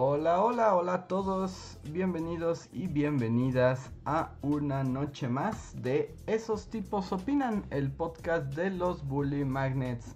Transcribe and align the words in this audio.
Hola, 0.00 0.44
hola, 0.44 0.76
hola 0.76 0.94
a 0.94 1.08
todos, 1.08 1.76
bienvenidos 1.90 2.68
y 2.72 2.86
bienvenidas 2.86 3.90
a 4.04 4.30
una 4.42 4.84
noche 4.84 5.26
más 5.26 5.74
de 5.82 6.14
Esos 6.28 6.68
tipos 6.68 7.10
opinan, 7.10 7.66
el 7.70 7.90
podcast 7.90 8.54
de 8.54 8.70
los 8.70 9.04
Bully 9.08 9.44
Magnets. 9.44 10.14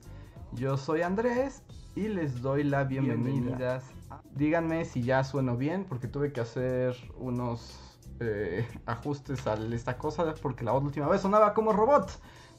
Yo 0.52 0.76
soy 0.76 1.02
Andrés 1.02 1.64
y 1.96 2.06
les 2.06 2.42
doy 2.42 2.62
la 2.62 2.84
bienvenida. 2.84 3.82
Díganme 4.36 4.84
si 4.84 5.02
ya 5.02 5.24
sueno 5.24 5.56
bien 5.56 5.84
porque 5.88 6.06
tuve 6.06 6.32
que 6.32 6.42
hacer 6.42 6.94
unos 7.18 7.98
eh, 8.20 8.64
ajustes 8.86 9.48
a 9.48 9.54
esta 9.54 9.98
cosa 9.98 10.32
porque 10.40 10.62
la 10.62 10.74
última 10.74 11.08
vez 11.08 11.22
sonaba 11.22 11.54
como 11.54 11.72
robot, 11.72 12.08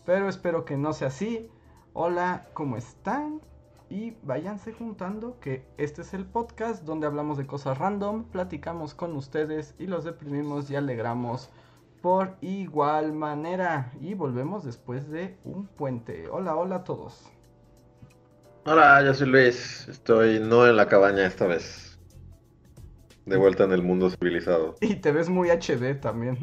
pero 0.06 0.28
espero 0.28 0.66
que 0.66 0.76
no 0.76 0.92
sea 0.92 1.08
así. 1.08 1.50
Hola, 1.94 2.50
¿cómo 2.54 2.76
están? 2.76 3.40
Y 3.94 4.18
váyanse 4.24 4.74
juntando 4.74 5.40
que 5.40 5.68
este 5.78 6.02
es 6.02 6.16
el 6.16 6.26
podcast 6.26 6.84
donde 6.84 7.06
hablamos 7.06 7.38
de 7.38 7.46
cosas 7.46 7.78
random, 7.78 8.24
platicamos 8.24 8.96
con 8.96 9.16
ustedes 9.16 9.76
y 9.78 9.86
los 9.86 10.04
deprimimos 10.04 10.72
y 10.72 10.76
alegramos 10.76 11.52
por 12.02 12.36
igual 12.42 13.14
manera. 13.14 13.94
Y 14.02 14.16
volvemos 14.16 14.64
después 14.64 15.12
de 15.12 15.38
un 15.44 15.68
puente. 15.68 16.28
Hola, 16.28 16.56
hola 16.56 16.78
a 16.78 16.84
todos. 16.84 17.32
Hola, 18.66 19.04
yo 19.06 19.14
soy 19.14 19.28
Luis. 19.28 19.88
Estoy 19.88 20.40
no 20.40 20.66
en 20.66 20.76
la 20.76 20.88
cabaña 20.88 21.28
esta 21.28 21.46
vez. 21.46 22.00
De 23.28 23.38
vuelta 23.38 23.66
en 23.66 23.74
el 23.74 23.84
mundo 23.84 24.10
civilizado. 24.10 24.74
Y 24.82 24.96
te 24.96 25.12
ves 25.12 25.30
muy 25.30 25.50
HD 25.52 26.02
también. 26.02 26.40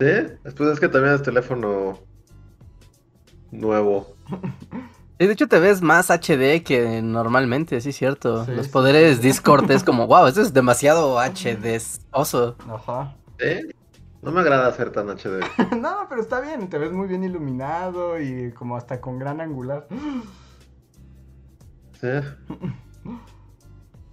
¿Sí? 0.00 0.10
Después 0.42 0.70
es 0.70 0.80
que 0.80 0.88
también 0.88 1.14
es 1.14 1.22
teléfono 1.22 2.00
nuevo. 3.52 4.08
de 5.26 5.32
hecho 5.34 5.48
te 5.48 5.60
ves 5.60 5.82
más 5.82 6.10
HD 6.10 6.62
que 6.64 7.02
normalmente, 7.02 7.80
sí 7.80 7.90
es 7.90 7.96
cierto. 7.96 8.46
Los 8.48 8.68
poderes 8.68 9.20
Discord 9.20 9.70
es 9.70 9.84
como, 9.84 10.06
wow, 10.06 10.26
eso 10.26 10.40
es 10.40 10.54
demasiado 10.54 11.18
HD, 11.20 11.80
oso. 12.10 12.56
Ajá. 12.68 13.14
¿Eh? 13.38 13.70
No 14.22 14.32
me 14.32 14.40
agrada 14.40 14.72
ser 14.72 14.90
tan 14.92 15.08
HD. 15.08 15.40
no, 15.78 16.06
pero 16.08 16.20
está 16.20 16.40
bien, 16.40 16.68
te 16.68 16.78
ves 16.78 16.92
muy 16.92 17.08
bien 17.08 17.24
iluminado 17.24 18.20
y 18.20 18.52
como 18.52 18.76
hasta 18.76 19.00
con 19.00 19.18
gran 19.18 19.40
angular. 19.40 19.86
Sí. 22.00 22.08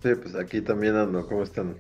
Sí, 0.04 0.16
pues 0.16 0.36
aquí 0.36 0.62
también 0.62 0.96
ando, 0.96 1.26
¿cómo 1.28 1.44
están? 1.44 1.76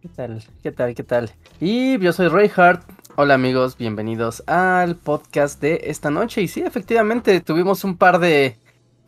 ¿Qué 0.00 0.08
tal? 0.08 0.44
¿Qué 0.62 0.70
tal? 0.70 0.94
¿Qué 0.94 1.02
tal? 1.02 1.30
Y 1.60 1.98
yo 1.98 2.12
soy 2.12 2.28
Reinhardt 2.28 2.84
Hola 3.16 3.34
amigos, 3.34 3.78
bienvenidos 3.78 4.42
al 4.48 4.96
podcast 4.96 5.60
de 5.60 5.82
esta 5.84 6.10
noche. 6.10 6.42
Y 6.42 6.48
sí, 6.48 6.62
efectivamente, 6.62 7.40
tuvimos 7.40 7.84
un 7.84 7.96
par 7.96 8.18
de, 8.18 8.56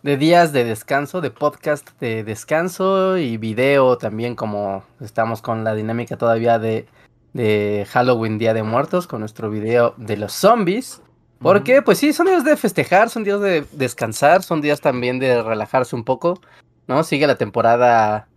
días 0.05 0.53
de 0.53 0.63
descanso, 0.63 1.21
de 1.21 1.33
podcast 1.33 1.91
de 1.99 2.23
descanso 2.23 3.19
y 3.19 3.37
video 3.37 3.99
también, 3.99 4.37
como 4.37 4.85
estamos 5.01 5.43
con 5.43 5.65
la 5.65 5.75
dinámica 5.75 6.17
todavía 6.17 6.61
de, 6.61 6.87
de 7.33 7.85
Halloween 7.91 8.39
Día 8.39 8.55
de 8.55 8.63
Muertos, 8.63 9.09
con 9.09 9.19
nuestro 9.19 9.51
video 9.51 9.95
de 9.97 10.17
los 10.17 10.33
zombies. 10.33 11.03
Porque, 11.41 11.83
pues 11.83 11.99
sí, 11.99 12.13
son 12.13 12.27
días 12.27 12.45
de 12.45 12.57
festejar, 12.57 13.11
son 13.11 13.25
días 13.25 13.41
de 13.41 13.65
descansar, 13.73 14.45
son 14.45 14.61
días 14.61 14.81
también 14.81 15.19
de 15.19 15.43
relajarse 15.43 15.97
un 15.97 16.05
poco, 16.05 16.41
¿no? 16.87 17.03
Sigue 17.03 17.27
la 17.27 17.39
temporada, 17.39 18.29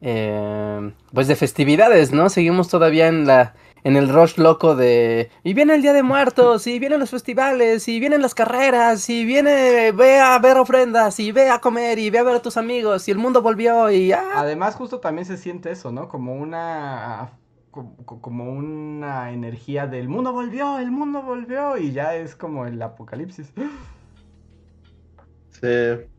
eh, 0.00 0.92
pues 1.12 1.28
de 1.28 1.36
festividades, 1.36 2.10
¿no? 2.10 2.30
Seguimos 2.30 2.68
todavía 2.68 3.06
en 3.08 3.26
la 3.26 3.54
en 3.84 3.96
el 3.96 4.08
rush 4.08 4.36
loco 4.36 4.76
de 4.76 5.30
y 5.42 5.54
viene 5.54 5.74
el 5.74 5.82
Día 5.82 5.92
de 5.92 6.02
Muertos, 6.02 6.66
y 6.66 6.78
vienen 6.78 7.00
los 7.00 7.10
festivales, 7.10 7.88
y 7.88 8.00
vienen 8.00 8.22
las 8.22 8.34
carreras, 8.34 9.08
y 9.08 9.24
viene, 9.24 9.92
ve 9.92 10.18
a 10.18 10.38
ver 10.38 10.56
ofrendas, 10.58 11.18
y 11.20 11.32
ve 11.32 11.50
a 11.50 11.60
comer, 11.60 11.98
y 11.98 12.10
ve 12.10 12.18
a 12.18 12.22
ver 12.22 12.36
a 12.36 12.42
tus 12.42 12.56
amigos, 12.56 13.08
y 13.08 13.10
el 13.10 13.18
mundo 13.18 13.42
volvió, 13.42 13.90
y 13.90 14.12
¡ah! 14.12 14.22
Además, 14.34 14.74
justo 14.74 15.00
también 15.00 15.24
se 15.24 15.36
siente 15.36 15.70
eso, 15.70 15.92
¿no? 15.92 16.08
Como 16.08 16.34
una 16.34 17.32
como 17.70 18.52
una 18.52 19.30
energía 19.30 19.86
del 19.86 20.08
mundo 20.08 20.32
volvió, 20.32 20.78
el 20.78 20.90
mundo 20.90 21.22
volvió, 21.22 21.76
y 21.78 21.92
ya 21.92 22.16
es 22.16 22.34
como 22.34 22.66
el 22.66 22.82
apocalipsis. 22.82 23.52
Sí. 25.52 26.10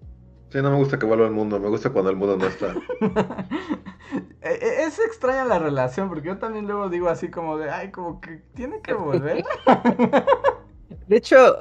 Sí, 0.52 0.62
no 0.62 0.70
me 0.70 0.78
gusta 0.78 1.00
que 1.00 1.06
vuelva 1.06 1.26
el 1.26 1.32
mundo, 1.32 1.60
me 1.60 1.70
gusta 1.70 1.92
cuando 1.92 2.10
el 2.10 2.18
mundo 2.18 2.38
no 2.38 2.46
está. 2.46 2.74
E, 4.42 4.50
e, 4.50 4.84
es 4.84 5.00
extraña 5.00 5.46
la 5.46 5.60
relación, 5.60 6.10
porque 6.10 6.28
yo 6.28 6.38
también 6.38 6.66
luego 6.66 6.90
digo 6.90 7.10
así 7.10 7.30
como 7.30 7.58
de, 7.58 7.70
ay, 7.70 7.92
como 7.92 8.20
que 8.20 8.42
tiene 8.56 8.82
que 8.82 8.94
volver. 8.94 9.44
De 11.08 11.18
hecho, 11.18 11.60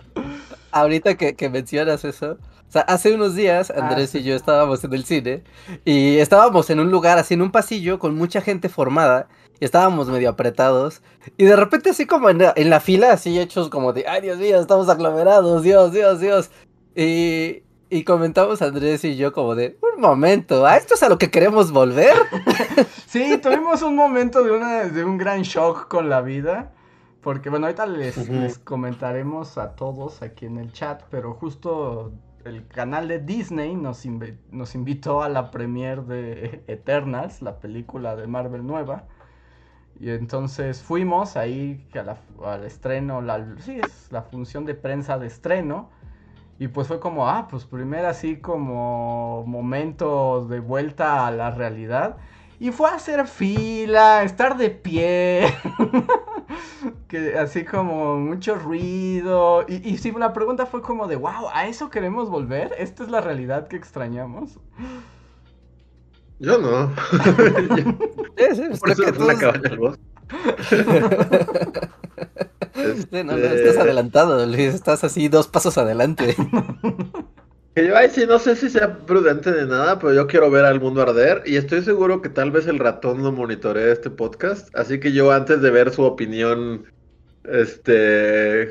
ahorita 0.72 1.14
que, 1.16 1.36
que 1.36 1.48
mencionas 1.48 2.04
eso, 2.04 2.38
o 2.70 2.72
sea, 2.72 2.82
hace 2.82 3.12
unos 3.12 3.34
días 3.34 3.70
ah, 3.70 3.88
Andrés 3.88 4.14
y 4.14 4.22
yo 4.22 4.36
estábamos 4.36 4.84
en 4.84 4.92
el 4.94 5.04
cine 5.04 5.42
y 5.84 6.18
estábamos 6.18 6.70
en 6.70 6.78
un 6.78 6.90
lugar 6.90 7.18
así 7.18 7.34
en 7.34 7.42
un 7.42 7.50
pasillo 7.50 7.98
con 7.98 8.14
mucha 8.14 8.40
gente 8.40 8.68
formada 8.68 9.26
y 9.58 9.64
estábamos 9.64 10.08
medio 10.08 10.30
apretados 10.30 11.02
y 11.36 11.46
de 11.46 11.56
repente 11.56 11.90
así 11.90 12.06
como 12.06 12.30
en 12.30 12.38
la, 12.38 12.52
en 12.54 12.70
la 12.70 12.78
fila 12.78 13.12
así 13.12 13.40
hechos 13.40 13.70
como 13.70 13.92
de, 13.92 14.06
ay 14.06 14.22
Dios 14.22 14.38
mío, 14.38 14.60
estamos 14.60 14.88
aglomerados, 14.88 15.62
Dios, 15.64 15.92
Dios, 15.92 16.20
Dios. 16.20 16.50
Y, 16.94 17.62
y 17.90 18.04
comentamos 18.04 18.62
Andrés 18.62 19.04
y 19.04 19.16
yo 19.16 19.32
como 19.32 19.54
de, 19.54 19.76
un 19.94 20.00
momento, 20.00 20.64
¿a 20.64 20.76
esto 20.76 20.94
es 20.94 21.02
a 21.02 21.08
lo 21.08 21.18
que 21.18 21.30
queremos 21.30 21.72
volver? 21.72 22.14
sí, 23.06 23.38
tuvimos 23.42 23.82
un 23.82 23.96
momento 23.96 24.42
de, 24.42 24.52
una, 24.52 24.84
de 24.84 25.04
un 25.04 25.18
gran 25.18 25.42
shock 25.42 25.88
con 25.88 26.08
la 26.08 26.20
vida. 26.20 26.72
Porque 27.20 27.50
bueno, 27.50 27.66
ahorita 27.66 27.84
les, 27.86 28.28
les, 28.30 28.58
comentaremos 28.58 29.58
a 29.58 29.76
todos 29.76 30.22
aquí 30.22 30.46
en 30.46 30.56
el 30.56 30.72
chat, 30.72 31.02
pero 31.10 31.34
justo 31.34 32.12
el 32.44 32.66
canal 32.66 33.08
de 33.08 33.18
Disney 33.18 33.74
nos, 33.74 34.06
nos 34.50 34.74
invitó 34.74 35.22
a 35.22 35.28
la 35.28 35.50
premiere 35.50 36.02
de 36.02 36.64
Eternals, 36.66 37.42
la 37.42 37.58
película 37.58 38.16
de 38.16 38.26
Marvel 38.26 38.66
nueva. 38.66 39.04
Y 39.98 40.08
entonces 40.10 40.80
fuimos 40.82 41.36
ahí 41.36 41.86
al 42.42 42.64
estreno, 42.64 43.20
la, 43.20 43.46
sí, 43.58 43.80
es 43.84 44.10
la 44.10 44.22
función 44.22 44.64
de 44.64 44.74
prensa 44.74 45.18
de 45.18 45.26
estreno. 45.26 45.90
Y 46.60 46.68
pues 46.68 46.86
fue 46.88 47.00
como, 47.00 47.26
ah, 47.26 47.48
pues 47.50 47.64
primero 47.64 48.06
así 48.06 48.36
como 48.36 49.44
momento 49.46 50.46
de 50.46 50.60
vuelta 50.60 51.26
a 51.26 51.30
la 51.30 51.50
realidad. 51.52 52.18
Y 52.58 52.70
fue 52.70 52.90
a 52.90 52.96
hacer 52.96 53.26
fila, 53.26 54.22
estar 54.24 54.58
de 54.58 54.68
pie. 54.68 55.54
que 57.08 57.38
así 57.38 57.64
como 57.64 58.18
mucho 58.18 58.56
ruido. 58.56 59.64
Y, 59.68 59.88
y 59.88 59.96
sí, 59.96 60.12
la 60.12 60.34
pregunta 60.34 60.66
fue 60.66 60.82
como 60.82 61.08
de, 61.08 61.16
wow, 61.16 61.48
¿a 61.54 61.66
eso 61.66 61.88
queremos 61.88 62.28
volver? 62.28 62.74
¿Esta 62.76 63.04
es 63.04 63.08
la 63.10 63.22
realidad 63.22 63.66
que 63.66 63.76
extrañamos? 63.76 64.58
Yo 66.40 66.58
no. 66.58 66.92
Por 68.80 68.90
eso 68.90 69.06
es 69.06 69.18
la 69.18 69.34
no, 73.10 73.24
no, 73.24 73.36
estás 73.36 73.60
este, 73.60 73.80
adelantado, 73.80 74.44
Luis, 74.46 74.74
estás 74.74 75.04
así 75.04 75.28
dos 75.28 75.48
pasos 75.48 75.78
adelante. 75.78 76.36
Que 77.72 77.86
yo, 77.86 77.96
ay, 77.96 78.10
sí, 78.10 78.26
no 78.26 78.40
sé 78.40 78.56
si 78.56 78.68
sea 78.68 78.98
prudente 79.06 79.52
de 79.52 79.64
nada, 79.64 79.96
pero 80.00 80.12
yo 80.12 80.26
quiero 80.26 80.50
ver 80.50 80.64
al 80.64 80.80
mundo 80.80 81.02
arder 81.02 81.44
y 81.46 81.54
estoy 81.54 81.82
seguro 81.82 82.20
que 82.20 82.28
tal 82.28 82.50
vez 82.50 82.66
el 82.66 82.80
ratón 82.80 83.22
no 83.22 83.30
monitorea 83.30 83.92
este 83.92 84.10
podcast, 84.10 84.74
así 84.74 84.98
que 84.98 85.12
yo 85.12 85.30
antes 85.30 85.62
de 85.62 85.70
ver 85.70 85.92
su 85.92 86.02
opinión, 86.02 86.84
este, 87.44 88.70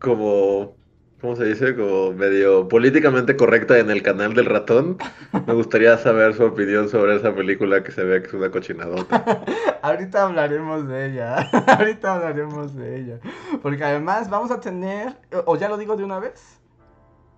como 0.00 0.76
¿cómo 1.20 1.36
se 1.36 1.44
dice? 1.44 1.76
Como 1.76 2.12
medio 2.12 2.68
políticamente 2.68 3.36
correcta 3.36 3.78
en 3.78 3.90
el 3.90 4.02
canal 4.02 4.34
del 4.34 4.46
ratón. 4.46 4.98
Me 5.46 5.54
gustaría 5.54 5.96
saber 5.98 6.34
su 6.34 6.44
opinión 6.44 6.88
sobre 6.88 7.16
esa 7.16 7.34
película 7.34 7.82
que 7.82 7.92
se 7.92 8.02
ve 8.04 8.22
que 8.22 8.28
es 8.28 8.34
una 8.34 8.50
cochinadota. 8.50 9.42
Ahorita 9.82 10.24
hablaremos 10.24 10.88
de 10.88 11.12
ella. 11.12 11.36
Ahorita 11.78 12.14
hablaremos 12.14 12.74
de 12.74 13.00
ella. 13.00 13.20
Porque 13.62 13.84
además 13.84 14.30
vamos 14.30 14.50
a 14.50 14.60
tener, 14.60 15.16
o 15.44 15.56
ya 15.56 15.68
lo 15.68 15.76
digo 15.76 15.96
de 15.96 16.04
una 16.04 16.18
vez. 16.18 16.60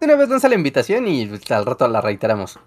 De 0.00 0.06
una 0.06 0.16
vez 0.16 0.28
lanza 0.28 0.48
la 0.48 0.54
invitación 0.54 1.06
y 1.06 1.30
al 1.50 1.66
rato 1.66 1.86
la 1.88 2.00
reiteramos. 2.00 2.58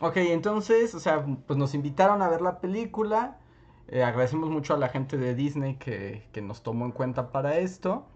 Ok, 0.00 0.16
entonces, 0.16 0.94
o 0.94 1.00
sea, 1.00 1.24
pues 1.46 1.56
nos 1.58 1.74
invitaron 1.74 2.22
a 2.22 2.28
ver 2.28 2.40
la 2.40 2.60
película. 2.60 3.38
Eh, 3.88 4.02
agradecemos 4.02 4.50
mucho 4.50 4.74
a 4.74 4.78
la 4.78 4.88
gente 4.88 5.16
de 5.16 5.34
Disney 5.34 5.76
que, 5.76 6.26
que 6.32 6.40
nos 6.42 6.62
tomó 6.62 6.86
en 6.86 6.92
cuenta 6.92 7.30
para 7.30 7.58
esto. 7.58 8.06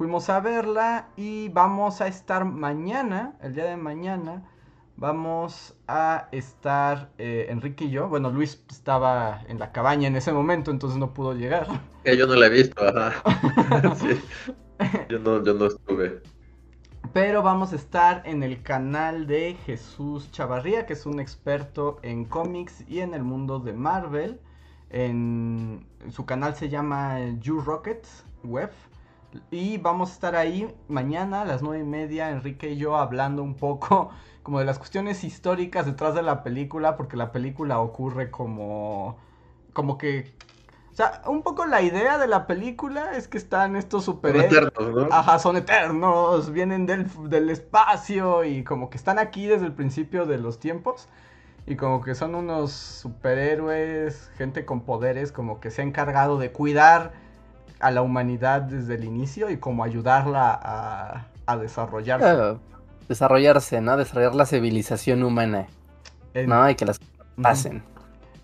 Fuimos 0.00 0.30
a 0.30 0.40
verla 0.40 1.08
y 1.14 1.50
vamos 1.50 2.00
a 2.00 2.06
estar 2.06 2.46
mañana, 2.46 3.34
el 3.42 3.54
día 3.54 3.64
de 3.64 3.76
mañana, 3.76 4.50
vamos 4.96 5.74
a 5.86 6.28
estar 6.32 7.10
eh, 7.18 7.48
Enrique 7.50 7.84
y 7.84 7.90
yo. 7.90 8.08
Bueno, 8.08 8.30
Luis 8.30 8.64
estaba 8.70 9.42
en 9.46 9.58
la 9.58 9.72
cabaña 9.72 10.08
en 10.08 10.16
ese 10.16 10.32
momento, 10.32 10.70
entonces 10.70 10.98
no 10.98 11.12
pudo 11.12 11.34
llegar. 11.34 11.66
Que 12.02 12.16
yo 12.16 12.26
no 12.26 12.34
la 12.34 12.46
he 12.46 12.48
visto, 12.48 12.82
ajá. 12.82 13.22
Yo 15.10 15.18
no, 15.18 15.44
yo 15.44 15.52
no 15.52 15.66
estuve. 15.66 16.22
Pero 17.12 17.42
vamos 17.42 17.74
a 17.74 17.76
estar 17.76 18.22
en 18.24 18.42
el 18.42 18.62
canal 18.62 19.26
de 19.26 19.54
Jesús 19.66 20.32
Chavarría, 20.32 20.86
que 20.86 20.94
es 20.94 21.04
un 21.04 21.20
experto 21.20 21.98
en 22.00 22.24
cómics 22.24 22.88
y 22.88 23.00
en 23.00 23.12
el 23.12 23.22
mundo 23.22 23.58
de 23.58 23.74
Marvel. 23.74 24.40
En 24.88 25.86
su 26.08 26.24
canal 26.24 26.54
se 26.54 26.70
llama 26.70 27.18
You 27.40 27.60
Rockets 27.60 28.24
Web. 28.44 28.70
Y 29.50 29.78
vamos 29.78 30.10
a 30.10 30.12
estar 30.14 30.36
ahí 30.36 30.74
mañana 30.88 31.42
a 31.42 31.44
las 31.44 31.62
nueve 31.62 31.84
y 31.84 31.86
media, 31.86 32.30
Enrique 32.30 32.70
y 32.70 32.76
yo, 32.76 32.96
hablando 32.96 33.42
un 33.42 33.54
poco 33.54 34.10
como 34.42 34.58
de 34.58 34.64
las 34.64 34.78
cuestiones 34.78 35.22
históricas 35.24 35.86
detrás 35.86 36.14
de 36.14 36.22
la 36.22 36.42
película, 36.42 36.96
porque 36.96 37.16
la 37.16 37.32
película 37.32 37.80
ocurre 37.80 38.30
como, 38.30 39.18
como 39.72 39.98
que, 39.98 40.34
o 40.92 40.94
sea, 40.94 41.22
un 41.26 41.42
poco 41.42 41.66
la 41.66 41.82
idea 41.82 42.18
de 42.18 42.26
la 42.26 42.46
película 42.46 43.12
es 43.16 43.28
que 43.28 43.38
están 43.38 43.76
estos 43.76 44.04
superhéroes, 44.04 44.72
¿no? 44.78 45.08
ajá, 45.10 45.38
son 45.38 45.56
eternos, 45.56 46.50
vienen 46.50 46.86
del, 46.86 47.06
del 47.28 47.50
espacio 47.50 48.44
y 48.44 48.64
como 48.64 48.90
que 48.90 48.96
están 48.96 49.18
aquí 49.18 49.46
desde 49.46 49.66
el 49.66 49.72
principio 49.72 50.26
de 50.26 50.38
los 50.38 50.58
tiempos. 50.58 51.08
Y 51.66 51.76
como 51.76 52.00
que 52.00 52.14
son 52.14 52.34
unos 52.34 52.72
superhéroes, 52.72 54.30
gente 54.36 54.64
con 54.64 54.80
poderes, 54.80 55.30
como 55.30 55.60
que 55.60 55.70
se 55.70 55.82
ha 55.82 55.84
encargado 55.84 56.38
de 56.38 56.50
cuidar 56.50 57.12
a 57.80 57.90
la 57.90 58.02
humanidad 58.02 58.62
desde 58.62 58.94
el 58.94 59.04
inicio 59.04 59.50
y 59.50 59.58
como 59.58 59.84
ayudarla 59.84 60.58
a, 60.62 61.26
a 61.46 61.56
desarrollarse. 61.56 62.24
Claro, 62.24 62.60
desarrollarse, 63.08 63.80
¿no? 63.80 63.96
Desarrollar 63.96 64.34
la 64.34 64.46
civilización 64.46 65.22
humana, 65.22 65.66
En- 66.34 66.48
¿no? 66.48 66.68
Y 66.70 66.74
que 66.76 66.84
las 66.84 66.98
pasen. 67.40 67.82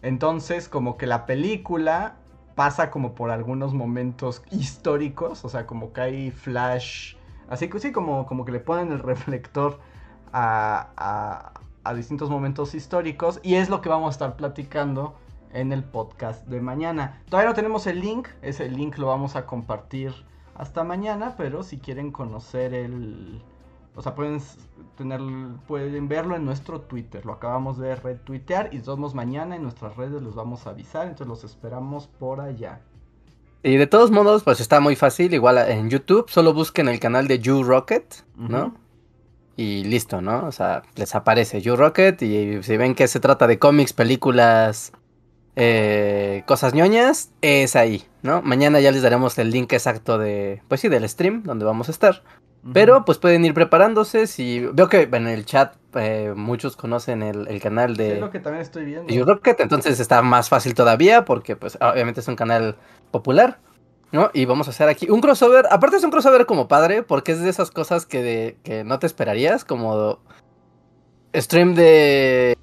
Entonces, 0.03 0.69
como 0.69 0.97
que 0.97 1.06
la 1.06 1.27
película 1.27 2.15
pasa 2.55 2.91
como 2.91 3.15
por 3.15 3.31
algunos 3.31 3.75
momentos 3.75 4.43
históricos, 4.50 5.44
o 5.44 5.49
sea, 5.49 5.67
como 5.67 5.93
que 5.93 6.00
hay 6.00 6.31
flash, 6.31 7.17
así 7.50 7.69
que 7.69 7.79
sí, 7.81 7.93
como, 7.93 8.27
como 8.27 8.44
que 8.44 8.53
le 8.53 8.61
ponen 8.61 8.93
el 8.93 8.99
reflector 9.12 9.79
a, 10.33 10.88
a- 10.97 11.53
a 11.85 11.94
distintos 11.94 12.31
momentos 12.31 12.75
históricos 12.75 13.41
y 13.44 13.55
es 13.56 13.69
lo 13.69 13.81
que 13.81 13.88
vamos 13.88 14.09
a 14.09 14.11
estar 14.12 14.37
platicando 14.37 15.15
en 15.56 15.73
el 15.73 15.82
podcast 15.82 16.47
de 16.47 16.61
mañana. 16.61 17.23
Todavía 17.29 17.50
no 17.50 17.55
tenemos 17.55 17.87
el 17.87 18.00
link, 18.00 18.29
ese 18.43 18.69
link 18.69 18.99
lo 18.99 19.06
vamos 19.06 19.37
a 19.37 19.47
compartir 19.47 20.12
hasta 20.55 20.85
mañana, 20.85 21.35
pero 21.37 21.62
si 21.62 21.79
quieren 21.79 22.12
conocer 22.12 22.75
el... 22.75 23.43
O 23.94 24.03
sea, 24.03 24.14
pueden, 24.14 24.43
tener, 24.99 25.20
pueden 25.67 26.08
verlo 26.08 26.37
en 26.37 26.44
nuestro 26.44 26.82
Twitter. 26.82 27.25
Lo 27.25 27.32
acabamos 27.32 27.79
de 27.79 27.97
retuitear 27.97 28.69
y 28.75 28.81
todos 28.81 29.14
mañana 29.14 29.56
en 29.56 29.62
nuestras 29.62 29.97
redes 29.97 30.20
les 30.20 30.35
vamos 30.35 30.67
a 30.67 30.70
avisar. 30.70 31.06
Entonces 31.06 31.26
los 31.26 31.44
esperamos 31.44 32.06
por 32.06 32.43
allá. 32.43 32.82
Y 33.62 33.76
de 33.76 33.87
todos 33.87 34.11
modos, 34.11 34.44
pues 34.44 34.61
está 34.61 34.81
muy 34.81 34.97
fácil. 34.97 35.32
Igual 35.32 35.56
en 35.56 35.88
YouTube, 35.88 36.29
solo 36.29 36.52
busquen 36.52 36.88
el 36.88 37.00
canal 37.00 37.26
de 37.26 37.38
You 37.38 37.62
Rocket, 37.62 38.23
¿no? 38.37 38.75
Y 39.56 39.85
listo, 39.85 40.20
¿no? 40.20 40.47
O 40.47 40.52
sea, 40.52 40.82
les 40.97 41.14
aparece 41.14 41.62
You 41.62 41.75
Rocket 41.76 42.20
y 42.20 42.62
si 42.62 42.76
ven 42.76 42.94
que 42.94 43.09
se 43.09 43.19
trata 43.19 43.47
de 43.47 43.59
cómics, 43.59 43.94
películas, 43.94 44.93
eh, 45.56 46.43
cosas 46.47 46.75
ñoñas, 46.75 47.31
es 47.41 47.76
ahí, 47.76 48.05
¿no? 48.23 48.43
Mañana 48.43 48.79
ya 48.81 48.93
les 48.93 49.03
daremos 49.03 49.38
el 49.38 49.50
link 49.50 49.73
exacto 49.73 50.19
de, 50.19 50.62
pues 50.69 50.82
sí, 50.82 50.88
del 50.88 51.08
stream 51.08 51.43
donde 51.44 51.64
vamos 51.64 51.88
a 51.88 51.93
estar. 51.93 52.23
Pero 52.73 53.05
pues 53.05 53.19
pueden 53.19 53.44
ir 53.44 53.55
preparándose. 53.55 54.26
Si 54.26 54.61
veo 54.61 54.88
que 54.88 55.03
en 55.03 55.29
el 55.29 55.47
chat 55.47 55.75
eh, 55.94 56.32
muchos 56.35 56.76
conocen 56.76 57.23
el, 57.23 57.47
el 57.49 57.61
canal 57.61 57.97
Sí, 57.97 58.03
de 58.03 58.20
lo 58.20 58.31
que 58.31 58.41
también 58.41 58.62
estoy 58.62 58.85
viendo. 58.85 59.25
Rocket, 59.25 59.61
entonces 59.61 60.00
está 60.00 60.20
más 60.23 60.49
fácil 60.49 60.75
todavía 60.75 61.25
porque 61.25 61.56
pues 61.56 61.79
obviamente 61.81 62.20
es 62.20 62.29
un 62.29 62.37
canal 62.37 62.76
popular, 63.12 63.61
¿no? 64.11 64.31
Y 64.35 64.47
vamos 64.47 64.67
a 64.67 64.70
hacer 64.70 64.88
aquí 64.88 65.09
un 65.09 65.20
crossover, 65.20 65.67
aparte 65.70 65.97
es 65.97 66.05
un 66.05 66.11
crossover 66.11 66.44
como 66.44 66.67
padre 66.67 67.02
porque 67.05 67.32
es 67.32 67.41
de 67.41 67.50
esas 67.50 67.70
cosas 67.70 68.05
que, 68.05 68.23
de, 68.23 68.56
que 68.64 68.82
no 68.82 68.99
te 68.99 69.06
esperarías, 69.06 69.64
como 69.64 70.19
stream 71.35 71.75
de 71.75 72.59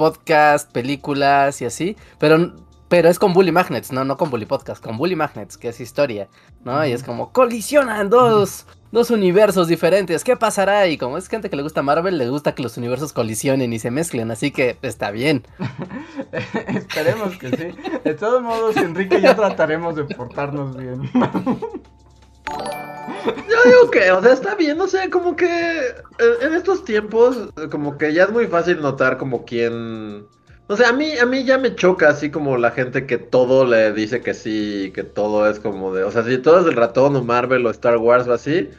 podcast, 0.00 0.72
películas 0.72 1.60
y 1.60 1.66
así, 1.66 1.94
pero, 2.18 2.54
pero 2.88 3.10
es 3.10 3.18
con 3.18 3.34
Bully 3.34 3.52
Magnets, 3.52 3.92
no, 3.92 4.02
no 4.02 4.16
con 4.16 4.30
Bully 4.30 4.46
Podcast, 4.46 4.82
con 4.82 4.96
Bully 4.96 5.14
Magnets, 5.14 5.58
que 5.58 5.68
es 5.68 5.78
historia, 5.78 6.26
¿no? 6.64 6.86
Y 6.86 6.92
es 6.92 7.02
como 7.02 7.32
colisionan 7.32 8.08
dos, 8.08 8.64
dos 8.92 9.10
universos 9.10 9.68
diferentes, 9.68 10.24
¿qué 10.24 10.38
pasará? 10.38 10.86
Y 10.86 10.96
como 10.96 11.18
es 11.18 11.28
gente 11.28 11.50
que 11.50 11.56
le 11.56 11.62
gusta 11.62 11.82
Marvel, 11.82 12.16
le 12.16 12.30
gusta 12.30 12.54
que 12.54 12.62
los 12.62 12.78
universos 12.78 13.12
colisionen 13.12 13.74
y 13.74 13.78
se 13.78 13.90
mezclen, 13.90 14.30
así 14.30 14.52
que 14.52 14.78
está 14.80 15.10
bien. 15.10 15.46
Esperemos 16.68 17.36
que 17.36 17.50
sí. 17.50 18.00
De 18.02 18.14
todos 18.14 18.42
modos, 18.42 18.74
Enrique 18.78 19.18
y 19.18 19.20
yo 19.20 19.36
trataremos 19.36 19.96
de 19.96 20.04
portarnos 20.04 20.78
bien. 20.78 21.10
Yo 23.26 23.70
digo 23.70 23.90
que, 23.90 24.10
o 24.10 24.22
sea, 24.22 24.32
está 24.32 24.54
bien, 24.54 24.78
no 24.78 24.86
sé, 24.86 25.10
como 25.10 25.36
que 25.36 25.46
eh, 25.46 26.34
en 26.42 26.54
estos 26.54 26.84
tiempos, 26.84 27.36
como 27.70 27.98
que 27.98 28.12
ya 28.12 28.24
es 28.24 28.30
muy 28.30 28.46
fácil 28.46 28.80
notar 28.80 29.18
como 29.18 29.44
quién... 29.44 30.26
O 30.68 30.76
sea, 30.76 30.90
a 30.90 30.92
mí, 30.92 31.18
a 31.18 31.26
mí 31.26 31.42
ya 31.42 31.58
me 31.58 31.74
choca 31.74 32.08
así 32.08 32.30
como 32.30 32.56
la 32.56 32.70
gente 32.70 33.04
que 33.04 33.18
todo 33.18 33.64
le 33.64 33.92
dice 33.92 34.20
que 34.20 34.34
sí, 34.34 34.92
que 34.94 35.02
todo 35.02 35.50
es 35.50 35.58
como 35.58 35.92
de... 35.92 36.04
O 36.04 36.12
sea, 36.12 36.22
si 36.22 36.38
todo 36.38 36.60
es 36.60 36.64
del 36.64 36.76
ratón 36.76 37.16
o 37.16 37.24
Marvel 37.24 37.66
o 37.66 37.70
Star 37.70 37.96
Wars 37.96 38.28
o 38.28 38.32
así, 38.32 38.70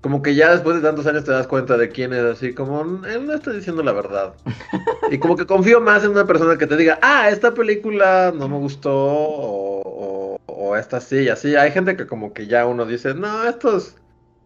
como 0.00 0.22
que 0.22 0.36
ya 0.36 0.52
después 0.52 0.76
de 0.76 0.82
tantos 0.82 1.04
años 1.08 1.24
te 1.24 1.32
das 1.32 1.48
cuenta 1.48 1.76
de 1.76 1.88
quién 1.88 2.12
es 2.12 2.22
así, 2.22 2.54
como 2.54 2.80
él 3.04 3.26
no 3.26 3.34
está 3.34 3.50
diciendo 3.52 3.82
la 3.82 3.92
verdad. 3.92 4.34
Y 5.10 5.18
como 5.18 5.36
que 5.36 5.46
confío 5.46 5.80
más 5.80 6.04
en 6.04 6.10
una 6.10 6.26
persona 6.26 6.56
que 6.58 6.66
te 6.66 6.76
diga, 6.76 6.98
ah, 7.02 7.28
esta 7.28 7.54
película 7.54 8.32
no 8.34 8.48
me 8.48 8.58
gustó, 8.58 8.92
o, 8.92 9.82
o, 9.82 10.15
o 10.56 10.76
esta 10.76 11.00
sí, 11.00 11.18
y 11.24 11.28
así. 11.28 11.54
Hay 11.56 11.70
gente 11.70 11.96
que 11.96 12.06
como 12.06 12.32
que 12.32 12.46
ya 12.46 12.66
uno 12.66 12.86
dice, 12.86 13.14
no, 13.14 13.44
estos, 13.44 13.96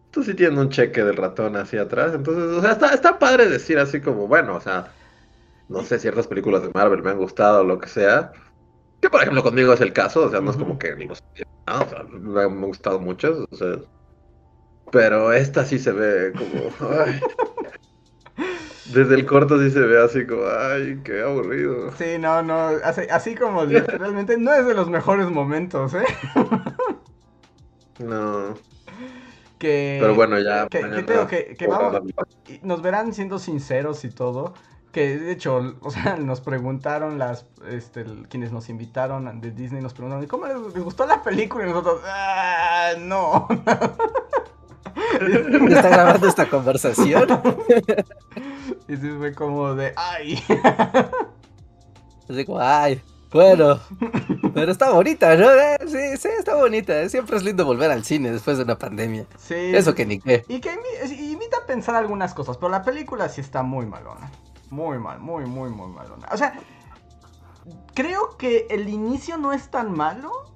estos 0.05 0.25
sí 0.25 0.33
tienen 0.35 0.59
un 0.59 0.69
cheque 0.69 1.03
del 1.03 1.17
ratón 1.17 1.55
así 1.55 1.77
atrás. 1.77 2.13
Entonces, 2.13 2.43
o 2.43 2.61
sea, 2.61 2.71
está, 2.73 2.93
está 2.93 3.17
padre 3.17 3.47
decir 3.49 3.79
así 3.79 4.01
como, 4.01 4.27
bueno, 4.27 4.55
o 4.55 4.61
sea, 4.61 4.91
no 5.69 5.83
sé, 5.83 5.99
ciertas 5.99 6.27
películas 6.27 6.63
de 6.63 6.71
Marvel 6.73 7.01
me 7.01 7.11
han 7.11 7.17
gustado 7.17 7.61
o 7.61 7.63
lo 7.63 7.79
que 7.79 7.87
sea. 7.87 8.33
Que 9.01 9.09
por 9.09 9.21
ejemplo 9.21 9.43
conmigo 9.43 9.73
es 9.73 9.81
el 9.81 9.93
caso, 9.93 10.25
o 10.25 10.29
sea, 10.29 10.41
no 10.41 10.51
es 10.51 10.57
como 10.57 10.77
que 10.77 10.95
no, 10.95 11.13
o 11.13 11.89
sea, 11.89 12.03
me 12.03 12.41
han 12.41 12.61
gustado 12.61 12.99
muchas, 12.99 13.31
o 13.31 13.55
sea... 13.55 13.77
Pero 14.91 15.31
esta 15.31 15.65
sí 15.65 15.79
se 15.79 15.91
ve 15.93 16.33
como... 16.33 16.91
ay. 17.05 17.19
Desde 18.93 19.15
el 19.15 19.25
corto 19.25 19.59
sí 19.59 19.71
se 19.71 19.79
ve 19.79 20.03
así 20.03 20.25
como, 20.25 20.43
ay, 20.45 20.99
qué 21.03 21.21
aburrido. 21.21 21.91
Sí, 21.97 22.17
no, 22.19 22.41
no. 22.43 22.69
Así, 22.83 23.01
así 23.09 23.35
como 23.35 23.65
literalmente 23.65 24.37
no 24.37 24.53
es 24.53 24.65
de 24.65 24.73
los 24.73 24.89
mejores 24.89 25.29
momentos, 25.29 25.93
¿eh? 25.93 26.05
No. 27.99 28.55
Que, 29.59 29.99
Pero 30.01 30.15
bueno, 30.15 30.39
ya. 30.39 30.67
Que, 30.67 30.79
que 30.79 30.83
mañana 30.85 31.05
te 31.05 31.13
digo 31.13 31.27
que, 31.27 31.55
que 31.55 31.67
vamos, 31.67 32.01
nos 32.63 32.81
verán 32.81 33.13
siendo 33.13 33.37
sinceros 33.37 34.03
y 34.05 34.09
todo. 34.09 34.53
Que 34.91 35.17
de 35.17 35.31
hecho, 35.31 35.75
o 35.81 35.91
sea, 35.91 36.15
nos 36.17 36.41
preguntaron 36.41 37.17
las, 37.19 37.45
este, 37.69 38.05
quienes 38.29 38.51
nos 38.51 38.69
invitaron 38.69 39.39
de 39.39 39.51
Disney, 39.51 39.81
nos 39.81 39.93
preguntaron, 39.93 40.25
¿cómo 40.27 40.47
les, 40.47 40.73
les 40.73 40.83
gustó 40.83 41.05
la 41.05 41.21
película? 41.21 41.65
Y 41.65 41.69
nosotros, 41.69 42.01
ah, 42.05 42.93
no. 42.99 43.47
¿Está 45.69 45.89
grabando 45.89 46.27
esta 46.27 46.49
conversación? 46.49 47.27
Y 48.87 48.95
sí 48.95 49.09
fue 49.17 49.33
como 49.33 49.73
de, 49.75 49.93
ay. 49.95 50.43
Así 52.29 52.45
como, 52.45 52.59
ay, 52.59 53.01
bueno, 53.31 53.79
pero 54.53 54.71
está 54.71 54.91
bonita, 54.91 55.35
¿no? 55.35 55.49
Eh, 55.51 55.77
Sí, 55.87 56.17
sí, 56.17 56.29
está 56.37 56.55
bonita. 56.55 57.07
Siempre 57.09 57.37
es 57.37 57.43
lindo 57.43 57.65
volver 57.65 57.91
al 57.91 58.03
cine 58.03 58.31
después 58.31 58.57
de 58.57 58.63
una 58.63 58.77
pandemia. 58.77 59.25
Sí. 59.37 59.55
Eso 59.55 59.95
que 59.95 60.05
ni 60.05 60.19
qué. 60.19 60.43
Y 60.47 60.59
que 60.59 60.77
invita 61.17 61.57
a 61.63 61.65
pensar 61.65 61.95
algunas 61.95 62.33
cosas, 62.33 62.57
pero 62.57 62.69
la 62.69 62.83
película 62.83 63.29
sí 63.29 63.41
está 63.41 63.63
muy 63.63 63.85
malona. 63.85 64.29
Muy 64.69 64.99
mal, 64.99 65.19
muy, 65.19 65.45
muy, 65.45 65.69
muy 65.69 65.89
malona. 65.89 66.27
O 66.31 66.37
sea, 66.37 66.53
creo 67.93 68.37
que 68.37 68.67
el 68.69 68.89
inicio 68.89 69.37
no 69.37 69.53
es 69.53 69.69
tan 69.69 69.91
malo. 69.91 70.50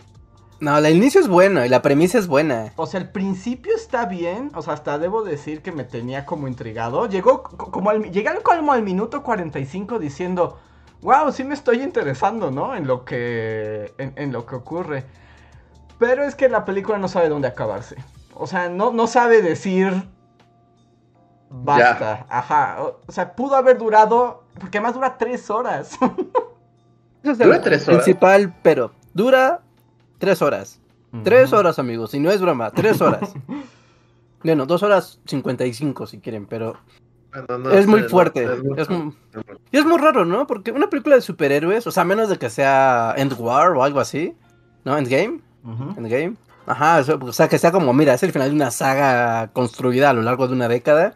No, 0.59 0.77
el 0.77 0.95
inicio 0.95 1.19
es 1.21 1.27
bueno 1.27 1.65
y 1.65 1.69
la 1.69 1.81
premisa 1.81 2.17
es 2.17 2.27
buena. 2.27 2.71
O 2.77 2.85
sea, 2.85 2.99
el 3.01 3.09
principio 3.09 3.75
está 3.75 4.05
bien. 4.05 4.51
O 4.55 4.61
sea, 4.61 4.73
hasta 4.73 4.97
debo 4.97 5.23
decir 5.23 5.61
que 5.61 5.71
me 5.71 5.83
tenía 5.83 6.25
como 6.25 6.47
intrigado. 6.47 7.07
Llegó 7.07 7.43
co- 7.43 7.71
como 7.71 7.89
al, 7.89 8.09
llegué 8.11 8.29
al- 8.29 8.41
como 8.41 8.71
al 8.71 8.81
minuto 8.81 9.21
45 9.21 9.99
diciendo, 9.99 10.57
wow, 11.01 11.31
sí 11.31 11.43
me 11.43 11.53
estoy 11.53 11.81
interesando, 11.83 12.51
¿no? 12.51 12.75
En 12.75 12.87
lo 12.87 13.03
que, 13.05 13.93
en, 13.97 14.13
en 14.15 14.31
lo 14.31 14.45
que 14.45 14.55
ocurre. 14.55 15.03
Pero 15.99 16.23
es 16.23 16.35
que 16.35 16.47
la 16.49 16.63
película 16.65 16.97
no 16.97 17.07
sabe 17.09 17.27
dónde 17.29 17.47
acabarse. 17.49 17.97
O 18.33 18.47
sea, 18.47 18.69
no, 18.69 18.91
no 18.91 19.07
sabe 19.07 19.41
decir... 19.41 20.07
Basta, 21.49 22.25
ajá. 22.29 22.77
O, 22.81 22.99
o 23.07 23.11
sea, 23.11 23.35
pudo 23.35 23.55
haber 23.55 23.77
durado... 23.77 24.43
Porque 24.59 24.77
además 24.77 24.93
dura 24.95 25.17
tres 25.17 25.49
horas. 25.49 25.93
Eso 27.23 27.31
es 27.31 27.37
Dura 27.39 27.57
el 27.57 27.61
tres 27.61 27.87
horas. 27.87 28.03
principal, 28.03 28.53
pero 28.61 28.91
dura 29.13 29.61
tres 30.17 30.41
horas. 30.41 30.79
Tres 31.23 31.53
horas, 31.53 31.79
amigos, 31.79 32.13
y 32.13 32.19
no 32.19 32.29
es 32.29 32.41
broma, 32.41 32.71
tres 32.71 33.01
horas. 33.01 33.33
Bueno, 34.43 34.67
dos 34.67 34.83
horas 34.83 35.19
cincuenta 35.25 35.65
y 35.65 35.73
cinco 35.73 36.05
si 36.05 36.19
quieren, 36.19 36.45
pero 36.45 36.77
no 37.49 37.71
es 37.71 37.87
muy 37.87 38.03
no, 38.03 38.09
fuerte. 38.09 38.47
es 38.77 38.87
muy- 38.89 39.11
Y 39.71 39.77
es 39.77 39.85
muy 39.85 39.97
raro, 39.97 40.23
¿no? 40.23 40.45
Porque 40.45 40.71
una 40.71 40.87
película 40.87 41.15
de 41.15 41.21
superhéroes, 41.23 41.87
o 41.87 41.91
sea, 41.91 42.03
menos 42.03 42.29
de 42.29 42.37
que 42.37 42.51
sea 42.51 43.15
End 43.17 43.33
War 43.39 43.71
o 43.71 43.83
algo 43.83 43.99
así, 43.99 44.35
¿no? 44.83 44.95
Endgame, 44.99 45.39
Ujú. 45.63 45.95
Endgame. 45.97 46.35
Ajá, 46.67 46.99
o 47.19 47.33
sea, 47.33 47.47
que 47.47 47.57
sea 47.57 47.71
como, 47.71 47.91
mira, 47.91 48.13
es 48.13 48.21
el 48.21 48.31
final 48.33 48.49
de 48.49 48.55
una 48.55 48.69
saga 48.69 49.47
construida 49.51 50.11
a 50.11 50.13
lo 50.13 50.21
largo 50.21 50.47
de 50.47 50.53
una 50.53 50.67
década. 50.67 51.15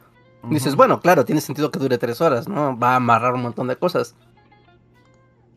Dices, 0.50 0.76
bueno, 0.76 1.00
claro, 1.00 1.24
tiene 1.24 1.42
sentido 1.42 1.70
que 1.70 1.78
dure 1.78 2.00
tres 2.00 2.22
horas, 2.22 2.48
¿no? 2.48 2.80
Va 2.80 2.94
a 2.94 2.96
amarrar 2.96 3.36
un 3.36 3.44
montón 3.44 3.68
de 3.68 3.76
cosas. 3.76 4.16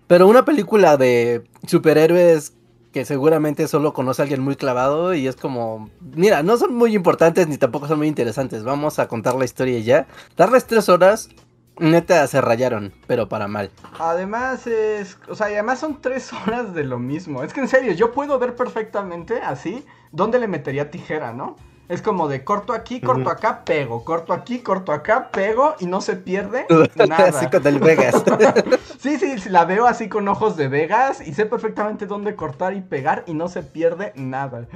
Pero 0.09 0.27
una 0.29 0.45
película 0.45 0.99
de 0.99 1.45
superhéroes 1.67 2.53
que 2.93 3.05
seguramente 3.05 3.67
solo 3.69 3.93
conoce 3.93 4.23
a 4.23 4.25
alguien 4.25 4.43
muy 4.43 4.57
clavado 4.57 5.15
y 5.15 5.27
es 5.27 5.37
como, 5.37 5.91
mira, 6.01 6.43
no 6.43 6.57
son 6.57 6.75
muy 6.75 6.95
importantes 6.95 7.49
ni 7.49 7.57
tampoco 7.57 7.89
son 7.89 7.99
muy 7.99 8.09
interesantes, 8.09 8.65
vamos 8.65 8.99
a 8.99 9.09
contar 9.09 9.35
la 9.35 9.45
historia 9.45 9.79
ya. 9.81 10.07
Darles 10.37 10.67
tres 10.67 10.89
horas, 10.89 11.31
neta, 11.79 12.27
se 12.27 12.41
rayaron, 12.41 12.93
pero 13.07 13.29
para 13.29 13.49
mal. 13.49 13.71
Además 13.99 14.67
es, 14.67 15.19
o 15.29 15.35
sea, 15.35 15.51
y 15.51 15.55
además 15.55 15.81
son 15.81 16.01
tres 16.01 16.33
horas 16.33 16.75
de 16.75 16.85
lo 16.85 16.99
mismo. 16.99 17.43
Es 17.43 17.53
que 17.53 17.61
en 17.61 17.69
serio, 17.69 17.93
yo 17.93 18.13
puedo 18.13 18.39
ver 18.39 18.55
perfectamente 18.55 19.41
así 19.41 19.85
dónde 20.13 20.39
le 20.39 20.49
metería 20.49 20.91
tijera, 20.91 21.33
¿no? 21.33 21.57
Es 21.93 22.01
como 22.01 22.27
de 22.27 22.43
corto 22.43 22.73
aquí, 22.73 23.03
corto 23.03 23.29
acá, 23.29 23.67
pego, 23.67 24.03
corto 24.03 24.33
aquí, 24.33 24.61
corto 24.61 24.93
acá, 24.93 25.29
pego 25.31 25.75
y 25.79 25.85
no 25.85 26.01
se 26.01 26.17
pierde 26.17 26.65
nada. 27.07 27.29
así 27.29 27.51
con 27.51 27.67
el 27.67 27.81
Vegas. 27.81 28.25
sí, 28.99 29.19
sí, 29.19 29.51
la 29.51 29.67
veo 29.67 29.87
así 29.87 30.09
con 30.09 30.27
ojos 30.27 30.57
de 30.57 30.69
Vegas 30.69 31.21
y 31.21 31.35
sé 31.35 31.45
perfectamente 31.45 32.07
dónde 32.07 32.35
cortar 32.35 32.73
y 32.73 32.81
pegar 32.81 33.25
y 33.27 33.35
no 33.35 33.47
se 33.51 33.63
pierde 33.63 34.15
nada. 34.17 34.67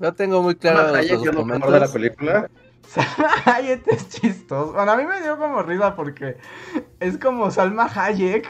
no 0.00 0.14
tengo 0.14 0.42
muy 0.42 0.56
claro 0.56 0.96
los 0.96 1.36
momentos 1.36 1.72
de 1.72 1.78
la 1.78 1.86
película. 1.86 2.50
Hayek 3.44 3.86
es 3.86 4.08
chistoso. 4.08 4.72
Bueno, 4.72 4.90
a 4.90 4.96
mí 4.96 5.04
me 5.04 5.22
dio 5.22 5.38
como 5.38 5.62
risa 5.62 5.94
porque 5.94 6.38
es 6.98 7.18
como 7.18 7.52
Salma 7.52 7.88
Hayek 7.94 8.48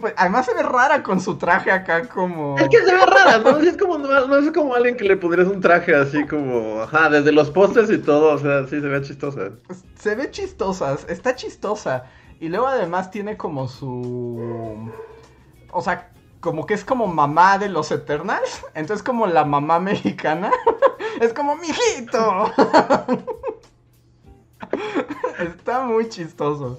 Pues, 0.00 0.14
además 0.16 0.46
se 0.46 0.54
ve 0.54 0.62
rara 0.62 1.02
con 1.02 1.20
su 1.20 1.36
traje 1.36 1.70
acá 1.70 2.08
como... 2.08 2.56
Es 2.58 2.68
que 2.68 2.78
se 2.78 2.94
ve 2.94 3.04
rara, 3.04 3.38
¿no? 3.38 3.58
Es 3.58 3.76
como, 3.76 3.98
no, 3.98 4.36
es 4.36 4.50
como 4.52 4.74
alguien 4.74 4.96
que 4.96 5.04
le 5.04 5.16
pondrías 5.16 5.48
un 5.48 5.60
traje 5.60 5.94
así 5.94 6.24
como... 6.26 6.80
Ajá, 6.82 7.10
desde 7.10 7.32
los 7.32 7.50
postes 7.50 7.90
y 7.90 7.98
todo, 7.98 8.34
o 8.34 8.38
sea, 8.38 8.64
sí 8.66 8.80
se 8.80 8.88
ve 8.88 9.02
chistosa. 9.02 9.50
Se 9.98 10.14
ve 10.14 10.30
chistosa, 10.30 10.96
está 11.08 11.34
chistosa. 11.34 12.04
Y 12.40 12.48
luego 12.48 12.68
además 12.68 13.10
tiene 13.10 13.36
como 13.36 13.68
su... 13.68 14.90
O 15.70 15.82
sea, 15.82 16.10
como 16.40 16.66
que 16.66 16.74
es 16.74 16.84
como 16.84 17.06
mamá 17.06 17.58
de 17.58 17.68
los 17.68 17.90
Eternals. 17.90 18.64
Entonces 18.74 19.02
como 19.02 19.26
la 19.26 19.44
mamá 19.44 19.80
mexicana. 19.80 20.50
es 21.20 21.32
como, 21.32 21.56
mijito. 21.56 22.52
está 25.38 25.84
muy 25.84 26.08
chistoso. 26.08 26.76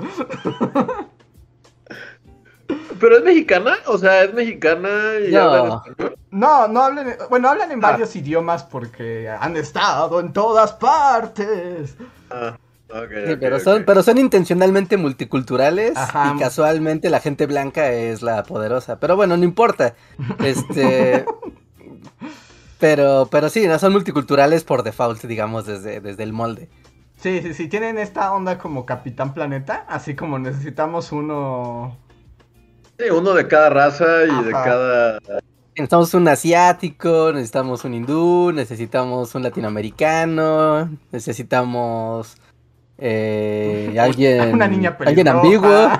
¿Pero 3.00 3.18
es 3.18 3.24
mexicana? 3.24 3.78
O 3.88 3.98
sea, 3.98 4.24
¿es 4.24 4.34
mexicana 4.34 4.90
y 5.28 5.32
no. 5.32 5.84
No, 6.32 6.68
no 6.68 6.82
hablan... 6.82 7.16
Bueno, 7.30 7.50
hablan 7.50 7.72
en 7.72 7.84
ah. 7.84 7.92
varios 7.92 8.16
idiomas 8.16 8.64
porque 8.64 9.30
han 9.30 9.58
estado 9.58 10.20
en 10.20 10.34
todas 10.34 10.74
partes. 10.74 11.96
Ah. 12.30 12.58
pero, 13.40 13.60
Son, 13.60 13.84
pero 13.86 14.04
son 14.04 14.18
intencionalmente 14.18 14.98
multiculturales 14.98 15.94
y 15.94 16.40
casualmente 16.40 17.10
la 17.10 17.20
gente 17.20 17.46
blanca 17.46 17.92
es 17.92 18.22
la 18.22 18.44
poderosa. 18.44 19.00
Pero 19.00 19.16
bueno, 19.16 19.38
no 19.38 19.44
importa. 19.44 19.96
Este. 20.44 21.26
pero, 22.80 23.28
pero 23.32 23.50
sí, 23.50 23.68
no 23.68 23.80
son 23.80 23.94
multiculturales 23.94 24.64
por 24.64 24.84
default, 24.84 25.24
digamos, 25.24 25.66
desde, 25.66 26.02
desde 26.02 26.24
el 26.24 26.34
molde. 26.34 26.70
Sí, 27.18 27.42
sí, 27.42 27.54
sí, 27.54 27.68
tienen 27.68 27.98
esta 27.98 28.32
onda 28.32 28.58
como 28.58 28.86
Capitán 28.86 29.34
Planeta, 29.34 29.86
así 29.90 30.16
como 30.16 30.40
necesitamos 30.40 31.12
uno 31.12 31.98
Sí, 33.00 33.10
uno 33.10 33.34
de 33.34 33.48
cada 33.48 33.70
raza 33.70 34.26
y 34.26 34.44
de 34.44 34.52
cada... 34.52 35.20
Necesitamos 35.74 36.14
un 36.14 36.28
asiático, 36.28 37.32
necesitamos 37.32 37.86
un 37.86 37.94
hindú, 37.94 38.52
necesitamos 38.52 39.34
un 39.34 39.44
latinoamericano, 39.44 40.90
necesitamos 41.10 42.36
eh, 42.98 43.96
alguien, 44.00 44.54
Una 44.54 44.68
niña 44.68 44.98
alguien 45.00 45.30
ambiguo. 45.30 45.70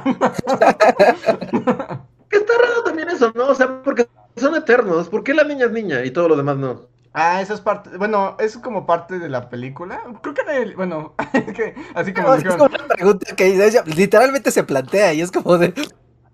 que 2.30 2.38
está 2.38 2.54
raro 2.58 2.84
también 2.84 3.08
eso, 3.08 3.32
¿no? 3.34 3.48
O 3.48 3.56
sea, 3.56 3.82
porque 3.82 4.10
son 4.36 4.56
eternos. 4.56 5.08
¿Por 5.08 5.24
qué 5.24 5.34
la 5.34 5.46
niña 5.46 5.68
es 5.68 5.72
niña 5.72 6.04
y 6.04 6.12
todo 6.12 6.28
lo 6.28 6.36
demás 6.36 6.58
no? 6.58 6.88
Ah, 7.14 7.42
eso 7.42 7.54
es 7.54 7.62
parte, 7.62 7.96
bueno, 7.98 8.36
es 8.40 8.58
como 8.58 8.86
parte 8.86 9.20
de 9.20 9.30
la 9.30 9.50
película. 9.50 10.04
Creo 10.22 10.34
que, 10.34 10.76
bueno, 10.76 11.14
es 11.34 11.54
que 11.54 11.76
así 11.96 12.12
como... 12.14 12.34
es 12.34 12.44
como 12.44 12.66
una 12.66 12.88
pregunta 12.88 13.34
que 13.38 13.72
literalmente 13.86 14.52
se 14.52 14.66
plantea 14.66 15.14
y 15.14 15.22
es 15.22 15.32
como 15.32 15.58
de, 15.58 15.74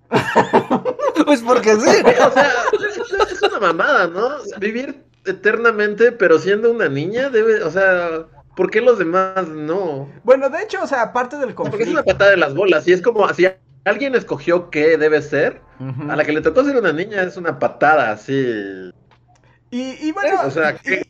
pues 1.25 1.41
porque 1.41 1.75
sí. 1.75 2.03
O 2.25 2.31
sea, 2.31 2.51
es 3.31 3.41
una 3.41 3.59
mamada, 3.59 4.07
¿no? 4.07 4.29
Vivir 4.59 5.03
eternamente, 5.25 6.11
pero 6.11 6.39
siendo 6.39 6.71
una 6.71 6.87
niña, 6.89 7.29
debe, 7.29 7.63
o 7.63 7.71
sea, 7.71 8.25
¿por 8.55 8.69
qué 8.69 8.81
los 8.81 8.99
demás 8.99 9.47
no? 9.47 10.09
Bueno, 10.23 10.49
de 10.49 10.63
hecho, 10.63 10.83
o 10.83 10.87
sea, 10.87 11.01
aparte 11.03 11.37
del 11.37 11.55
conflicto. 11.55 11.71
Porque 11.71 11.83
es 11.83 11.89
una 11.89 12.03
patada 12.03 12.31
de 12.31 12.37
las 12.37 12.53
bolas, 12.53 12.87
y 12.87 12.93
es 12.93 13.01
como, 13.01 13.27
si 13.33 13.47
alguien 13.85 14.15
escogió 14.15 14.69
qué 14.69 14.97
debe 14.97 15.21
ser, 15.21 15.61
a 16.09 16.15
la 16.15 16.23
que 16.23 16.31
le 16.31 16.41
tocó 16.41 16.63
ser 16.63 16.77
una 16.77 16.93
niña 16.93 17.23
es 17.23 17.37
una 17.37 17.59
patada, 17.59 18.11
así. 18.11 18.91
Y, 19.71 20.11
bueno, 20.13 20.41
o 20.45 20.51
sea, 20.51 20.77
y, 20.85 21.01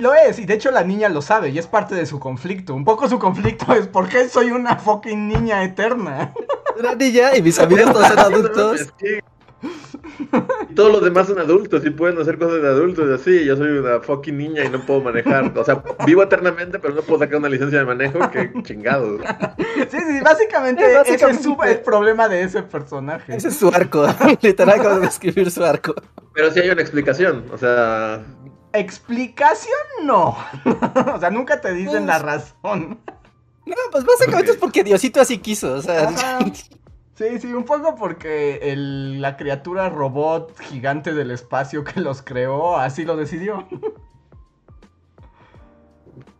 lo 0.00 0.14
es, 0.14 0.38
y 0.38 0.46
de 0.46 0.54
hecho 0.54 0.70
la 0.70 0.84
niña 0.84 1.08
lo 1.08 1.22
sabe, 1.22 1.50
y 1.50 1.58
es 1.58 1.66
parte 1.66 1.94
de 1.94 2.06
su 2.06 2.18
conflicto. 2.18 2.74
Un 2.74 2.84
poco 2.84 3.08
su 3.08 3.18
conflicto 3.18 3.72
es 3.74 3.86
¿por 3.86 4.08
qué 4.08 4.28
soy 4.28 4.50
una 4.50 4.76
fucking 4.76 5.28
niña 5.28 5.64
eterna? 5.64 6.32
Una 6.78 6.94
niña 6.94 7.34
y 7.34 7.40
mis 7.40 7.58
amigos 7.58 7.90
todos 7.90 8.06
son 8.08 8.18
adultos. 8.18 8.92
Y 10.70 10.74
todos 10.74 10.92
los 10.92 11.02
demás 11.02 11.26
son 11.26 11.38
adultos 11.38 11.84
y 11.84 11.90
pueden 11.90 12.18
hacer 12.20 12.38
cosas 12.38 12.62
de 12.62 12.68
adultos 12.68 13.08
y 13.08 13.12
así. 13.12 13.44
Yo 13.44 13.56
soy 13.56 13.68
una 13.78 14.00
fucking 14.00 14.36
niña 14.36 14.64
y 14.64 14.70
no 14.70 14.84
puedo 14.84 15.00
manejar. 15.00 15.52
O 15.56 15.64
sea, 15.64 15.82
vivo 16.06 16.22
eternamente, 16.22 16.78
pero 16.78 16.94
no 16.94 17.02
puedo 17.02 17.20
sacar 17.20 17.38
una 17.38 17.48
licencia 17.48 17.78
de 17.78 17.84
manejo. 17.84 18.18
Qué 18.30 18.50
chingado. 18.62 19.18
Sí, 19.90 19.98
sí, 19.98 20.20
básicamente, 20.22 20.84
ese 21.00 21.14
es 21.14 21.46
el 21.46 21.80
problema 21.80 22.28
de 22.28 22.42
ese 22.42 22.62
personaje. 22.62 23.36
Ese 23.36 23.48
es 23.48 23.56
su 23.56 23.68
arco. 23.68 24.06
Literal, 24.42 24.80
acabo 24.80 24.96
de 24.96 25.06
describir 25.06 25.50
su 25.50 25.64
arco. 25.64 25.94
Pero 26.32 26.50
sí 26.50 26.60
hay 26.60 26.70
una 26.70 26.82
explicación. 26.82 27.46
O 27.52 27.58
sea. 27.58 28.22
Explicación 28.78 29.76
no. 30.04 30.36
o 31.14 31.18
sea, 31.18 31.30
nunca 31.30 31.60
te 31.60 31.72
dicen 31.72 32.06
la 32.06 32.20
pues, 32.20 32.24
razón. 32.24 33.00
No, 33.64 33.74
pues 33.90 34.04
básicamente 34.04 34.52
es 34.52 34.56
porque 34.56 34.84
Diosito 34.84 35.20
así 35.20 35.38
quiso. 35.38 35.74
O 35.74 35.82
sea. 35.82 36.10
Sí, 37.16 37.38
sí, 37.40 37.52
un 37.54 37.64
poco 37.64 37.94
porque 37.96 38.58
el, 38.62 39.22
la 39.22 39.38
criatura 39.38 39.88
robot 39.88 40.58
gigante 40.60 41.14
del 41.14 41.30
espacio 41.30 41.82
que 41.82 42.00
los 42.00 42.20
creó 42.20 42.76
así 42.76 43.06
lo 43.06 43.16
decidió. 43.16 43.66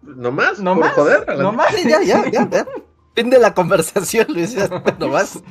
¿No 0.03 0.31
más? 0.31 0.61
¿No 0.61 0.75
más? 0.75 0.93
Joder, 0.93 1.27
¿No 1.39 1.53
más? 1.53 1.73
ya, 1.83 2.03
ya, 2.03 2.31
ya, 2.31 2.49
ya. 2.49 2.67
Fin 3.15 3.31
de 3.31 3.39
la 3.39 3.55
conversación, 3.55 4.27
Luis. 4.29 4.55
¿No 4.99 5.09
más? 5.09 5.43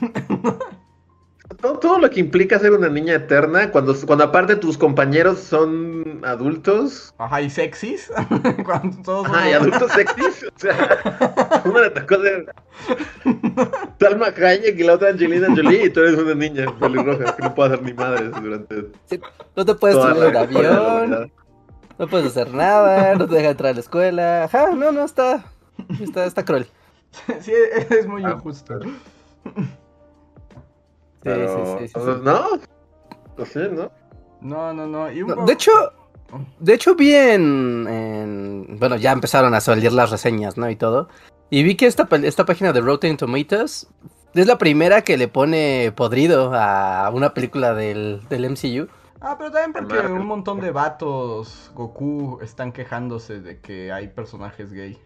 Todo, 1.73 1.99
lo 1.99 2.09
que 2.09 2.19
implica 2.19 2.59
ser 2.59 2.71
una 2.71 2.89
niña 2.89 3.15
eterna, 3.15 3.71
cuando, 3.71 3.95
cuando 4.05 4.23
aparte 4.23 4.55
tus 4.55 4.77
compañeros 4.77 5.39
son 5.39 6.21
adultos. 6.23 7.13
Ajá, 7.17 7.41
y 7.41 7.49
sexys. 7.49 8.11
Ajá, 8.15 9.49
y 9.49 9.53
adultos 9.53 9.91
sexys. 9.91 10.43
O 10.43 10.59
sea, 10.59 11.61
una 11.65 11.81
de 11.81 11.89
las 11.91 12.03
cosas. 12.05 12.31
Salma 13.99 14.27
Hayek 14.27 14.79
y 14.79 14.83
la 14.83 14.93
otra 14.93 15.09
Angelina 15.09 15.47
Jolie, 15.55 15.85
y 15.85 15.89
tú 15.89 16.01
eres 16.01 16.17
una 16.17 16.35
niña 16.35 16.65
pelirroja 16.79 17.35
que 17.35 17.43
no 17.43 17.55
puede 17.55 17.73
hacer 17.73 17.85
ni 17.85 17.93
madres 17.93 18.31
durante. 18.41 18.75
no 19.55 19.65
te 19.65 19.75
puedes 19.75 19.97
subir 19.97 20.23
un 20.23 20.35
avión. 20.35 21.31
No 21.97 22.07
puedes 22.07 22.27
hacer 22.27 22.53
nada, 22.53 23.15
no 23.15 23.27
te 23.27 23.35
deja 23.35 23.51
entrar 23.51 23.71
a 23.71 23.73
la 23.75 23.79
escuela. 23.79 24.43
Ajá, 24.43 24.71
no, 24.71 24.91
no, 24.91 25.05
está. 25.05 25.45
Está, 26.01 26.25
está 26.25 26.43
cruel. 26.43 26.67
Sí, 27.39 27.53
es 27.89 28.07
muy 28.07 28.25
ah, 28.25 28.31
injusto. 28.31 28.77
Pero, 28.77 28.91
sí, 31.25 31.87
sí, 31.87 31.87
sí, 31.87 31.99
¿No? 32.23 32.59
No 33.37 33.45
sé, 33.45 33.69
¿no? 33.69 33.91
No, 34.41 34.73
no, 34.73 34.87
no. 34.87 35.05
De 35.45 35.53
hecho, 35.53 35.71
de 36.59 36.73
hecho 36.73 36.95
vi 36.95 37.13
en, 37.13 38.77
Bueno, 38.79 38.95
ya 38.95 39.11
empezaron 39.11 39.53
a 39.53 39.61
salir 39.61 39.91
las 39.91 40.11
reseñas, 40.11 40.57
¿no? 40.57 40.69
Y 40.69 40.75
todo. 40.75 41.09
Y 41.49 41.63
vi 41.63 41.75
que 41.75 41.87
esta, 41.87 42.07
esta 42.23 42.45
página 42.45 42.73
de 42.73 42.81
Rotten 42.81 43.17
Tomatoes 43.17 43.87
es 44.33 44.47
la 44.47 44.57
primera 44.57 45.01
que 45.01 45.17
le 45.17 45.27
pone 45.27 45.93
podrido 45.95 46.51
a 46.53 47.09
una 47.13 47.33
película 47.33 47.73
del, 47.73 48.21
del 48.29 48.49
MCU. 48.49 48.87
Ah, 49.21 49.35
pero 49.37 49.51
también 49.51 49.73
porque 49.73 50.05
un 50.07 50.27
montón 50.27 50.59
de 50.59 50.71
vatos 50.71 51.71
Goku 51.73 52.39
están 52.41 52.71
quejándose 52.71 53.39
de 53.39 53.59
que 53.59 53.91
hay 53.91 54.09
personajes 54.09 54.71
gay. 54.73 54.99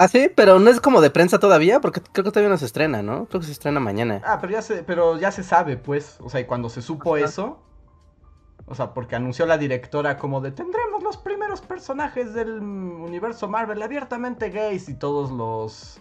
Ah, 0.00 0.06
sí, 0.06 0.30
pero 0.32 0.60
no 0.60 0.70
es 0.70 0.80
como 0.80 1.00
de 1.00 1.10
prensa 1.10 1.40
todavía, 1.40 1.80
porque 1.80 2.00
creo 2.00 2.24
que 2.24 2.30
todavía 2.30 2.48
no 2.48 2.56
se 2.56 2.66
estrena, 2.66 3.02
¿no? 3.02 3.26
Creo 3.26 3.40
que 3.40 3.46
se 3.46 3.52
estrena 3.52 3.80
mañana. 3.80 4.22
Ah, 4.24 4.38
pero 4.40 4.52
ya 4.52 4.62
se, 4.62 4.84
pero 4.84 5.18
ya 5.18 5.32
se 5.32 5.42
sabe, 5.42 5.76
pues. 5.76 6.18
O 6.20 6.30
sea, 6.30 6.38
y 6.38 6.44
cuando 6.44 6.68
se 6.68 6.82
supo 6.82 7.16
eso, 7.16 7.58
o 8.66 8.76
sea, 8.76 8.94
porque 8.94 9.16
anunció 9.16 9.44
la 9.44 9.58
directora 9.58 10.16
como 10.16 10.40
de 10.40 10.52
tendremos 10.52 11.02
los 11.02 11.16
primeros 11.16 11.62
personajes 11.62 12.32
del 12.32 12.60
universo 12.60 13.48
Marvel 13.48 13.82
abiertamente 13.82 14.50
gays 14.50 14.88
y 14.88 14.94
todos 14.94 15.32
los 15.32 16.00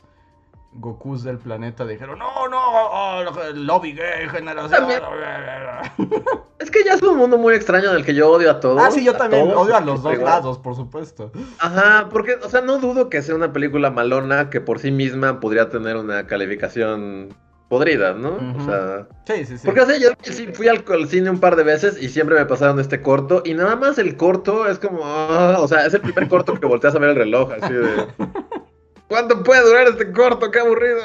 Gokus 0.74 1.24
del 1.24 1.40
planeta 1.40 1.86
dijeron, 1.86 2.20
no, 2.20 2.48
no, 2.48 2.60
oh, 2.60 3.24
lobby 3.54 3.94
gay, 3.94 4.28
generación. 4.30 4.88
Es 6.60 6.72
que 6.72 6.84
ya 6.84 6.94
es 6.94 7.04
un 7.04 7.18
mundo 7.18 7.38
muy 7.38 7.54
extraño 7.54 7.92
en 7.92 7.98
el 7.98 8.04
que 8.04 8.16
yo 8.16 8.30
odio 8.30 8.50
a 8.52 8.60
todos. 8.60 8.82
Ah, 8.82 8.92
sí, 8.92 9.04
yo 9.04 9.14
también 9.14 9.52
odio 9.52 9.76
a 9.76 9.80
los 9.80 10.02
dos 10.02 10.18
lados, 10.18 10.58
por 10.58 10.76
supuesto. 10.76 11.32
Ajá, 11.60 12.10
porque, 12.10 12.36
o 12.44 12.50
sea, 12.50 12.62
no 12.62 12.80
dudo 12.80 13.10
que 13.10 13.22
sea 13.22 13.36
una 13.36 13.54
película 13.54 13.92
malona 13.92 14.50
que 14.50 14.60
por 14.60 14.80
sí 14.80 14.92
misma 14.92 15.40
podría 15.40 15.70
tener 15.70 15.96
una 15.96 16.26
calificación 16.26 17.30
podrida, 17.70 18.14
¿no? 18.14 18.38
O 18.58 18.66
sea. 18.66 19.08
Sí, 19.26 19.46
sí, 19.46 19.58
sí. 19.58 19.66
Porque, 19.66 19.82
o 19.82 19.86
sea, 19.86 19.98
yo 19.98 20.10
fui 20.54 20.68
al, 20.68 20.84
cine 21.08 21.30
un 21.30 21.40
par 21.40 21.56
de 21.56 21.64
veces 21.64 22.02
y 22.02 22.10
siempre 22.10 22.36
me 22.36 22.46
pasaron 22.46 22.80
este 22.80 23.02
corto. 23.02 23.42
Y 23.46 23.54
nada 23.54 23.76
más 23.76 23.98
el 23.98 24.18
corto 24.18 24.68
es 24.68 24.80
como. 24.80 25.02
Ah, 25.04 25.58
o 25.60 25.68
sea, 25.68 25.86
es 25.86 25.94
el 25.94 26.02
primer 26.02 26.28
corto 26.28 26.54
que 26.60 26.66
volteas 26.66 26.96
a 26.96 27.00
ver 27.00 27.12
el 27.12 27.16
reloj, 27.16 27.52
así 27.62 27.74
de. 27.74 28.08
¿Cuánto 29.08 29.44
puede 29.44 29.66
durar 29.66 29.88
este 29.88 30.12
corto? 30.12 30.52
¡Qué 30.52 30.60
aburrido! 30.60 31.02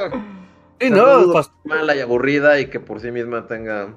Y 0.81 0.91
no, 0.91 1.33
pues... 1.33 1.51
mala 1.65 1.95
y 1.95 2.01
aburrida 2.01 2.59
y 2.59 2.67
que 2.67 2.81
por 2.81 3.01
sí 3.01 3.11
misma 3.11 3.47
tenga. 3.47 3.95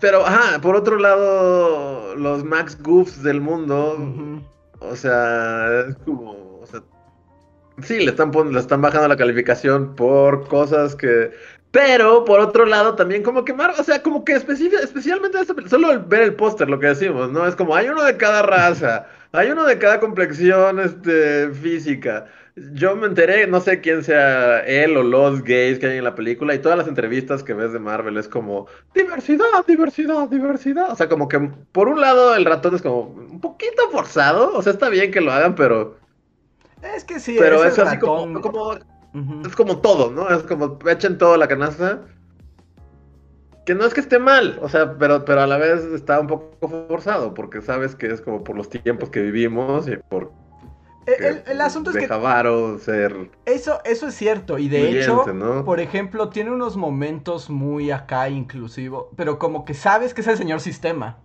Pero, 0.00 0.26
ajá, 0.26 0.60
por 0.60 0.76
otro 0.76 0.98
lado, 0.98 2.16
los 2.16 2.42
Max 2.42 2.76
Goofs 2.82 3.22
del 3.22 3.40
mundo. 3.40 4.42
O 4.80 4.96
sea, 4.96 5.86
es 5.88 5.96
como 6.04 6.44
Sí, 7.82 7.98
le 7.98 8.10
están, 8.10 8.30
le 8.52 8.60
están 8.60 8.82
bajando 8.82 9.08
la 9.08 9.16
calificación 9.16 9.94
por 9.96 10.46
cosas 10.48 10.94
que... 10.94 11.32
Pero, 11.72 12.24
por 12.24 12.38
otro 12.38 12.66
lado, 12.66 12.94
también 12.94 13.24
como 13.24 13.44
que, 13.44 13.52
o 13.52 13.82
sea, 13.82 14.00
como 14.00 14.24
que 14.24 14.34
especialmente 14.34 15.38
solo 15.68 16.04
ver 16.06 16.22
el 16.22 16.34
póster, 16.34 16.70
lo 16.70 16.78
que 16.78 16.86
decimos, 16.86 17.32
¿no? 17.32 17.48
Es 17.48 17.56
como, 17.56 17.74
hay 17.74 17.88
uno 17.88 18.04
de 18.04 18.16
cada 18.16 18.42
raza, 18.42 19.06
hay 19.34 19.50
uno 19.50 19.64
de 19.64 19.78
cada 19.78 20.00
complexión 20.00 20.80
este, 20.80 21.50
física. 21.50 22.26
Yo 22.54 22.94
me 22.94 23.08
enteré, 23.08 23.48
no 23.48 23.60
sé 23.60 23.80
quién 23.80 24.04
sea 24.04 24.60
él 24.60 24.96
o 24.96 25.02
los 25.02 25.42
gays 25.42 25.80
que 25.80 25.88
hay 25.88 25.98
en 25.98 26.04
la 26.04 26.14
película, 26.14 26.54
y 26.54 26.60
todas 26.60 26.78
las 26.78 26.86
entrevistas 26.86 27.42
que 27.42 27.52
ves 27.52 27.72
de 27.72 27.80
Marvel 27.80 28.16
es 28.16 28.28
como, 28.28 28.68
diversidad, 28.94 29.66
diversidad, 29.66 30.28
diversidad. 30.28 30.92
O 30.92 30.94
sea, 30.94 31.08
como 31.08 31.28
que, 31.28 31.50
por 31.72 31.88
un 31.88 32.00
lado, 32.00 32.36
el 32.36 32.44
ratón 32.44 32.76
es 32.76 32.82
como 32.82 33.00
un 33.00 33.40
poquito 33.40 33.90
forzado, 33.90 34.54
o 34.54 34.62
sea, 34.62 34.72
está 34.72 34.88
bien 34.88 35.10
que 35.10 35.20
lo 35.20 35.32
hagan, 35.32 35.56
pero 35.56 35.96
es 36.94 37.02
que 37.02 37.18
sí, 37.18 37.34
pero 37.36 37.64
es 37.64 37.76
así 37.76 37.98
como, 37.98 38.38
es 39.44 39.56
como 39.56 39.80
todo, 39.80 40.12
¿no? 40.12 40.28
Es 40.28 40.44
como 40.44 40.78
echen 40.88 41.18
todo 41.18 41.36
la 41.36 41.48
canasta. 41.48 42.02
Que 43.64 43.74
no 43.74 43.84
es 43.84 43.94
que 43.94 44.00
esté 44.00 44.18
mal, 44.18 44.58
o 44.60 44.68
sea, 44.68 44.98
pero, 44.98 45.24
pero 45.24 45.40
a 45.40 45.46
la 45.46 45.56
vez 45.56 45.84
está 45.84 46.20
un 46.20 46.26
poco 46.26 46.68
forzado, 46.88 47.32
porque 47.32 47.62
sabes 47.62 47.94
que 47.94 48.08
es 48.08 48.20
como 48.20 48.44
por 48.44 48.56
los 48.56 48.68
tiempos 48.68 49.08
que 49.08 49.22
vivimos 49.22 49.88
y 49.88 49.96
por 49.96 50.32
el, 51.06 51.60
asunto 51.60 51.90
es 51.90 51.96
que. 51.96 52.82
ser. 52.82 53.30
Eso, 53.44 53.80
eso 53.84 54.08
es 54.08 54.14
cierto. 54.14 54.58
Y 54.58 54.68
de 54.68 55.00
hecho, 55.00 55.24
por 55.64 55.80
ejemplo, 55.80 56.30
tiene 56.30 56.50
unos 56.50 56.76
momentos 56.76 57.50
muy 57.50 57.90
acá 57.90 58.28
inclusivo. 58.28 59.10
Pero 59.16 59.38
como 59.38 59.64
que 59.64 59.74
sabes 59.74 60.14
que 60.14 60.22
es 60.22 60.26
el 60.28 60.36
señor 60.36 60.60
sistema. 60.60 61.18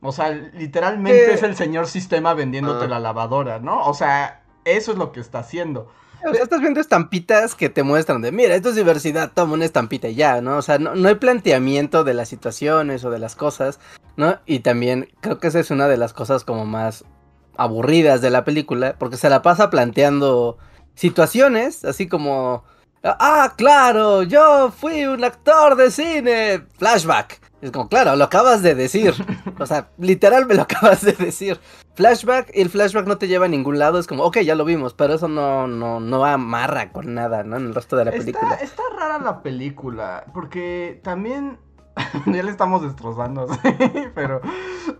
O 0.00 0.12
sea, 0.12 0.30
literalmente 0.30 1.32
es 1.32 1.42
el 1.42 1.54
señor 1.56 1.86
sistema 1.86 2.34
vendiéndote 2.34 2.86
ah. 2.86 2.88
la 2.88 3.00
lavadora, 3.00 3.60
¿no? 3.60 3.84
O 3.84 3.94
sea, 3.94 4.42
eso 4.64 4.92
es 4.92 4.98
lo 4.98 5.12
que 5.12 5.20
está 5.20 5.40
haciendo. 5.40 5.88
O 6.24 6.30
estás 6.30 6.60
viendo 6.60 6.80
estampitas 6.80 7.54
que 7.54 7.68
te 7.68 7.82
muestran 7.82 8.20
de, 8.22 8.32
mira, 8.32 8.54
esto 8.54 8.70
es 8.70 8.74
diversidad, 8.74 9.32
toma 9.34 9.54
una 9.54 9.64
estampita 9.64 10.08
y 10.08 10.14
ya, 10.14 10.40
¿no? 10.40 10.58
O 10.58 10.62
sea, 10.62 10.78
no, 10.78 11.08
hay 11.08 11.14
planteamiento 11.14 12.04
de 12.04 12.14
las 12.14 12.28
situaciones 12.28 13.04
o 13.04 13.10
de 13.10 13.18
las 13.18 13.36
cosas, 13.36 13.80
¿no? 14.16 14.38
Y 14.46 14.60
también 14.60 15.08
creo 15.20 15.38
que 15.38 15.48
esa 15.48 15.60
es 15.60 15.70
una 15.70 15.88
de 15.88 15.96
las 15.96 16.12
cosas 16.12 16.44
como 16.44 16.66
más 16.66 17.04
aburridas 17.56 18.20
de 18.20 18.30
la 18.30 18.44
película, 18.44 18.96
porque 18.98 19.16
se 19.16 19.30
la 19.30 19.42
pasa 19.42 19.70
planteando 19.70 20.58
situaciones, 20.94 21.84
así 21.84 22.06
como, 22.08 22.64
ah, 23.02 23.54
claro, 23.56 24.22
yo 24.22 24.70
fui 24.70 25.04
un 25.04 25.24
actor 25.24 25.76
de 25.76 25.90
cine, 25.90 26.66
flashback. 26.78 27.49
Es 27.62 27.70
como, 27.70 27.88
claro, 27.88 28.16
lo 28.16 28.24
acabas 28.24 28.62
de 28.62 28.74
decir. 28.74 29.12
O 29.58 29.66
sea, 29.66 29.90
literal 29.98 30.46
me 30.46 30.54
lo 30.54 30.62
acabas 30.62 31.04
de 31.04 31.12
decir. 31.12 31.58
Flashback, 31.94 32.50
y 32.54 32.62
el 32.62 32.70
flashback 32.70 33.06
no 33.06 33.18
te 33.18 33.28
lleva 33.28 33.46
a 33.46 33.48
ningún 33.48 33.78
lado. 33.78 33.98
Es 33.98 34.06
como, 34.06 34.24
ok, 34.24 34.38
ya 34.38 34.54
lo 34.54 34.64
vimos, 34.64 34.94
pero 34.94 35.14
eso 35.14 35.28
no, 35.28 35.66
no, 35.66 36.00
no 36.00 36.24
amarra 36.24 36.92
con 36.92 37.14
nada, 37.14 37.44
¿no? 37.44 37.56
En 37.56 37.66
el 37.66 37.74
resto 37.74 37.96
de 37.96 38.06
la 38.06 38.12
película. 38.12 38.54
Está 38.54 38.82
rara 38.96 39.18
la 39.18 39.42
película, 39.42 40.24
porque 40.32 41.00
también. 41.02 41.58
ya 42.26 42.42
le 42.42 42.50
estamos 42.50 42.82
destrozando, 42.82 43.46
pero. 44.14 44.40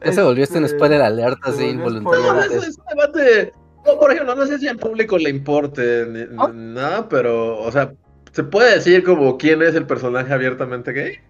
Ya 0.05 0.13
se 0.13 0.23
volvió 0.23 0.45
este 0.45 0.59
un 0.59 0.69
spoiler 0.69 1.01
alerta, 1.01 1.51
así, 1.51 1.65
involuntario. 1.65 2.35
No, 2.35 2.43
es, 2.43 2.79
un 2.79 2.85
debate. 2.91 3.55
por 3.99 4.11
ejemplo, 4.13 4.35
no 4.35 4.45
sé 4.45 4.59
si 4.59 4.69
al 4.69 4.77
público 4.77 5.17
le 5.17 5.31
importe 5.31 6.29
¿Oh? 6.37 6.49
nada, 6.49 7.09
pero, 7.09 7.59
o 7.61 7.73
sea, 7.73 7.93
¿se 8.33 8.43
puede 8.43 8.75
decir 8.75 9.03
como 9.05 9.39
quién 9.39 9.63
es 9.63 9.75
el 9.77 9.87
personaje 9.87 10.35
abiertamente 10.35 10.93
gay? 10.93 11.21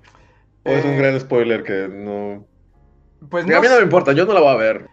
¿O 0.65 0.71
es 0.71 0.85
un 0.85 0.93
eh, 0.93 0.97
gran 0.99 1.21
spoiler 1.21 1.63
que 1.63 1.89
no... 1.89 2.45
Pues 3.29 3.47
no 3.47 3.57
a 3.57 3.61
mí 3.61 3.69
no 3.69 3.77
me 3.77 3.83
importa, 3.83 4.13
yo 4.13 4.25
no 4.25 4.33
la 4.33 4.41
voy 4.41 4.51
a 4.51 4.57
ver. 4.57 4.89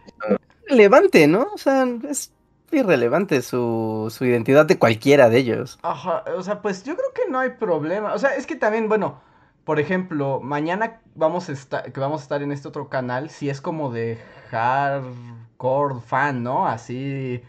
Relevante, 0.67 1.27
¿no? 1.27 1.47
O 1.53 1.57
sea, 1.57 1.85
es 2.09 2.33
irrelevante 2.71 3.41
su, 3.41 4.13
su 4.15 4.25
identidad 4.25 4.65
de 4.65 4.77
cualquiera 4.77 5.29
de 5.29 5.37
ellos. 5.37 5.79
Ajá, 5.81 6.23
o 6.35 6.43
sea, 6.43 6.61
pues 6.61 6.83
yo 6.83 6.95
creo 6.95 7.13
que 7.13 7.31
no 7.31 7.39
hay 7.39 7.51
problema. 7.51 8.13
O 8.13 8.19
sea, 8.19 8.35
es 8.35 8.45
que 8.45 8.55
también, 8.55 8.89
bueno, 8.89 9.21
por 9.63 9.79
ejemplo, 9.79 10.39
mañana 10.41 11.01
vamos 11.15 11.49
a 11.49 11.53
estar, 11.53 11.91
que 11.91 11.99
vamos 11.99 12.21
a 12.21 12.23
estar 12.23 12.41
en 12.41 12.51
este 12.51 12.67
otro 12.67 12.89
canal, 12.89 13.29
si 13.29 13.49
es 13.49 13.61
como 13.61 13.91
de 13.91 14.17
hardcore 14.51 16.01
fan, 16.05 16.43
¿no? 16.43 16.67
Así... 16.67 17.41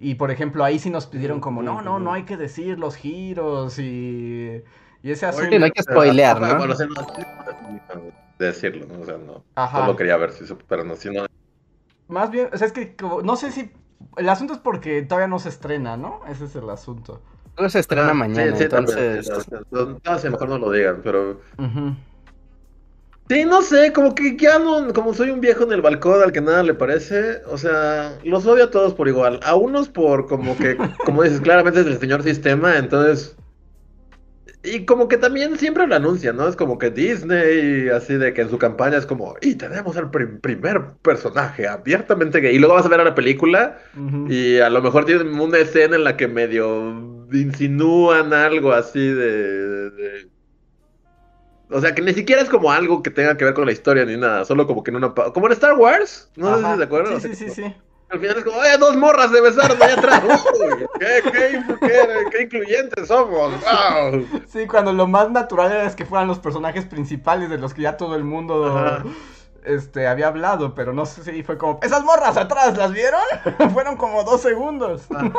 Y 0.00 0.14
por 0.14 0.30
ejemplo, 0.30 0.62
ahí 0.62 0.78
sí 0.78 0.90
nos 0.90 1.06
pidieron 1.06 1.40
como, 1.40 1.60
no, 1.60 1.82
no, 1.82 1.98
no 1.98 2.12
hay 2.12 2.22
que 2.22 2.36
decir 2.36 2.78
los 2.78 2.94
giros 2.94 3.78
y... 3.80 4.62
Y 5.02 5.10
ese 5.10 5.26
asunto. 5.26 5.58
no 5.58 5.64
hay 5.64 5.70
que 5.70 5.82
spoilear, 5.82 6.40
¿no? 6.40 6.66
Decirlo, 8.38 8.86
¿no? 8.86 9.00
O 9.00 9.04
sea, 9.04 9.18
no. 9.18 9.44
Ajá. 9.54 9.80
Solo 9.80 9.96
quería 9.96 10.16
ver 10.16 10.32
si 10.32 10.44
pero 10.68 10.84
no, 10.84 10.96
si 10.96 11.10
no. 11.10 11.26
Más 12.08 12.30
bien, 12.30 12.48
o 12.52 12.56
sea, 12.56 12.66
es 12.66 12.72
que 12.72 12.94
no 13.24 13.36
sé 13.36 13.50
si. 13.52 13.70
El 14.16 14.28
asunto 14.28 14.54
es 14.54 14.60
porque 14.60 15.02
todavía 15.02 15.26
no 15.26 15.38
se 15.38 15.48
estrena, 15.48 15.96
¿no? 15.96 16.20
Ese 16.28 16.44
es 16.44 16.54
el 16.54 16.70
asunto. 16.70 17.20
No 17.58 17.68
se 17.68 17.80
estrena 17.80 18.14
mañana, 18.14 18.52
sí, 18.52 18.58
sí, 18.58 18.64
entonces. 18.64 19.28
no, 19.70 19.98
mejor 20.30 20.48
no 20.48 20.58
lo 20.58 20.70
digan, 20.70 21.00
pero. 21.02 21.40
Sí, 23.28 23.44
no 23.44 23.60
sé, 23.60 23.92
como 23.92 24.14
que 24.14 24.36
ya 24.38 24.58
no, 24.58 24.90
como 24.94 25.12
soy 25.12 25.28
un 25.30 25.42
viejo 25.42 25.64
en 25.64 25.72
el 25.72 25.82
balcón 25.82 26.22
al 26.22 26.32
que 26.32 26.40
nada 26.40 26.62
le 26.62 26.72
parece, 26.72 27.42
o 27.50 27.58
sea, 27.58 28.18
los 28.24 28.46
odio 28.46 28.64
a 28.64 28.70
todos 28.70 28.94
por 28.94 29.06
igual. 29.06 29.38
A 29.44 29.54
unos 29.54 29.90
por 29.90 30.26
como 30.26 30.56
que, 30.56 30.78
como 31.04 31.22
dices, 31.22 31.40
claramente 31.42 31.80
es 31.80 31.86
el 31.86 31.98
señor 31.98 32.22
sistema, 32.22 32.78
entonces 32.78 33.36
y 34.74 34.84
como 34.84 35.08
que 35.08 35.16
también 35.16 35.58
siempre 35.58 35.86
lo 35.86 35.94
anuncian, 35.94 36.36
¿no? 36.36 36.48
Es 36.48 36.56
como 36.56 36.78
que 36.78 36.90
Disney, 36.90 37.88
así 37.88 38.14
de 38.14 38.32
que 38.32 38.42
en 38.42 38.50
su 38.50 38.58
campaña 38.58 38.96
es 38.96 39.06
como, 39.06 39.36
y 39.40 39.54
tenemos 39.54 39.96
al 39.96 40.10
primer 40.10 40.82
personaje 41.02 41.66
abiertamente 41.68 42.40
gay. 42.40 42.56
Y 42.56 42.58
luego 42.58 42.74
vas 42.74 42.86
a 42.86 42.88
ver 42.88 43.00
a 43.00 43.04
la 43.04 43.14
película 43.14 43.78
y 44.28 44.58
a 44.58 44.70
lo 44.70 44.82
mejor 44.82 45.04
tienen 45.04 45.38
una 45.38 45.58
escena 45.58 45.96
en 45.96 46.04
la 46.04 46.16
que 46.16 46.28
medio 46.28 47.26
insinúan 47.32 48.32
algo 48.32 48.72
así 48.72 49.06
de, 49.06 50.28
O 51.70 51.80
sea, 51.80 51.94
que 51.94 52.02
ni 52.02 52.14
siquiera 52.14 52.42
es 52.42 52.48
como 52.48 52.72
algo 52.72 53.02
que 53.02 53.10
tenga 53.10 53.36
que 53.36 53.44
ver 53.44 53.54
con 53.54 53.66
la 53.66 53.72
historia 53.72 54.04
ni 54.04 54.16
nada, 54.16 54.44
solo 54.44 54.66
como 54.66 54.82
que 54.82 54.90
en 54.90 54.96
una... 54.96 55.12
Como 55.14 55.46
en 55.46 55.52
Star 55.52 55.74
Wars, 55.74 56.30
no 56.36 56.56
sé 56.56 56.64
si 56.64 56.76
se 56.76 56.84
acuerdan. 56.84 57.20
Sí, 57.20 57.34
sí, 57.34 57.48
sí, 57.48 57.50
sí. 57.50 57.74
Al 58.10 58.20
final 58.20 58.38
es 58.38 58.44
como, 58.44 58.64
¡eh, 58.64 58.78
dos 58.78 58.96
morras 58.96 59.30
de 59.30 59.40
besarme 59.40 59.84
allá 59.84 59.94
atrás! 59.94 60.22
Uy, 60.54 60.86
qué, 60.98 61.30
qué, 61.30 62.28
qué, 62.30 62.42
incluyentes 62.42 63.08
somos! 63.08 63.52
¡Wow! 63.60 64.26
Sí, 64.46 64.66
cuando 64.66 64.94
lo 64.94 65.06
más 65.06 65.30
natural 65.30 65.70
era 65.70 65.94
que 65.94 66.06
fueran 66.06 66.26
los 66.26 66.38
personajes 66.38 66.86
principales 66.86 67.50
de 67.50 67.58
los 67.58 67.74
que 67.74 67.82
ya 67.82 67.98
todo 67.98 68.16
el 68.16 68.24
mundo 68.24 69.04
este, 69.64 70.06
había 70.06 70.28
hablado, 70.28 70.74
pero 70.74 70.94
no 70.94 71.04
sé 71.04 71.22
si 71.22 71.42
fue 71.42 71.58
como, 71.58 71.80
¡esas 71.82 72.02
morras 72.02 72.38
atrás! 72.38 72.78
¿Las 72.78 72.92
vieron? 72.92 73.20
Fueron 73.74 73.96
como 73.96 74.24
dos 74.24 74.40
segundos. 74.40 75.02
Ah. 75.14 75.30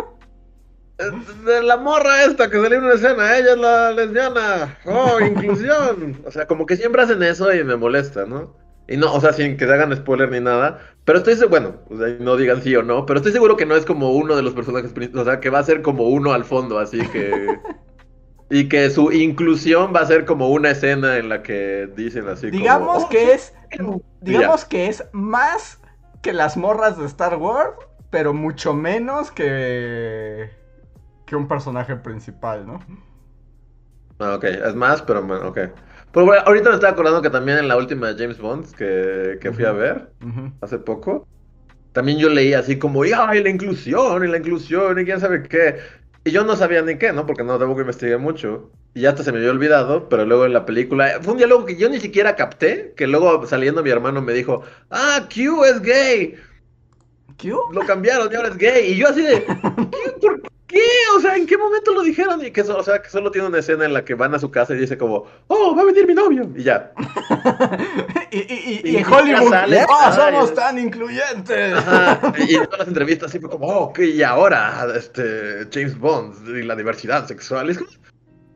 De 1.46 1.64
la 1.64 1.78
morra 1.78 2.26
esta 2.26 2.50
que 2.50 2.62
salió 2.62 2.78
en 2.78 2.84
una 2.84 2.96
escena, 2.96 3.38
ella 3.38 3.54
es 3.54 3.58
la 3.58 3.92
lesbiana. 3.92 4.78
¡Oh, 4.86 5.20
inclusión! 5.20 6.22
O 6.26 6.32
sea, 6.32 6.46
como 6.46 6.66
que 6.66 6.76
siempre 6.76 7.02
hacen 7.02 7.24
eso 7.24 7.52
y 7.54 7.64
me 7.64 7.78
molesta, 7.78 8.26
¿no? 8.26 8.54
Y 8.90 8.98
no, 8.98 9.14
o 9.14 9.22
sea, 9.22 9.34
sin 9.34 9.56
que 9.56 9.68
se 9.68 9.72
hagan 9.74 9.96
spoiler 9.96 10.32
ni 10.32 10.40
nada. 10.40 10.80
Pero 11.06 11.20
estoy 11.20 11.36
seguro, 11.36 11.76
bueno, 11.90 12.18
no 12.20 12.36
digan 12.36 12.62
sí 12.64 12.76
o 12.76 12.82
no, 12.82 13.06
pero 13.06 13.20
estoy 13.20 13.32
seguro 13.32 13.56
que 13.56 13.68
no 13.68 13.76
es 13.76 13.86
como 13.86 14.12
uno 14.12 14.36
de 14.36 14.42
los 14.42 14.54
personajes 14.54 14.92
principales. 14.92 15.28
O 15.28 15.32
sea, 15.32 15.40
que 15.40 15.52
va 15.52 15.60
a 15.60 15.64
ser 15.64 15.84
como 15.84 16.10
uno 16.10 16.34
al 16.34 16.44
fondo, 16.44 16.80
así 16.80 17.00
que. 17.10 17.60
y 18.50 18.68
que 18.68 18.90
su 18.90 19.12
inclusión 19.12 19.94
va 19.96 20.00
a 20.00 20.08
ser 20.08 20.26
como 20.26 20.50
una 20.50 20.72
escena 20.72 21.18
en 21.18 21.30
la 21.30 21.44
que 21.44 21.88
dicen 21.96 22.28
así 22.28 22.50
digamos 22.50 23.06
que 23.06 23.34
es. 23.34 23.54
Digamos 24.22 24.66
que 24.66 24.88
es 24.88 25.04
más 25.12 25.80
que 26.24 26.34
las 26.34 26.58
morras 26.58 26.98
de 26.98 27.06
Star 27.06 27.36
Wars, 27.36 27.74
pero 28.10 28.34
mucho 28.34 28.74
menos 28.74 29.30
que. 29.30 30.50
que 31.28 31.36
un 31.36 31.48
personaje 31.48 31.96
principal, 31.96 32.66
¿no? 32.66 32.80
Ah, 34.18 34.34
ok, 34.34 34.44
es 34.46 34.76
más, 34.76 35.04
pero 35.04 35.22
bueno, 35.22 35.50
ok. 35.50 35.60
Pues 36.12 36.26
bueno, 36.26 36.42
ahorita 36.46 36.70
me 36.70 36.76
estaba 36.76 36.94
acordando 36.94 37.22
que 37.22 37.30
también 37.30 37.60
en 37.60 37.68
la 37.68 37.78
última 37.78 38.12
de 38.12 38.22
James 38.22 38.40
Bond 38.40 38.74
que, 38.76 39.38
que 39.40 39.52
fui 39.52 39.66
a 39.66 39.72
ver 39.72 40.10
hace 40.62 40.80
poco, 40.80 41.28
también 41.92 42.18
yo 42.18 42.30
leí 42.30 42.54
así 42.54 42.78
como, 42.80 43.04
¡ay, 43.04 43.44
la 43.44 43.50
inclusión! 43.50 44.24
Y 44.24 44.28
la 44.28 44.38
inclusión, 44.38 45.00
y 45.00 45.06
quién 45.06 45.20
sabe 45.20 45.44
qué. 45.44 45.78
Y 46.24 46.32
yo 46.32 46.44
no 46.44 46.56
sabía 46.56 46.82
ni 46.82 46.98
qué, 46.98 47.14
¿no? 47.14 47.26
Porque 47.26 47.44
no 47.44 47.58
tampoco 47.58 47.82
investigué 47.82 48.18
mucho. 48.18 48.72
Y 48.94 49.02
ya 49.02 49.10
hasta 49.10 49.24
se 49.24 49.32
me 49.32 49.40
había 49.40 49.52
olvidado, 49.52 50.10
pero 50.10 50.26
luego 50.26 50.46
en 50.46 50.54
la 50.54 50.66
película. 50.66 51.20
Fue 51.22 51.34
un 51.34 51.38
diálogo 51.38 51.66
que 51.66 51.78
yo 51.78 51.90
ni 51.90 52.00
siquiera 52.00 52.36
capté. 52.36 52.94
Que 52.96 53.08
luego 53.08 53.46
saliendo 53.48 53.84
mi 53.84 53.90
hermano 53.90 54.22
me 54.22 54.34
dijo: 54.34 54.64
¡Ah, 54.90 55.28
Q 55.34 55.64
es 55.66 55.82
gay! 55.82 56.36
¿Qué? 57.38 57.50
Lo 57.50 57.82
cambiaron 57.86 58.32
y 58.32 58.36
ahora 58.36 58.50
es 58.50 58.58
gay. 58.58 58.92
Y 58.94 58.98
yo 58.98 59.08
así 59.08 59.22
de. 59.22 59.44
¿Qué? 59.92 60.12
¿Por 60.22 60.42
qué? 60.70 60.82
O 61.16 61.20
sea, 61.20 61.36
¿en 61.36 61.46
qué 61.46 61.58
momento 61.58 61.94
lo 61.94 62.04
dijeron? 62.04 62.46
Y 62.46 62.52
que, 62.52 62.62
o 62.62 62.84
sea, 62.84 63.02
que 63.02 63.10
solo 63.10 63.32
tiene 63.32 63.48
una 63.48 63.60
escena 63.60 63.86
en 63.86 63.94
la 63.94 64.06
que 64.06 64.14
van 64.14 64.34
a 64.34 64.40
su 64.40 64.50
casa 64.50 64.74
y 64.74 64.78
dice 64.78 64.98
como: 64.98 65.26
¡Oh, 65.48 65.76
va 65.76 65.82
a 65.82 65.86
venir 65.86 66.08
mi 66.08 66.14
novio! 66.14 66.50
Y 66.56 66.64
ya. 66.64 66.94
y, 68.32 69.04
Hollywood, 69.04 69.50
sale, 69.50 69.86
¡oh, 69.90 70.14
somos 70.14 70.54
tan 70.54 70.80
incluyentes! 70.80 71.74
Ajá. 71.74 72.34
Y 72.48 72.56
en 72.56 72.66
todas 72.66 72.80
las 72.80 72.88
entrevistas 72.88 73.32
fue 73.32 73.42
como: 73.42 73.68
¡Oh, 73.68 73.86
ok! 73.86 74.00
Y 74.00 74.24
ahora, 74.24 74.88
este. 74.96 75.68
James 75.74 75.98
Bond 75.98 76.48
y 76.56 76.64
la 76.64 76.76
diversidad 76.76 77.28
sexual. 77.28 77.72
Es 77.72 77.80
como. 77.80 77.90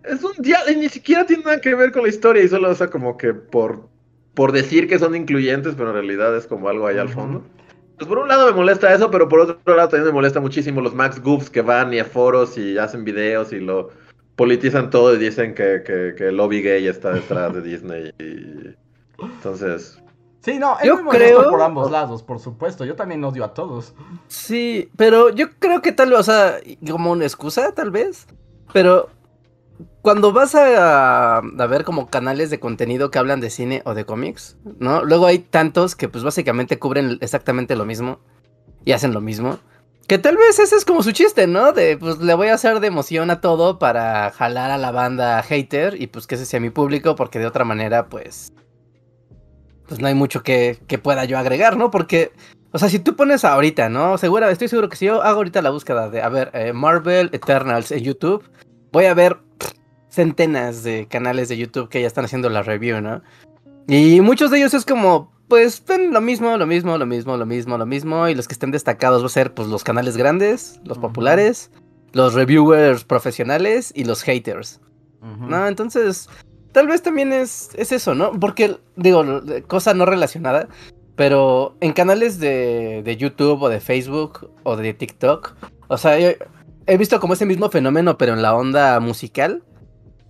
Es 0.04 0.24
un 0.24 0.34
diálogo, 0.40 0.72
y 0.72 0.76
ni 0.76 0.90
siquiera 0.90 1.26
tiene 1.26 1.44
nada 1.44 1.62
que 1.62 1.76
ver 1.76 1.92
con 1.92 2.04
la 2.04 2.10
historia 2.10 2.44
y 2.44 2.50
solo, 2.50 2.70
o 2.70 2.76
sea, 2.76 2.88
como 2.90 3.16
que 3.18 3.34
por, 3.34 3.88
por 4.34 4.52
decir 4.52 4.88
que 4.88 5.00
son 5.00 5.16
incluyentes, 5.16 5.76
pero 5.78 5.90
en 5.90 5.96
realidad 5.96 6.36
es 6.36 6.46
como 6.46 6.68
algo 6.68 6.88
ahí 6.88 6.98
al 6.98 7.08
fondo. 7.08 7.46
Pues 7.98 8.08
por 8.08 8.18
un 8.20 8.28
lado 8.28 8.48
me 8.48 8.54
molesta 8.54 8.94
eso, 8.94 9.10
pero 9.12 9.30
por 9.30 9.40
otro 9.42 9.76
lado 9.76 9.90
también 9.90 10.08
me 10.08 10.14
molesta 10.14 10.40
muchísimo 10.40 10.82
los 10.82 10.94
Max 10.96 11.22
Goofs 11.22 11.50
que 11.50 11.62
van 11.62 11.94
y 11.94 12.00
a 12.00 12.06
foros 12.06 12.58
y 12.58 12.78
hacen 12.78 13.04
videos 13.04 13.54
y 13.54 13.60
lo 13.60 13.90
politizan 14.36 14.90
todo 14.90 15.14
y 15.14 15.18
dicen 15.20 15.54
que, 15.54 15.84
que, 15.86 16.16
que 16.18 16.28
el 16.30 16.38
lobby 16.38 16.62
gay 16.64 16.88
está 16.88 17.12
detrás 17.14 17.54
de 17.54 17.62
Disney. 17.62 18.12
Y... 18.20 18.76
Entonces, 19.24 20.00
Sí, 20.42 20.60
no, 20.60 20.78
es 20.78 20.86
Yo 20.86 20.96
muy 20.96 21.04
molesto 21.06 21.38
creo- 21.40 21.50
por 21.52 21.62
ambos 21.62 21.90
lados, 21.90 22.22
por 22.22 22.38
supuesto. 22.38 22.84
Yo 22.84 22.96
también 22.98 23.24
odio 23.24 23.46
a 23.46 23.54
todos. 23.54 23.94
Sí, 24.28 24.90
pero 24.98 25.30
yo 25.30 25.48
creo 25.58 25.82
que 25.82 25.94
tal 25.94 26.10
vez, 26.10 26.20
o 26.20 26.24
sea, 26.24 26.58
como 26.92 27.12
una 27.14 27.24
excusa, 27.24 27.74
tal 27.74 27.92
vez. 27.92 28.28
Pero 28.74 29.08
cuando 30.02 30.34
vas 30.34 30.56
a, 30.56 31.42
ver 31.70 31.84
como 31.84 32.10
canales 32.10 32.50
de 32.50 32.60
contenido 32.60 33.10
que 33.10 33.20
hablan 33.20 33.40
de 33.40 33.50
cine 33.50 33.82
o 33.86 33.94
de 33.94 34.06
cómics, 34.06 34.58
¿no? 34.80 35.04
Luego 35.04 35.26
hay 35.26 35.40
tantos 35.40 35.96
que 35.96 36.10
pues 36.10 36.24
básicamente 36.24 36.80
cubren 36.80 37.18
exactamente 37.22 37.76
lo 37.76 37.86
mismo 37.86 38.20
y 38.86 38.92
hacen 38.92 39.14
lo 39.14 39.22
mismo. 39.22 39.60
Que 40.08 40.18
tal 40.18 40.36
vez 40.36 40.60
ese 40.60 40.76
es 40.76 40.84
como 40.84 41.02
su 41.02 41.14
chiste, 41.14 41.48
¿no? 41.48 41.72
De 41.72 41.98
pues 41.98 42.18
le 42.18 42.34
voy 42.34 42.50
a 42.50 42.56
hacer 42.56 42.82
de 42.82 42.88
emoción 42.88 43.32
a 43.32 43.40
todo 43.40 43.80
para 43.80 44.32
jalar 44.32 44.72
a 44.72 44.78
la 44.78 44.92
banda 44.92 45.42
hater 45.42 46.02
y 46.02 46.08
pues 46.08 46.28
que 46.28 46.36
ese 46.36 46.46
sea 46.46 46.60
mi 46.60 46.70
público 46.70 47.16
porque 47.16 47.40
de 47.40 47.48
otra 47.48 47.64
manera 47.64 48.08
pues... 48.08 48.54
Pues 49.88 50.00
no 50.00 50.08
hay 50.08 50.16
mucho 50.16 50.44
que, 50.44 50.80
que 50.88 50.98
pueda 50.98 51.26
yo 51.26 51.38
agregar, 51.38 51.78
¿no? 51.78 51.92
Porque 51.92 52.32
o 52.76 52.80
sea, 52.80 52.90
si 52.90 52.98
tú 52.98 53.16
pones 53.16 53.46
ahorita, 53.46 53.88
¿no? 53.88 54.18
Segura, 54.18 54.50
estoy 54.50 54.68
seguro 54.68 54.90
que 54.90 54.96
si 54.96 55.06
yo 55.06 55.22
hago 55.22 55.38
ahorita 55.38 55.62
la 55.62 55.70
búsqueda 55.70 56.10
de, 56.10 56.24
a 56.24 56.30
ver, 56.30 56.50
eh, 56.54 56.74
Marvel 56.74 57.30
Eternals 57.32 57.92
en 57.92 58.00
YouTube, 58.00 58.44
voy 58.94 59.06
a 59.06 59.14
ver 59.14 59.38
centenas 60.08 60.84
de 60.84 61.08
canales 61.08 61.50
de 61.50 61.58
YouTube 61.58 61.90
que 61.90 62.00
ya 62.00 62.08
están 62.08 62.26
haciendo 62.26 62.50
la 62.50 62.62
review, 62.62 63.02
¿no? 63.02 63.22
Y 63.88 64.22
muchos 64.22 64.52
de 64.52 64.60
ellos 64.60 64.74
es 64.76 64.86
como, 64.86 65.34
pues, 65.50 65.84
ven 65.86 66.14
lo 66.14 66.22
mismo, 66.22 66.56
lo 66.56 66.68
mismo, 66.68 66.98
lo 66.98 67.06
mismo, 67.06 67.36
lo 67.36 67.46
mismo, 67.46 67.78
lo 67.78 67.86
mismo, 67.88 68.30
y 68.30 68.36
los 68.36 68.48
que 68.48 68.54
estén 68.54 68.72
destacados 68.72 69.24
va 69.24 69.26
a 69.26 69.30
ser, 69.30 69.54
pues, 69.54 69.68
los 69.68 69.84
canales 69.84 70.16
grandes, 70.16 70.80
los 70.86 71.00
populares, 71.00 71.72
los 72.14 72.36
reviewers 72.36 73.04
profesionales 73.04 73.92
y 73.96 74.06
los 74.06 74.22
haters. 74.22 74.80
¿no? 75.22 75.68
Entonces, 75.68 76.30
tal 76.72 76.88
vez 76.88 77.02
también 77.02 77.34
es, 77.34 77.72
es 77.76 77.92
eso, 77.92 78.14
¿no? 78.14 78.32
Porque, 78.40 78.78
digo, 78.96 79.24
cosa 79.68 79.94
no 79.94 80.06
relacionada, 80.06 80.68
pero 81.16 81.76
en 81.80 81.94
canales 81.94 82.40
de, 82.40 83.02
de 83.04 83.18
YouTube 83.18 83.62
o 83.62 83.70
de 83.70 83.80
Facebook 83.80 84.52
o 84.64 84.76
de 84.76 84.94
TikTok, 84.94 85.56
o 85.88 85.98
sea, 85.98 86.20
yo 86.20 86.30
he 86.88 86.98
visto 86.98 87.20
como 87.20 87.34
ese 87.34 87.46
mismo 87.46 87.70
fenómeno, 87.70 88.18
pero 88.18 88.34
en 88.34 88.42
la 88.42 88.56
onda 88.56 89.00
musical. 89.00 89.64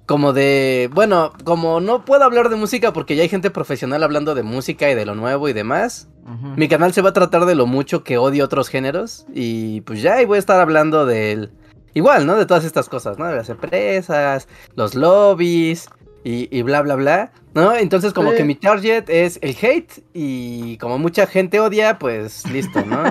Como 0.05 0.33
de, 0.33 0.89
bueno, 0.93 1.31
como 1.45 1.79
no 1.79 2.03
puedo 2.03 2.25
hablar 2.25 2.49
de 2.49 2.57
música 2.57 2.91
porque 2.91 3.15
ya 3.15 3.23
hay 3.23 3.29
gente 3.29 3.51
profesional 3.51 4.03
hablando 4.03 4.35
de 4.35 4.43
música 4.43 4.91
y 4.91 4.95
de 4.95 5.05
lo 5.05 5.15
nuevo 5.15 5.47
y 5.47 5.53
demás, 5.53 6.09
mi 6.57 6.67
canal 6.67 6.91
se 6.91 7.01
va 7.01 7.11
a 7.11 7.13
tratar 7.13 7.45
de 7.45 7.55
lo 7.55 7.67
mucho 7.67 8.03
que 8.03 8.17
odio 8.17 8.43
otros 8.43 8.67
géneros 8.67 9.25
y 9.33 9.79
pues 9.81 10.01
ya 10.01 10.21
y 10.21 10.25
voy 10.25 10.35
a 10.35 10.39
estar 10.39 10.59
hablando 10.59 11.05
del 11.05 11.51
igual, 11.93 12.25
¿no? 12.25 12.35
De 12.35 12.45
todas 12.45 12.65
estas 12.65 12.89
cosas, 12.89 13.17
¿no? 13.17 13.27
De 13.27 13.35
las 13.37 13.47
empresas, 13.47 14.49
los 14.75 14.93
lobbies 14.93 15.87
y, 16.23 16.47
y 16.57 16.61
bla 16.61 16.81
bla 16.81 16.95
bla, 16.95 17.31
¿no? 17.53 17.75
Entonces 17.75 18.13
como 18.13 18.31
Sí. 18.31 18.37
que 18.37 18.43
mi 18.45 18.55
target 18.55 19.05
es 19.09 19.39
el 19.41 19.55
hate 19.61 20.03
y 20.13 20.77
como 20.77 20.97
mucha 20.97 21.27
gente 21.27 21.59
odia, 21.59 21.99
pues 21.99 22.49
listo, 22.51 22.83
¿no? 22.85 23.03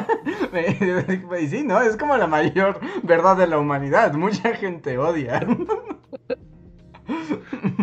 Y 1.40 1.46
sí, 1.48 1.62
¿no? 1.64 1.80
Es 1.80 1.96
como 1.96 2.16
la 2.16 2.26
mayor 2.26 2.80
verdad 3.02 3.36
de 3.36 3.46
la 3.46 3.58
humanidad. 3.58 4.14
Mucha 4.14 4.54
gente 4.54 4.98
odia. 4.98 5.46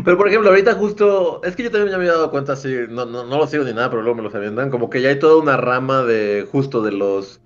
Pero 0.03 0.17
por 0.17 0.27
ejemplo, 0.27 0.49
ahorita 0.49 0.73
justo, 0.73 1.41
es 1.43 1.55
que 1.55 1.63
yo 1.63 1.71
también 1.71 1.91
ya 1.91 1.97
me 1.97 2.03
había 2.05 2.13
dado 2.13 2.31
cuenta 2.31 2.53
así, 2.53 2.73
no, 2.89 3.05
no, 3.05 3.25
no 3.25 3.37
lo 3.37 3.47
sigo 3.47 3.63
ni 3.63 3.73
nada, 3.73 3.89
pero 3.89 4.01
luego 4.01 4.15
me 4.17 4.23
los 4.23 4.33
avientan, 4.33 4.69
como 4.71 4.89
que 4.89 5.01
ya 5.01 5.09
hay 5.09 5.19
toda 5.19 5.41
una 5.41 5.57
rama 5.57 6.03
de 6.03 6.47
justo 6.51 6.81
de 6.81 6.91
los 6.93 7.41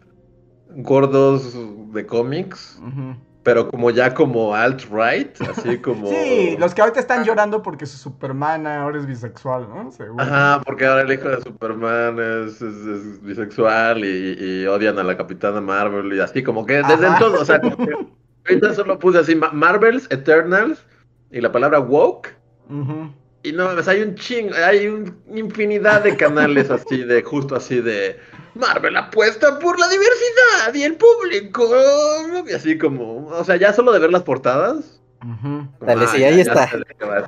gordos 0.70 1.56
de 1.94 2.06
cómics. 2.06 2.80
Pero 3.44 3.70
como 3.70 3.92
ya 3.92 4.14
como 4.14 4.56
alt-right, 4.56 5.42
así 5.50 5.78
como... 5.82 6.10
Sí, 6.10 6.56
los 6.58 6.74
que 6.74 6.82
ahorita 6.82 7.00
están 7.00 7.24
llorando 7.24 7.62
porque 7.62 7.86
su 7.86 7.98
Superman 7.98 8.66
ahora 8.68 9.00
es 9.00 9.06
bisexual, 9.06 9.68
¿no? 9.70 9.92
Seguro. 9.92 10.24
Ajá, 10.24 10.62
porque 10.66 10.86
ahora 10.86 11.02
el 11.02 11.12
hijo 11.12 11.30
de 11.30 11.42
Superman 11.42 12.20
es, 12.20 12.62
es- 12.62 12.86
es 12.86 13.22
bisexual 13.22 14.04
y, 14.06 14.36
y 14.64 14.66
odian 14.68 14.98
a 15.00 15.04
la 15.04 15.18
Capitana 15.18 15.60
Marvel 15.62 16.14
y 16.14 16.20
así, 16.20 16.44
como 16.44 16.66
que 16.66 16.76
desde 16.84 17.08
Ajá. 17.08 17.08
entonces, 17.08 17.42
o 17.42 17.46
sea, 17.46 17.60
como 17.62 17.78
que 17.78 17.92
ahorita 18.48 18.74
solo 18.74 19.00
puse 19.00 19.20
así 19.20 19.36
Ma- 19.36 19.52
Marvels, 19.52 20.08
Eternals 20.12 20.86
y 21.32 21.42
la 21.42 21.52
palabra 21.52 21.80
woke. 21.80 22.30
Y 23.46 23.52
no 23.52 23.66
mames, 23.66 23.88
hay 23.90 24.02
un 24.02 24.16
ching, 24.16 24.52
hay 24.54 24.88
un 24.88 25.22
infinidad 25.36 26.02
de 26.04 26.16
canales 26.16 26.70
así 26.70 27.04
de, 27.04 27.22
justo 27.24 27.56
así 27.56 27.82
de 27.82 28.18
Marvel 28.56 28.96
apuesta 28.98 29.58
por 29.60 29.80
la 29.80 29.88
diversidad 29.88 30.74
y 30.74 30.84
el 30.84 30.96
público. 30.98 31.68
Y 32.48 32.54
así 32.54 32.78
como, 32.78 33.28
o 33.28 33.44
sea, 33.44 33.56
ya 33.56 33.74
solo 33.74 33.92
de 33.92 34.00
ver 34.00 34.12
las 34.12 34.24
portadas. 34.24 35.00
Como, 35.20 35.70
Dale, 35.80 36.06
ah, 36.06 36.08
sí, 36.14 36.24
ahí 36.24 36.36
ya 36.36 36.42
está. 36.42 36.70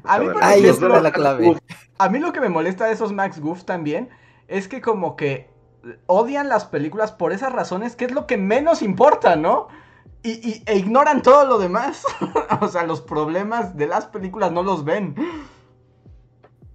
A 0.04 0.20
mí, 0.20 0.28
Ahí 0.42 0.62
Los 0.62 0.72
ejemplo, 0.72 0.88
está 0.90 1.02
la 1.02 1.12
clave. 1.12 1.50
uf, 1.50 1.60
A 1.98 2.10
mí 2.10 2.20
lo 2.20 2.34
que 2.34 2.42
me 2.42 2.50
molesta 2.50 2.86
de 2.88 2.94
esos 2.94 3.14
Max 3.14 3.40
Goof 3.40 3.64
también 3.64 4.10
es 4.48 4.68
que 4.68 4.82
como 4.82 5.16
que 5.16 5.50
odian 6.08 6.50
las 6.50 6.66
películas 6.66 7.12
por 7.12 7.32
esas 7.32 7.54
razones, 7.54 7.96
que 7.96 8.06
es 8.06 8.12
lo 8.12 8.28
que 8.28 8.38
menos 8.38 8.82
importa, 8.82 9.36
¿no? 9.36 9.68
Y, 10.24 10.32
y- 10.50 10.64
e 10.66 10.78
ignoran 10.78 11.22
todo 11.22 11.46
lo 11.46 11.58
demás. 11.58 12.04
o 12.62 12.68
sea, 12.68 12.84
los 12.84 13.02
problemas 13.02 13.78
de 13.78 13.88
las 13.88 14.06
películas 14.08 14.52
no 14.52 14.62
los 14.64 14.84
ven. 14.84 15.16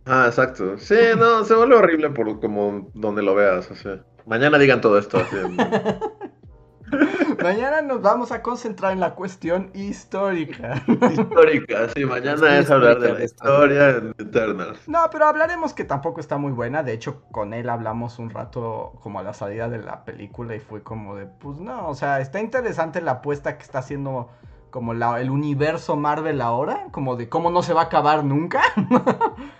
Ah, 0.06 0.24
exacto. 0.26 0.78
Sí, 0.78 0.96
no, 1.18 1.44
se 1.44 1.54
vuelve 1.54 1.76
horrible 1.76 2.10
por 2.10 2.40
como 2.40 2.90
donde 2.94 3.22
lo 3.22 3.34
veas. 3.34 3.70
O 3.70 3.74
sea. 3.74 4.00
Mañana 4.26 4.58
digan 4.58 4.80
todo 4.80 4.98
esto. 4.98 5.18
Así, 5.18 5.36
Mañana 7.42 7.80
nos 7.82 8.02
vamos 8.02 8.32
a 8.32 8.42
concentrar 8.42 8.92
en 8.92 9.00
la 9.00 9.14
cuestión 9.14 9.70
histórica. 9.74 10.82
histórica, 11.12 11.88
sí, 11.94 12.04
mañana 12.04 12.58
es 12.58 12.70
hablar 12.70 12.98
de 12.98 13.12
la 13.14 13.24
historia 13.24 13.90
en 13.90 14.14
Eternals. 14.18 14.88
No, 14.88 14.98
pero 15.10 15.26
hablaremos 15.26 15.72
que 15.72 15.84
tampoco 15.84 16.20
está 16.20 16.36
muy 16.36 16.52
buena. 16.52 16.82
De 16.82 16.92
hecho, 16.92 17.22
con 17.30 17.54
él 17.54 17.68
hablamos 17.70 18.18
un 18.18 18.30
rato 18.30 18.94
como 19.02 19.20
a 19.20 19.22
la 19.22 19.32
salida 19.32 19.68
de 19.68 19.78
la 19.78 20.04
película 20.04 20.54
y 20.56 20.60
fue 20.60 20.82
como 20.82 21.14
de, 21.14 21.26
pues 21.26 21.60
no, 21.60 21.88
o 21.88 21.94
sea, 21.94 22.20
está 22.20 22.40
interesante 22.40 23.00
la 23.00 23.12
apuesta 23.12 23.56
que 23.56 23.62
está 23.62 23.78
haciendo 23.78 24.28
como 24.70 24.92
la- 24.92 25.20
el 25.20 25.30
universo 25.30 25.96
Marvel 25.96 26.40
ahora, 26.40 26.88
como 26.90 27.16
de 27.16 27.28
cómo 27.28 27.50
no 27.50 27.62
se 27.62 27.72
va 27.72 27.82
a 27.82 27.84
acabar 27.84 28.24
nunca. 28.24 28.60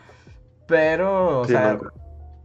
pero, 0.70 1.40
o 1.40 1.44
Sí, 1.44 1.52
sea, 1.52 1.74
no. 1.74 1.90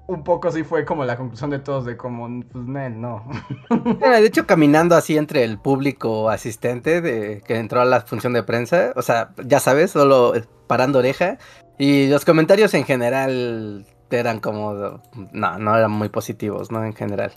un 0.07 0.23
poco 0.23 0.51
sí 0.51 0.63
fue 0.63 0.85
como 0.85 1.05
la 1.05 1.17
conclusión 1.17 1.49
de 1.51 1.59
todos 1.59 1.85
de 1.85 1.97
como, 1.97 2.27
pues 2.51 2.65
Nel, 2.65 2.99
no. 3.01 3.25
Mira, 4.01 4.19
de 4.19 4.25
hecho, 4.27 4.45
caminando 4.47 4.95
así 4.95 5.17
entre 5.17 5.43
el 5.43 5.59
público 5.59 6.29
asistente 6.29 7.01
de, 7.01 7.41
que 7.45 7.57
entró 7.57 7.81
a 7.81 7.85
la 7.85 8.01
función 8.01 8.33
de 8.33 8.43
prensa, 8.43 8.93
o 8.95 9.01
sea, 9.01 9.33
ya 9.45 9.59
sabes, 9.59 9.91
solo 9.91 10.33
parando 10.67 10.99
oreja, 10.99 11.37
y 11.77 12.07
los 12.09 12.25
comentarios 12.25 12.73
en 12.73 12.85
general 12.85 13.85
eran 14.11 14.39
como, 14.39 15.01
no, 15.33 15.59
no 15.59 15.77
eran 15.77 15.91
muy 15.91 16.09
positivos, 16.09 16.71
¿no? 16.71 16.83
En 16.85 16.93
general, 16.93 17.33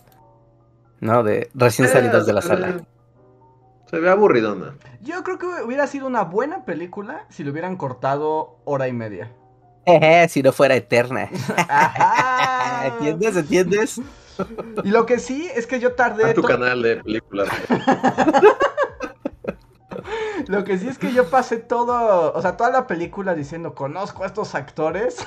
¿no? 1.01 1.23
De 1.25 1.51
recién 1.55 1.89
salidos 1.89 2.27
de 2.27 2.33
la 2.35 2.41
Eh, 2.41 2.43
sala. 2.43 2.81
Se 3.87 3.99
ve 3.99 4.11
aburridona. 4.11 4.77
Yo 5.01 5.23
creo 5.25 5.39
que 5.39 5.47
hubiera 5.65 5.87
sido 5.87 6.07
una 6.07 6.23
buena 6.25 6.65
película 6.67 7.25
si 7.31 7.43
le 7.45 7.51
hubieran 7.51 7.77
cortado 7.77 8.59
hora 8.65 8.89
y 8.89 8.93
media. 8.93 9.33
Si 10.29 10.43
no 10.43 10.53
fuera 10.53 10.75
eterna. 10.77 11.29
¿Entiendes? 12.85 13.37
¿Entiendes? 13.37 14.01
Y 14.85 14.91
lo 14.91 15.07
que 15.07 15.19
sí 15.19 15.49
es 15.55 15.67
que 15.67 15.81
yo 15.81 15.93
tardé. 15.93 16.31
A 16.31 16.35
tu 16.35 16.43
to- 16.43 16.49
canal 16.49 16.83
de 16.83 16.97
películas. 16.97 17.49
Lo 20.47 20.65
que 20.65 20.79
sí 20.79 20.89
es 20.89 20.97
que 20.97 21.13
yo 21.13 21.29
pasé 21.29 21.59
todo, 21.59 22.33
o 22.33 22.41
sea, 22.41 22.57
toda 22.57 22.71
la 22.71 22.87
película 22.87 23.35
diciendo, 23.35 23.75
conozco 23.75 24.23
a 24.23 24.27
estos 24.27 24.55
actores 24.55 25.27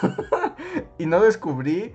y 0.98 1.06
no 1.06 1.22
descubrí 1.22 1.94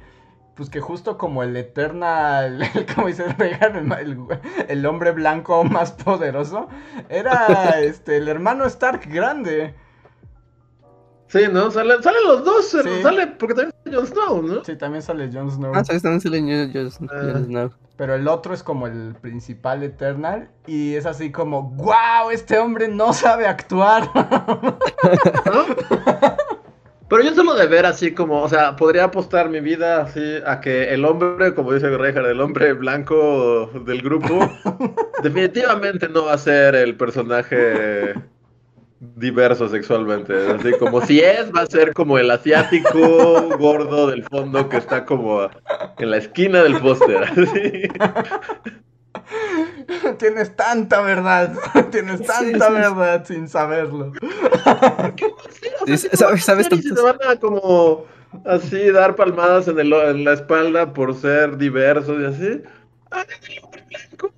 pues 0.54 0.70
que 0.70 0.80
justo 0.80 1.18
como 1.18 1.42
el 1.42 1.56
Eternal, 1.56 2.62
como 2.94 3.08
dice 3.08 3.24
el, 3.24 3.90
el, 3.90 4.26
el, 4.68 4.86
hombre 4.86 5.10
blanco 5.12 5.64
más 5.64 5.92
poderoso, 5.92 6.68
era 7.08 7.80
este 7.80 8.16
el 8.16 8.28
hermano 8.28 8.64
Stark 8.66 9.06
grande. 9.06 9.74
Sí, 11.28 11.40
¿no? 11.50 11.70
Salen, 11.70 12.02
salen 12.02 12.22
los 12.24 12.44
dos, 12.44 12.76
sale, 13.02 13.26
porque 13.38 13.54
también 13.54 13.74
sale 13.84 13.96
Jon 13.96 14.06
Snow, 14.06 14.42
¿no? 14.42 14.64
Sí, 14.64 14.76
también 14.76 15.02
sale 15.02 15.30
Jon 15.32 15.50
Snow. 15.50 15.72
Ah, 15.74 15.82
sí, 15.82 15.98
también 16.00 16.20
sale 16.20 16.40
Jon, 16.40 17.08
ah. 17.10 17.40
Snow. 17.44 17.70
Pero 17.96 18.14
el 18.14 18.28
otro 18.28 18.54
es 18.54 18.62
como 18.62 18.86
el 18.86 19.16
principal 19.20 19.82
Eternal 19.82 20.48
y 20.66 20.94
es 20.94 21.06
así 21.06 21.32
como, 21.32 21.70
wow, 21.70 22.30
este 22.30 22.58
hombre 22.58 22.88
no 22.88 23.12
sabe 23.12 23.46
actuar. 23.46 24.08
Pero 27.08 27.22
yo 27.22 27.34
solo 27.34 27.54
de 27.54 27.68
ver 27.68 27.86
así 27.86 28.12
como, 28.12 28.42
o 28.42 28.48
sea, 28.48 28.74
podría 28.74 29.04
apostar 29.04 29.48
mi 29.48 29.60
vida 29.60 30.02
así 30.02 30.38
a 30.44 30.60
que 30.60 30.92
el 30.92 31.04
hombre, 31.04 31.54
como 31.54 31.72
dice 31.72 31.88
Reinhardt, 31.88 32.28
el 32.28 32.40
hombre 32.40 32.72
blanco 32.72 33.70
del 33.86 34.02
grupo, 34.02 34.40
definitivamente 35.22 36.08
no 36.08 36.24
va 36.24 36.34
a 36.34 36.38
ser 36.38 36.74
el 36.74 36.96
personaje 36.96 38.14
diverso 39.14 39.68
sexualmente. 39.68 40.34
Así 40.50 40.72
como 40.78 41.00
si 41.04 41.20
es, 41.20 41.50
va 41.54 41.62
a 41.62 41.66
ser 41.66 41.92
como 41.92 42.18
el 42.18 42.30
asiático 42.30 43.56
gordo 43.58 44.08
del 44.08 44.24
fondo 44.24 44.68
que 44.68 44.76
está 44.76 45.04
como 45.04 45.48
en 45.98 46.10
la 46.10 46.16
esquina 46.16 46.62
del 46.62 46.80
póster. 46.80 47.30
Tienes 50.18 50.54
tanta 50.56 51.00
verdad, 51.00 51.54
tienes 51.90 52.22
tanta 52.22 52.70
verdad 52.70 53.24
sin 53.24 53.48
saberlo. 53.48 54.12
¿Sabes, 56.12 56.44
sabes 56.44 56.66
se 56.66 57.02
van 57.02 57.18
a 57.26 57.36
como 57.36 58.04
así 58.44 58.90
dar 58.90 59.16
palmadas 59.16 59.68
en, 59.68 59.78
el, 59.78 59.92
en 59.92 60.24
la 60.24 60.32
espalda 60.34 60.92
por 60.92 61.14
ser 61.14 61.56
diversos 61.56 62.20
y 62.20 62.24
así. 62.24 62.62
¡Ah, 63.10 63.24
el 63.48 63.64
hombre 63.64 63.84
blanco! 63.88 64.34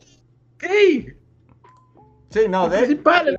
¿Qué? 0.59 1.18
Sí, 2.31 2.41
no, 2.49 2.69
de... 2.69 2.79
Principal, 2.79 3.39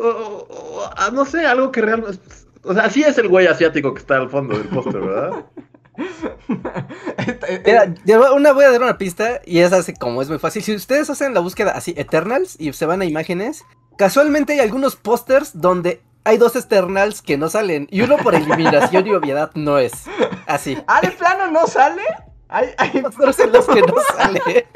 o, 0.00 0.90
ah, 0.96 1.10
no 1.12 1.24
sé, 1.24 1.44
algo 1.46 1.70
que 1.70 1.82
realmente... 1.82 2.18
O 2.62 2.72
sea, 2.72 2.84
así 2.84 3.02
es 3.02 3.18
el 3.18 3.28
güey 3.28 3.46
asiático 3.46 3.92
que 3.92 4.00
está 4.00 4.16
al 4.16 4.30
fondo 4.30 4.56
del 4.56 4.68
póster, 4.68 5.00
¿verdad? 5.00 5.44
Mira, 7.64 7.94
una 8.34 8.52
voy 8.52 8.64
a 8.64 8.70
dar 8.70 8.82
una 8.82 8.98
pista 8.98 9.40
y 9.44 9.60
es 9.60 9.72
así 9.72 9.94
como 9.94 10.22
es 10.22 10.28
muy 10.28 10.38
fácil. 10.38 10.62
Si 10.62 10.74
ustedes 10.74 11.10
hacen 11.10 11.34
la 11.34 11.40
búsqueda 11.40 11.72
así, 11.72 11.94
Eternals, 11.96 12.56
y 12.58 12.72
se 12.72 12.86
van 12.86 13.02
a 13.02 13.04
imágenes, 13.04 13.62
casualmente 13.96 14.54
hay 14.54 14.60
algunos 14.60 14.96
pósters 14.96 15.60
donde 15.60 16.00
hay 16.24 16.38
dos 16.38 16.56
Eternals 16.56 17.22
que 17.22 17.36
no 17.36 17.48
salen. 17.48 17.86
Y 17.90 18.00
uno 18.00 18.16
por 18.16 18.34
eliminación 18.34 19.06
y 19.06 19.12
obviedad 19.12 19.50
no 19.54 19.78
es. 19.78 19.92
Así. 20.46 20.78
¿Ah, 20.86 21.00
de 21.00 21.10
plano 21.10 21.50
no 21.50 21.66
sale? 21.66 22.02
Hay, 22.46 22.68
hay... 22.76 23.02
pósters 23.02 23.40
en 23.40 23.52
los 23.52 23.66
que 23.66 23.80
no 23.80 23.94
sale. 24.16 24.68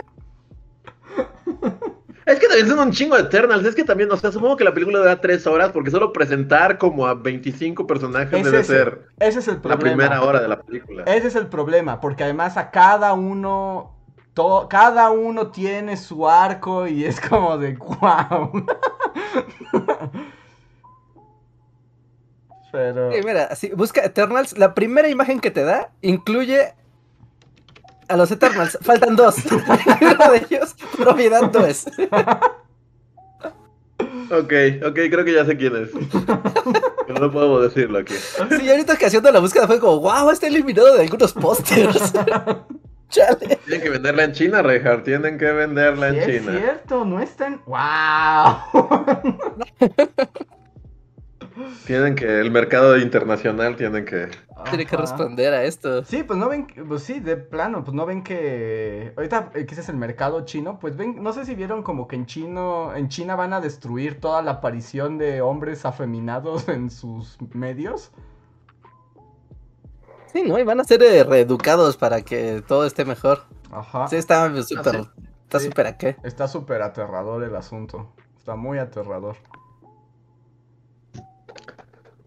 Es 2.29 2.39
que 2.39 2.47
también 2.47 2.69
son 2.69 2.79
un 2.79 2.93
chingo 2.93 3.17
de 3.17 3.23
Eternals. 3.23 3.65
Es 3.65 3.75
que 3.75 3.85
también, 3.85 4.13
o 4.13 4.17
sea, 4.19 4.31
supongo 4.31 4.59
que 4.59 4.65
la 4.65 4.75
película 4.75 4.99
da 4.99 5.19
tres 5.19 5.47
horas 5.47 5.71
porque 5.73 5.91
solo 5.91 6.13
presentar 6.13 6.77
como 6.77 7.07
a 7.07 7.15
25 7.15 7.87
personajes 7.87 8.45
debe 8.45 8.63
ser 8.65 9.09
ese 9.19 9.39
es 9.39 9.49
el 9.49 9.57
problema. 9.57 9.83
la 9.83 9.91
primera 9.91 10.23
hora 10.23 10.41
de 10.43 10.49
la 10.49 10.61
película. 10.61 11.05
Ese 11.05 11.29
es 11.29 11.37
el 11.37 11.47
problema, 11.47 12.03
porque 12.03 12.25
además 12.25 12.59
a 12.59 12.71
cada 12.71 13.15
uno, 13.15 13.97
cada 14.69 15.11
uno 15.11 15.47
tiene 15.49 15.97
su 15.97 16.29
arco 16.29 16.87
y 16.87 17.07
es 17.07 17.19
como 17.19 17.57
de 17.57 17.77
wow. 17.77 18.53
Pero... 22.71 23.09
mira, 23.25 23.57
si 23.57 23.71
busca 23.71 24.05
Eternals, 24.05 24.59
la 24.59 24.75
primera 24.75 25.09
imagen 25.09 25.41
que 25.41 25.51
te 25.51 25.65
da 25.65 25.91
incluye 26.03 26.75
a 28.09 28.17
los 28.17 28.31
Eternals. 28.31 28.79
Faltan 28.83 29.17
dos. 29.17 29.37
Uno 29.51 30.33
de 30.33 30.47
ellos, 30.51 30.75
propiedad 30.97 31.51
no 31.53 31.67
es. 31.67 31.87
Ok, 34.31 34.53
ok, 34.87 34.95
creo 35.11 35.25
que 35.25 35.33
ya 35.33 35.45
sé 35.45 35.57
quién 35.57 35.75
es. 35.77 35.91
Pero 37.07 37.21
no 37.21 37.33
podemos 37.33 37.63
decirlo 37.63 37.99
aquí. 37.99 38.15
Sí, 38.15 38.69
ahorita 38.69 38.97
que 38.97 39.07
haciendo 39.07 39.31
la 39.31 39.41
búsqueda 39.41 39.67
fue 39.67 39.81
como, 39.81 40.01
wow, 40.01 40.31
está 40.31 40.47
eliminado 40.47 40.95
de 40.95 41.03
algunos 41.03 41.33
pósters. 41.33 42.13
Chale. 43.09 43.59
Tienen 43.65 43.83
que 43.83 43.89
venderla 43.89 44.25
en 44.25 44.33
China, 44.33 44.61
Reinhardt. 44.61 45.05
Tienen 45.05 45.39
que 45.39 45.51
venderla 45.51 46.09
en 46.09 46.27
China. 46.27 46.53
Es 46.53 46.61
cierto, 46.61 47.07
no 47.07 47.21
están. 47.21 47.63
¡Wow! 47.65 47.79
Tienen 51.87 52.15
que, 52.15 52.41
el 52.41 52.51
mercado 52.51 52.97
internacional 52.99 53.77
tienen 53.77 54.05
que... 54.05 54.29
Tiene 54.69 54.87
que 54.87 54.97
responder 54.97 55.53
a 55.55 55.65
esto. 55.65 56.05
Sí, 56.05 56.23
pues 56.23 56.39
no 56.39 56.49
ven, 56.49 56.67
pues 56.89 57.03
sí, 57.03 57.21
de 57.21 57.37
plano, 57.37 57.85
pues 57.85 57.95
no 57.95 58.07
ven 58.07 58.23
que... 58.23 59.13
Ahorita 59.17 59.51
eh, 59.55 59.67
es 59.69 59.89
el 59.89 59.97
mercado 59.97 60.45
chino, 60.45 60.79
pues 60.79 60.97
ven, 60.97 61.23
no 61.23 61.33
sé 61.33 61.45
si 61.45 61.55
vieron 61.55 61.83
como 61.83 62.09
que 62.09 62.17
en 62.17 62.27
chino, 62.27 62.95
en 62.95 63.09
China 63.09 63.37
van 63.37 63.53
a 63.53 63.61
destruir 63.61 64.21
toda 64.21 64.43
la 64.43 64.53
aparición 64.53 65.19
de 65.19 65.41
hombres 65.41 65.85
afeminados 65.85 66.69
en 66.69 66.91
sus 66.91 67.39
medios. 67.55 68.11
Sí, 70.33 70.43
¿no? 70.43 70.59
Y 70.59 70.65
van 70.65 70.81
a 70.81 70.85
ser 70.85 71.03
eh, 71.03 71.25
reeducados 71.25 71.97
para 71.97 72.23
que 72.23 72.63
todo 72.67 72.85
esté 72.85 73.05
mejor. 73.05 73.45
Ajá. 73.71 74.09
Sí, 74.09 74.17
está 74.17 74.51
súper... 74.63 75.09
Está 75.49 75.61
súper 75.61 75.87
a 75.87 75.97
qué. 75.97 76.17
Está 76.25 76.47
súper 76.47 76.83
aterrador 76.83 77.43
el 77.43 77.57
asunto. 77.57 78.13
Está 78.37 78.55
muy 78.55 78.77
aterrador. 78.77 79.37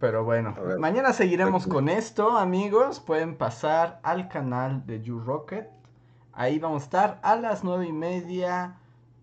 Pero 0.02 0.24
bueno, 0.24 0.56
mañana 0.80 1.14
seguiremos 1.14 1.68
con 1.68 1.88
esto, 1.88 2.36
amigos. 2.36 3.00
Pueden 3.00 3.36
pasar 3.36 4.00
al 4.02 4.30
canal 4.30 4.84
de 4.88 5.00
You 5.04 5.20
Rocket. 5.20 5.70
Ahí 6.34 6.58
vamos 6.58 6.82
a 6.82 6.86
estar 6.86 7.20
a 7.22 7.36
las 7.36 7.64
nueve 7.64 7.86
y 7.86 7.92
media 7.94 8.78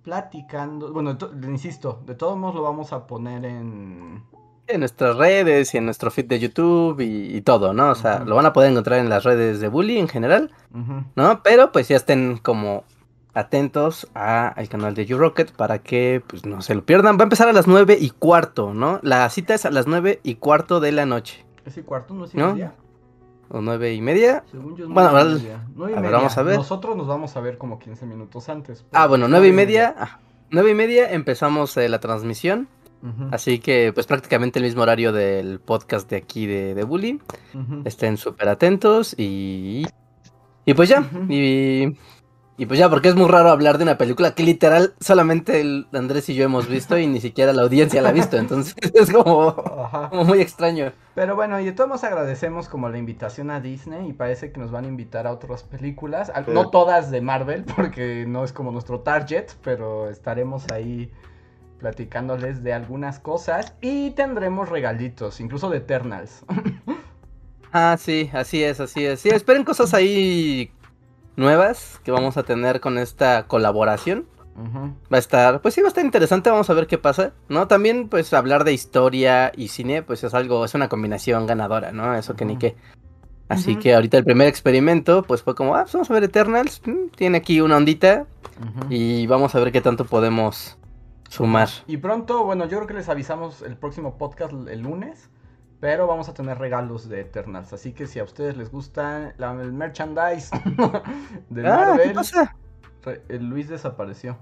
platicando. 0.04 0.92
Bueno, 0.92 1.18
insisto, 1.42 2.00
de 2.06 2.14
todos 2.14 2.38
modos 2.38 2.54
lo 2.54 2.62
vamos 2.62 2.92
a 2.92 3.08
poner 3.08 3.44
en... 3.44 4.22
En 4.68 4.80
nuestras 4.80 5.16
redes 5.16 5.74
y 5.74 5.78
en 5.78 5.84
nuestro 5.86 6.12
feed 6.12 6.26
de 6.26 6.38
YouTube 6.38 7.00
y, 7.00 7.40
todo, 7.40 7.72
¿no? 7.72 7.90
O 7.90 7.94
sea, 7.96 8.20
lo 8.20 8.36
van 8.36 8.46
a 8.46 8.52
poder 8.52 8.70
encontrar 8.70 9.00
en 9.00 9.08
las 9.08 9.24
redes 9.24 9.58
de 9.58 9.66
Bully 9.66 9.98
en 9.98 10.06
general, 10.06 10.52
¿no? 11.16 11.42
Pero 11.42 11.72
pues 11.72 11.88
ya 11.88 11.96
estén 11.96 12.38
como 12.38 12.84
atentos 13.38 14.08
al 14.14 14.68
canal 14.68 14.94
de 14.94 15.06
YouRocket 15.06 15.52
para 15.52 15.78
que 15.78 16.22
pues 16.26 16.44
no 16.44 16.60
se 16.60 16.74
lo 16.74 16.84
pierdan. 16.84 17.16
Va 17.16 17.20
a 17.20 17.24
empezar 17.24 17.48
a 17.48 17.52
las 17.52 17.66
nueve 17.66 17.96
y 18.00 18.10
cuarto, 18.10 18.74
¿no? 18.74 18.98
La 19.02 19.28
cita 19.30 19.54
es 19.54 19.64
a 19.64 19.70
las 19.70 19.86
nueve 19.86 20.20
y 20.22 20.36
cuarto 20.36 20.80
de 20.80 20.92
la 20.92 21.06
noche. 21.06 21.44
¿Es 21.64 21.76
y 21.76 21.82
cuarto? 21.82 22.14
¿No 22.14 22.24
es 22.24 22.34
y 22.34 22.38
media? 22.38 22.74
¿O 23.50 23.60
nueve 23.60 23.94
y 23.94 24.00
media? 24.00 24.44
Según 24.50 24.76
yo 24.76 24.88
bueno, 24.88 25.08
a 25.08 26.00
ver, 26.00 26.12
vamos 26.12 26.36
a 26.36 26.42
ver. 26.42 26.56
Nosotros 26.56 26.96
nos 26.96 27.06
vamos 27.06 27.36
a 27.36 27.40
ver 27.40 27.56
como 27.56 27.78
15 27.78 28.06
minutos 28.06 28.48
antes. 28.48 28.84
Ah, 28.92 29.06
bueno, 29.06 29.28
nueve 29.28 29.48
y 29.48 29.52
media. 29.52 29.94
Ah, 29.96 30.18
nueve 30.50 30.72
y 30.72 30.74
media 30.74 31.10
empezamos 31.12 31.76
eh, 31.76 31.88
la 31.88 32.00
transmisión. 32.00 32.68
Así 33.30 33.60
que, 33.60 33.92
pues 33.94 34.08
prácticamente 34.08 34.58
el 34.58 34.64
mismo 34.64 34.82
horario 34.82 35.12
del 35.12 35.60
podcast 35.60 36.10
de 36.10 36.16
aquí 36.16 36.46
de, 36.46 36.74
de 36.74 36.82
Bully. 36.82 37.20
Estén 37.84 38.16
súper 38.16 38.48
atentos 38.48 39.14
y. 39.16 39.86
Y 40.64 40.74
pues 40.74 40.88
ya. 40.88 41.08
Y 41.28 41.96
y 42.58 42.66
pues 42.66 42.80
ya, 42.80 42.90
porque 42.90 43.08
es 43.08 43.14
muy 43.14 43.28
raro 43.28 43.50
hablar 43.50 43.78
de 43.78 43.84
una 43.84 43.96
película 43.96 44.34
que 44.34 44.42
literal 44.42 44.92
solamente 44.98 45.60
el 45.60 45.86
Andrés 45.92 46.28
y 46.28 46.34
yo 46.34 46.44
hemos 46.44 46.66
visto 46.66 46.98
y 46.98 47.06
ni 47.06 47.20
siquiera 47.20 47.52
la 47.52 47.62
audiencia 47.62 48.02
la 48.02 48.08
ha 48.08 48.12
visto. 48.12 48.36
Entonces 48.36 48.74
es 48.94 49.12
como, 49.12 49.54
muy 50.26 50.40
extraño. 50.40 50.92
Pero 51.14 51.36
bueno, 51.36 51.60
y 51.60 51.66
de 51.66 51.72
todos 51.72 52.02
agradecemos 52.02 52.68
como 52.68 52.88
la 52.88 52.98
invitación 52.98 53.52
a 53.52 53.60
Disney 53.60 54.08
y 54.08 54.12
parece 54.12 54.50
que 54.50 54.58
nos 54.58 54.72
van 54.72 54.86
a 54.86 54.88
invitar 54.88 55.28
a 55.28 55.32
otras 55.32 55.62
películas. 55.62 56.32
No 56.48 56.70
todas 56.70 57.12
de 57.12 57.20
Marvel, 57.20 57.64
porque 57.76 58.24
no 58.26 58.42
es 58.42 58.52
como 58.52 58.72
nuestro 58.72 59.00
target, 59.00 59.46
pero 59.62 60.10
estaremos 60.10 60.68
ahí 60.72 61.12
platicándoles 61.78 62.64
de 62.64 62.72
algunas 62.72 63.20
cosas 63.20 63.74
y 63.80 64.10
tendremos 64.10 64.68
regalitos, 64.68 65.40
incluso 65.40 65.70
de 65.70 65.76
Eternals. 65.76 66.44
ah, 67.72 67.96
sí, 67.96 68.28
así 68.32 68.64
es, 68.64 68.80
así 68.80 69.06
es. 69.06 69.20
Sí, 69.20 69.28
esperen 69.28 69.62
cosas 69.62 69.94
ahí 69.94 70.72
nuevas 71.38 72.00
que 72.04 72.10
vamos 72.10 72.36
a 72.36 72.42
tener 72.42 72.80
con 72.80 72.98
esta 72.98 73.46
colaboración. 73.46 74.26
Va 74.60 75.18
a 75.18 75.18
estar, 75.18 75.60
pues 75.60 75.74
sí, 75.74 75.82
va 75.82 75.86
a 75.86 75.88
estar 75.90 76.04
interesante, 76.04 76.50
vamos 76.50 76.68
a 76.68 76.74
ver 76.74 76.88
qué 76.88 76.98
pasa, 76.98 77.32
¿no? 77.48 77.68
También, 77.68 78.08
pues, 78.08 78.34
hablar 78.34 78.64
de 78.64 78.72
historia 78.72 79.52
y 79.54 79.68
cine, 79.68 80.02
pues 80.02 80.24
es 80.24 80.34
algo, 80.34 80.64
es 80.64 80.74
una 80.74 80.88
combinación 80.88 81.46
ganadora, 81.46 81.92
¿no? 81.92 82.12
Eso 82.16 82.34
que 82.34 82.44
ni 82.44 82.56
qué. 82.56 82.74
Así 83.48 83.76
que 83.76 83.94
ahorita 83.94 84.18
el 84.18 84.24
primer 84.24 84.48
experimento, 84.48 85.22
pues 85.22 85.44
fue 85.44 85.54
como, 85.54 85.76
ah, 85.76 85.82
pues 85.82 85.92
vamos 85.92 86.10
a 86.10 86.14
ver 86.14 86.24
Eternals, 86.24 86.82
mm, 86.84 87.10
tiene 87.14 87.38
aquí 87.38 87.60
una 87.60 87.76
ondita 87.76 88.26
y 88.90 89.28
vamos 89.28 89.54
a 89.54 89.60
ver 89.60 89.70
qué 89.70 89.80
tanto 89.80 90.04
podemos 90.04 90.76
sumar. 91.28 91.68
Y 91.86 91.98
pronto, 91.98 92.44
bueno, 92.44 92.64
yo 92.64 92.78
creo 92.78 92.88
que 92.88 92.94
les 92.94 93.08
avisamos 93.08 93.62
el 93.62 93.76
próximo 93.76 94.18
podcast 94.18 94.52
el 94.52 94.80
lunes 94.80 95.30
pero 95.80 96.06
vamos 96.06 96.28
a 96.28 96.34
tener 96.34 96.58
regalos 96.58 97.08
de 97.08 97.20
Eternals. 97.20 97.72
Así 97.72 97.92
que 97.92 98.06
si 98.06 98.18
a 98.18 98.24
ustedes 98.24 98.56
les 98.56 98.70
gusta 98.70 99.34
el 99.38 99.72
merchandise 99.72 100.50
de 101.50 101.68
ah, 101.68 101.76
Marvel. 101.76 102.08
¿qué 102.08 102.14
pasa? 102.14 102.56
El 103.28 103.48
Luis 103.48 103.68
desapareció. 103.68 104.36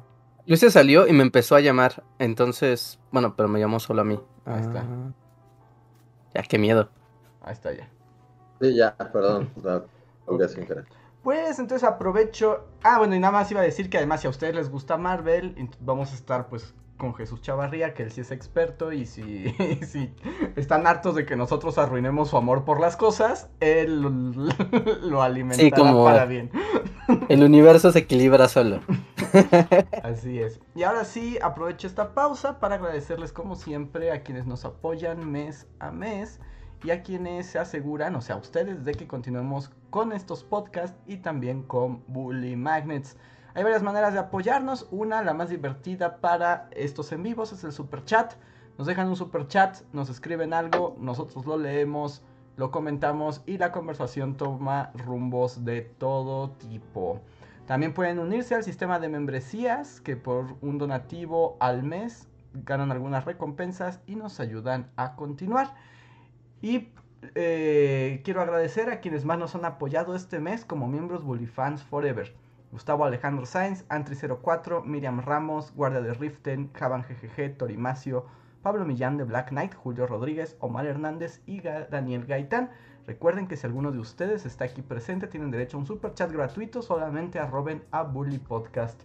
Luis 0.47 0.61
se 0.61 0.71
salió 0.71 1.07
y 1.07 1.13
me 1.13 1.23
empezó 1.23 1.57
a 1.57 1.61
llamar. 1.61 2.03
Entonces, 2.19 2.99
bueno, 3.11 3.35
pero 3.37 3.49
me 3.49 3.61
llamó 3.61 3.81
solo 3.81 4.03
a 4.03 4.05
mí. 4.05 4.21
Ahí 4.45 4.61
está. 4.61 4.81
Ah. 4.81 5.13
Ya, 6.35 6.43
qué 6.43 6.59
miedo. 6.59 6.89
Ahí 7.43 7.53
está 7.53 7.73
ya. 7.73 7.89
Sí, 8.61 8.75
ya, 8.75 8.97
perdón. 8.97 9.51
Pues 11.23 11.59
entonces 11.59 11.85
aprovecho. 11.85 12.69
Ah, 12.83 12.99
bueno, 12.99 13.15
y 13.15 13.19
nada 13.19 13.33
más 13.33 13.51
iba 13.51 13.61
a 13.61 13.65
decir 13.65 13.91
que 13.91 13.99
además 13.99 14.21
si 14.21 14.27
a 14.27 14.31
ustedes 14.31 14.55
les 14.55 14.71
gusta 14.71 14.97
Marvel, 14.97 15.55
vamos 15.81 16.13
a 16.13 16.15
estar 16.15 16.49
pues 16.49 16.75
con 16.97 17.15
Jesús 17.15 17.41
Chavarría, 17.43 17.95
que 17.95 18.03
él 18.03 18.11
sí 18.13 18.21
es 18.23 18.31
experto, 18.31 18.93
y 18.93 19.07
si, 19.07 19.49
si 19.87 20.13
están 20.57 20.87
hartos 20.87 21.15
de 21.15 21.27
que 21.27 21.37
nosotros 21.37 21.79
arruinemos 21.79 22.31
su 22.31 22.37
amor 22.37 22.65
por 22.65 22.81
las 22.81 22.97
cosas, 22.97 23.49
él 23.61 24.01
lo, 24.03 24.11
lo 25.03 25.23
alimentará 25.23 25.65
Sí, 25.65 25.71
como- 25.71 26.05
para 26.05 26.25
bien. 26.25 26.51
El 27.29 27.43
universo 27.45 27.93
se 27.93 28.01
equilibra 28.01 28.49
solo. 28.49 28.81
Así 30.03 30.41
es. 30.41 30.61
Y 30.75 30.83
ahora 30.83 31.05
sí, 31.05 31.39
aprovecho 31.43 31.87
esta 31.87 32.15
pausa 32.15 32.59
para 32.59 32.77
agradecerles 32.77 33.33
como 33.33 33.55
siempre 33.55 34.11
a 34.13 34.23
quienes 34.23 34.47
nos 34.47 34.65
apoyan 34.65 35.31
mes 35.31 35.67
a 35.79 35.91
mes 35.93 36.41
y 36.85 36.91
a 36.91 37.03
quienes 37.03 37.47
se 37.47 37.59
aseguran, 37.59 38.15
o 38.17 38.21
sea, 38.21 38.37
a 38.37 38.39
ustedes, 38.39 38.85
de 38.85 38.93
que 38.95 39.07
continuemos 39.07 39.71
con 39.91 40.13
estos 40.13 40.43
podcasts 40.45 40.97
y 41.07 41.19
también 41.19 41.63
con 41.63 42.03
Bully 42.09 42.57
Magnets. 42.57 43.17
Hay 43.57 43.63
varias 43.63 43.83
maneras 43.83 44.13
de 44.13 44.19
apoyarnos. 44.19 44.87
Una, 44.91 45.23
la 45.23 45.33
más 45.33 45.49
divertida 45.49 46.19
para 46.19 46.69
estos 46.73 47.11
en 47.13 47.23
vivos, 47.23 47.55
es 47.55 47.65
el 47.65 47.73
super 47.73 48.05
chat. 48.05 48.35
Nos 48.77 48.87
dejan 48.87 49.09
un 49.09 49.17
super 49.17 49.49
chat, 49.49 49.79
nos 49.95 50.11
escriben 50.11 50.53
algo, 50.53 50.95
nosotros 51.01 51.47
lo 51.47 51.57
leemos, 51.57 52.23
lo 52.59 52.71
comentamos 52.71 53.41
y 53.47 53.57
la 53.57 53.73
conversación 53.73 54.37
toma 54.37 54.93
rumbos 54.93 55.65
de 55.65 55.81
todo 55.81 56.51
tipo. 56.51 57.23
También 57.67 57.95
pueden 57.95 58.19
unirse 58.19 58.55
al 58.55 58.63
sistema 58.63 58.99
de 58.99 59.09
membresías 59.09 60.03
que 60.03 60.19
por 60.19 60.57
un 60.61 60.77
donativo 60.77 61.57
al 61.59 61.83
mes 61.83 62.29
ganan 62.53 62.93
algunas 62.93 63.25
recompensas 63.25 64.01
y 64.07 64.17
nos 64.17 64.39
ayudan 64.39 64.91
a 64.97 65.17
continuar. 65.17 65.73
Y 66.61 66.91
eh, 67.35 68.21
quiero 68.23 68.43
agradecer 68.43 68.91
a 68.91 69.01
quienes 69.01 69.25
más 69.25 69.39
nos 69.39 69.55
han 69.55 69.65
apoyado 69.65 70.15
este 70.15 70.41
mes 70.41 70.67
como 70.67 70.89
miembros 70.89 71.25
Bullyfans 71.25 71.83
Forever. 71.85 72.35
Gustavo 72.73 73.05
Alejandro 73.05 73.47
Sainz, 73.47 73.87
Antri04, 73.89 74.85
Miriam 74.85 75.21
Ramos, 75.21 75.73
Guardia 75.75 76.01
de 76.01 76.13
Riften, 76.13 76.71
Javan 76.75 77.03
GGG, 77.03 77.57
Torimacio, 77.57 78.27
Pablo 78.63 78.85
Millán 78.85 79.17
de 79.17 79.25
Black 79.25 79.51
Knight, 79.51 79.75
Julio 79.75 80.07
Rodríguez, 80.07 80.57
Omar 80.61 80.87
Hernández 80.87 81.41
y 81.47 81.61
Daniel 81.61 82.27
Gaitán. 82.27 82.71
Recuerden 83.07 83.47
que 83.47 83.57
si 83.57 83.67
alguno 83.67 83.93
de 83.93 84.01
ustedes 84.01 84.45
está 84.45 84.65
aquí 84.65 84.83
presente, 84.83 85.29
tienen 85.29 85.53
derecho 85.53 85.77
a 85.77 85.81
un 85.81 85.87
super 85.87 86.13
chat 86.15 86.33
gratuito, 86.33 86.83
solamente 86.83 87.39
arroben 87.39 87.85
a 87.93 88.03
Bully 88.03 88.39
Podcast 88.39 89.01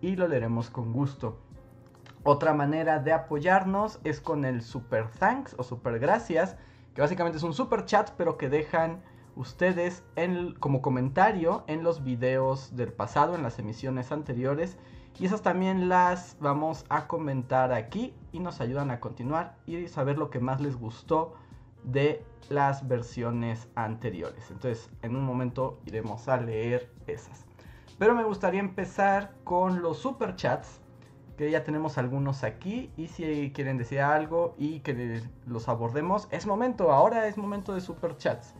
y 0.00 0.16
lo 0.16 0.26
leeremos 0.26 0.68
con 0.68 0.92
gusto. 0.92 1.38
Otra 2.24 2.54
manera 2.54 2.98
de 2.98 3.12
apoyarnos 3.12 4.00
es 4.02 4.20
con 4.20 4.44
el 4.44 4.62
super 4.62 5.08
thanks 5.08 5.54
o 5.58 5.62
super 5.62 5.98
gracias, 6.00 6.56
que 6.94 7.00
básicamente 7.00 7.38
es 7.38 7.44
un 7.44 7.54
super 7.54 7.84
chat, 7.84 8.10
pero 8.16 8.36
que 8.36 8.48
dejan 8.48 9.02
ustedes 9.36 10.04
en- 10.16 10.54
como 10.54 10.82
comentario 10.82 11.64
en 11.66 11.82
los 11.82 12.04
videos 12.04 12.76
del 12.76 12.92
pasado, 12.92 13.34
en 13.34 13.42
las 13.42 13.58
emisiones 13.58 14.12
anteriores. 14.12 14.78
Y 15.18 15.26
esas 15.26 15.42
también 15.42 15.88
las 15.88 16.36
vamos 16.40 16.84
a 16.88 17.06
comentar 17.06 17.72
aquí 17.72 18.14
y 18.32 18.40
nos 18.40 18.60
ayudan 18.60 18.90
a 18.90 19.00
continuar 19.00 19.56
y 19.66 19.86
saber 19.86 20.18
lo 20.18 20.30
que 20.30 20.40
más 20.40 20.60
les 20.60 20.76
gustó 20.76 21.34
de 21.84 22.24
las 22.48 22.88
versiones 22.88 23.68
anteriores. 23.74 24.50
Entonces, 24.50 24.90
en 25.02 25.14
un 25.16 25.24
momento 25.24 25.78
iremos 25.84 26.28
a 26.28 26.38
leer 26.38 26.90
esas. 27.06 27.44
Pero 27.98 28.14
me 28.14 28.24
gustaría 28.24 28.60
empezar 28.60 29.34
con 29.44 29.82
los 29.82 29.98
super 29.98 30.34
chats, 30.34 30.80
que 31.36 31.50
ya 31.50 31.62
tenemos 31.62 31.96
algunos 31.98 32.42
aquí. 32.42 32.90
Y 32.96 33.08
si 33.08 33.52
quieren 33.54 33.78
decir 33.78 34.00
algo 34.00 34.54
y 34.58 34.80
que 34.80 35.22
los 35.46 35.68
abordemos, 35.68 36.26
es 36.30 36.46
momento, 36.46 36.90
ahora 36.92 37.28
es 37.28 37.36
momento 37.36 37.74
de 37.74 37.80
super 37.80 38.16
chats. 38.16 38.54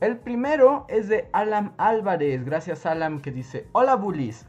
El 0.00 0.18
primero 0.18 0.86
es 0.88 1.08
de 1.08 1.28
Alam 1.32 1.72
Álvarez. 1.76 2.44
Gracias, 2.44 2.86
Alam, 2.86 3.20
que 3.20 3.32
dice: 3.32 3.66
Hola, 3.72 3.96
bullies. 3.96 4.46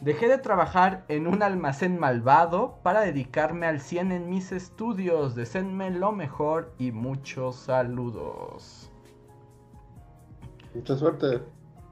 Dejé 0.00 0.28
de 0.28 0.38
trabajar 0.38 1.04
en 1.08 1.26
un 1.26 1.42
almacén 1.42 1.98
malvado 1.98 2.78
para 2.82 3.00
dedicarme 3.00 3.66
al 3.66 3.80
100 3.80 4.12
en 4.12 4.30
mis 4.30 4.52
estudios. 4.52 5.34
Deseenme 5.34 5.90
lo 5.90 6.12
mejor 6.12 6.72
y 6.78 6.92
muchos 6.92 7.56
saludos. 7.56 8.90
Mucha 10.74 10.96
suerte. 10.96 11.42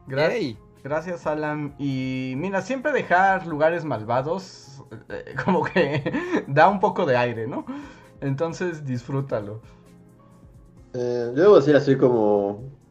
Gracias. 0.06 0.40
Yay. 0.40 0.58
Gracias, 0.82 1.26
Alam. 1.26 1.74
Y 1.78 2.34
mira, 2.36 2.60
siempre 2.60 2.92
dejar 2.92 3.46
lugares 3.46 3.86
malvados 3.86 4.82
eh, 5.08 5.34
como 5.44 5.64
que 5.64 6.12
da 6.46 6.68
un 6.68 6.80
poco 6.80 7.06
de 7.06 7.16
aire, 7.16 7.46
¿no? 7.46 7.64
Entonces 8.20 8.84
disfrútalo. 8.84 9.60
Eh, 10.92 11.32
yo 11.34 11.42
debo 11.42 11.56
decir 11.56 11.74
así 11.74 11.96
como... 11.96 12.83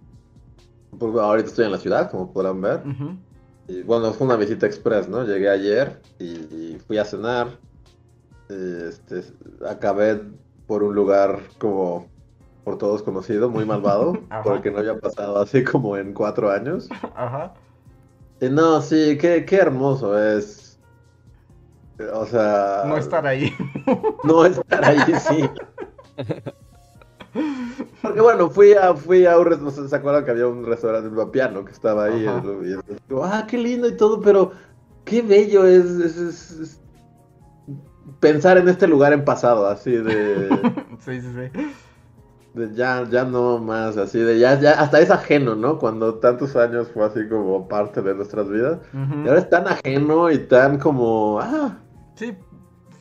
Pues, 0.97 1.15
ahorita 1.15 1.49
estoy 1.49 1.65
en 1.65 1.71
la 1.71 1.77
ciudad, 1.77 2.11
como 2.11 2.31
podrán 2.31 2.61
ver. 2.61 2.81
Y, 3.67 3.81
bueno, 3.83 4.11
fue 4.13 4.27
una 4.27 4.35
visita 4.35 4.65
express, 4.65 5.07
¿no? 5.07 5.23
Llegué 5.23 5.49
ayer 5.49 6.01
y, 6.19 6.77
fui 6.85 6.97
a 6.97 7.05
cenar. 7.05 7.47
Y, 8.49 8.87
este, 8.87 9.23
acabé 9.67 10.21
por 10.67 10.83
un 10.83 10.95
lugar 10.95 11.39
como 11.59 12.07
por 12.63 12.77
todos 12.77 13.03
conocido, 13.03 13.49
muy 13.49 13.65
malvado, 13.65 14.13
porque 14.43 14.71
no 14.71 14.79
había 14.79 14.97
pasado 14.97 15.39
así 15.39 15.63
como 15.63 15.97
en 15.97 16.13
cuatro 16.13 16.49
años. 16.49 16.89
Ajá. 17.15 17.53
Y 18.39 18.49
no, 18.49 18.81
sí, 18.81 19.17
qué, 19.19 19.45
qué 19.45 19.57
hermoso 19.57 20.17
es. 20.17 20.79
O 22.13 22.25
sea... 22.25 22.83
No 22.85 22.97
estar 22.97 23.25
ahí. 23.25 23.53
No 24.23 24.45
estar 24.45 24.83
ahí, 24.83 24.99
sí. 25.19 25.49
Porque 28.01 28.21
bueno, 28.21 28.49
fui 28.49 28.73
a, 28.73 28.93
fui 28.93 29.25
a 29.25 29.37
un 29.39 29.45
restaurante, 29.45 29.89
¿se 29.89 29.95
acuerdan 29.95 30.25
que 30.25 30.31
había 30.31 30.47
un 30.47 30.65
restaurante 30.65 31.09
Vapiano 31.09 31.65
que 31.65 31.71
estaba 31.71 32.05
ahí? 32.05 32.25
Y 32.25 33.15
ah, 33.21 33.45
qué 33.49 33.57
lindo 33.57 33.87
y 33.87 33.97
todo, 33.97 34.21
pero 34.21 34.51
qué 35.05 35.21
bello 35.21 35.65
es, 35.65 35.85
es- 35.85 36.17
es- 36.17 36.51
es 36.59 36.79
pensar 38.19 38.57
en 38.57 38.67
este 38.69 38.87
lugar 38.87 39.13
en 39.13 39.25
pasado, 39.25 39.67
así 39.67 39.91
de, 39.91 40.61
sí, 40.99 41.21
sí, 41.21 41.27
sí. 41.33 41.61
de 42.53 42.75
ya, 42.75 43.07
ya 43.09 43.23
no 43.23 43.57
más, 43.59 43.97
así 43.97 44.19
de 44.19 44.37
ya, 44.37 44.59
ya, 44.59 44.73
hasta 44.73 44.99
es 44.99 45.09
ajeno, 45.09 45.55
¿no? 45.55 45.79
Cuando 45.79 46.15
tantos 46.15 46.55
años 46.55 46.89
fue 46.93 47.05
así 47.05 47.27
como 47.27 47.67
parte 47.67 48.01
de 48.01 48.13
nuestras 48.13 48.49
vidas. 48.49 48.79
Y 48.93 49.27
ahora 49.27 49.39
es 49.39 49.49
tan 49.49 49.67
ajeno 49.67 50.29
y 50.29 50.37
tan 50.39 50.77
como, 50.77 51.39
ah, 51.39 51.77
Sí, 52.15 52.37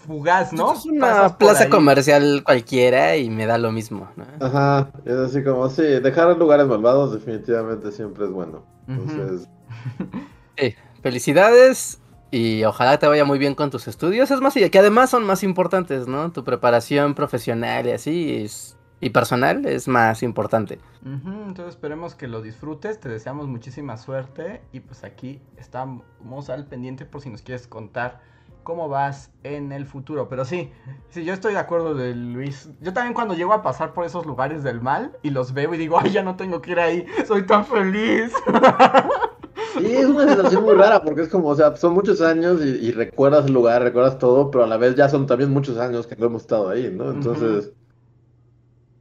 fugaz, 0.07 0.53
¿no? 0.53 0.73
Es 0.73 0.85
una 0.87 1.01
Pasas 1.01 1.33
plaza 1.33 1.69
comercial 1.71 2.43
cualquiera 2.45 3.17
y 3.17 3.31
me 3.31 3.47
da 3.47 3.59
lo 3.59 3.73
mismo. 3.73 4.09
¿no? 4.17 4.25
Ajá, 4.41 4.91
es 5.05 5.15
así 5.15 5.43
como, 5.43 5.69
sí, 5.69 5.83
dejar 5.83 6.37
lugares 6.37 6.67
malvados 6.67 7.13
definitivamente 7.13 7.93
siempre 7.93 8.25
es 8.25 8.31
bueno. 8.31 8.65
Entonces, 8.89 9.49
Sí, 10.59 10.75
felicidades 11.03 12.01
y 12.31 12.65
ojalá 12.65 12.99
te 12.99 13.07
vaya 13.07 13.25
muy 13.25 13.39
bien 13.39 13.55
con 13.55 13.71
tus 13.71 13.89
estudios. 13.89 14.31
Es 14.31 14.41
más, 14.41 14.57
y 14.57 14.69
que 14.71 14.79
además 14.79 15.11
son 15.11 15.25
más 15.25 15.43
importantes, 15.43 16.07
¿no? 16.07 16.31
Tu 16.33 16.45
preparación 16.45 17.15
profesional 17.15 17.87
y 17.87 17.93
así 17.93 18.37
es- 18.45 18.77
y 19.01 19.11
personal 19.11 19.67
es 19.67 19.89
más 19.89 20.23
importante. 20.23 20.79
Entonces 21.05 21.75
esperemos 21.75 22.15
que 22.15 22.29
lo 22.29 22.41
disfrutes, 22.41 23.01
te 23.01 23.09
deseamos 23.09 23.49
muchísima 23.49 23.97
suerte 23.97 24.63
y 24.73 24.79
pues 24.81 25.03
aquí 25.03 25.41
estamos 25.57 26.51
al 26.51 26.67
pendiente 26.67 27.05
por 27.05 27.21
si 27.21 27.29
nos 27.29 27.43
quieres 27.43 27.67
contar 27.67 28.21
cómo 28.63 28.89
vas 28.89 29.31
en 29.43 29.73
el 29.73 29.87
futuro. 29.87 30.29
Pero 30.29 30.45
sí, 30.45 30.71
sí, 31.11 31.25
yo 31.25 31.33
estoy 31.33 31.55
de 31.55 31.59
acuerdo 31.59 31.95
de 31.95 32.15
Luis. 32.15 32.69
Yo 32.81 32.93
también 32.93 33.15
cuando 33.15 33.35
llego 33.35 33.53
a 33.53 33.63
pasar 33.63 33.93
por 33.93 34.05
esos 34.05 34.27
lugares 34.27 34.63
del 34.63 34.81
mal 34.81 35.17
y 35.23 35.31
los 35.31 35.53
veo 35.53 35.75
y 35.75 35.79
digo, 35.79 35.99
ay, 36.01 36.11
ya 36.11 36.23
no 36.23 36.37
tengo 36.37 36.61
que 36.63 36.73
ir 36.73 36.81
ahí, 36.81 37.07
soy 37.27 37.47
tan 37.47 37.65
feliz. 37.65 38.33
sí, 39.79 39.87
es 39.87 40.07
una 40.07 40.27
sensación 40.27 40.65
muy 40.65 40.75
rara 40.75 41.03
porque 41.03 41.23
es 41.23 41.29
como, 41.29 41.49
o 41.49 41.55
sea, 41.55 41.77
son 41.77 41.95
muchos 41.95 42.21
años 42.21 42.61
y, 42.65 42.69
y 42.87 42.93
recuerdas 42.93 43.47
el 43.47 43.53
lugar, 43.53 43.83
recuerdas 43.83 44.19
todo, 44.19 44.51
pero 44.51 44.65
a 44.65 44.67
la 44.67 44.77
vez 44.77 44.95
ya 44.95 45.09
son 45.09 45.27
también 45.27 45.51
muchos 45.51 45.79
años 45.79 46.07
que 46.07 46.17
no 46.17 46.27
hemos 46.27 46.43
estado 46.43 46.69
ahí, 46.69 46.93
¿no? 46.93 47.11
Entonces, 47.11 47.73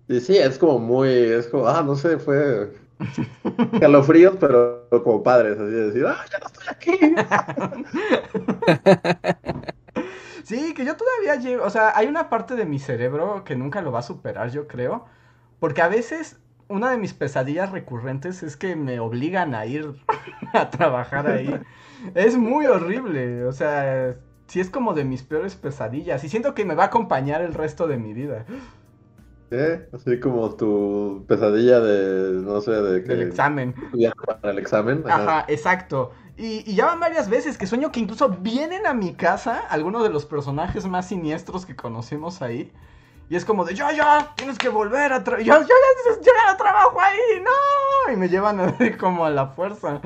y 0.08 0.19
sí, 0.19 0.38
es 0.38 0.58
como 0.58 0.78
muy, 0.80 1.10
es 1.10 1.47
como, 1.47 1.67
ah, 1.67 1.84
no 1.84 1.95
sé, 1.95 2.17
fue 2.17 2.74
calofríos, 3.80 4.36
pero 4.39 4.81
como 4.99 5.23
padres, 5.23 5.58
así 5.58 5.71
de 5.71 5.86
decir, 5.88 6.06
ah, 6.06 6.25
ya 6.30 6.39
no 6.39 6.47
estoy 6.47 6.67
aquí. 6.69 6.91
Sí, 10.43 10.73
que 10.73 10.86
yo 10.86 10.95
todavía 10.97 11.36
llego, 11.36 11.63
o 11.63 11.69
sea, 11.69 11.95
hay 11.95 12.08
una 12.08 12.30
parte 12.30 12.56
de 12.56 12.65
mi 12.65 12.80
cerebro 12.80 13.43
que 13.43 13.56
nunca 13.56 13.82
lo 13.82 13.91
va 13.91 13.99
a 13.99 14.04
superar, 14.04 14.49
yo 14.49 14.67
creo, 14.67 15.06
porque 15.60 15.82
a 15.82 15.88
veces 15.88 16.39
una 16.67 16.89
de 16.92 16.98
mis 16.98 17.13
pesadillas 17.13 17.71
recurrentes 17.71 18.44
es 18.44 18.58
que 18.58 18.75
me 18.75 19.00
obligan 19.00 19.54
a 19.56 19.65
ir 19.65 19.96
a 20.54 20.69
trabajar 20.69 21.27
ahí. 21.27 21.60
Es 22.15 22.37
muy 22.37 22.65
horrible, 22.65 23.46
o 23.46 23.52
sea, 23.54 24.15
sí 24.48 24.60
es 24.60 24.69
como 24.69 24.94
de 24.94 25.06
mis 25.06 25.23
peores 25.23 25.56
pesadillas 25.56 26.23
y 26.23 26.29
siento 26.29 26.54
que 26.56 26.65
me 26.65 26.75
va 26.75 26.83
a 26.83 26.87
acompañar 26.87 27.42
el 27.42 27.54
resto 27.54 27.87
de 27.87 27.98
mi 27.98 28.13
vida, 28.13 28.46
¿Eh? 29.52 29.87
Así 29.93 30.19
como 30.19 30.56
tu 30.56 31.25
pesadilla 31.27 31.79
de, 31.81 32.41
no 32.41 32.62
sé, 32.62 32.71
de 32.71 33.04
que 33.04 33.15
del 33.15 33.21
examen. 33.21 33.75
para 34.25 34.52
el 34.52 34.60
examen. 34.60 35.04
Ajá. 35.10 35.39
Ajá, 35.41 35.45
exacto. 35.47 36.12
Y, 36.37 36.63
y 36.69 36.75
ya 36.75 36.85
van 36.87 36.99
varias 36.99 37.29
veces 37.29 37.58
que 37.58 37.67
sueño 37.67 37.91
que 37.91 37.99
incluso 37.99 38.29
vienen 38.29 38.87
a 38.87 38.93
mi 38.93 39.13
casa 39.13 39.60
algunos 39.69 40.04
de 40.04 40.10
los 40.10 40.25
personajes 40.25 40.85
más 40.87 41.08
siniestros 41.10 41.65
que 41.65 41.75
conocimos 41.75 42.41
ahí. 42.41 42.71
Y 43.32 43.38
es 43.38 43.46
como 43.46 43.63
de, 43.63 43.73
ya, 43.73 43.94
ya, 43.94 44.34
tienes 44.36 44.58
que 44.58 44.67
volver 44.67 45.13
a 45.13 45.23
trabajar. 45.23 45.46
Yo, 45.46 45.62
yo 45.62 45.67
ya 45.69 46.15
llegar 46.19 46.50
a 46.50 46.58
trabajo 46.58 47.00
ahí, 47.00 47.42
no. 47.42 48.13
Y 48.13 48.17
me 48.17 48.27
llevan 48.27 48.60
así 48.60 48.92
como 48.92 49.23
a 49.23 49.29
la 49.29 49.48
fuerza. 49.48 50.02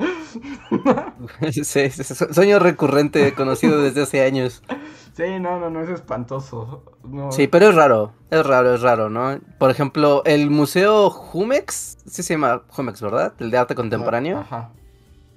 sí, 1.50 1.90
sueño 1.90 2.60
recurrente, 2.60 3.34
conocido 3.34 3.82
desde 3.82 4.02
hace 4.02 4.24
años. 4.24 4.62
Sí, 5.16 5.40
no, 5.40 5.58
no, 5.58 5.70
no, 5.70 5.82
es 5.82 5.88
espantoso. 5.88 6.84
No. 7.02 7.32
Sí, 7.32 7.48
pero 7.48 7.70
es 7.70 7.74
raro, 7.74 8.12
es 8.30 8.46
raro, 8.46 8.76
es 8.76 8.82
raro, 8.82 9.10
¿no? 9.10 9.40
Por 9.58 9.72
ejemplo, 9.72 10.22
el 10.24 10.48
Museo 10.48 11.10
Jumex, 11.10 11.98
sí 12.06 12.22
se 12.22 12.34
llama 12.34 12.62
Jumex, 12.68 13.02
¿verdad? 13.02 13.34
El 13.40 13.50
de 13.50 13.58
arte 13.58 13.74
contemporáneo. 13.74 14.38
Ajá. 14.38 14.70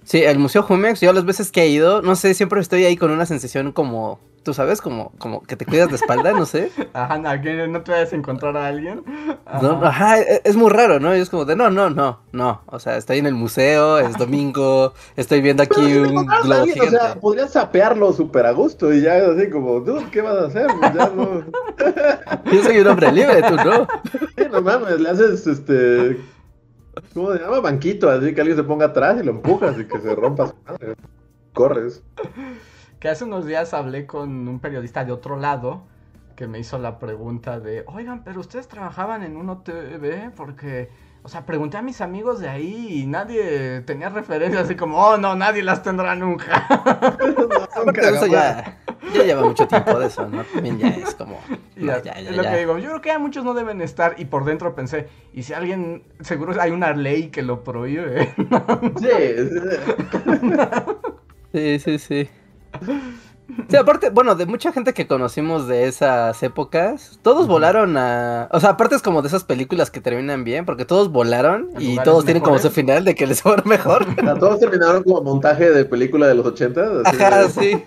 Sí, 0.04 0.24
el 0.24 0.38
Museo 0.38 0.62
Jumex, 0.62 1.02
yo 1.02 1.12
las 1.12 1.26
veces 1.26 1.52
que 1.52 1.64
he 1.64 1.70
ido, 1.70 2.04
no 2.04 2.16
sé, 2.16 2.36
siempre 2.36 2.62
estoy 2.62 2.86
ahí 2.86 2.98
con 2.98 3.10
una 3.10 3.26
sensación 3.26 3.72
como 3.72 4.20
tú 4.50 4.56
sabes, 4.56 4.82
como, 4.82 5.12
como 5.20 5.44
que 5.44 5.56
te 5.56 5.64
cuidas 5.64 5.90
de 5.90 5.96
espalda, 5.98 6.32
no 6.32 6.44
sé. 6.44 6.72
Ajá, 6.94 7.20
no, 7.20 7.40
que 7.40 7.68
no 7.68 7.84
te 7.84 7.92
vayas 7.92 8.12
a 8.12 8.16
encontrar 8.16 8.58
a 8.58 8.66
alguien. 8.66 9.04
Ajá. 9.46 10.22
E, 10.22 10.42
es 10.44 10.56
muy 10.56 10.72
raro, 10.72 11.00
¿no? 11.00 11.16
Y 11.16 11.20
es 11.20 11.30
como 11.30 11.46
de, 11.46 11.56
no, 11.56 11.70
no, 11.70 11.92
no, 11.92 12.22
no. 12.32 12.62
O 12.66 12.80
sea, 12.80 12.98
estoy 12.98 13.20
en 13.20 13.28
el 13.28 13.36
museo, 13.36 14.00
es 14.00 14.18
domingo, 14.18 14.96
estoy 15.16 15.42
viendo 15.42 15.62
aquí 15.62 15.80
un 15.80 16.26
globo 16.26 16.66
gigante. 16.66 16.82
O 16.82 16.90
sea, 16.90 17.16
podrías 17.20 17.52
sapearlo 17.52 18.12
súper 18.12 18.48
a 18.48 18.52
gusto 18.54 18.92
y 18.92 19.02
ya 19.02 19.20
es 19.20 19.30
así 19.30 19.52
como, 19.52 19.84
tú, 19.84 20.00
¿qué 20.12 20.24
vas 20.24 20.36
a 20.36 20.46
hacer? 20.48 20.66
Ya 20.82 21.12
no... 21.16 21.44
Yo 22.52 22.64
soy 22.64 22.80
un 22.80 22.88
hombre 22.88 23.12
libre, 23.12 23.44
tú 23.44 23.56
no. 23.56 23.88
Sí, 24.36 24.46
no 24.52 24.64
mames, 24.64 25.00
le 25.00 25.10
haces, 25.12 25.46
este... 25.46 26.20
¿Cómo 27.14 27.34
se 27.34 27.40
llama? 27.40 27.60
Banquito, 27.60 28.10
así 28.10 28.34
que 28.34 28.42
alguien 28.42 28.58
se 28.58 28.64
ponga 28.64 28.88
atrás 28.88 29.20
y 29.22 29.24
lo 29.24 29.30
empujas 29.30 29.78
y 29.78 29.86
que 29.86 30.00
se 30.00 30.16
rompa 30.16 30.48
su 30.48 30.56
madre. 30.66 30.96
Corres 31.54 32.02
que 33.00 33.10
hace 33.10 33.24
unos 33.24 33.46
días 33.46 33.74
hablé 33.74 34.06
con 34.06 34.48
un 34.48 34.60
periodista 34.60 35.06
de 35.06 35.12
otro 35.12 35.38
lado 35.38 35.84
que 36.36 36.48
me 36.48 36.60
hizo 36.60 36.78
la 36.78 37.00
pregunta 37.00 37.60
de, 37.60 37.84
oigan, 37.88 38.24
pero 38.24 38.40
ustedes 38.40 38.68
trabajaban 38.68 39.24
en 39.24 39.36
un 39.36 39.50
OTV 39.50 40.32
porque, 40.36 40.90
o 41.22 41.28
sea, 41.28 41.46
pregunté 41.46 41.76
a 41.76 41.82
mis 41.82 42.00
amigos 42.00 42.40
de 42.40 42.48
ahí 42.48 43.02
y 43.02 43.08
nadie 43.08 43.82
tenía 43.82 44.08
referencias 44.08 44.64
así 44.64 44.76
como, 44.76 44.98
oh, 44.98 45.18
no, 45.18 45.36
nadie 45.36 45.64
las 45.64 45.84
tendrá 45.84 46.16
nunca. 46.16 46.66
eso 48.02 48.28
ya, 48.28 48.80
ya, 49.14 49.24
lleva 49.24 49.42
mucho 49.44 49.68
tiempo 49.68 50.00
de 50.00 50.08
eso, 50.08 50.30
¿no? 50.30 50.44
También 50.46 50.80
ya 50.80 50.88
es 50.88 51.14
como... 51.16 51.40
ya, 51.76 52.02
ya, 52.02 52.12
es 52.14 52.36
lo 52.36 52.44
que 52.44 52.58
digo, 52.58 52.78
yo 52.78 52.88
creo 52.88 53.02
que 53.02 53.18
muchos 53.18 53.44
no 53.44 53.54
deben 53.54 53.82
estar 53.82 54.16
y 54.18 54.26
por 54.26 54.46
dentro 54.46 54.76
pensé, 54.76 55.10
y 55.34 55.44
si 55.44 55.54
alguien, 55.54 56.04
seguro 56.22 56.54
hay 56.60 56.72
una 56.72 56.94
ley 56.94 57.32
que 57.32 57.42
lo 57.42 57.66
prohíbe. 57.66 58.34
sí, 61.52 61.80
sí, 61.80 62.00
sí. 62.00 62.30
Sí, 62.30 62.39
aparte, 63.80 64.10
bueno, 64.10 64.36
de 64.36 64.46
mucha 64.46 64.72
gente 64.72 64.94
que 64.94 65.08
conocimos 65.08 65.68
de 65.68 65.88
esas 65.88 66.42
épocas, 66.44 67.20
todos 67.22 67.48
volaron 67.48 67.98
a... 67.98 68.48
O 68.52 68.60
sea, 68.60 68.72
aparte 68.72 68.96
es 68.96 69.02
como 69.02 69.22
de 69.22 69.28
esas 69.28 69.44
películas 69.44 69.92
que 69.92 70.02
terminan 70.02 70.44
bien, 70.44 70.66
porque 70.66 70.86
todos 70.86 71.12
volaron 71.12 71.70
y 71.80 71.98
todos 72.00 72.26
tienen 72.26 72.44
como 72.44 72.60
su 72.60 72.70
final 72.70 73.06
de 73.06 73.16
que 73.16 73.28
les 73.28 73.42
fue 73.42 73.58
mejor. 73.66 74.06
todos 74.40 74.60
terminaron 74.60 75.04
como 75.04 75.22
montaje 75.22 75.72
de 75.72 75.86
película 75.86 76.28
de 76.28 76.36
los 76.36 76.46
80. 76.46 77.02
Ajá, 77.06 77.50
sí. 77.50 77.84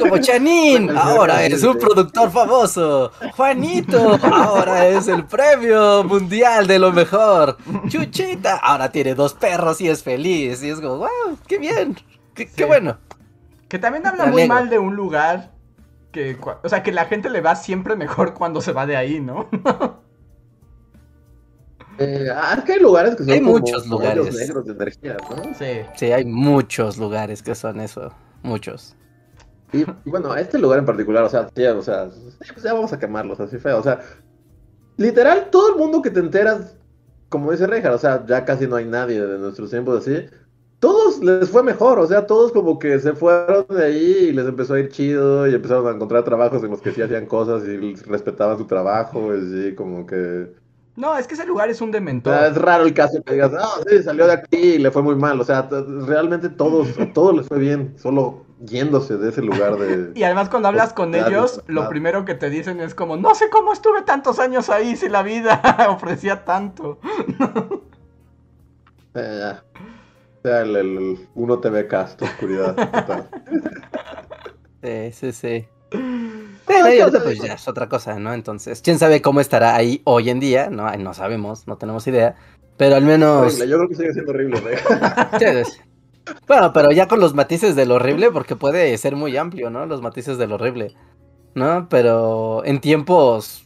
Como 0.00 0.18
Chanín, 0.18 0.90
ahora 0.96 1.46
es 1.46 1.62
un 1.62 1.78
productor 1.78 2.30
famoso. 2.30 3.12
Juanito, 3.36 4.18
ahora 4.22 4.88
es 4.88 5.06
el 5.06 5.24
premio 5.24 6.02
mundial 6.02 6.66
de 6.66 6.78
lo 6.80 6.92
mejor. 6.92 7.56
Chuchita, 7.88 8.56
ahora 8.56 8.90
tiene 8.90 9.14
dos 9.14 9.34
perros 9.34 9.80
y 9.80 9.88
es 9.88 10.02
feliz. 10.02 10.62
Y 10.64 10.70
es 10.70 10.80
como, 10.80 10.98
wow, 10.98 11.38
qué 11.46 11.58
bien, 11.58 11.96
qué 12.34 12.64
bueno. 12.64 12.98
Que 13.68 13.78
también 13.78 14.06
habla 14.06 14.26
muy 14.26 14.46
mal 14.46 14.70
de 14.70 14.78
un 14.78 14.94
lugar 14.94 15.50
que, 16.12 16.38
o 16.62 16.68
sea, 16.68 16.82
que 16.82 16.92
la 16.92 17.06
gente 17.06 17.30
le 17.30 17.40
va 17.40 17.56
siempre 17.56 17.96
mejor 17.96 18.34
cuando 18.34 18.60
se 18.60 18.72
va 18.72 18.86
de 18.86 18.96
ahí, 18.96 19.20
¿no? 19.20 19.48
eh, 21.98 22.28
ah, 22.34 22.54
es 22.58 22.64
que 22.64 22.74
hay 22.74 22.80
lugares 22.80 23.16
que 23.16 23.24
son 23.24 23.32
hay 23.32 23.40
muchos 23.40 23.86
lugares 23.86 24.34
negros 24.34 24.64
de 24.66 24.72
energía, 24.72 25.16
¿no? 25.28 25.54
Sí. 25.54 25.80
Sí, 25.96 26.12
hay 26.12 26.24
muchos 26.24 26.96
lugares 26.96 27.42
que 27.42 27.54
son 27.54 27.80
eso, 27.80 28.12
muchos. 28.42 28.96
Y, 29.72 29.84
bueno, 30.04 30.34
este 30.36 30.58
lugar 30.58 30.78
en 30.78 30.86
particular, 30.86 31.24
o 31.24 31.28
sea, 31.28 31.48
o 31.74 31.82
sea, 31.82 32.08
pues 32.38 32.62
ya 32.62 32.72
vamos 32.72 32.92
a 32.92 32.98
quemarlos 32.98 33.40
así 33.40 33.58
feo, 33.58 33.78
o 33.78 33.82
sea, 33.82 34.00
literal, 34.96 35.48
todo 35.50 35.70
el 35.70 35.76
mundo 35.76 36.00
que 36.00 36.10
te 36.10 36.20
enteras, 36.20 36.76
como 37.28 37.50
dice 37.50 37.66
Reja, 37.66 37.92
o 37.92 37.98
sea, 37.98 38.24
ya 38.26 38.44
casi 38.44 38.66
no 38.66 38.76
hay 38.76 38.84
nadie 38.84 39.20
de 39.20 39.38
nuestros 39.38 39.70
tiempos 39.70 39.98
así, 40.00 40.24
todos 40.80 41.20
les 41.20 41.48
fue 41.48 41.62
mejor, 41.62 41.98
o 41.98 42.06
sea, 42.06 42.26
todos 42.26 42.52
como 42.52 42.78
que 42.78 42.98
se 42.98 43.14
fueron 43.14 43.66
de 43.68 43.84
ahí 43.84 44.16
y 44.28 44.32
les 44.32 44.46
empezó 44.46 44.74
a 44.74 44.80
ir 44.80 44.90
chido 44.90 45.46
y 45.48 45.54
empezaron 45.54 45.86
a 45.86 45.90
encontrar 45.92 46.24
trabajos 46.24 46.62
en 46.64 46.70
los 46.70 46.82
que 46.82 46.92
sí 46.92 47.00
hacían 47.02 47.26
cosas 47.26 47.66
y 47.66 47.94
respetaban 48.06 48.58
su 48.58 48.66
trabajo, 48.66 49.34
y 49.34 49.74
como 49.74 50.06
que... 50.06 50.52
No, 50.96 51.16
es 51.16 51.26
que 51.26 51.34
ese 51.34 51.44
lugar 51.44 51.68
es 51.68 51.82
un 51.82 51.90
dementor. 51.90 52.34
es 52.44 52.56
raro 52.56 52.84
el 52.84 52.94
caso 52.94 53.22
que 53.22 53.34
digas, 53.34 53.52
no, 53.52 53.68
sí, 53.86 54.02
salió 54.02 54.26
de 54.26 54.32
aquí 54.32 54.56
y 54.56 54.78
le 54.78 54.90
fue 54.90 55.02
muy 55.02 55.14
mal, 55.14 55.40
o 55.40 55.44
sea, 55.44 55.68
realmente 56.06 56.48
todos, 56.48 56.88
todos 57.12 57.36
les 57.36 57.46
fue 57.48 57.58
bien, 57.58 57.94
solo 57.98 58.44
yéndose 58.60 59.18
de 59.18 59.28
ese 59.28 59.42
lugar 59.42 59.76
de... 59.76 60.12
y 60.18 60.22
además 60.24 60.48
cuando 60.48 60.68
hablas 60.68 60.92
con 60.92 61.14
ellos, 61.14 61.62
lo 61.66 61.88
primero 61.88 62.24
que 62.24 62.34
te 62.34 62.50
dicen 62.50 62.80
es 62.80 62.94
como, 62.94 63.16
no 63.16 63.34
sé 63.34 63.50
cómo 63.50 63.72
estuve 63.72 64.02
tantos 64.02 64.38
años 64.38 64.70
ahí 64.70 64.96
si 64.96 65.08
la 65.08 65.22
vida 65.22 65.62
ofrecía 65.90 66.44
tanto. 66.44 66.98
eh, 69.14 69.38
ya 69.40 69.62
el, 70.46 70.76
el, 70.76 71.28
uno 71.34 71.58
TV 71.58 71.86
cast, 71.86 72.20
oscuridad 72.22 72.76
Sí, 74.82 75.12
sí, 75.12 75.32
sí. 75.32 75.68
Pero 76.66 77.22
pues 77.22 77.38
ya 77.38 77.54
es 77.54 77.68
otra 77.68 77.88
cosa, 77.88 78.18
¿no? 78.18 78.34
Entonces, 78.34 78.82
quién 78.82 78.98
sabe 78.98 79.22
cómo 79.22 79.40
estará 79.40 79.76
ahí 79.76 80.02
hoy 80.04 80.30
en 80.30 80.40
día, 80.40 80.68
¿no? 80.70 80.90
No 80.96 81.14
sabemos, 81.14 81.66
no 81.66 81.76
tenemos 81.76 82.06
idea. 82.06 82.36
Pero 82.76 82.96
al 82.96 83.04
menos. 83.04 83.58
Yo 83.58 83.76
creo 83.76 83.88
que 83.88 83.94
sigue 83.94 84.12
siendo 84.12 84.32
horrible, 84.32 84.60
Bueno, 86.48 86.72
pero 86.72 86.90
ya 86.90 87.06
con 87.06 87.20
los 87.20 87.34
matices 87.34 87.76
del 87.76 87.92
horrible, 87.92 88.32
porque 88.32 88.56
puede 88.56 88.96
ser 88.98 89.14
muy 89.14 89.36
amplio, 89.36 89.70
¿no? 89.70 89.86
Los 89.86 90.02
matices 90.02 90.38
del 90.38 90.52
horrible. 90.52 90.94
¿No? 91.54 91.88
Pero 91.88 92.64
en 92.64 92.80
tiempos. 92.80 93.62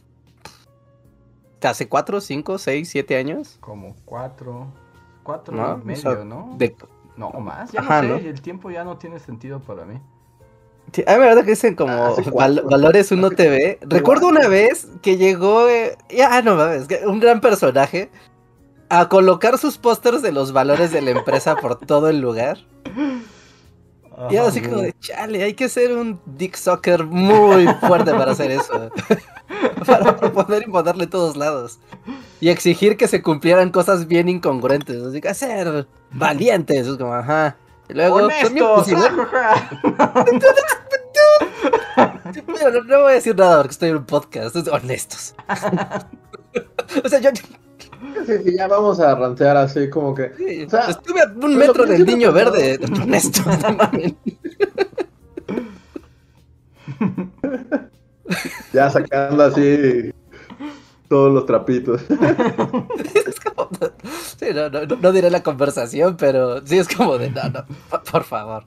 ¿Hace 1.61 1.87
cuatro, 1.87 2.21
cinco, 2.21 2.57
seis, 2.57 2.89
siete 2.89 3.17
años? 3.17 3.57
Como 3.59 3.95
cuatro. 4.05 4.71
Cuatro 5.31 5.55
¿No? 5.55 5.79
y 5.81 5.85
medio, 5.85 6.25
¿no? 6.25 6.57
No, 7.15 7.29
más. 7.39 7.71
Ya 7.71 7.81
no 7.81 8.19
sé, 8.19 8.27
el 8.27 8.41
tiempo 8.41 8.69
ya 8.69 8.83
no 8.83 8.97
tiene 8.97 9.17
sentido 9.19 9.61
para 9.61 9.85
mí. 9.85 9.99
Sí, 10.91 11.03
hay 11.07 11.19
verdad 11.19 11.45
que 11.45 11.51
dicen 11.51 11.75
como 11.75 11.93
ah, 11.93 12.15
Valores 12.69 13.11
1 13.13 13.29
TV. 13.31 13.79
Recuerdo 13.81 14.27
una 14.27 14.49
vez 14.49 14.89
que 15.01 15.15
llegó, 15.15 15.69
eh, 15.69 15.97
ya 16.09 16.41
no 16.41 16.55
mames, 16.55 16.87
un 17.05 17.21
gran 17.21 17.39
personaje 17.39 18.11
a 18.89 19.07
colocar 19.07 19.57
sus 19.57 19.77
pósters 19.77 20.21
de 20.21 20.33
los 20.33 20.51
valores 20.51 20.91
de 20.91 21.01
la 21.01 21.11
empresa 21.11 21.55
por 21.55 21.79
todo 21.85 22.09
el 22.09 22.19
lugar. 22.19 22.57
y 24.29 24.35
así 24.35 24.61
como 24.61 24.81
de, 24.81 24.93
chale, 24.99 25.43
hay 25.43 25.53
que 25.53 25.69
ser 25.69 25.95
un 25.95 26.19
dick 26.25 26.57
soccer 26.57 27.05
muy 27.05 27.67
fuerte 27.79 28.11
para 28.11 28.33
hacer 28.33 28.51
eso. 28.51 28.91
para 29.85 30.17
poder 30.17 30.63
imponerle 30.63 31.07
todos 31.07 31.37
lados. 31.37 31.79
Y 32.41 32.49
exigir 32.49 32.97
que 32.97 33.07
se 33.07 33.21
cumplieran 33.21 33.69
cosas 33.69 34.07
bien 34.07 34.27
incongruentes. 34.27 35.03
Así 35.03 35.21
que 35.21 35.31
ser 35.35 35.87
valientes. 36.11 36.87
Es 36.87 36.97
como, 36.97 37.13
ajá. 37.13 37.55
Y 37.87 37.93
luego. 37.93 38.15
Honestos. 38.15 38.87
no, 42.47 42.71
no, 42.87 43.01
voy 43.01 43.11
a 43.11 43.15
decir 43.15 43.35
nada 43.35 43.57
porque 43.57 43.73
estoy 43.73 43.89
en 43.89 43.97
un 43.97 44.05
podcast. 44.05 44.55
Honestos. 44.67 45.35
o 47.05 47.09
sea, 47.09 47.19
yo. 47.19 47.29
Sí, 48.25 48.55
ya 48.57 48.67
vamos 48.67 48.99
a 48.99 49.13
rantear 49.13 49.57
así 49.57 49.87
como 49.87 50.15
que. 50.15 50.65
o 50.65 50.69
sea, 50.69 50.85
estuve 50.85 51.21
a 51.21 51.25
un 51.25 51.39
pues 51.39 51.55
metro 51.55 51.85
del 51.85 52.03
niño 52.03 52.31
verde. 52.31 52.79
Honesto. 53.03 53.43
ya 58.73 58.89
sacando 58.89 59.43
así 59.43 60.11
todos 61.11 61.31
los 61.33 61.45
trapitos. 61.45 62.01
sí, 64.37 64.45
no, 64.55 64.69
no, 64.69 64.85
no, 64.85 65.11
diré 65.11 65.29
la 65.29 65.43
conversación, 65.43 66.15
pero 66.15 66.65
sí 66.65 66.77
es 66.77 66.87
como 66.87 67.17
de, 67.17 67.29
no, 67.31 67.49
no, 67.49 67.65
por 68.09 68.23
favor. 68.23 68.63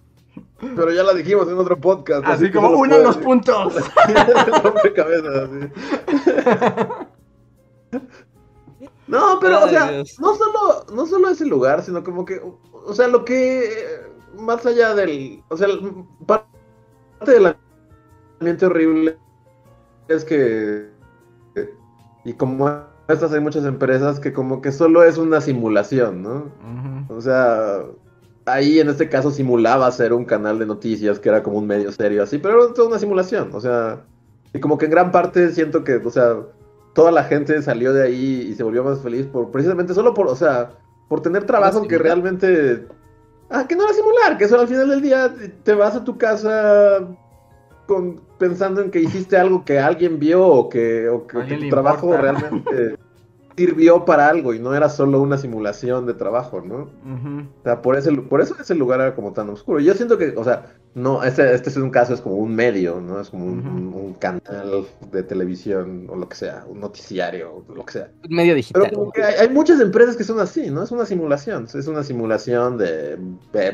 Pero 0.61 0.93
ya 0.93 1.03
la 1.05 1.15
dijimos 1.15 1.49
en 1.49 1.57
otro 1.57 1.81
podcast. 1.81 2.27
Así, 2.27 2.51
como 2.51 2.69
uno 2.69 2.99
de 2.99 3.03
los 3.03 3.17
puntos. 3.17 3.73
cabeza, 4.95 5.49
No, 9.07 9.39
pero, 9.41 9.65
o 9.65 9.69
sea, 9.69 10.03
no 10.19 10.35
solo, 10.35 10.85
no 10.95 11.07
solo 11.07 11.31
ese 11.31 11.47
lugar, 11.47 11.83
sino 11.83 12.05
como 12.05 12.27
que, 12.27 12.43
o 12.73 12.93
sea, 12.93 13.09
lo 13.09 13.25
que, 13.25 13.71
más 14.37 14.67
allá 14.67 14.95
del, 14.95 15.43
o 15.49 15.57
sea, 15.57 15.69
parte 16.27 16.45
del 17.25 17.57
ambiente 18.39 18.67
horrible 18.67 19.17
es 20.09 20.27
que 20.27 20.93
y 22.25 22.33
como 22.35 22.71
estas 23.09 23.33
hay 23.33 23.41
muchas 23.41 23.65
empresas 23.65 24.19
que 24.19 24.33
como 24.33 24.63
que 24.63 24.73
solo 24.73 25.05
es 25.05 25.19
una 25.19 25.41
simulación, 25.41 26.23
¿no? 26.23 26.51
O 27.09 27.21
sea, 27.21 27.83
ahí 28.47 28.81
en 28.81 28.89
este 28.89 29.09
caso 29.09 29.31
simulaba 29.31 29.91
ser 29.93 30.13
un 30.13 30.25
canal 30.25 30.59
de 30.59 30.67
noticias 30.67 31.19
que 31.19 31.29
era 31.29 31.43
como 31.43 31.59
un 31.59 31.67
medio 31.67 31.93
serio 31.93 32.23
así, 32.23 32.39
pero 32.39 32.65
era 32.65 32.75
toda 32.75 32.89
una 32.89 32.99
simulación, 32.99 33.51
o 33.53 33.61
sea, 33.61 34.01
y 34.53 34.61
como 34.61 34.79
que 34.79 34.87
en 34.87 34.91
gran 34.91 35.13
parte 35.13 35.51
siento 35.51 35.85
que, 35.85 35.97
o 35.97 36.11
sea, 36.11 36.37
toda 36.95 37.11
la 37.11 37.25
gente 37.25 37.61
salió 37.61 37.93
de 37.93 38.05
ahí 38.05 38.49
y 38.51 38.55
se 38.55 38.63
volvió 38.63 38.85
más 38.85 39.01
feliz 39.01 39.27
por 39.27 39.51
precisamente 39.51 39.95
solo 39.95 40.15
por, 40.15 40.29
o 40.29 40.37
sea, 40.37 40.71
por 41.09 41.21
tener 41.21 41.45
trabajo 41.45 41.87
que 41.87 41.99
realmente 41.99 42.87
ah, 43.51 43.67
que 43.67 43.77
no 43.77 43.85
era 43.85 43.93
simular, 43.93 44.39
que 44.39 44.45
eso 44.45 44.59
al 44.59 44.69
final 44.69 44.89
del 44.89 45.03
día 45.03 45.35
te 45.63 45.75
vas 45.75 45.95
a 45.95 46.05
tu 46.05 46.17
casa 46.17 47.07
con, 47.87 48.21
pensando 48.39 48.81
en 48.81 48.91
que 48.91 49.01
hiciste 49.01 49.37
algo 49.37 49.65
que 49.65 49.79
alguien 49.79 50.19
vio 50.19 50.47
o 50.47 50.69
que, 50.69 51.09
o 51.09 51.27
que, 51.27 51.57
tu 51.57 51.69
trabajo 51.69 52.17
realmente 52.17 52.97
sirvió 53.57 54.05
para 54.05 54.29
algo 54.29 54.53
y 54.55 54.59
no 54.59 54.75
era 54.75 54.89
solo 54.89 55.21
una 55.21 55.39
simulación 55.39 56.07
de 56.07 56.15
trabajo, 56.15 56.61
¿no? 56.61 56.89
O 57.05 57.63
sea, 57.63 57.83
por, 57.83 57.97
ese, 57.97 58.13
por 58.13 58.41
eso 58.41 58.57
ese 58.61 58.75
lugar 58.75 59.01
era 59.01 59.15
como 59.15 59.33
tan 59.33 59.49
oscuro. 59.49 59.81
Yo 59.81 59.95
siento 59.95 60.19
que, 60.19 60.35
o 60.37 60.45
sea, 60.45 60.75
no, 60.95 61.23
este, 61.23 61.55
este 61.55 61.71
es 61.71 61.77
un 61.77 61.91
caso, 61.91 62.15
es 62.15 62.21
como 62.21 62.37
un 62.37 62.55
medio, 62.55 63.01
¿no? 63.01 63.21
Es 63.21 63.31
como 63.31 63.47
un, 63.47 64.15
canal 64.19 64.87
de 65.11 65.23
televisión 65.23 66.07
o 66.09 66.17
lo 66.17 66.29
que 66.29 66.37
sea, 66.37 66.65
un 66.69 66.81
noticiario 66.81 67.65
o 67.69 67.75
lo 67.75 67.85
que 67.85 67.93
sea. 67.93 68.11
Un 68.29 68.37
medio 68.37 68.55
digital. 68.55 68.83
Pero 68.85 68.97
como 68.97 69.13
que 69.13 69.23
hay, 69.23 69.49
muchas 69.49 69.81
empresas 69.81 70.17
que 70.17 70.25
son 70.25 70.41
así, 70.41 70.71
¿no? 70.71 70.83
Es 70.83 70.91
una 70.91 71.05
simulación, 71.05 71.67
es 71.73 71.87
una 71.87 72.03
simulación 72.03 72.79
de 72.79 73.19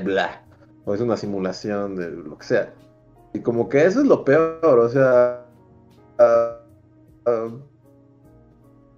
bla, 0.03 0.43
o 0.85 0.95
es 0.95 1.01
una 1.01 1.17
simulación 1.17 1.97
de 1.97 2.11
lo 2.11 2.39
que 2.39 2.47
sea. 2.47 2.73
Y 3.33 3.41
como 3.41 3.69
que 3.69 3.85
eso 3.85 4.01
es 4.01 4.07
lo 4.07 4.25
peor, 4.25 4.79
o 4.79 4.89
sea... 4.89 5.47
Ah, 6.19 6.57
ah, 7.27 7.49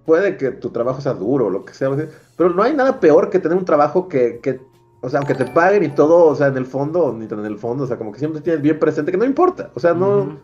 puede 0.05 0.37
que 0.37 0.51
tu 0.51 0.69
trabajo 0.69 1.01
sea 1.01 1.13
duro, 1.13 1.47
o 1.47 1.49
lo 1.49 1.65
que 1.65 1.73
sea, 1.73 1.89
pero 2.35 2.49
no 2.49 2.63
hay 2.63 2.73
nada 2.73 2.99
peor 2.99 3.29
que 3.29 3.39
tener 3.39 3.57
un 3.57 3.65
trabajo 3.65 4.07
que, 4.07 4.39
que, 4.39 4.59
o 5.01 5.09
sea, 5.09 5.19
aunque 5.19 5.35
te 5.35 5.45
paguen 5.45 5.83
y 5.83 5.89
todo, 5.89 6.25
o 6.25 6.35
sea, 6.35 6.47
en 6.47 6.57
el 6.57 6.65
fondo, 6.65 7.13
ni 7.13 7.27
tan 7.27 7.39
en 7.39 7.45
el 7.45 7.57
fondo, 7.57 7.83
o 7.83 7.87
sea, 7.87 7.97
como 7.97 8.11
que 8.11 8.19
siempre 8.19 8.41
tienes 8.41 8.61
bien 8.61 8.79
presente 8.79 9.11
que 9.11 9.17
no 9.17 9.25
importa, 9.25 9.71
o 9.75 9.79
sea, 9.79 9.93
no, 9.93 10.37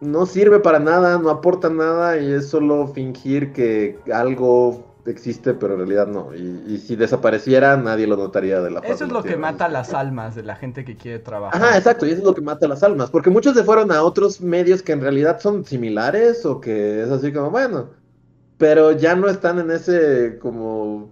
no 0.00 0.26
sirve 0.26 0.60
para 0.60 0.78
nada, 0.78 1.18
no 1.18 1.30
aporta 1.30 1.68
nada 1.68 2.18
y 2.18 2.32
es 2.32 2.48
solo 2.48 2.88
fingir 2.88 3.52
que 3.52 3.98
algo 4.12 4.91
existe, 5.06 5.54
pero 5.54 5.74
en 5.74 5.80
realidad 5.80 6.06
no. 6.06 6.34
Y, 6.34 6.78
si 6.78 6.96
desapareciera, 6.96 7.76
nadie 7.76 8.06
lo 8.06 8.16
notaría 8.16 8.60
de 8.60 8.70
la 8.70 8.80
Eso 8.80 9.04
es 9.04 9.12
lo 9.12 9.22
que 9.22 9.36
mata 9.36 9.68
las 9.68 9.94
almas 9.94 10.34
de 10.34 10.42
la 10.42 10.56
gente 10.56 10.84
que 10.84 10.96
quiere 10.96 11.18
trabajar. 11.18 11.60
Ajá, 11.60 11.76
exacto, 11.76 12.06
y 12.06 12.10
eso 12.10 12.18
es 12.18 12.24
lo 12.24 12.34
que 12.34 12.40
mata 12.40 12.68
las 12.68 12.82
almas, 12.82 13.10
porque 13.10 13.30
muchos 13.30 13.54
se 13.56 13.64
fueron 13.64 13.90
a 13.92 14.02
otros 14.02 14.40
medios 14.40 14.82
que 14.82 14.92
en 14.92 15.00
realidad 15.00 15.40
son 15.40 15.64
similares 15.64 16.46
o 16.46 16.60
que 16.60 17.02
es 17.02 17.10
así 17.10 17.32
como, 17.32 17.50
bueno, 17.50 17.90
pero 18.58 18.92
ya 18.92 19.16
no 19.16 19.28
están 19.28 19.58
en 19.58 19.70
ese 19.70 20.38
como 20.40 21.10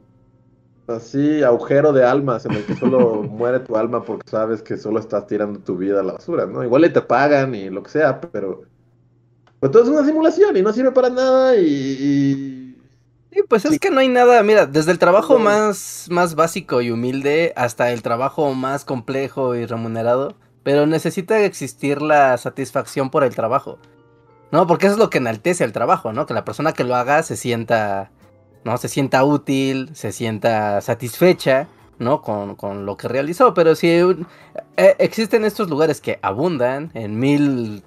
así 0.87 1.43
agujero 1.43 1.93
de 1.93 2.05
almas 2.05 2.45
en 2.47 2.53
el 2.53 2.65
que 2.65 2.77
solo 2.77 3.23
muere 3.31 3.61
tu 3.61 3.77
alma 3.77 4.05
porque 4.05 4.29
sabes 4.29 4.63
que 4.63 4.77
solo 4.77 4.99
estás 4.99 5.27
tirando 5.27 5.61
tu 5.61 5.77
vida 5.77 6.01
a 6.01 6.03
la 6.03 6.15
basura, 6.15 6.47
¿no? 6.47 6.63
Igual 6.63 6.83
le 6.83 6.91
te 6.91 7.01
pagan 7.01 7.55
y 7.55 7.71
lo 7.71 7.83
que 7.83 7.91
sea, 7.91 8.21
pero, 8.21 8.63
pero 9.59 9.71
todo 9.71 9.83
es 9.83 9.89
una 9.89 10.05
simulación 10.05 10.57
y 10.57 10.63
no 10.63 10.73
sirve 10.73 10.93
para 10.93 11.11
nada 11.11 11.57
y... 11.57 12.60
Sí, 13.33 13.43
pues 13.49 13.65
es 13.65 13.79
que 13.79 13.91
no 13.91 14.01
hay 14.01 14.09
nada, 14.09 14.43
mira, 14.43 14.67
desde 14.67 14.91
el 14.91 14.99
trabajo 14.99 15.39
más, 15.39 16.09
más 16.11 16.35
básico 16.35 16.83
y 16.83 16.91
humilde 16.91 17.53
hasta 17.57 17.93
el 17.93 18.03
trabajo 18.03 18.55
más 18.55 18.85
complejo 18.85 19.55
y 19.55 19.67
remunerado, 19.67 20.35
pero 20.65 20.87
necesita 20.87 21.41
existir 21.45 22.03
la 22.03 22.37
satisfacción 22.39 23.11
por 23.11 23.23
el 23.23 23.35
trabajo. 23.35 23.79
¿no? 24.51 24.67
Porque 24.67 24.87
eso 24.87 24.95
es 24.95 24.99
lo 24.99 25.11
que 25.11 25.19
enaltece 25.19 25.65
el 25.65 25.73
trabajo, 25.73 26.13
¿no? 26.13 26.27
Que 26.27 26.35
la 26.35 26.45
persona 26.45 26.73
que 26.73 26.85
lo 26.85 26.95
haga 26.97 27.23
se 27.23 27.37
sienta, 27.37 28.11
¿no? 28.65 28.77
Se 28.79 28.89
sienta 28.89 29.25
útil, 29.25 29.91
se 29.95 30.13
sienta 30.13 30.81
satisfecha, 30.81 31.69
¿no? 31.99 32.23
Con, 32.23 32.57
con 32.57 32.87
lo 32.87 32.97
que 32.97 33.09
realizó. 33.09 33.55
Pero 33.55 33.75
si 33.75 33.89
eh, 33.89 34.97
existen 34.99 35.45
estos 35.45 35.71
lugares 35.71 36.01
que 36.01 36.19
abundan 36.23 36.91
en 36.95 37.19
mil, 37.19 37.85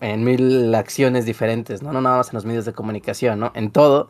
en 0.00 0.24
mil 0.24 0.74
acciones 0.74 1.24
diferentes, 1.24 1.82
¿no? 1.82 1.92
No 1.92 2.00
nada 2.00 2.18
más 2.18 2.28
en 2.30 2.34
los 2.34 2.44
medios 2.44 2.64
de 2.64 2.72
comunicación, 2.72 3.38
¿no? 3.38 3.52
En 3.54 3.70
todo. 3.70 4.08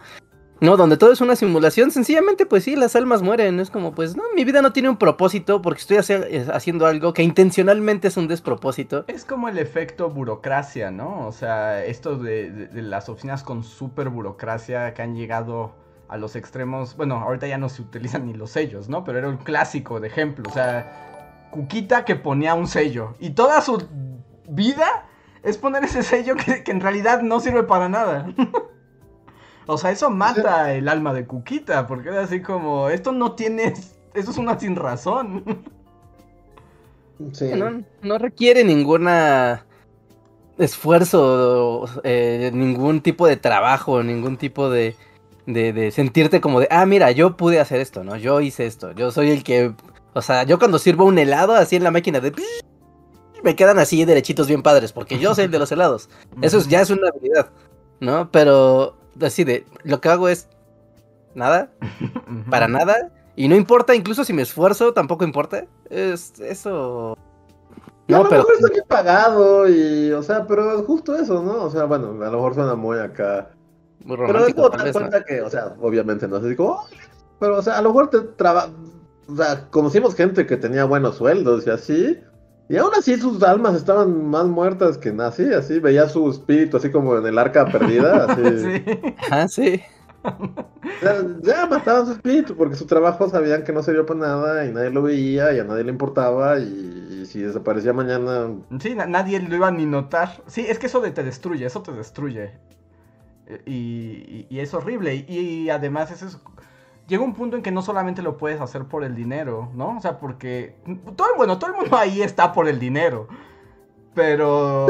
No, 0.60 0.76
donde 0.76 0.98
todo 0.98 1.10
es 1.12 1.22
una 1.22 1.36
simulación, 1.36 1.90
sencillamente 1.90 2.44
pues 2.44 2.64
sí, 2.64 2.76
las 2.76 2.94
almas 2.94 3.22
mueren. 3.22 3.60
Es 3.60 3.70
como 3.70 3.92
pues 3.94 4.14
no, 4.14 4.24
mi 4.34 4.44
vida 4.44 4.60
no 4.60 4.72
tiene 4.72 4.90
un 4.90 4.98
propósito 4.98 5.62
porque 5.62 5.80
estoy 5.80 5.96
eh, 5.96 6.46
haciendo 6.52 6.86
algo 6.86 7.14
que 7.14 7.22
intencionalmente 7.22 8.08
es 8.08 8.18
un 8.18 8.28
despropósito. 8.28 9.04
Es 9.08 9.24
como 9.24 9.48
el 9.48 9.58
efecto 9.58 10.10
burocracia, 10.10 10.90
¿no? 10.90 11.26
O 11.26 11.32
sea, 11.32 11.82
esto 11.82 12.16
de, 12.18 12.68
las 12.74 13.08
oficinas 13.08 13.42
con 13.42 13.64
super 13.64 14.10
burocracia 14.10 14.92
que 14.92 15.00
han 15.00 15.16
llegado 15.16 15.72
a 16.08 16.18
los 16.18 16.36
extremos. 16.36 16.94
Bueno, 16.94 17.16
ahorita 17.16 17.46
ya 17.46 17.56
no 17.56 17.70
se 17.70 17.80
utilizan 17.80 18.26
ni 18.26 18.34
los 18.34 18.50
sellos, 18.50 18.90
¿no? 18.90 19.02
Pero 19.02 19.16
era 19.16 19.28
un 19.30 19.38
clásico 19.38 19.98
de 19.98 20.08
ejemplo. 20.08 20.44
O 20.46 20.52
sea, 20.52 21.48
Cuquita 21.50 22.04
que 22.04 22.16
ponía 22.16 22.54
un 22.54 22.66
sello 22.66 23.14
y 23.18 23.30
toda 23.30 23.60
su 23.62 23.82
vida 24.46 25.06
es 25.42 25.56
poner 25.56 25.84
ese 25.84 26.02
sello 26.02 26.36
que 26.36 26.70
en 26.70 26.80
realidad 26.80 27.22
no 27.22 27.40
sirve 27.40 27.62
para 27.62 27.88
nada. 27.88 28.28
O 29.66 29.78
sea, 29.78 29.90
eso 29.90 30.10
mata 30.10 30.74
el 30.74 30.88
alma 30.88 31.12
de 31.12 31.26
Cuquita, 31.26 31.86
porque 31.86 32.10
es 32.10 32.16
así 32.16 32.42
como, 32.42 32.88
esto 32.88 33.12
no 33.12 33.32
tiene, 33.32 33.74
esto 34.14 34.30
es 34.30 34.38
una 34.38 34.58
sin 34.58 34.76
razón. 34.76 35.44
Sí. 37.32 37.50
No, 38.02 38.18
requiere 38.18 38.64
ninguna 38.64 39.66
esfuerzo, 40.58 41.86
eh, 42.02 42.50
ningún 42.52 43.02
tipo 43.02 43.26
de 43.26 43.36
trabajo, 43.36 44.02
ningún 44.02 44.36
tipo 44.36 44.70
de, 44.70 44.96
de, 45.46 45.72
de, 45.72 45.90
sentirte 45.90 46.40
como 46.40 46.60
de, 46.60 46.68
ah, 46.70 46.86
mira, 46.86 47.10
yo 47.10 47.36
pude 47.36 47.60
hacer 47.60 47.80
esto, 47.80 48.04
¿no? 48.04 48.16
Yo 48.16 48.40
hice 48.40 48.66
esto, 48.66 48.92
yo 48.92 49.10
soy 49.10 49.30
el 49.30 49.44
que, 49.44 49.74
o 50.14 50.22
sea, 50.22 50.44
yo 50.44 50.58
cuando 50.58 50.78
sirvo 50.78 51.04
un 51.04 51.18
helado 51.18 51.54
así 51.54 51.76
en 51.76 51.84
la 51.84 51.90
máquina 51.90 52.20
de... 52.20 52.32
Me 53.42 53.56
quedan 53.56 53.78
así 53.78 54.04
derechitos 54.04 54.48
bien 54.48 54.62
padres, 54.62 54.92
porque 54.92 55.18
yo 55.18 55.34
soy 55.34 55.46
el 55.46 55.50
de 55.50 55.58
los 55.58 55.72
helados. 55.72 56.10
Eso 56.42 56.60
ya 56.68 56.82
es 56.82 56.90
una 56.90 57.08
habilidad, 57.08 57.48
¿no? 57.98 58.30
Pero 58.30 58.99
así 59.20 59.44
de, 59.44 59.66
lo 59.84 60.00
que 60.00 60.08
hago 60.08 60.28
es 60.28 60.48
nada, 61.34 61.70
para 62.50 62.68
nada, 62.68 63.10
y 63.36 63.48
no 63.48 63.56
importa, 63.56 63.94
incluso 63.94 64.24
si 64.24 64.32
me 64.32 64.42
esfuerzo, 64.42 64.92
tampoco 64.92 65.24
importa. 65.24 65.64
Es 65.88 66.38
eso. 66.40 67.16
No, 68.08 68.24
pero. 68.24 68.42
Mejor 68.42 68.54
está 68.54 68.68
bien 68.68 68.84
pagado 68.86 69.68
y, 69.68 70.12
o 70.12 70.22
sea, 70.22 70.46
pero 70.46 70.82
justo 70.84 71.14
eso, 71.14 71.42
¿no? 71.42 71.64
O 71.64 71.70
sea, 71.70 71.84
bueno, 71.84 72.08
a 72.22 72.26
lo 72.26 72.32
mejor 72.32 72.54
suena 72.54 72.74
muy 72.74 72.98
acá. 72.98 73.50
Muy 74.04 74.16
romántico, 74.16 74.70
pero 74.70 74.84
es 74.84 74.92
como 74.92 74.92
cuenta 74.92 75.24
que, 75.24 75.40
o 75.42 75.50
sea, 75.50 75.74
obviamente 75.80 76.26
no 76.26 76.40
sé, 76.40 76.56
como, 76.56 76.84
pero, 77.38 77.58
o 77.58 77.62
sea, 77.62 77.78
a 77.78 77.82
lo 77.82 77.90
mejor 77.90 78.10
te 78.10 78.20
trabaja. 78.20 78.70
O 79.28 79.36
sea, 79.36 79.68
conocimos 79.70 80.14
gente 80.14 80.46
que 80.46 80.56
tenía 80.56 80.84
buenos 80.84 81.16
sueldos 81.16 81.66
y 81.66 81.70
así, 81.70 82.20
y 82.70 82.76
aún 82.76 82.92
así 82.96 83.16
sus 83.16 83.42
almas 83.42 83.74
estaban 83.74 84.30
más 84.30 84.46
muertas 84.46 84.96
que 84.96 85.10
nada, 85.12 85.30
así, 85.30 85.42
así, 85.52 85.80
veía 85.80 86.08
su 86.08 86.30
espíritu 86.30 86.76
así 86.76 86.88
como 86.92 87.18
en 87.18 87.26
el 87.26 87.36
arca 87.36 87.66
perdida, 87.66 88.26
así. 88.26 88.42
sí. 88.58 89.14
Ah, 89.28 89.48
sí. 89.48 89.82
Ya, 91.42 91.66
mataban 91.66 92.06
su 92.06 92.12
espíritu 92.12 92.56
porque 92.56 92.76
su 92.76 92.86
trabajo 92.86 93.28
sabían 93.28 93.64
que 93.64 93.72
no 93.72 93.82
servía 93.82 94.06
para 94.06 94.20
nada 94.20 94.66
y 94.66 94.72
nadie 94.72 94.90
lo 94.90 95.02
veía 95.02 95.52
y 95.52 95.58
a 95.58 95.64
nadie 95.64 95.82
le 95.82 95.90
importaba 95.90 96.60
y, 96.60 97.26
si 97.26 97.40
desaparecía 97.40 97.92
mañana... 97.92 98.54
Sí, 98.78 98.94
nadie 98.94 99.40
lo 99.40 99.56
iba 99.56 99.66
a 99.66 99.72
ni 99.72 99.86
notar. 99.86 100.40
Sí, 100.46 100.64
es 100.68 100.78
que 100.78 100.86
eso 100.86 101.00
te 101.00 101.24
destruye, 101.24 101.66
eso 101.66 101.82
te 101.82 101.90
destruye. 101.90 102.52
E, 103.46 103.62
y, 103.66 104.58
es 104.60 104.72
horrible. 104.74 105.26
Y, 105.28 105.38
y 105.38 105.70
además 105.70 106.12
eso 106.12 106.26
es 106.26 106.38
llega 107.10 107.24
un 107.24 107.34
punto 107.34 107.56
en 107.56 107.62
que 107.62 107.72
no 107.72 107.82
solamente 107.82 108.22
lo 108.22 108.38
puedes 108.38 108.60
hacer 108.60 108.84
por 108.84 109.02
el 109.04 109.16
dinero, 109.16 109.68
¿no? 109.74 109.96
O 109.96 110.00
sea, 110.00 110.18
porque 110.18 110.76
todo, 111.16 111.28
bueno, 111.36 111.58
todo 111.58 111.72
el 111.72 111.76
mundo 111.76 111.96
ahí 111.96 112.22
está 112.22 112.52
por 112.52 112.68
el 112.68 112.78
dinero. 112.78 113.28
Pero 114.14 114.86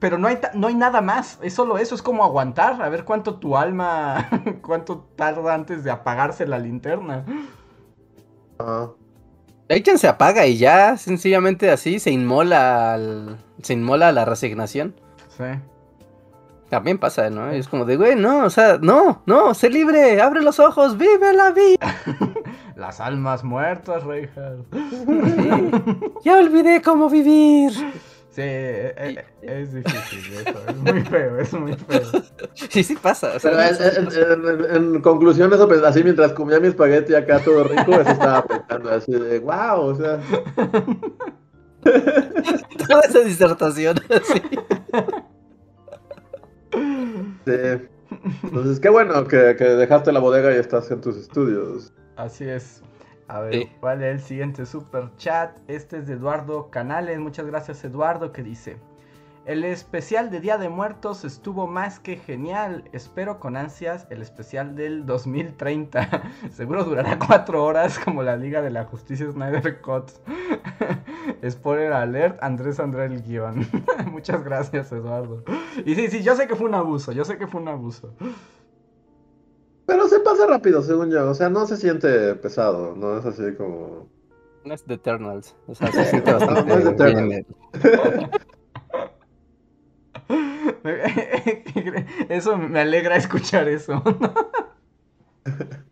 pero 0.00 0.18
no 0.18 0.28
hay 0.28 0.38
no 0.54 0.66
hay 0.66 0.74
nada 0.74 1.00
más, 1.00 1.38
es 1.42 1.54
solo 1.54 1.78
eso, 1.78 1.94
es 1.94 2.02
como 2.02 2.24
aguantar, 2.24 2.82
a 2.82 2.88
ver 2.88 3.04
cuánto 3.04 3.36
tu 3.36 3.56
alma 3.56 4.28
cuánto 4.62 5.06
tarda 5.14 5.54
antes 5.54 5.84
de 5.84 5.90
apagarse 5.90 6.46
la 6.46 6.58
linterna. 6.58 7.24
Hay 9.68 9.82
quien 9.82 9.98
se 9.98 10.08
apaga 10.08 10.46
y 10.46 10.58
ya 10.58 10.96
sencillamente 10.96 11.70
así 11.70 12.00
se 12.00 12.10
inmola 12.10 13.38
se 13.62 13.74
inmola 13.74 14.10
la 14.10 14.24
resignación. 14.24 14.94
Sí. 15.28 15.44
También 16.70 16.98
pasa, 16.98 17.28
¿no? 17.30 17.50
Es 17.50 17.66
como 17.66 17.84
de, 17.84 17.96
güey, 17.96 18.14
no, 18.14 18.44
o 18.44 18.50
sea, 18.50 18.78
no, 18.80 19.22
no, 19.26 19.54
sé 19.54 19.68
libre, 19.68 20.22
abre 20.22 20.40
los 20.40 20.60
ojos, 20.60 20.96
vive 20.96 21.32
la 21.34 21.50
vida. 21.50 21.96
Las 22.76 23.00
almas 23.00 23.42
muertas, 23.44 24.04
Reinhardt. 24.04 24.64
ya 26.24 26.38
olvidé 26.38 26.80
cómo 26.80 27.10
vivir. 27.10 27.72
Sí, 28.30 28.40
e, 28.42 28.94
e, 28.96 29.24
es, 29.42 29.74
difícil 29.74 30.32
eso, 30.34 30.58
es 30.68 30.76
muy 30.76 31.02
feo, 31.02 31.38
es 31.40 31.52
muy 31.52 31.74
feo. 31.74 32.22
Sí, 32.54 32.84
sí 32.84 32.94
pasa. 32.94 33.32
O 33.34 33.40
sea, 33.40 33.68
en, 34.70 35.02
conclusión, 35.02 35.52
eso, 35.52 35.68
pues, 35.68 35.82
así 35.82 36.02
mientras 36.04 36.32
comía 36.32 36.60
mi 36.60 36.68
espagueti 36.68 37.14
acá 37.14 37.40
todo 37.40 37.64
rico, 37.64 37.92
eso 37.92 38.10
estaba 38.12 38.44
pensando 38.44 38.90
así 38.90 39.12
de, 39.12 39.40
wow, 39.40 39.80
o 39.80 39.94
sea... 39.96 40.20
Toda 42.88 43.00
esa 43.02 43.20
disertación, 43.20 43.96
así. 44.08 44.40
Sí. 46.72 47.88
Entonces, 48.42 48.80
qué 48.80 48.88
bueno 48.88 49.26
que, 49.26 49.36
dejaste 49.36 50.12
la 50.12 50.20
bodega 50.20 50.52
y 50.54 50.58
estás 50.58 50.90
en 50.90 51.00
tus 51.00 51.16
estudios. 51.16 51.92
Así 52.16 52.48
es. 52.48 52.82
A 53.28 53.40
ver, 53.40 53.68
vale, 53.80 54.10
el 54.10 54.20
siguiente 54.20 54.66
super 54.66 55.08
chat. 55.16 55.56
Este 55.68 55.98
es 55.98 56.08
de 56.08 56.14
Eduardo 56.14 56.68
Canales. 56.70 57.18
Muchas 57.20 57.46
gracias, 57.46 57.84
Eduardo, 57.84 58.32
que 58.32 58.42
dice. 58.42 58.76
El 59.50 59.64
especial 59.64 60.30
de 60.30 60.38
Día 60.38 60.58
de 60.58 60.68
Muertos 60.68 61.24
estuvo 61.24 61.66
más 61.66 61.98
que 61.98 62.14
genial. 62.14 62.84
Espero 62.92 63.40
con 63.40 63.56
ansias 63.56 64.06
el 64.08 64.22
especial 64.22 64.76
del 64.76 65.06
2030. 65.06 66.22
Seguro 66.52 66.84
durará 66.84 67.18
cuatro 67.18 67.64
horas 67.64 67.98
como 67.98 68.22
la 68.22 68.36
Liga 68.36 68.62
de 68.62 68.70
la 68.70 68.84
Justicia 68.84 69.28
Snyder 69.28 69.80
Cut. 69.80 70.12
Spoiler 71.50 71.92
alert, 71.92 72.40
Andrés 72.40 72.78
André 72.78 73.06
el 73.06 73.24
guion. 73.24 73.66
Muchas 74.12 74.44
gracias, 74.44 74.92
Eduardo. 74.92 75.42
Y 75.84 75.96
sí, 75.96 76.06
sí, 76.06 76.22
yo 76.22 76.36
sé 76.36 76.46
que 76.46 76.54
fue 76.54 76.68
un 76.68 76.76
abuso, 76.76 77.10
yo 77.10 77.24
sé 77.24 77.36
que 77.36 77.48
fue 77.48 77.60
un 77.60 77.66
abuso. 77.66 78.14
Pero 79.84 80.06
se 80.06 80.20
pasa 80.20 80.46
rápido, 80.46 80.80
según 80.80 81.10
yo. 81.10 81.28
O 81.28 81.34
sea, 81.34 81.50
no 81.50 81.66
se 81.66 81.76
siente 81.76 82.36
pesado, 82.36 82.94
no 82.94 83.18
es 83.18 83.26
así 83.26 83.52
como... 83.56 84.06
No 84.64 84.74
es 84.74 84.84
The 84.84 84.94
Eternals. 84.94 85.56
O 85.66 85.74
sea, 85.74 85.90
se 85.90 86.04
siente 86.04 86.32
bastante 86.32 86.62
No, 86.62 86.78
no 86.78 86.90
es 86.90 86.96
The 86.96 87.14
bien. 87.14 87.46
Eso 92.28 92.56
me 92.58 92.80
alegra 92.80 93.16
escuchar 93.16 93.68
eso. 93.68 94.02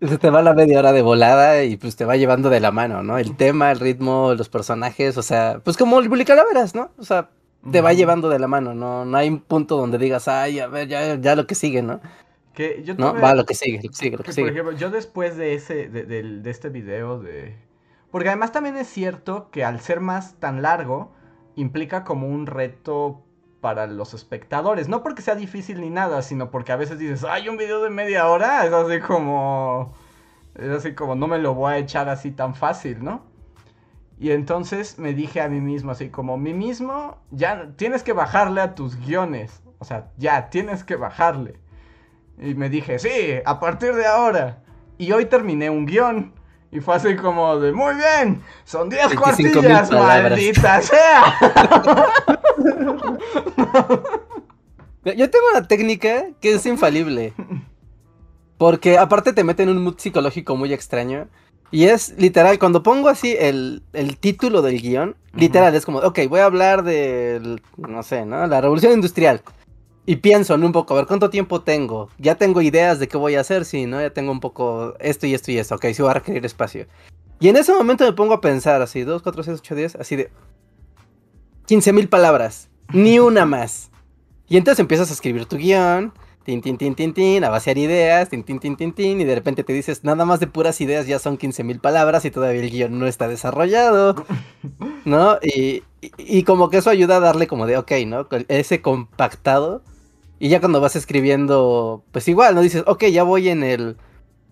Se 0.00 0.18
te 0.18 0.30
va 0.30 0.42
la 0.42 0.52
media 0.52 0.80
hora 0.80 0.92
de 0.92 1.00
volada 1.02 1.62
y 1.62 1.76
pues 1.76 1.94
te 1.94 2.04
va 2.04 2.16
llevando 2.16 2.50
de 2.50 2.58
la 2.58 2.72
mano, 2.72 3.04
¿no? 3.04 3.18
El 3.18 3.36
tema, 3.36 3.70
el 3.70 3.78
ritmo, 3.78 4.34
los 4.36 4.48
personajes, 4.48 5.16
o 5.16 5.22
sea, 5.22 5.60
pues 5.62 5.76
como 5.76 6.00
el 6.00 6.24
Calaveras, 6.24 6.74
¿no? 6.74 6.90
O 6.98 7.04
sea, 7.04 7.30
te 7.70 7.80
va 7.80 7.92
llevando 7.92 8.28
de 8.28 8.40
la 8.40 8.48
mano, 8.48 8.74
no, 8.74 9.04
no 9.04 9.16
hay 9.16 9.28
un 9.28 9.40
punto 9.40 9.76
donde 9.76 9.98
digas, 9.98 10.26
ay, 10.26 10.58
a 10.58 10.66
ver, 10.66 10.88
ya, 10.88 11.14
ya 11.20 11.36
lo 11.36 11.46
que 11.46 11.54
sigue, 11.54 11.82
¿no? 11.82 12.00
Que 12.52 12.82
yo 12.84 12.94
No, 12.96 13.14
va 13.14 13.34
lo 13.34 13.44
que 13.46 13.54
sigue, 13.54 13.80
lo 13.82 13.88
que 13.90 13.94
sigue, 13.96 14.16
lo 14.16 14.24
Que, 14.24 14.32
que 14.32 14.34
por 14.34 14.34
sigue. 14.34 14.50
ejemplo, 14.50 14.72
yo 14.76 14.90
después 14.90 15.36
de 15.36 15.54
ese, 15.54 15.88
de, 15.88 16.04
de 16.04 16.50
este 16.50 16.68
video 16.68 17.18
de... 17.20 17.56
Porque 18.10 18.28
además 18.28 18.52
también 18.52 18.76
es 18.76 18.88
cierto 18.88 19.50
que 19.50 19.64
al 19.64 19.80
ser 19.80 20.00
más 20.00 20.34
tan 20.40 20.62
largo, 20.62 21.12
implica 21.56 22.04
como 22.04 22.28
un 22.28 22.46
reto 22.46 23.22
para 23.62 23.86
los 23.86 24.12
espectadores. 24.12 24.88
No 24.88 25.02
porque 25.02 25.22
sea 25.22 25.36
difícil 25.36 25.80
ni 25.80 25.88
nada, 25.88 26.20
sino 26.20 26.50
porque 26.50 26.72
a 26.72 26.76
veces 26.76 26.98
dices, 26.98 27.24
ay, 27.24 27.48
un 27.48 27.56
video 27.56 27.82
de 27.82 27.88
media 27.88 28.28
hora, 28.28 28.66
es 28.66 28.72
así 28.72 29.00
como... 29.00 29.94
Es 30.54 30.68
así 30.68 30.94
como, 30.94 31.14
no 31.14 31.28
me 31.28 31.38
lo 31.38 31.54
voy 31.54 31.72
a 31.72 31.78
echar 31.78 32.10
así 32.10 32.30
tan 32.32 32.54
fácil, 32.54 33.02
¿no? 33.02 33.22
Y 34.18 34.32
entonces 34.32 34.98
me 34.98 35.14
dije 35.14 35.40
a 35.40 35.48
mí 35.48 35.60
mismo, 35.60 35.92
así 35.92 36.10
como, 36.10 36.36
mí 36.36 36.52
mismo, 36.52 37.16
ya 37.30 37.70
tienes 37.76 38.02
que 38.02 38.12
bajarle 38.12 38.60
a 38.60 38.74
tus 38.74 38.96
guiones. 38.96 39.62
O 39.78 39.84
sea, 39.84 40.10
ya, 40.18 40.50
tienes 40.50 40.84
que 40.84 40.96
bajarle. 40.96 41.58
Y 42.38 42.54
me 42.54 42.68
dije, 42.68 42.98
sí, 42.98 43.40
a 43.44 43.60
partir 43.60 43.94
de 43.94 44.06
ahora. 44.06 44.62
Y 44.98 45.12
hoy 45.12 45.26
terminé 45.26 45.70
un 45.70 45.86
guion. 45.86 46.34
Y 46.72 46.80
fue 46.80 46.94
así 46.94 47.14
como 47.16 47.58
de, 47.60 47.70
muy 47.70 47.94
bien, 47.94 48.42
son 48.64 48.88
10 48.88 49.08
25,000 49.10 49.52
cuartillas, 49.52 49.90
maldita 49.90 50.80
sea. 50.82 51.38
Yo 55.04 55.30
tengo 55.30 55.44
una 55.52 55.68
técnica 55.68 56.28
que 56.40 56.54
es 56.54 56.64
infalible. 56.64 57.34
Porque 58.56 58.96
aparte 58.96 59.34
te 59.34 59.44
mete 59.44 59.64
en 59.64 59.68
un 59.68 59.84
mood 59.84 59.98
psicológico 59.98 60.56
muy 60.56 60.72
extraño. 60.72 61.28
Y 61.70 61.84
es 61.84 62.14
literal, 62.16 62.58
cuando 62.58 62.82
pongo 62.82 63.08
así 63.08 63.36
el, 63.38 63.82
el 63.92 64.16
título 64.16 64.62
del 64.62 64.80
guion, 64.80 65.16
literal, 65.34 65.74
es 65.74 65.84
como, 65.84 65.98
ok, 65.98 66.20
voy 66.28 66.40
a 66.40 66.44
hablar 66.46 66.84
del, 66.84 67.60
no 67.76 68.02
sé, 68.02 68.24
¿no? 68.24 68.46
La 68.46 68.60
revolución 68.60 68.92
industrial. 68.92 69.42
Y 70.04 70.16
pienso 70.16 70.54
en 70.54 70.64
un 70.64 70.72
poco, 70.72 70.94
a 70.94 70.96
ver, 70.96 71.06
¿cuánto 71.06 71.30
tiempo 71.30 71.62
tengo? 71.62 72.08
Ya 72.18 72.34
tengo 72.34 72.60
ideas 72.60 72.98
de 72.98 73.06
qué 73.06 73.16
voy 73.16 73.36
a 73.36 73.40
hacer, 73.40 73.64
sí, 73.64 73.86
¿no? 73.86 74.00
Ya 74.00 74.10
tengo 74.12 74.32
un 74.32 74.40
poco 74.40 74.94
esto 74.98 75.26
y 75.28 75.34
esto 75.34 75.52
y 75.52 75.58
esto, 75.58 75.76
ok, 75.76 75.86
sí 75.94 76.02
va 76.02 76.10
a 76.10 76.14
requerir 76.14 76.44
espacio. 76.44 76.86
Y 77.40 77.48
en 77.48 77.56
ese 77.56 77.72
momento 77.74 78.04
me 78.04 78.12
pongo 78.12 78.34
a 78.34 78.40
pensar 78.40 78.82
así, 78.82 79.02
2, 79.02 79.22
4, 79.22 79.42
6, 79.44 79.58
8, 79.60 79.74
10, 79.76 79.96
así 79.96 80.16
de 80.16 80.30
15 81.66 81.92
mil 81.92 82.08
palabras, 82.08 82.68
ni 82.92 83.18
una 83.18 83.46
más. 83.46 83.90
Y 84.48 84.56
entonces 84.58 84.80
empiezas 84.80 85.10
a 85.10 85.14
escribir 85.14 85.46
tu 85.46 85.56
guion, 85.58 86.12
tin, 86.44 86.62
tin, 86.62 86.78
tin, 86.78 86.94
tin, 86.94 87.14
tin, 87.14 87.44
a 87.44 87.50
vaciar 87.50 87.78
ideas, 87.78 88.28
tin, 88.30 88.44
tin, 88.44 88.60
tin, 88.60 88.76
tin, 88.76 89.20
y 89.20 89.24
de 89.24 89.34
repente 89.34 89.64
te 89.64 89.72
dices, 89.72 90.04
nada 90.04 90.24
más 90.26 90.40
de 90.40 90.48
puras 90.48 90.80
ideas 90.80 91.06
ya 91.06 91.18
son 91.18 91.38
15 91.38 91.64
mil 91.64 91.80
palabras 91.80 92.24
y 92.24 92.30
todavía 92.30 92.62
el 92.62 92.70
guion 92.70 92.98
no 92.98 93.06
está 93.06 93.28
desarrollado, 93.28 94.16
¿no? 95.04 95.38
Y, 95.42 95.84
y- 96.18 96.44
como 96.44 96.70
que 96.70 96.78
eso 96.78 96.90
ayuda 96.90 97.16
a 97.16 97.20
darle 97.20 97.46
como 97.48 97.66
de, 97.66 97.78
ok, 97.78 97.92
¿no? 98.06 98.28
Ese 98.48 98.82
compactado. 98.82 99.82
Y 100.42 100.48
ya 100.48 100.58
cuando 100.58 100.80
vas 100.80 100.96
escribiendo, 100.96 102.02
pues 102.10 102.26
igual, 102.26 102.56
¿no? 102.56 102.62
Dices, 102.62 102.82
ok, 102.88 103.04
ya 103.04 103.22
voy 103.22 103.48
en 103.48 103.62
el... 103.62 103.96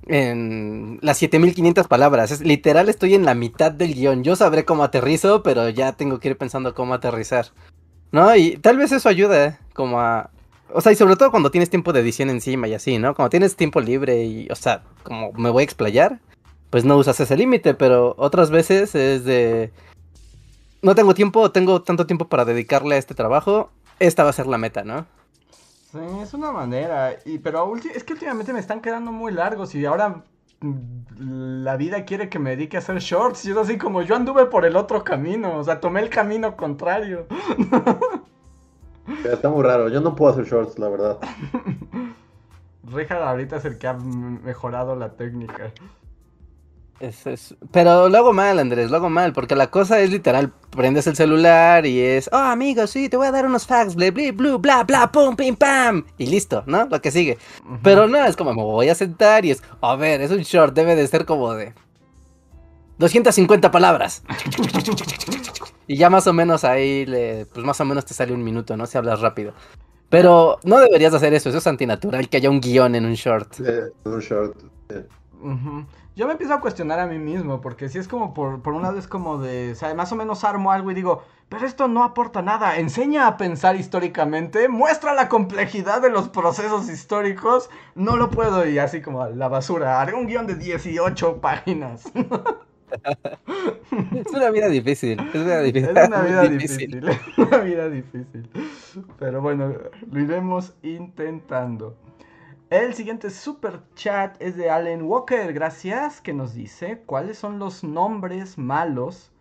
En 0.06 1.00
las 1.02 1.18
7500 1.18 1.88
palabras. 1.88 2.30
Es 2.30 2.42
literal, 2.42 2.88
estoy 2.88 3.16
en 3.16 3.24
la 3.24 3.34
mitad 3.34 3.72
del 3.72 3.94
guion. 3.94 4.22
Yo 4.22 4.36
sabré 4.36 4.64
cómo 4.64 4.84
aterrizo, 4.84 5.42
pero 5.42 5.68
ya 5.68 5.94
tengo 5.94 6.20
que 6.20 6.28
ir 6.28 6.38
pensando 6.38 6.76
cómo 6.76 6.94
aterrizar. 6.94 7.46
¿No? 8.12 8.36
Y 8.36 8.56
tal 8.58 8.76
vez 8.76 8.92
eso 8.92 9.08
ayuda, 9.08 9.44
¿eh? 9.44 9.58
como 9.74 10.00
a... 10.00 10.30
O 10.72 10.80
sea, 10.80 10.92
y 10.92 10.94
sobre 10.94 11.16
todo 11.16 11.32
cuando 11.32 11.50
tienes 11.50 11.70
tiempo 11.70 11.92
de 11.92 11.98
edición 11.98 12.30
encima 12.30 12.68
y 12.68 12.74
así, 12.74 12.98
¿no? 12.98 13.16
Cuando 13.16 13.30
tienes 13.30 13.56
tiempo 13.56 13.80
libre 13.80 14.22
y, 14.22 14.46
o 14.48 14.54
sea, 14.54 14.84
como 15.02 15.32
me 15.32 15.50
voy 15.50 15.62
a 15.62 15.64
explayar, 15.64 16.20
pues 16.70 16.84
no 16.84 16.98
usas 16.98 17.18
ese 17.18 17.36
límite, 17.36 17.74
pero 17.74 18.14
otras 18.16 18.52
veces 18.52 18.94
es 18.94 19.24
de... 19.24 19.72
No 20.82 20.94
tengo 20.94 21.14
tiempo, 21.14 21.50
tengo 21.50 21.82
tanto 21.82 22.06
tiempo 22.06 22.28
para 22.28 22.44
dedicarle 22.44 22.94
a 22.94 22.98
este 22.98 23.16
trabajo, 23.16 23.72
esta 23.98 24.22
va 24.22 24.30
a 24.30 24.34
ser 24.34 24.46
la 24.46 24.56
meta, 24.56 24.84
¿no? 24.84 25.08
Sí, 25.92 25.98
es 26.22 26.34
una 26.34 26.52
manera. 26.52 27.16
Y, 27.24 27.38
pero 27.38 27.74
es 27.76 28.04
que 28.04 28.12
últimamente 28.12 28.52
me 28.52 28.60
están 28.60 28.80
quedando 28.80 29.10
muy 29.10 29.32
largos 29.32 29.74
y 29.74 29.84
ahora 29.84 30.24
mm, 30.60 31.62
la 31.64 31.76
vida 31.76 32.04
quiere 32.04 32.28
que 32.28 32.38
me 32.38 32.50
dedique 32.50 32.76
a 32.76 32.80
hacer 32.80 32.98
shorts. 32.98 33.44
Y 33.46 33.50
es 33.50 33.56
así 33.56 33.76
como 33.76 34.02
yo 34.02 34.14
anduve 34.14 34.46
por 34.46 34.64
el 34.64 34.76
otro 34.76 35.02
camino. 35.02 35.56
O 35.58 35.64
sea, 35.64 35.80
tomé 35.80 36.00
el 36.00 36.08
camino 36.08 36.56
contrario. 36.56 37.26
Está 39.24 39.48
muy 39.50 39.64
raro. 39.64 39.88
Yo 39.88 40.00
no 40.00 40.14
puedo 40.14 40.32
hacer 40.32 40.44
shorts, 40.44 40.78
la 40.78 40.88
verdad. 40.88 41.18
Richard 42.84 43.22
ahorita 43.22 43.56
es 43.56 43.64
el 43.64 43.78
que 43.78 43.88
ha 43.88 43.94
mejorado 43.94 44.94
la 44.94 45.16
técnica. 45.16 45.72
Es- 47.00 47.26
es- 47.26 47.54
Pero 47.72 48.10
lo 48.10 48.18
hago 48.18 48.32
mal, 48.34 48.58
Andrés, 48.58 48.90
lo 48.90 48.98
hago 48.98 49.08
mal, 49.08 49.32
porque 49.32 49.56
la 49.56 49.70
cosa 49.70 49.98
es 50.00 50.10
literal, 50.10 50.52
prendes 50.70 51.06
el 51.06 51.16
celular 51.16 51.86
y 51.86 51.98
es, 51.98 52.28
oh, 52.30 52.36
amigo, 52.36 52.86
sí, 52.86 53.08
te 53.08 53.16
voy 53.16 53.26
a 53.26 53.32
dar 53.32 53.46
unos 53.46 53.66
facts, 53.66 53.94
bla, 53.94 54.10
bla, 54.10 54.32
bla, 54.32 54.56
bla, 54.58 54.84
bla, 54.84 55.10
pum, 55.10 55.34
pim, 55.34 55.56
pam, 55.56 56.04
y 56.18 56.26
listo, 56.26 56.62
¿no? 56.66 56.84
Lo 56.90 57.00
que 57.00 57.10
sigue. 57.10 57.38
Pero 57.82 58.06
no, 58.06 58.22
es 58.26 58.36
como 58.36 58.52
me 58.52 58.62
voy 58.62 58.90
a 58.90 58.94
sentar 58.94 59.46
y 59.46 59.50
es, 59.52 59.62
a 59.80 59.96
ver, 59.96 60.20
es 60.20 60.30
un 60.30 60.40
short, 60.42 60.74
debe 60.74 60.94
de 60.94 61.06
ser 61.06 61.24
como 61.24 61.54
de 61.54 61.72
250 62.98 63.70
palabras. 63.70 64.22
Y 65.86 65.96
ya 65.96 66.10
más 66.10 66.26
o 66.26 66.32
menos 66.32 66.64
ahí, 66.64 67.06
le, 67.06 67.46
pues 67.46 67.64
más 67.64 67.80
o 67.80 67.84
menos 67.84 68.04
te 68.04 68.14
sale 68.14 68.32
un 68.34 68.44
minuto, 68.44 68.76
¿no? 68.76 68.86
Si 68.86 68.98
hablas 68.98 69.20
rápido. 69.20 69.54
Pero 70.10 70.58
no 70.64 70.78
deberías 70.80 71.14
hacer 71.14 71.32
eso, 71.34 71.48
eso 71.48 71.58
es 71.58 71.66
antinatural, 71.66 72.28
que 72.28 72.36
haya 72.36 72.50
un 72.50 72.60
guion 72.60 72.94
en 72.94 73.06
un 73.06 73.14
short. 73.14 73.54
Sí, 73.54 73.64
un 74.04 74.20
short. 74.20 74.56
sí. 74.90 74.96
Ujú. 75.40 75.86
Yo 76.20 76.26
me 76.26 76.32
empiezo 76.32 76.52
a 76.52 76.60
cuestionar 76.60 77.00
a 77.00 77.06
mí 77.06 77.18
mismo, 77.18 77.62
porque 77.62 77.88
si 77.88 77.96
es 77.96 78.06
como 78.06 78.34
por, 78.34 78.60
por 78.60 78.74
un 78.74 78.82
lado 78.82 78.98
es 78.98 79.08
como 79.08 79.38
de, 79.38 79.72
o 79.72 79.74
sea, 79.74 79.94
más 79.94 80.12
o 80.12 80.16
menos 80.16 80.44
armo 80.44 80.70
algo 80.70 80.90
y 80.90 80.94
digo, 80.94 81.22
pero 81.48 81.64
esto 81.64 81.88
no 81.88 82.04
aporta 82.04 82.42
nada, 82.42 82.76
enseña 82.76 83.26
a 83.26 83.38
pensar 83.38 83.74
históricamente, 83.74 84.68
muestra 84.68 85.14
la 85.14 85.30
complejidad 85.30 86.02
de 86.02 86.10
los 86.10 86.28
procesos 86.28 86.90
históricos, 86.90 87.70
no 87.94 88.18
lo 88.18 88.28
puedo 88.28 88.68
y 88.68 88.78
así 88.78 89.00
como 89.00 89.22
a 89.22 89.30
la 89.30 89.48
basura, 89.48 90.02
haré 90.02 90.12
un 90.12 90.26
guion 90.26 90.46
de 90.46 90.56
18 90.56 91.40
páginas. 91.40 92.12
Es 94.12 94.26
una 94.32 94.50
vida 94.50 94.68
difícil, 94.68 95.20
es 95.32 95.40
una, 95.40 95.60
difícil, 95.60 95.88
Es 95.96 96.08
una 96.08 96.22
vida 96.22 96.42
difícil, 96.42 97.08
es 97.08 97.38
una 97.38 97.58
vida 97.58 97.88
difícil. 97.88 98.50
Pero 99.18 99.40
bueno, 99.40 99.72
lo 100.10 100.20
iremos 100.20 100.74
intentando. 100.82 101.96
El 102.70 102.94
siguiente 102.94 103.30
super 103.30 103.80
chat 103.96 104.40
es 104.40 104.56
de 104.56 104.70
Allen 104.70 105.02
Walker, 105.02 105.52
gracias, 105.52 106.20
que 106.20 106.32
nos 106.32 106.54
dice 106.54 107.02
cuáles 107.04 107.36
son 107.36 107.58
los 107.58 107.82
nombres 107.82 108.58
malos 108.58 109.32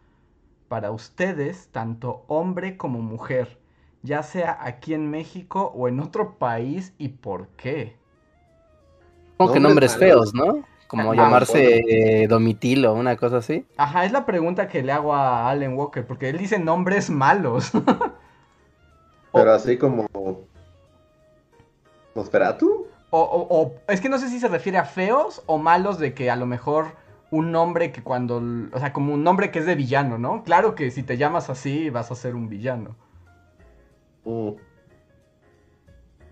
para 0.67 0.89
ustedes, 0.89 1.67
tanto 1.71 2.23
hombre 2.27 2.75
como 2.75 3.03
mujer, 3.03 3.59
ya 4.01 4.23
sea 4.23 4.57
aquí 4.59 4.95
en 4.95 5.11
México 5.11 5.71
o 5.75 5.87
en 5.87 5.99
otro 5.99 6.39
país 6.39 6.95
y 6.97 7.09
por 7.09 7.49
qué. 7.49 7.95
Como 9.37 9.53
que 9.53 9.59
nombres 9.59 9.95
feos, 9.95 10.33
¿no? 10.33 10.63
Como 10.87 11.11
Ah, 11.11 11.15
llamarse 11.15 12.23
eh, 12.23 12.27
Domitilo, 12.27 12.95
una 12.95 13.15
cosa 13.15 13.37
así. 13.37 13.63
Ajá, 13.77 14.05
es 14.05 14.11
la 14.11 14.25
pregunta 14.25 14.67
que 14.67 14.81
le 14.81 14.91
hago 14.91 15.13
a 15.13 15.51
Allen 15.51 15.77
Walker, 15.77 16.03
porque 16.03 16.29
él 16.29 16.39
dice 16.39 16.57
nombres 16.57 17.11
malos. 17.11 17.69
Pero 19.33 19.51
así 19.51 19.77
como. 19.77 20.07
¿Nosferatu? 22.15 22.88
O, 23.11 23.21
o- 23.21 23.61
o- 23.61 23.75
es 23.87 24.01
que 24.01 24.09
no 24.09 24.17
sé 24.19 24.29
si 24.29 24.39
se 24.39 24.47
refiere 24.47 24.77
a 24.77 24.85
feos 24.85 25.41
o 25.47 25.57
malos 25.57 25.97
de 25.99 26.13
que 26.13 26.29
a 26.29 26.35
lo 26.35 26.45
mejor 26.45 26.87
un 27.31 27.51
nombre 27.51 27.91
que 27.91 28.03
cuando, 28.03 28.41
o 28.71 28.79
sea, 28.79 28.93
como 28.93 29.13
un 29.13 29.23
nombre 29.23 29.51
que 29.51 29.59
es 29.59 29.65
de 29.65 29.75
villano, 29.75 30.17
¿no? 30.17 30.43
Claro 30.43 30.75
que 30.75 30.91
si 30.91 31.03
te 31.03 31.17
llamas 31.17 31.49
así 31.49 31.89
vas 31.89 32.11
a 32.11 32.15
ser 32.15 32.35
un 32.35 32.49
villano. 32.49 32.95
Mm. 34.25 34.49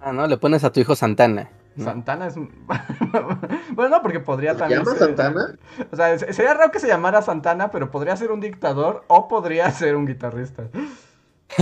Ah, 0.01 0.13
¿no? 0.13 0.27
Le 0.27 0.37
pones 0.37 0.63
a 0.63 0.71
tu 0.71 0.79
hijo 0.79 0.95
Santana. 0.95 1.49
¿no? 1.75 1.85
Santana 1.85 2.27
es... 2.27 2.35
bueno, 3.73 3.89
no, 3.97 4.01
porque 4.01 4.19
podría 4.19 4.53
¿Se 4.53 4.59
también 4.59 4.79
llama 4.83 4.91
ser- 4.97 5.07
Santana? 5.07 5.55
O 5.91 5.95
sea, 5.95 6.17
se- 6.17 6.33
sería 6.33 6.53
raro 6.53 6.71
que 6.71 6.79
se 6.79 6.87
llamara 6.87 7.21
Santana, 7.21 7.69
pero 7.71 7.89
podría 7.91 8.15
ser 8.17 8.31
un 8.31 8.39
dictador 8.39 9.03
o 9.07 9.27
podría 9.27 9.69
ser 9.71 9.95
un 9.95 10.05
guitarrista. 10.05 10.63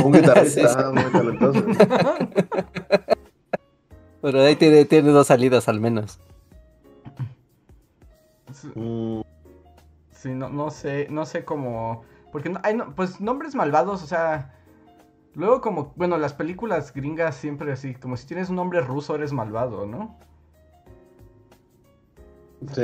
Un 0.03 0.11
guitarrista 0.13 0.91
muy 0.93 1.03
talentoso. 1.11 1.63
Pero 4.25 4.41
ahí 4.41 4.55
tiene, 4.55 4.85
tiene 4.85 5.11
dos 5.11 5.27
salidas 5.27 5.67
al 5.69 5.79
menos. 5.79 6.17
Mm, 8.73 9.21
Sí, 10.11 10.29
no, 10.29 10.49
no 10.49 10.71
sé, 10.71 11.05
no 11.11 11.27
sé 11.27 11.45
cómo. 11.45 12.03
Porque 12.31 12.49
no, 12.49 12.59
hay, 12.63 12.73
no- 12.73 12.95
pues 12.95 13.21
nombres 13.21 13.53
malvados, 13.53 14.01
o 14.01 14.07
sea. 14.07 14.51
Luego 15.35 15.61
como, 15.61 15.93
bueno, 15.95 16.17
las 16.17 16.33
películas 16.33 16.91
gringas 16.91 17.35
siempre 17.35 17.71
así, 17.71 17.93
como 17.93 18.17
si 18.17 18.25
tienes 18.25 18.49
un 18.49 18.55
nombre 18.55 18.81
ruso 18.81 19.13
eres 19.13 19.31
malvado, 19.31 19.85
¿no? 19.85 20.17
sí. 22.73 22.81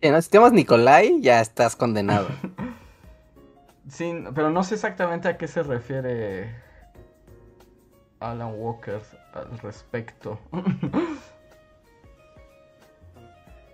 Sí, 0.00 0.08
¿no? 0.08 0.22
Si 0.22 0.30
te 0.30 0.38
llamas 0.38 0.52
Nikolai, 0.52 1.20
ya 1.20 1.40
estás 1.40 1.74
condenado. 1.74 2.28
Sí, 3.88 4.14
pero 4.36 4.50
no 4.50 4.62
sé 4.62 4.76
exactamente 4.76 5.26
a 5.26 5.36
qué 5.36 5.48
se 5.48 5.64
refiere 5.64 6.54
Alan 8.20 8.54
Walker 8.56 9.00
al 9.34 9.58
respecto. 9.58 10.38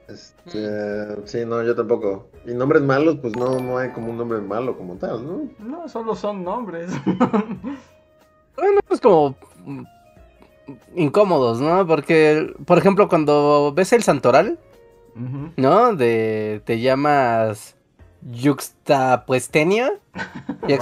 Este, 0.09 1.27
sí, 1.27 1.45
no, 1.45 1.65
yo 1.65 1.75
tampoco. 1.75 2.29
Y 2.47 2.55
nombres 2.55 2.83
malos, 2.83 3.17
pues 3.21 3.35
no, 3.37 3.59
no 3.59 3.77
hay 3.77 3.91
como 3.91 4.11
un 4.11 4.19
nombre 4.19 4.41
malo 4.41 4.77
como 4.77 4.95
tal, 4.95 5.27
¿no? 5.27 5.49
No, 5.59 5.89
solo 5.89 6.15
son 6.15 6.45
nombres. 6.45 6.91
Bueno, 8.57 8.81
pues 8.89 9.03
como 9.03 9.37
mm, 9.67 9.83
incómodos, 10.95 11.61
¿no? 11.61 11.87
Porque, 11.87 12.55
por 12.65 12.79
ejemplo, 12.79 13.07
cuando 13.07 13.73
ves 13.75 13.93
el 13.93 14.03
santoral. 14.03 14.59
¿no? 15.57 15.95
De 15.95 16.63
te 16.65 16.81
llamas 16.81 17.77
Yuxtapuestenio. 18.23 20.01
Y 20.69 20.73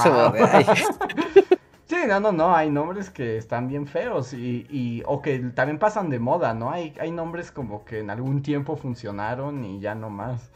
Sí, 1.94 2.08
no, 2.08 2.18
no, 2.18 2.32
no, 2.32 2.56
hay 2.56 2.70
nombres 2.70 3.08
que 3.08 3.36
están 3.36 3.68
bien 3.68 3.86
feos 3.86 4.32
y, 4.32 4.66
y 4.68 5.04
o 5.06 5.22
que 5.22 5.38
también 5.38 5.78
pasan 5.78 6.10
de 6.10 6.18
moda, 6.18 6.52
¿no? 6.52 6.72
Hay, 6.72 6.92
hay 6.98 7.12
nombres 7.12 7.52
como 7.52 7.84
que 7.84 8.00
en 8.00 8.10
algún 8.10 8.42
tiempo 8.42 8.74
funcionaron 8.74 9.64
y 9.64 9.78
ya 9.78 9.94
no 9.94 10.10
más. 10.10 10.50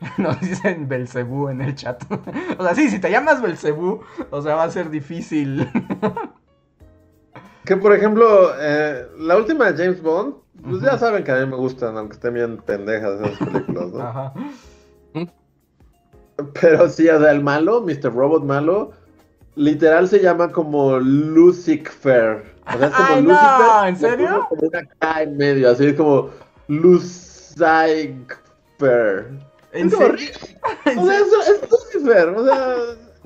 Nos 0.16 0.40
dicen 0.40 0.88
Belcebú 0.88 1.48
en 1.48 1.60
el 1.60 1.74
chat. 1.74 2.04
o 2.58 2.62
sea, 2.62 2.76
sí, 2.76 2.88
si 2.88 3.00
te 3.00 3.10
llamas 3.10 3.42
Belcebú, 3.42 4.02
o 4.30 4.42
sea, 4.42 4.54
va 4.54 4.62
a 4.62 4.70
ser 4.70 4.90
difícil. 4.90 5.68
Que 7.64 7.76
por 7.76 7.94
ejemplo, 7.94 8.52
eh, 8.58 9.06
la 9.18 9.36
última 9.36 9.70
de 9.70 9.84
James 9.84 10.02
Bond, 10.02 10.34
pues 10.62 10.82
ya 10.82 10.98
saben 10.98 11.22
que 11.22 11.30
a 11.30 11.36
mí 11.36 11.46
me 11.46 11.56
gustan, 11.56 11.96
aunque 11.96 12.14
estén 12.14 12.34
bien 12.34 12.56
pendejas 12.56 13.20
esas 13.20 13.38
películas, 13.38 13.92
¿no? 13.92 14.02
Ajá. 14.02 14.32
Pero 16.60 16.88
sí, 16.88 17.08
o 17.08 17.20
sea, 17.20 17.30
el 17.30 17.44
malo, 17.44 17.82
Mr. 17.82 18.12
Robot 18.12 18.42
malo, 18.44 18.92
literal 19.56 20.08
se 20.08 20.20
llama 20.20 20.50
como 20.52 20.98
Lucifer. 20.98 22.44
O 22.66 22.78
sea, 22.78 22.86
es 22.88 22.94
como 22.94 23.08
Ay, 23.08 23.22
no, 23.22 23.32
Lucifer. 23.32 23.88
¿en 23.88 23.96
serio? 23.96 24.46
Como 24.48 24.62
una 24.68 24.82
K 24.98 25.22
en 25.22 25.36
medio, 25.36 25.70
así 25.70 25.86
es 25.86 25.94
como 25.94 26.30
Lucifer. 26.68 28.10
¿En 29.72 29.88
Es 29.88 29.94
como 29.94 30.06
serio? 30.06 30.30
O 30.96 31.06
sea, 31.06 31.18
es, 31.18 31.26
es 31.48 31.70
Lucifer, 31.70 32.28
o 32.28 32.44
sea, 32.44 32.76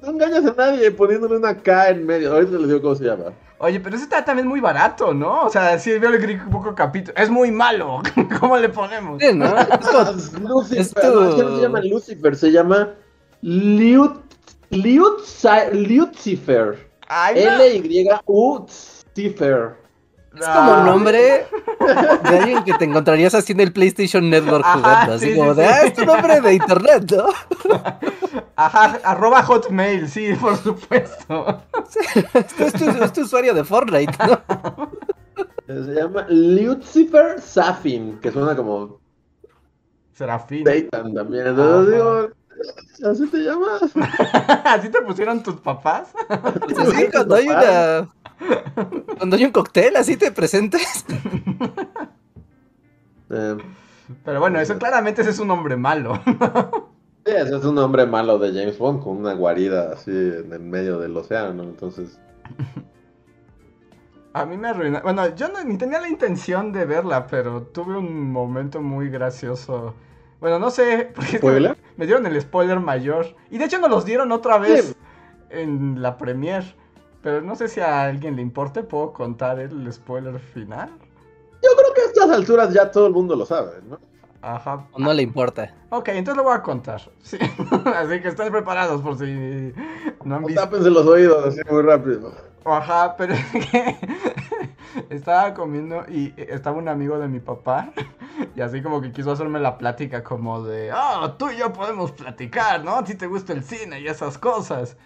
no 0.02 0.10
engañas 0.10 0.44
a 0.46 0.54
nadie 0.54 0.90
poniéndole 0.90 1.36
una 1.36 1.56
K 1.56 1.90
en 1.90 2.06
medio. 2.06 2.32
Ahorita 2.32 2.58
les 2.58 2.68
digo 2.68 2.82
cómo 2.82 2.94
se 2.94 3.04
llama. 3.04 3.32
Oye, 3.58 3.80
pero 3.80 3.96
ese 3.96 4.04
está 4.04 4.24
también 4.24 4.46
muy 4.46 4.60
barato, 4.60 5.14
¿no? 5.14 5.44
O 5.44 5.50
sea, 5.50 5.78
sí, 5.78 5.98
veo 5.98 6.10
el 6.10 6.40
poco 6.50 6.74
capítulo. 6.74 7.16
Es 7.16 7.30
muy 7.30 7.50
malo. 7.50 8.02
¿Cómo 8.40 8.58
le 8.58 8.68
ponemos? 8.68 9.22
sí, 9.22 9.32
¿no? 9.32 9.46
Lucifer, 10.48 10.80
es 10.80 10.94
no, 11.04 11.28
es 11.28 11.34
que 11.34 11.42
no 11.42 11.56
se 11.56 11.62
llama 11.62 11.80
Lucifer, 11.80 12.36
se 12.36 12.52
llama 12.52 12.90
Liut, 13.40 14.33
No. 14.70 14.78
L-Y-U-Cifer. 18.26 19.76
Es 20.36 20.46
como 20.48 20.72
Ah. 20.72 20.78
un 20.80 20.86
nombre 20.86 21.46
de 22.24 22.38
alguien 22.38 22.64
que 22.64 22.74
te 22.74 22.84
encontrarías 22.84 23.34
así 23.36 23.52
en 23.52 23.60
el 23.60 23.72
PlayStation 23.72 24.28
Network 24.28 24.64
Ajá, 24.66 24.78
jugando. 24.78 25.12
Así 25.12 25.30
sí, 25.30 25.36
como 25.38 25.54
sí, 25.54 25.60
de, 25.60 25.66
sí. 25.66 25.72
ah, 25.72 25.82
es 25.86 25.94
tu 25.94 26.04
nombre 26.04 26.40
de 26.40 26.54
internet, 26.54 27.12
¿no? 27.16 27.26
Ajá, 28.56 28.98
arroba 29.04 29.42
hotmail, 29.44 30.08
sí, 30.08 30.32
por 30.40 30.56
supuesto. 30.56 31.62
Este 32.34 32.66
es 32.66 32.72
tu, 32.72 32.90
es 33.04 33.12
tu 33.12 33.20
usuario 33.22 33.54
de 33.54 33.62
Fortnite, 33.62 34.12
¿no? 34.26 34.90
Se 35.66 35.94
llama 35.94 36.26
Lucifer 36.28 37.40
Safin, 37.40 38.18
que 38.20 38.32
suena 38.32 38.56
como 38.56 38.98
Serafín. 40.14 40.64
Satan 40.66 41.14
también. 41.14 41.46
Entonces 41.46 41.94
Ajá. 41.94 42.18
digo, 42.22 42.28
¿así 43.10 43.26
te 43.28 43.38
llamas? 43.38 43.82
¿Así 44.64 44.88
te 44.88 45.00
pusieron 45.02 45.42
tus 45.42 45.56
papás? 45.56 46.08
Pues 46.60 46.78
así, 46.78 47.08
cuando 47.12 47.34
hay 47.34 47.48
una. 47.48 48.08
Cuando 49.16 49.36
hay 49.36 49.44
un 49.44 49.52
cóctel, 49.52 49.96
así 49.96 50.16
te 50.16 50.32
presentas. 50.32 51.04
Eh, 53.30 53.56
Pero 54.24 54.40
bueno, 54.40 54.60
eso 54.60 54.78
claramente 54.78 55.22
ese 55.22 55.30
es 55.30 55.38
un 55.38 55.50
hombre 55.50 55.76
malo. 55.76 56.20
sí, 56.24 57.32
ese 57.32 57.56
es 57.56 57.64
un 57.64 57.74
nombre 57.76 58.06
malo 58.06 58.38
de 58.38 58.52
James 58.52 58.78
Bond 58.78 59.02
con 59.02 59.16
una 59.18 59.34
guarida 59.34 59.92
así 59.92 60.10
en 60.10 60.52
el 60.52 60.60
medio 60.60 60.98
del 60.98 61.16
océano, 61.16 61.62
entonces... 61.62 62.18
A 64.34 64.44
mí 64.46 64.56
me 64.56 64.68
arruinó. 64.68 65.00
Bueno, 65.02 65.34
yo 65.36 65.48
no- 65.48 65.62
ni 65.64 65.78
tenía 65.78 66.00
la 66.00 66.08
intención 66.08 66.72
de 66.72 66.84
verla, 66.86 67.26
pero 67.26 67.62
tuve 67.68 67.96
un 67.96 68.30
momento 68.32 68.80
muy 68.82 69.08
gracioso. 69.08 69.94
Bueno, 70.44 70.58
no 70.58 70.70
sé. 70.70 71.10
¿Spoiler? 71.38 71.74
Me 71.96 72.04
dieron 72.04 72.26
el 72.26 72.38
spoiler 72.38 72.78
mayor. 72.78 73.34
Y 73.50 73.56
de 73.56 73.64
hecho 73.64 73.78
nos 73.78 73.88
los 73.88 74.04
dieron 74.04 74.30
otra 74.30 74.58
vez 74.58 74.88
Sí. 74.88 74.94
en 75.48 76.02
la 76.02 76.18
premiere. 76.18 76.66
Pero 77.22 77.40
no 77.40 77.56
sé 77.56 77.66
si 77.66 77.80
a 77.80 78.02
alguien 78.02 78.36
le 78.36 78.42
importe. 78.42 78.82
¿Puedo 78.82 79.14
contar 79.14 79.58
el 79.58 79.90
spoiler 79.90 80.38
final? 80.38 80.90
Yo 81.62 81.70
creo 81.78 81.94
que 81.94 82.00
a 82.02 82.04
estas 82.04 82.28
alturas 82.30 82.74
ya 82.74 82.90
todo 82.90 83.06
el 83.06 83.14
mundo 83.14 83.34
lo 83.36 83.46
sabe, 83.46 83.70
¿no? 83.88 83.98
Ajá. 84.42 84.86
O 84.92 84.98
no 84.98 85.14
le 85.14 85.22
importa. 85.22 85.72
Ok, 85.88 86.08
entonces 86.10 86.36
lo 86.36 86.42
voy 86.42 86.54
a 86.58 86.60
contar. 86.62 87.00
Sí. 87.22 87.38
Así 87.96 88.20
que 88.20 88.28
estén 88.28 88.52
preparados 88.52 89.00
por 89.00 89.16
si 89.16 89.72
no 90.24 90.36
han 90.36 90.44
O 90.44 90.46
visto. 90.46 90.60
tápense 90.60 90.90
los 90.90 91.06
oídos 91.06 91.42
así 91.46 91.60
muy 91.70 91.80
rápido. 91.80 92.34
Ajá, 92.66 93.16
pero 93.16 93.32
es 93.54 93.70
que 93.70 93.96
estaba 95.10 95.54
comiendo 95.54 96.04
y 96.08 96.34
estaba 96.36 96.76
un 96.76 96.88
amigo 96.88 97.18
de 97.18 97.28
mi 97.28 97.40
papá 97.40 97.92
y 98.56 98.60
así 98.60 98.82
como 98.82 99.00
que 99.00 99.12
quiso 99.12 99.32
hacerme 99.32 99.60
la 99.60 99.78
plática 99.78 100.22
como 100.22 100.62
de, 100.62 100.90
ah, 100.92 101.34
tú 101.38 101.50
y 101.50 101.56
yo 101.56 101.72
podemos 101.72 102.12
platicar, 102.12 102.84
¿no? 102.84 102.96
A 102.96 103.04
ti 103.04 103.14
te 103.14 103.26
gusta 103.26 103.52
el 103.52 103.64
cine 103.64 104.00
y 104.00 104.06
esas 104.06 104.38
cosas. 104.38 104.96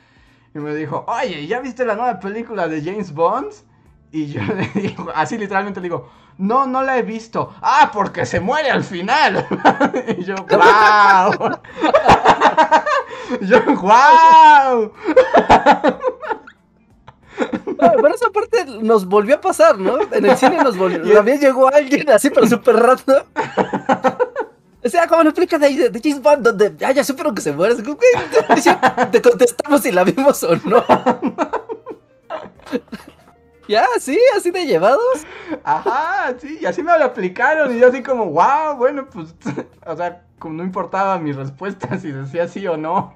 Y 0.54 0.58
me 0.58 0.74
dijo, 0.74 1.04
oye, 1.06 1.46
¿ya 1.46 1.60
viste 1.60 1.84
la 1.84 1.94
nueva 1.94 2.18
película 2.20 2.68
de 2.68 2.82
James 2.82 3.12
Bond? 3.12 3.52
Y 4.10 4.26
yo 4.26 4.40
le 4.54 4.68
digo, 4.80 5.08
así 5.14 5.36
literalmente 5.36 5.80
le 5.80 5.84
digo, 5.84 6.08
no, 6.38 6.66
no 6.66 6.82
la 6.82 6.98
he 6.98 7.02
visto. 7.02 7.52
Ah, 7.60 7.90
porque 7.92 8.24
se 8.24 8.40
muere 8.40 8.70
al 8.70 8.84
final. 8.84 9.46
y 10.18 10.24
yo, 10.24 10.36
wow. 10.36 11.60
yo, 13.40 13.60
wow. 13.76 14.92
Ah, 17.80 17.92
Pero 17.94 18.14
esa 18.14 18.30
parte 18.30 18.64
nos 18.82 19.06
volvió 19.06 19.36
a 19.36 19.40
pasar, 19.40 19.78
¿no? 19.78 19.98
En 20.12 20.24
el 20.24 20.36
cine 20.36 20.62
nos 20.62 20.76
volvió. 20.76 21.14
También 21.14 21.40
llegó 21.40 21.72
alguien 21.72 22.08
así, 22.10 22.30
pero 22.30 22.46
súper 22.46 22.76
rato. 22.76 23.24
O 24.84 24.88
sea, 24.88 25.08
como 25.08 25.24
la 25.24 25.30
explica 25.30 25.58
de, 25.58 25.90
de 25.90 26.00
James 26.00 26.22
Bond, 26.22 26.44
donde 26.44 26.86
ah, 26.86 26.92
ya 26.92 27.02
supieron 27.02 27.34
que 27.34 27.42
se 27.42 27.52
muere. 27.52 27.74
Te 27.74 29.20
contestamos 29.20 29.82
si 29.82 29.90
la 29.90 30.04
vimos 30.04 30.42
o 30.44 30.54
no. 30.56 30.84
Ya, 33.68 33.84
sí, 34.00 34.18
así 34.34 34.50
de 34.50 34.64
llevados. 34.64 35.26
Ajá, 35.62 36.34
sí, 36.38 36.58
y 36.62 36.64
así 36.64 36.82
me 36.82 36.98
lo 36.98 37.04
aplicaron 37.04 37.76
y 37.76 37.78
yo 37.78 37.88
así 37.88 38.02
como, 38.02 38.24
wow, 38.30 38.76
bueno, 38.78 39.06
pues, 39.10 39.34
o 39.84 39.94
sea, 39.94 40.22
como 40.38 40.54
no 40.54 40.64
importaba 40.64 41.18
mi 41.18 41.32
respuesta 41.32 41.98
si 41.98 42.10
decía 42.10 42.48
sí 42.48 42.66
o 42.66 42.78
no, 42.78 43.12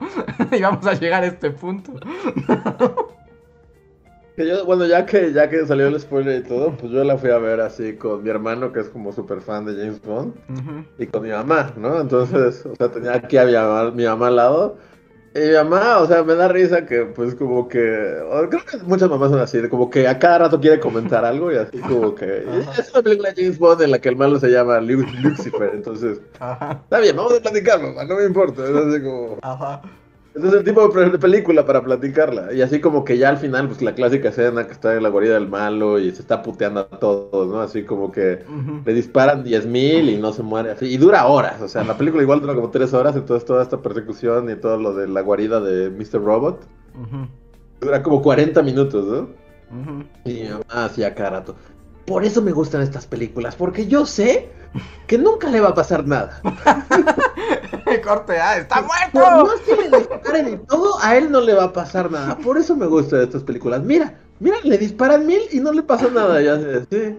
íbamos 0.52 0.86
a 0.86 0.92
llegar 0.92 1.22
a 1.22 1.28
este 1.28 1.50
punto. 1.52 1.94
Que 4.36 4.46
yo, 4.48 4.64
bueno, 4.64 4.86
ya 4.86 5.04
que, 5.04 5.32
ya 5.32 5.50
que 5.50 5.66
salió 5.66 5.88
el 5.88 6.00
spoiler 6.00 6.40
y 6.40 6.48
todo, 6.48 6.74
pues 6.78 6.90
yo 6.90 7.04
la 7.04 7.18
fui 7.18 7.28
a 7.30 7.36
ver 7.38 7.60
así 7.60 7.96
con 7.96 8.22
mi 8.22 8.30
hermano, 8.30 8.72
que 8.72 8.80
es 8.80 8.88
como 8.88 9.12
súper 9.12 9.42
fan 9.42 9.66
de 9.66 9.74
James 9.74 10.00
Bond, 10.00 10.34
Ujú. 10.48 10.84
y 10.98 11.06
con 11.06 11.22
mi 11.22 11.28
mamá, 11.30 11.72
¿no? 11.76 12.00
Entonces, 12.00 12.64
o 12.64 12.74
sea, 12.74 12.90
tenía 12.90 13.14
aquí 13.14 13.36
a 13.36 13.44
mi 13.44 13.52
mamá, 13.52 13.90
mi 13.90 14.04
mamá 14.04 14.28
al 14.28 14.36
lado. 14.36 14.76
Y 15.34 15.38
mi 15.40 15.54
mamá, 15.54 15.98
o 15.98 16.06
sea, 16.06 16.22
me 16.24 16.34
da 16.34 16.48
risa 16.48 16.84
que, 16.86 17.04
pues, 17.06 17.34
como 17.34 17.66
que. 17.68 17.78
creo 18.50 18.64
que 18.64 18.78
muchas 18.84 19.08
mamás 19.10 19.30
son 19.30 19.40
así, 19.40 19.58
de 19.58 19.68
como 19.68 19.88
que 19.90 20.06
a 20.08 20.18
cada 20.18 20.38
rato 20.38 20.60
quiere 20.60 20.78
comentar 20.80 21.24
algo 21.26 21.50
y 21.52 21.56
así, 21.56 21.78
como 21.78 22.14
que. 22.14 22.44
Es 22.78 22.90
una 22.92 23.02
película 23.02 23.30
de 23.32 23.42
James 23.42 23.58
Bond 23.58 23.82
en 23.82 23.90
la 23.90 23.98
que 23.98 24.08
el 24.10 24.16
malo 24.16 24.38
se 24.38 24.48
llama 24.48 24.80
Lu- 24.80 25.06
Lucifer, 25.22 25.70
entonces. 25.74 26.20
Ajá, 26.38 26.80
Está 26.84 27.00
bien, 27.00 27.16
vamos 27.16 27.34
a 27.36 27.40
platicar, 27.40 27.80
mamá, 27.82 28.04
no 28.04 28.16
me 28.16 28.24
importa. 28.24 28.62
Es 28.64 28.74
así 28.76 29.02
como. 29.02 29.38
ajá. 29.42 29.82
Entonces 30.34 30.60
el 30.60 30.64
tipo 30.64 30.88
de 30.88 31.18
película 31.18 31.66
para 31.66 31.84
platicarla. 31.84 32.54
Y 32.54 32.62
así 32.62 32.80
como 32.80 33.04
que 33.04 33.18
ya 33.18 33.28
al 33.28 33.36
final, 33.36 33.68
pues 33.68 33.82
la 33.82 33.94
clásica 33.94 34.30
escena 34.30 34.66
que 34.66 34.72
está 34.72 34.96
en 34.96 35.02
la 35.02 35.10
guarida 35.10 35.34
del 35.34 35.48
malo 35.48 35.98
y 35.98 36.10
se 36.10 36.22
está 36.22 36.40
puteando 36.40 36.80
a 36.80 36.88
todos, 36.88 37.48
¿no? 37.48 37.60
Así 37.60 37.84
como 37.84 38.10
que 38.10 38.42
le 38.84 38.94
disparan 38.94 39.44
10.000 39.44 40.08
y 40.08 40.16
no 40.16 40.32
se 40.32 40.42
muere 40.42 40.70
así. 40.70 40.86
Y 40.86 40.96
dura 40.96 41.26
horas, 41.26 41.60
o 41.60 41.68
sea, 41.68 41.84
la 41.84 41.98
película 41.98 42.22
igual 42.22 42.40
dura 42.40 42.54
como 42.54 42.70
3 42.70 42.94
horas, 42.94 43.14
entonces 43.14 43.44
toda 43.44 43.62
esta 43.62 43.82
persecución 43.82 44.48
y 44.48 44.56
todo 44.56 44.78
lo 44.78 44.94
de 44.94 45.06
la 45.06 45.20
guarida 45.20 45.60
de 45.60 45.90
Mr. 45.90 46.24
Robot. 46.24 46.66
Ujú. 46.94 47.28
Dura 47.82 48.02
como 48.02 48.22
40 48.22 48.62
minutos, 48.62 49.04
¿no? 49.04 49.18
Ujú. 49.78 50.04
Y 50.24 50.44
mi 50.44 50.48
mamá 50.48 50.84
hacía 50.86 51.14
cada 51.14 51.30
rato. 51.30 51.56
Por 52.06 52.24
eso 52.24 52.40
me 52.40 52.52
gustan 52.52 52.80
estas 52.80 53.06
películas, 53.06 53.54
porque 53.54 53.86
yo 53.86 54.06
sé 54.06 54.48
que 55.06 55.18
nunca 55.18 55.48
le 55.50 55.60
va 55.60 55.68
a 55.70 55.74
pasar 55.74 56.06
nada. 56.06 56.40
Corte 58.04 58.38
A, 58.38 58.58
está 58.58 58.76
Por 58.76 58.86
muerto. 58.86 59.46
más 59.46 59.60
que 59.60 59.76
le 59.76 59.98
disparen 59.98 60.54
y 60.54 60.56
todo, 60.66 60.98
a 61.02 61.16
él 61.16 61.30
no 61.30 61.40
le 61.40 61.54
va 61.54 61.64
a 61.64 61.72
pasar 61.72 62.10
nada. 62.10 62.36
Por 62.38 62.58
eso 62.58 62.76
me 62.76 62.86
gustan 62.86 63.22
estas 63.22 63.42
películas. 63.42 63.82
Mira, 63.82 64.18
mira, 64.40 64.56
le 64.62 64.78
disparan 64.78 65.26
mil 65.26 65.42
y 65.50 65.60
no 65.60 65.72
le 65.72 65.82
pasa 65.82 66.08
nada. 66.08 66.42
Y, 66.42 66.48
así 66.48 66.64
de, 66.64 66.86
sí. 66.90 67.18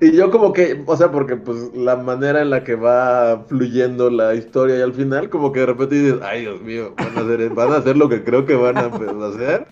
y 0.00 0.12
yo 0.12 0.30
como 0.30 0.52
que, 0.52 0.82
o 0.86 0.96
sea, 0.96 1.10
porque 1.10 1.36
pues 1.36 1.74
la 1.74 1.96
manera 1.96 2.42
en 2.42 2.50
la 2.50 2.64
que 2.64 2.74
va 2.74 3.44
fluyendo 3.48 4.10
la 4.10 4.34
historia 4.34 4.78
y 4.78 4.82
al 4.82 4.92
final, 4.92 5.30
como 5.30 5.52
que 5.52 5.60
de 5.60 5.66
repente 5.66 5.94
dices, 5.94 6.20
ay 6.22 6.42
Dios 6.42 6.60
mío, 6.60 6.94
van 6.96 7.16
a 7.16 7.20
hacer, 7.20 7.50
van 7.50 7.72
a 7.72 7.76
hacer 7.76 7.96
lo 7.96 8.08
que 8.08 8.24
creo 8.24 8.44
que 8.44 8.56
van 8.56 8.78
a 8.78 8.90
pues, 8.90 9.10
hacer. 9.10 9.66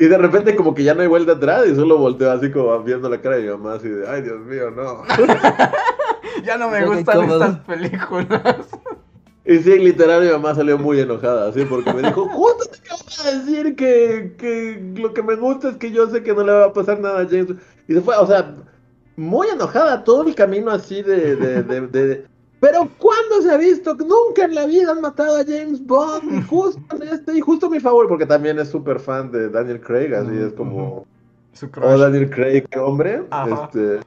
Y 0.00 0.06
de 0.06 0.16
repente 0.18 0.54
como 0.54 0.74
que 0.74 0.84
ya 0.84 0.94
no 0.94 1.02
hay 1.02 1.08
vuelta 1.08 1.32
atrás 1.32 1.66
y 1.66 1.74
solo 1.74 1.98
volteo 1.98 2.30
así 2.30 2.50
como 2.52 2.78
viendo 2.82 3.08
la 3.08 3.20
cara 3.20 3.36
de 3.36 3.42
mi 3.42 3.48
mamá 3.50 3.74
así 3.74 3.88
de, 3.88 4.08
ay 4.08 4.22
Dios 4.22 4.38
mío, 4.40 4.70
no. 4.70 5.02
Ya 6.44 6.56
no 6.56 6.68
me 6.70 6.84
gustan 6.86 7.16
incómodo. 7.16 7.44
estas 7.44 7.58
películas. 7.64 8.56
Y 9.44 9.58
sí, 9.58 9.78
literal, 9.78 10.22
mi 10.24 10.30
mamá 10.30 10.54
salió 10.54 10.78
muy 10.78 11.00
enojada, 11.00 11.48
así, 11.48 11.64
porque 11.64 11.92
me 11.92 12.02
dijo, 12.02 12.28
justo 12.28 12.64
te 12.70 12.78
acabo 12.78 13.02
de 13.24 13.38
decir 13.38 13.76
que, 13.76 14.34
que 14.38 14.80
lo 15.00 15.12
que 15.14 15.22
me 15.22 15.34
gusta 15.36 15.70
es 15.70 15.76
que 15.78 15.90
yo 15.90 16.06
sé 16.10 16.22
que 16.22 16.34
no 16.34 16.44
le 16.44 16.52
va 16.52 16.66
a 16.66 16.72
pasar 16.72 17.00
nada 17.00 17.22
a 17.22 17.26
James. 17.26 17.54
Y 17.88 17.94
se 17.94 18.00
fue, 18.02 18.14
o 18.16 18.26
sea, 18.26 18.54
muy 19.16 19.48
enojada 19.48 20.04
todo 20.04 20.26
el 20.28 20.34
camino 20.34 20.70
así 20.70 21.02
de... 21.02 21.34
de, 21.36 21.62
de, 21.62 21.80
de- 21.88 22.26
Pero 22.60 22.88
¿cuándo 22.98 23.40
se 23.42 23.50
ha 23.50 23.56
visto? 23.56 23.94
Nunca 23.94 24.44
en 24.44 24.54
la 24.54 24.66
vida 24.66 24.90
han 24.92 25.00
matado 25.00 25.36
a 25.36 25.44
James 25.44 25.84
Bond. 25.86 26.32
Y 26.38 26.42
justo 26.42 26.80
en 26.96 27.02
este, 27.08 27.36
y 27.36 27.40
justo 27.40 27.70
mi 27.70 27.78
favor, 27.80 28.08
porque 28.08 28.26
también 28.26 28.58
es 28.58 28.68
súper 28.68 28.98
fan 28.98 29.30
de 29.30 29.48
Daniel 29.48 29.80
Craig, 29.80 30.12
así 30.14 30.36
es 30.36 30.52
como... 30.54 31.06
Su 31.52 31.66
Oh, 31.66 31.70
crush. 31.70 31.98
Daniel 32.00 32.30
Craig, 32.30 32.64
qué 32.70 32.78
hombre. 32.78 33.24
Ajá. 33.30 33.64
Este, 33.72 34.00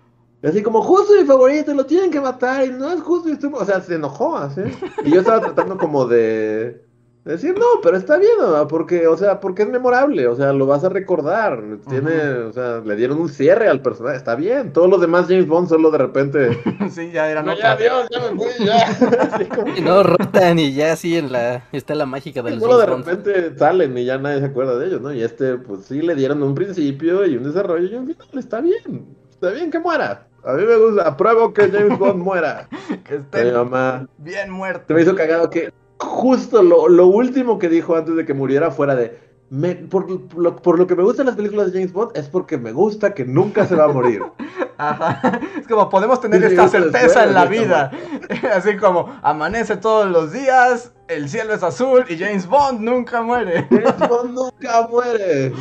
así 0.48 0.62
como, 0.64 0.82
justo 0.82 1.14
mi 1.20 1.26
favorito, 1.26 1.74
lo 1.74 1.86
tienen 1.86 2.10
que 2.12 2.22
matar, 2.22 2.66
y 2.66 2.70
no 2.72 2.90
es 2.92 3.02
justo. 3.02 3.28
y 3.30 3.34
estoy- 3.34 3.52
o 3.54 3.66
sea, 3.66 3.82
se 3.82 3.96
enojó 3.96 4.38
así. 4.38 4.62
Y 5.04 5.12
yo 5.12 5.20
estaba 5.22 5.40
tratando 5.42 5.78
como 5.78 6.06
de 6.06 6.82
decir, 7.24 7.54
no, 7.58 7.66
pero 7.84 7.98
está 7.98 8.18
bien, 8.18 8.32
¿no? 8.40 8.68
porque, 8.68 9.06
o 9.08 9.16
sea, 9.16 9.40
porque 9.40 9.62
es 9.64 9.70
memorable, 9.70 10.28
o 10.28 10.36
sea, 10.36 10.54
lo 10.54 10.66
vas 10.66 10.84
a 10.84 10.90
recordar. 10.90 11.62
Tiene, 11.88 12.20
o 12.48 12.52
sea, 12.54 12.82
le 12.84 12.96
dieron 12.96 13.20
un 13.20 13.30
cierre 13.30 13.68
al 13.70 13.82
personaje, 13.82 14.18
está 14.18 14.36
bien. 14.36 14.74
Todos 14.74 14.90
los 14.90 15.00
demás 15.02 15.28
James 15.28 15.48
Bond 15.48 15.70
solo 15.70 15.92
de 15.92 15.98
repente. 16.00 16.60
Sí, 16.92 17.12
ya 17.12 17.30
eran 17.30 17.46
No, 17.46 17.56
ya. 17.56 17.76
Dios, 17.78 18.08
ya 18.10 18.20
me 18.32 18.38
fui, 18.38 18.66
ya. 18.66 19.48
Como- 19.56 19.76
Y 19.78 19.82
no 19.82 20.04
rotan 20.04 20.60
y 20.60 20.74
ya 20.74 20.94
así 20.94 21.16
en 21.18 21.32
la. 21.32 21.64
Está 21.72 21.96
la 21.96 22.06
mágica 22.06 22.42
de 22.42 22.52
los 22.52 22.60
Solo 22.60 22.78
de 22.80 22.86
repente 22.88 23.58
salen 23.58 23.98
y 23.98 24.04
ya 24.06 24.18
nadie 24.18 24.40
se 24.40 24.46
acuerda 24.48 24.78
de 24.78 24.88
ellos, 24.88 25.02
¿no? 25.02 25.14
Y 25.14 25.22
este, 25.24 25.58
pues 25.58 25.86
sí, 25.86 26.02
le 26.02 26.16
dieron 26.16 26.42
un 26.44 26.54
principio 26.56 27.26
y 27.26 27.38
un 27.38 27.44
desarrollo 27.44 27.88
y 27.88 27.96
un 27.96 28.08
final. 28.08 28.28
Está 28.38 28.60
bien, 28.62 29.06
está 29.30 29.52
bien 29.52 29.70
que 29.72 29.80
muera. 29.80 30.28
A 30.44 30.54
mí 30.54 30.64
me 30.66 30.76
gusta, 30.76 31.08
apruebo 31.08 31.54
que 31.54 31.70
James 31.70 31.98
Bond 32.00 32.18
muera. 32.22 32.68
Que 33.06 33.16
Mi 33.18 33.22
esté 33.22 33.52
mamá 33.52 34.08
bien 34.18 34.50
muerto. 34.50 34.86
se 34.88 34.94
me 34.94 35.02
hizo 35.04 35.16
cagado 35.16 35.50
que 35.50 35.72
justo 36.02 36.62
lo, 36.64 36.88
lo 36.90 37.08
último 37.08 37.58
que 37.60 37.70
dijo 37.70 37.96
antes 37.96 38.16
de 38.16 38.26
que 38.26 38.34
muriera 38.34 38.72
fuera 38.72 38.96
de. 38.96 39.18
me- 39.50 39.76
por, 39.76 40.10
lo, 40.38 40.56
por 40.58 40.78
lo 40.80 40.88
que 40.88 40.96
me 40.96 41.04
gustan 41.04 41.26
las 41.28 41.36
películas 41.36 41.68
de 41.72 41.80
James 41.80 41.94
Bond 41.94 42.12
es 42.16 42.28
porque 42.30 42.58
me 42.58 42.72
gusta 42.72 43.14
que 43.14 43.26
nunca 43.26 43.66
se 43.66 43.76
va 43.76 43.86
a 43.86 43.90
morir. 43.90 44.22
Ajá. 44.78 45.40
Es 45.60 45.68
como 45.68 45.90
podemos 45.90 46.20
tener 46.22 46.40
Sí, 46.42 46.48
esta 46.48 46.68
certeza 46.68 47.24
en 47.26 47.34
la 47.36 47.46
vida. 47.46 47.92
Así 48.56 48.78
como 48.78 49.14
amanece 49.22 49.78
todos 49.78 50.10
los 50.10 50.32
días, 50.32 50.92
el 51.08 51.30
cielo 51.30 51.54
es 51.54 51.62
azul 51.62 52.04
y 52.10 52.18
James 52.18 52.48
Bond 52.48 52.80
nunca 52.80 53.22
muere. 53.22 53.68
James 53.70 54.10
Bond 54.10 54.34
nunca 54.34 54.88
muere. 54.90 55.54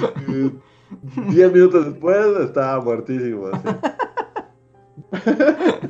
Diez 1.28 1.52
minutos 1.52 1.84
después 1.86 2.18
estaba 2.40 2.80
muertísimo. 2.80 3.48
así. 3.52 3.68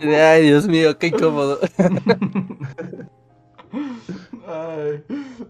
Ay, 0.02 0.42
Dios 0.46 0.66
mío, 0.66 0.98
qué 0.98 1.08
incómodo. 1.08 1.58
Ay, 4.52 5.04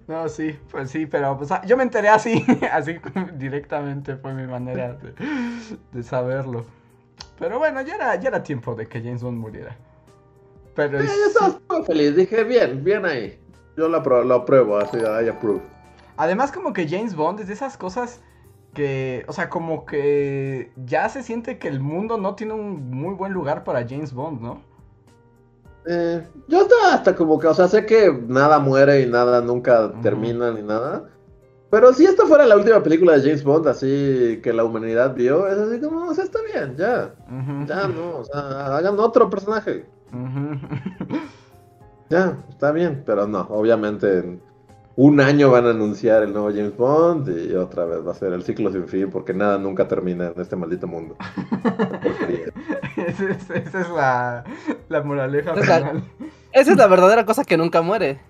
no, 0.06 0.28
sí, 0.28 0.58
pues 0.70 0.90
sí, 0.90 1.06
pero 1.06 1.36
pues, 1.38 1.50
yo 1.66 1.76
me 1.76 1.82
enteré 1.82 2.08
así, 2.08 2.44
así 2.72 2.96
directamente 3.34 4.16
fue 4.16 4.34
mi 4.34 4.46
manera 4.46 4.94
de, 4.94 5.14
de 5.92 6.02
saberlo. 6.02 6.64
Pero 7.38 7.58
bueno, 7.58 7.80
ya 7.82 7.94
era, 7.94 8.14
ya 8.16 8.28
era 8.28 8.42
tiempo 8.42 8.74
de 8.74 8.86
que 8.86 9.00
James 9.00 9.22
Bond 9.22 9.38
muriera. 9.38 9.76
Pero 10.74 11.00
Eh, 11.00 11.06
sí- 11.08 11.14
yo 11.20 11.26
estaba 11.28 11.60
muy 11.78 11.86
feliz. 11.86 12.14
Dije, 12.16 12.44
bien, 12.44 12.84
bien 12.84 13.04
ahí. 13.06 13.38
Yo 13.76 13.88
lo, 13.88 14.02
apro- 14.02 14.24
lo 14.24 14.34
apruebo, 14.34 14.76
así, 14.78 14.98
I 14.98 15.28
approve. 15.28 15.60
además 16.16 16.52
como 16.52 16.72
que 16.72 16.86
James 16.88 17.14
Bond 17.16 17.40
es 17.40 17.46
de 17.48 17.54
esas 17.54 17.76
cosas 17.78 18.20
que, 18.74 19.24
o 19.26 19.32
sea, 19.32 19.48
como 19.48 19.84
que 19.86 20.70
ya 20.76 21.08
se 21.08 21.22
siente 21.22 21.58
que 21.58 21.68
el 21.68 21.80
mundo 21.80 22.18
no 22.18 22.34
tiene 22.34 22.52
un 22.52 22.90
muy 22.90 23.14
buen 23.14 23.32
lugar 23.32 23.64
para 23.64 23.80
James 23.88 24.12
Bond, 24.12 24.40
¿no? 24.42 24.60
Eh, 25.92 26.24
yo 26.46 26.62
estaba 26.62 26.94
hasta 26.94 27.16
como 27.16 27.36
que, 27.40 27.48
o 27.48 27.54
sea, 27.54 27.66
sé 27.66 27.84
que 27.84 28.16
nada 28.28 28.60
muere 28.60 29.00
y 29.02 29.06
nada 29.06 29.40
nunca 29.40 29.92
termina 30.02 30.52
ni 30.52 30.62
nada. 30.62 31.08
Pero 31.68 31.92
si 31.92 32.04
esta 32.04 32.26
fuera 32.26 32.46
la 32.46 32.56
última 32.56 32.80
película 32.80 33.14
de 33.14 33.22
James 33.22 33.42
Bond, 33.42 33.66
así 33.66 34.38
que 34.40 34.52
la 34.52 34.62
humanidad 34.62 35.16
vio, 35.16 35.48
es 35.48 35.58
así 35.58 35.80
como, 35.80 36.06
o 36.06 36.14
sea, 36.14 36.22
está 36.22 36.38
bien, 36.42 36.76
ya. 36.76 37.12
Ya 37.66 37.88
no, 37.88 38.18
o 38.18 38.24
sea, 38.24 38.76
hagan 38.76 39.00
otro 39.00 39.28
personaje. 39.28 39.84
Ya, 42.08 42.36
está 42.48 42.70
bien, 42.70 43.02
pero 43.04 43.26
no, 43.26 43.40
obviamente 43.50 44.18
en 44.18 44.42
un 44.94 45.20
año 45.20 45.50
van 45.50 45.66
a 45.66 45.70
anunciar 45.70 46.22
el 46.22 46.32
nuevo 46.32 46.50
James 46.50 46.76
Bond 46.76 47.28
y 47.28 47.54
otra 47.54 47.84
vez 47.84 48.06
va 48.06 48.12
a 48.12 48.14
ser 48.14 48.32
el 48.32 48.44
ciclo 48.44 48.70
sin 48.70 48.86
fin 48.86 49.10
porque 49.10 49.34
nada 49.34 49.58
nunca 49.58 49.88
termina 49.88 50.28
en 50.28 50.40
este 50.40 50.54
maldito 50.54 50.86
mundo. 50.86 51.16
Esa 53.08 53.24
es, 53.30 53.50
esa 53.50 53.80
es 53.80 53.88
la, 53.90 54.44
la 54.88 55.02
moraleja 55.02 55.52
Es 55.54 55.66
la- 55.68 55.76
final. 55.78 56.04
Esa 56.52 56.72
es 56.72 56.76
la 56.76 56.86
verdadera 56.86 57.24
cosa 57.26 57.44
que 57.44 57.56
nunca 57.56 57.82
muere. 57.82 58.20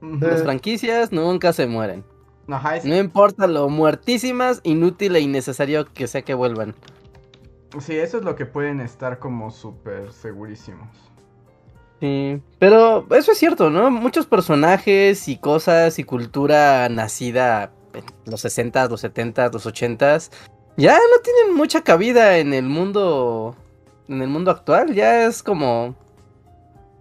Las 0.00 0.42
franquicias 0.42 1.12
nunca 1.12 1.52
se 1.52 1.66
mueren. 1.66 2.04
Ajá, 2.48 2.76
es- 2.76 2.84
No 2.84 2.96
importa 2.96 3.46
lo 3.46 3.68
muertísimas, 3.68 4.60
inútil 4.64 5.14
e 5.16 5.20
innecesario 5.20 5.84
que 5.92 6.06
sea 6.06 6.22
que 6.22 6.34
vuelvan. 6.34 6.74
Sí, 7.78 7.96
eso 7.96 8.18
es 8.18 8.24
lo 8.24 8.34
que 8.34 8.46
pueden 8.46 8.80
estar 8.80 9.18
como 9.18 9.50
súper 9.50 10.10
segurísimos. 10.12 10.88
Sí, 12.00 12.40
pero 12.58 13.06
eso 13.14 13.32
es 13.32 13.38
cierto, 13.38 13.68
¿no? 13.70 13.90
Muchos 13.90 14.24
personajes 14.26 15.28
y 15.28 15.36
cosas 15.36 15.98
y 15.98 16.04
cultura 16.04 16.88
nacida 16.88 17.72
en 17.92 18.04
los 18.24 18.42
60s, 18.44 18.88
los 18.88 19.04
70s, 19.04 19.52
los 19.52 19.66
80s, 19.66 20.30
ya 20.78 20.94
no 20.94 21.20
tienen 21.22 21.54
mucha 21.56 21.82
cabida 21.82 22.38
en 22.38 22.54
el 22.54 22.64
mundo 22.64 23.54
en 24.10 24.20
el 24.22 24.28
mundo 24.28 24.50
actual, 24.50 24.92
ya 24.94 25.24
es 25.26 25.42
como 25.42 25.94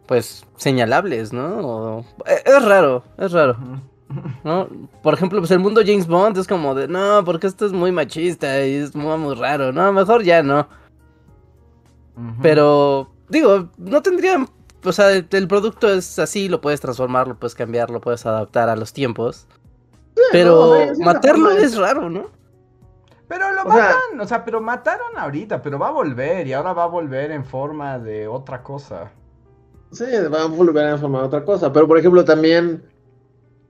pues 0.05 0.45
señalables, 0.57 1.34
¿no? 1.34 1.60
O- 1.60 2.05
e- 2.26 2.43
es 2.45 2.64
raro, 2.66 3.03
es 3.18 3.32
raro. 3.32 3.57
¿no? 4.43 4.68
Por 5.03 5.14
ejemplo, 5.14 5.38
pues 5.39 5.51
el 5.51 5.60
mundo 5.60 5.82
James 5.86 6.07
Bond 6.07 6.36
es 6.38 6.47
como 6.47 6.74
de, 6.74 6.88
no, 6.88 7.24
porque 7.24 7.45
esto 7.45 7.66
es 7.68 7.74
muy 7.74 7.91
machista 7.91 8.66
y 8.66 8.74
es 8.76 8.95
muy, 8.95 9.18
muy 9.18 9.36
raro, 9.36 9.72
no, 9.72 9.91
mejor 9.93 10.24
ya 10.24 10.41
no. 10.41 10.68
Pero, 12.41 13.12
digo, 13.30 13.70
no 13.78 14.01
tendrían. 14.01 14.49
O 14.84 14.91
sea, 14.91 15.12
el, 15.12 15.28
el 15.32 15.47
producto 15.47 15.89
es 15.89 16.20
así, 16.20 16.49
lo 16.49 16.60
puedes 16.60 16.82
transformar, 16.82 17.28
lo 17.28 17.36
puedes 17.38 17.55
cambiar, 17.55 17.89
lo 17.91 18.01
puedes 18.01 18.26
adaptar 18.26 18.68
a 18.70 18.76
los 18.76 18.93
tiempos. 18.93 19.45
Pero 20.32 20.76
no, 20.97 21.05
matarlo 21.05 21.51
es 21.51 21.78
raro, 21.78 22.10
¿no? 22.10 22.26
Pero 23.30 23.52
lo 23.54 23.62
O 23.62 23.72
sea- 23.72 23.84
matan, 23.84 24.20
o 24.20 24.28
sea, 24.28 24.44
pero 24.44 24.60
mataron 24.60 25.18
ahorita, 25.18 25.62
pero 25.62 25.80
va 25.80 25.88
a 25.90 25.92
volver 25.92 26.48
y 26.48 26.52
ahora 26.54 26.74
va 26.74 26.84
a 26.84 26.88
volver 26.88 27.32
en 27.32 27.46
forma 27.46 27.98
de 28.00 28.28
otra 28.28 28.62
cosa. 28.64 29.12
Sí, 29.92 30.04
van 30.30 30.42
a 30.42 30.46
volver 30.48 30.88
a 30.88 30.98
formar 30.98 31.24
otra 31.24 31.46
cosa. 31.46 31.72
Pero 31.72 31.88
por 31.88 31.98
ejemplo, 32.00 32.26
también, 32.26 32.84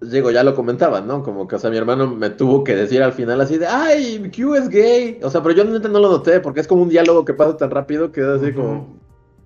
digo, 0.01 0.31
ya 0.31 0.43
lo 0.43 0.55
comentaban, 0.55 1.05
¿no? 1.07 1.21
Como 1.23 1.45
que, 1.47 1.57
o 1.57 1.59
sea, 1.59 1.69
mi 1.69 1.77
hermano 1.77 2.07
me 2.07 2.29
tuvo 2.29 2.63
que 2.63 2.73
decir 2.75 3.03
al 3.03 3.11
final 3.13 3.39
así 3.41 3.57
de, 3.57 3.67
ay, 3.67 4.31
Q 4.33 4.55
es 4.55 4.69
gay. 4.69 5.19
O 5.23 5.29
sea, 5.29 5.43
pero 5.43 5.53
yo 5.55 5.65
no 5.65 5.99
lo 5.99 6.09
noté 6.09 6.39
porque 6.39 6.61
es 6.61 6.67
como 6.67 6.81
un 6.83 6.89
diálogo 6.89 7.25
que 7.25 7.33
pasa 7.33 7.57
tan 7.57 7.69
rápido 7.69 8.11
que 8.13 8.21
es 8.21 8.27
así 8.27 8.53
como, 8.53 8.97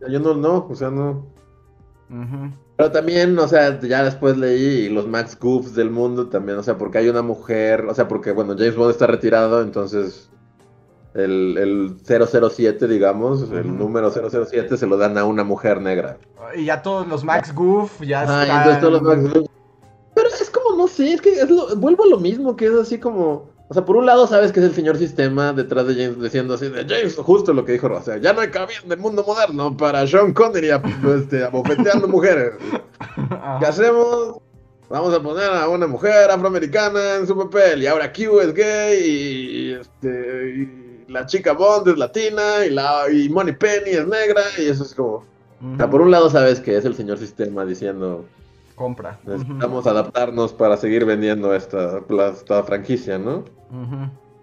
yo 0.07 0.19
no, 0.19 0.35
no, 0.35 0.67
o 0.69 0.75
sea, 0.75 0.91
no. 0.91 1.25
Pero 2.77 2.91
también, 2.91 3.37
o 3.39 3.47
sea, 3.47 3.79
ya 3.81 4.03
después 4.03 4.37
leí 4.37 4.89
los 4.89 5.07
Max 5.07 5.37
Goofs 5.39 5.75
del 5.75 5.89
mundo 5.91 6.27
también, 6.27 6.57
o 6.57 6.63
sea, 6.63 6.77
porque 6.77 6.97
hay 6.99 7.09
una 7.09 7.21
mujer, 7.21 7.85
o 7.85 7.93
sea, 7.93 8.07
porque, 8.07 8.31
bueno, 8.31 8.55
James 8.57 8.75
Bond 8.75 8.91
está 8.91 9.07
retirado, 9.07 9.61
entonces 9.61 10.29
el, 11.13 11.57
el 11.57 12.27
007, 12.27 12.87
digamos, 12.87 13.49
el 13.51 13.77
número 13.77 14.11
007 14.11 14.77
se 14.77 14.87
lo 14.87 14.97
dan 14.97 15.17
a 15.17 15.25
una 15.25 15.43
mujer 15.43 15.81
negra. 15.81 16.17
Y 16.55 16.65
ya 16.65 16.81
todos 16.81 17.07
los 17.07 17.23
Max 17.23 17.53
Goof 17.53 18.01
ya 18.01 18.21
y 18.21 18.23
están... 18.23 18.57
entonces 18.57 18.79
todos 18.81 18.93
los 18.93 19.01
Max 19.03 19.23
Goofs- 19.23 19.49
Pero 20.15 20.27
es 20.29 20.49
como, 20.49 20.75
no 20.75 20.87
sé, 20.87 21.13
es 21.13 21.21
que 21.21 21.31
es 21.33 21.49
lo- 21.49 21.75
vuelvo 21.75 22.03
a 22.03 22.07
lo 22.07 22.17
mismo, 22.19 22.55
que 22.55 22.65
es 22.65 22.73
así 22.73 22.97
como, 22.99 23.49
o 23.73 23.75
sea, 23.75 23.85
por 23.85 23.95
un 23.97 24.05
lado 24.05 24.27
sabes 24.27 24.51
que 24.51 24.59
es 24.59 24.67
el 24.67 24.75
señor 24.75 24.97
sistema 24.97 25.51
detrás 25.51 25.87
de 25.87 25.95
James 25.95 26.21
diciendo 26.21 26.53
así 26.53 26.69
de 26.69 26.85
James, 26.87 27.15
justo 27.15 27.53
lo 27.53 27.65
que 27.65 27.71
dijo, 27.71 27.87
o 27.87 28.01
sea, 28.03 28.17
ya 28.17 28.31
no 28.31 28.41
hay 28.41 28.49
cabida 28.51 28.77
en 28.85 28.91
el 28.91 28.99
mundo 28.99 29.23
moderno 29.25 29.75
para 29.75 30.05
Sean 30.05 30.31
Connery 30.31 30.69
a- 30.69 30.79
este, 31.17 31.43
abofeteando 31.43 32.07
mujeres. 32.07 32.51
¿Qué 33.59 33.65
hacemos? 33.65 34.37
vamos 34.89 35.11
a 35.11 35.23
poner 35.23 35.49
a 35.49 35.67
una 35.69 35.87
mujer 35.87 36.29
afroamericana 36.29 37.15
en 37.15 37.25
su 37.25 37.35
papel 37.35 37.81
y 37.81 37.87
ahora 37.87 38.13
Q 38.13 38.39
es 38.41 38.53
gay 38.53 38.99
y, 39.03 39.71
este, 39.73 40.53
y 41.07 41.11
la 41.11 41.25
chica 41.25 41.53
Bond 41.53 41.87
es 41.87 41.97
latina 41.97 42.63
y, 42.63 42.69
la, 42.69 43.05
y 43.11 43.27
Money 43.27 43.55
Penny 43.55 43.89
es 43.89 44.05
negra 44.07 44.43
y 44.59 44.67
eso 44.67 44.83
es 44.83 44.93
como... 44.93 45.25
O 45.73 45.77
sea, 45.77 45.89
por 45.89 46.01
un 46.01 46.11
lado 46.11 46.29
sabes 46.29 46.59
que 46.59 46.77
es 46.77 46.85
el 46.85 46.93
señor 46.93 47.17
sistema 47.17 47.65
diciendo 47.65 48.23
compra. 48.83 49.17
Necesitamos 49.23 49.87
adaptarnos 49.87 50.51
para 50.51 50.75
seguir 50.75 51.05
vendiendo 51.05 51.55
esta, 51.55 52.01
esta 52.33 52.63
franquicia, 52.63 53.17
¿no? 53.17 53.45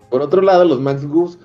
Por 0.08 0.22
otro 0.22 0.40
lado, 0.40 0.64
los 0.64 0.80
Max 0.80 1.06
Goose. 1.06 1.38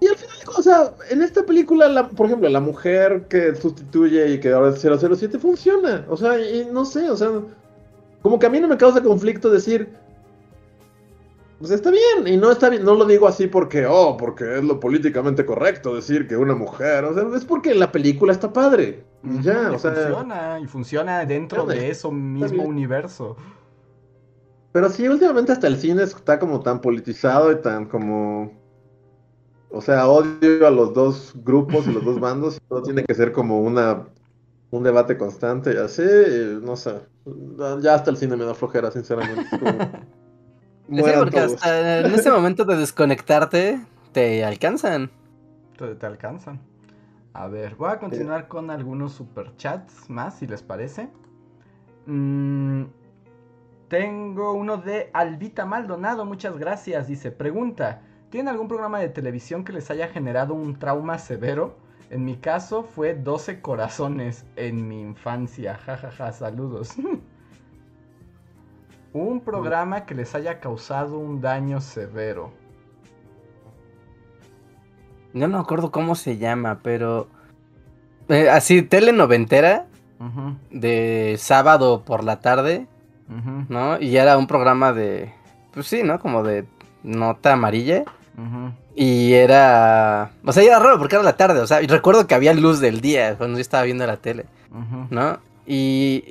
Y 0.00 0.08
al 0.08 0.16
final, 0.16 0.36
o 0.58 0.62
sea, 0.62 0.92
en 1.10 1.22
esta 1.22 1.46
película, 1.46 2.08
por 2.08 2.26
ejemplo, 2.26 2.48
la 2.48 2.58
mujer 2.58 3.26
que 3.28 3.54
sustituye 3.54 4.32
y 4.32 4.40
que 4.40 4.52
ahora 4.52 4.70
es 4.70 4.80
007 4.80 5.38
funciona. 5.38 6.04
O 6.08 6.16
sea, 6.16 6.40
y 6.40 6.66
no 6.72 6.84
sé, 6.84 7.08
o 7.08 7.16
sea, 7.16 7.28
como 8.20 8.40
que 8.40 8.46
a 8.46 8.50
mí 8.50 8.58
no 8.58 8.66
me 8.66 8.76
causa 8.76 9.00
conflicto 9.00 9.48
decir, 9.48 9.88
pues 11.60 11.72
está 11.72 11.90
bien, 11.90 12.26
y 12.26 12.38
no 12.38 12.50
está 12.50 12.70
bien, 12.70 12.84
no 12.84 12.94
lo 12.94 13.04
digo 13.04 13.28
así 13.28 13.46
porque, 13.46 13.84
oh, 13.86 14.16
porque 14.16 14.56
es 14.56 14.64
lo 14.64 14.80
políticamente 14.80 15.44
correcto 15.44 15.94
decir 15.94 16.26
que 16.26 16.34
una 16.34 16.54
mujer, 16.54 17.04
o 17.04 17.12
sea, 17.12 17.24
es 17.36 17.44
porque 17.44 17.74
la 17.74 17.92
película 17.92 18.32
está 18.32 18.50
padre. 18.50 19.04
Y 19.22 19.42
ya, 19.42 19.70
o 19.70 19.78
sea. 19.78 19.92
Funciona, 19.92 20.58
y 20.58 20.66
funciona 20.66 21.26
dentro 21.26 21.66
de 21.66 21.90
eso 21.90 22.10
mismo 22.10 22.62
universo. 22.62 23.36
Pero 24.72 24.88
sí, 24.88 25.06
últimamente 25.06 25.52
hasta 25.52 25.66
el 25.66 25.76
cine 25.76 26.02
está 26.02 26.38
como 26.38 26.60
tan 26.60 26.80
politizado 26.80 27.52
y 27.52 27.60
tan 27.60 27.84
como. 27.84 28.58
O 29.68 29.82
sea, 29.82 30.08
odio 30.08 30.66
a 30.66 30.70
los 30.70 30.94
dos 30.94 31.34
grupos 31.44 31.86
y 31.86 31.92
los 31.92 32.02
dos 32.06 32.18
bandos, 32.20 32.56
y 32.56 32.60
todo 32.70 32.82
tiene 32.82 33.04
que 33.04 33.14
ser 33.14 33.32
como 33.32 33.60
una 33.60 34.06
un 34.70 34.82
debate 34.82 35.18
constante 35.18 35.74
y 35.74 35.76
así, 35.76 36.02
no 36.62 36.74
sé. 36.76 37.00
Ya 37.82 37.96
hasta 37.96 38.10
el 38.10 38.16
cine 38.16 38.36
me 38.36 38.44
da 38.44 38.54
flojera, 38.54 38.90
sinceramente. 38.90 39.44
Sí, 40.90 41.02
porque 41.18 41.38
hasta 41.38 42.00
en 42.00 42.14
ese 42.14 42.30
momento 42.32 42.64
de 42.64 42.76
desconectarte 42.76 43.80
te 44.12 44.44
alcanzan. 44.44 45.10
Te, 45.78 45.94
te 45.94 46.06
alcanzan. 46.06 46.60
A 47.32 47.46
ver, 47.46 47.76
voy 47.76 47.90
a 47.90 47.98
continuar 47.98 48.48
con 48.48 48.70
algunos 48.70 49.12
superchats 49.12 50.10
más, 50.10 50.38
si 50.38 50.46
les 50.48 50.62
parece. 50.62 51.08
Mm, 52.06 52.84
tengo 53.88 54.52
uno 54.52 54.78
de 54.78 55.10
Albita 55.12 55.64
Maldonado, 55.64 56.24
muchas 56.24 56.58
gracias. 56.58 57.06
Dice, 57.06 57.30
pregunta, 57.30 58.02
¿tienen 58.30 58.48
algún 58.48 58.66
programa 58.66 58.98
de 58.98 59.10
televisión 59.10 59.62
que 59.62 59.72
les 59.72 59.90
haya 59.90 60.08
generado 60.08 60.54
un 60.54 60.78
trauma 60.78 61.18
severo? 61.18 61.76
En 62.10 62.24
mi 62.24 62.36
caso 62.36 62.82
fue 62.82 63.14
12 63.14 63.60
corazones 63.60 64.44
en 64.56 64.88
mi 64.88 65.00
infancia. 65.00 65.76
Jajaja, 65.76 66.10
ja, 66.10 66.26
ja, 66.26 66.32
saludos. 66.32 66.96
Un 69.12 69.40
programa 69.40 70.06
que 70.06 70.14
les 70.14 70.34
haya 70.34 70.60
causado 70.60 71.18
un 71.18 71.40
daño 71.40 71.80
severo. 71.80 72.52
No 75.32 75.48
me 75.48 75.58
acuerdo 75.58 75.90
cómo 75.90 76.14
se 76.14 76.38
llama, 76.38 76.80
pero. 76.82 77.28
Eh, 78.28 78.48
así, 78.48 78.82
telenoventera. 78.82 79.86
De 80.70 81.36
sábado 81.38 82.02
por 82.04 82.24
la 82.24 82.40
tarde. 82.40 82.86
¿No? 83.68 83.98
Y 84.00 84.16
era 84.16 84.38
un 84.38 84.46
programa 84.46 84.92
de. 84.92 85.32
Pues 85.72 85.86
sí, 85.86 86.02
¿no? 86.02 86.18
Como 86.20 86.42
de 86.42 86.66
nota 87.02 87.54
amarilla. 87.54 88.04
Y 88.94 89.32
era. 89.32 90.30
O 90.44 90.52
sea, 90.52 90.62
era 90.62 90.78
raro 90.78 90.98
porque 90.98 91.16
era 91.16 91.24
la 91.24 91.36
tarde. 91.36 91.60
O 91.60 91.66
sea, 91.66 91.82
y 91.82 91.86
recuerdo 91.86 92.26
que 92.26 92.34
había 92.34 92.54
luz 92.54 92.80
del 92.80 93.00
día 93.00 93.36
cuando 93.36 93.58
yo 93.58 93.62
estaba 93.62 93.84
viendo 93.84 94.06
la 94.06 94.18
tele. 94.18 94.46
¿No? 95.10 95.38
Y 95.66 96.24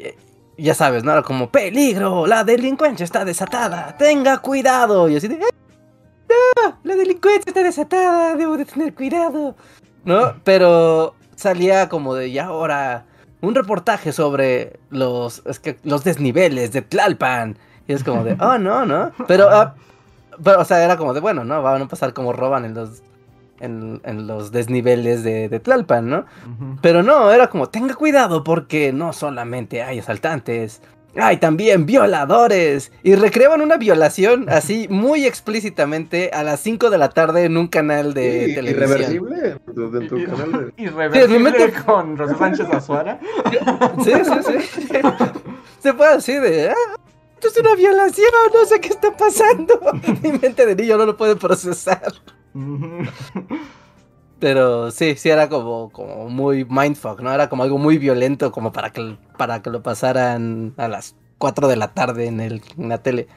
ya 0.60 0.74
sabes, 0.74 1.04
¿no? 1.04 1.12
Era 1.12 1.22
como, 1.22 1.50
peligro, 1.50 2.28
la 2.28 2.44
delincuencia 2.44 3.04
está 3.04 3.26
desatada, 3.26 3.96
tenga 3.98 4.38
cuidado. 4.40 5.10
Y 5.10 5.16
así 5.16 5.28
de, 5.28 5.38
no, 5.38 6.80
la 6.84 6.96
delincuencia 6.96 7.50
está 7.50 7.64
desatada, 7.64 8.36
debo 8.36 8.58
de 8.58 8.66
tener 8.66 8.94
cuidado. 8.94 9.56
¿No? 10.06 10.34
Pero 10.44 11.16
salía 11.36 11.90
como 11.90 12.16
de, 12.16 12.32
ya 12.32 12.46
ahora, 12.46 13.06
un 13.42 13.56
reportaje 13.56 14.12
sobre 14.12 14.80
los, 14.90 15.42
es 15.46 15.60
que, 15.60 15.78
los 15.84 16.04
desniveles 16.04 16.72
de 16.72 16.82
Tlalpan. 16.82 17.58
Y 17.88 17.94
es 17.94 18.04
como 18.04 18.24
de, 18.24 18.38
oh, 18.40 18.58
no, 18.58 18.86
¿no? 18.86 19.12
Pero, 19.28 19.50
ah, 19.50 19.76
pero, 20.44 20.62
o 20.62 20.66
sea, 20.66 20.84
era 20.84 20.98
como 20.98 21.14
de, 21.14 21.20
bueno, 21.20 21.44
¿no? 21.44 21.62
Van 21.62 21.82
a 21.82 21.88
pasar 21.88 22.14
como 22.14 22.34
roban 22.34 22.66
en 22.66 22.76
los 22.76 23.02
en, 23.60 24.28
los 24.28 24.52
desniveles 24.52 25.24
de, 25.24 25.60
Tlalpan, 25.60 26.10
¿no? 26.10 26.26
Pero 26.82 27.04
no, 27.04 27.32
era 27.32 27.50
como, 27.50 27.70
tenga 27.70 27.96
cuidado 27.96 28.44
porque 28.44 28.94
no 28.94 29.14
solamente 29.14 29.84
hay 29.84 30.00
asaltantes, 30.00 30.82
hay 31.16 31.38
también 31.38 31.86
violadores. 31.86 32.92
Y 33.04 33.16
recreaban 33.16 33.62
una 33.62 33.78
violación 33.78 34.46
así 34.50 34.88
muy 34.90 35.26
explícitamente 35.26 36.32
a 36.34 36.44
las 36.44 36.60
5 36.62 36.90
de 36.90 36.98
la 36.98 37.10
tarde 37.10 37.46
en 37.46 37.58
un 37.58 37.68
canal 37.68 38.14
de 38.14 38.54
televisión. 38.54 39.24
Irreversible. 39.24 39.58
En 39.68 40.08
tu 40.08 40.26
canal 40.26 40.74
de... 40.76 40.84
Irreversible 40.84 41.74
con 41.86 42.18
Rosa 42.18 42.38
Sánchez 42.38 42.68
Azuara. 42.72 43.20
Sí, 44.04 44.12
sí, 44.24 44.54
sí. 44.60 45.00
Se 45.80 45.94
puede 45.94 46.16
así 46.16 46.34
de... 46.34 46.70
Ah, 46.70 46.96
esto 47.36 47.48
es 47.48 47.58
una 47.58 47.76
violación, 47.76 48.28
no 48.54 48.66
sé 48.66 48.82
qué 48.82 48.90
está 48.90 49.16
pasando. 49.16 49.80
Mi 50.22 50.32
mente 50.34 50.66
de 50.66 50.76
niño 50.76 50.98
no 50.98 51.06
lo 51.06 51.16
puede 51.16 51.36
procesar. 51.38 52.12
Pero 54.40 54.90
sí, 54.92 55.16
sí 55.16 55.30
era 55.30 55.50
como, 55.50 55.90
como 55.92 56.30
muy 56.30 56.66
mindfuck, 56.66 57.20
¿no? 57.22 57.34
Era 57.34 57.50
como 57.50 57.64
algo 57.64 57.78
muy 57.78 57.98
violento 57.98 58.52
como 58.52 58.72
para 58.72 58.92
que, 58.92 59.18
para 59.38 59.62
que 59.62 59.70
lo 59.70 59.84
pasaran 59.84 60.74
a 60.78 60.88
las 60.88 61.16
4 61.38 61.68
de 61.68 61.76
la 61.76 61.94
tarde 61.94 62.28
en, 62.28 62.40
el, 62.40 62.62
la 62.78 63.00
tele. 63.00 63.28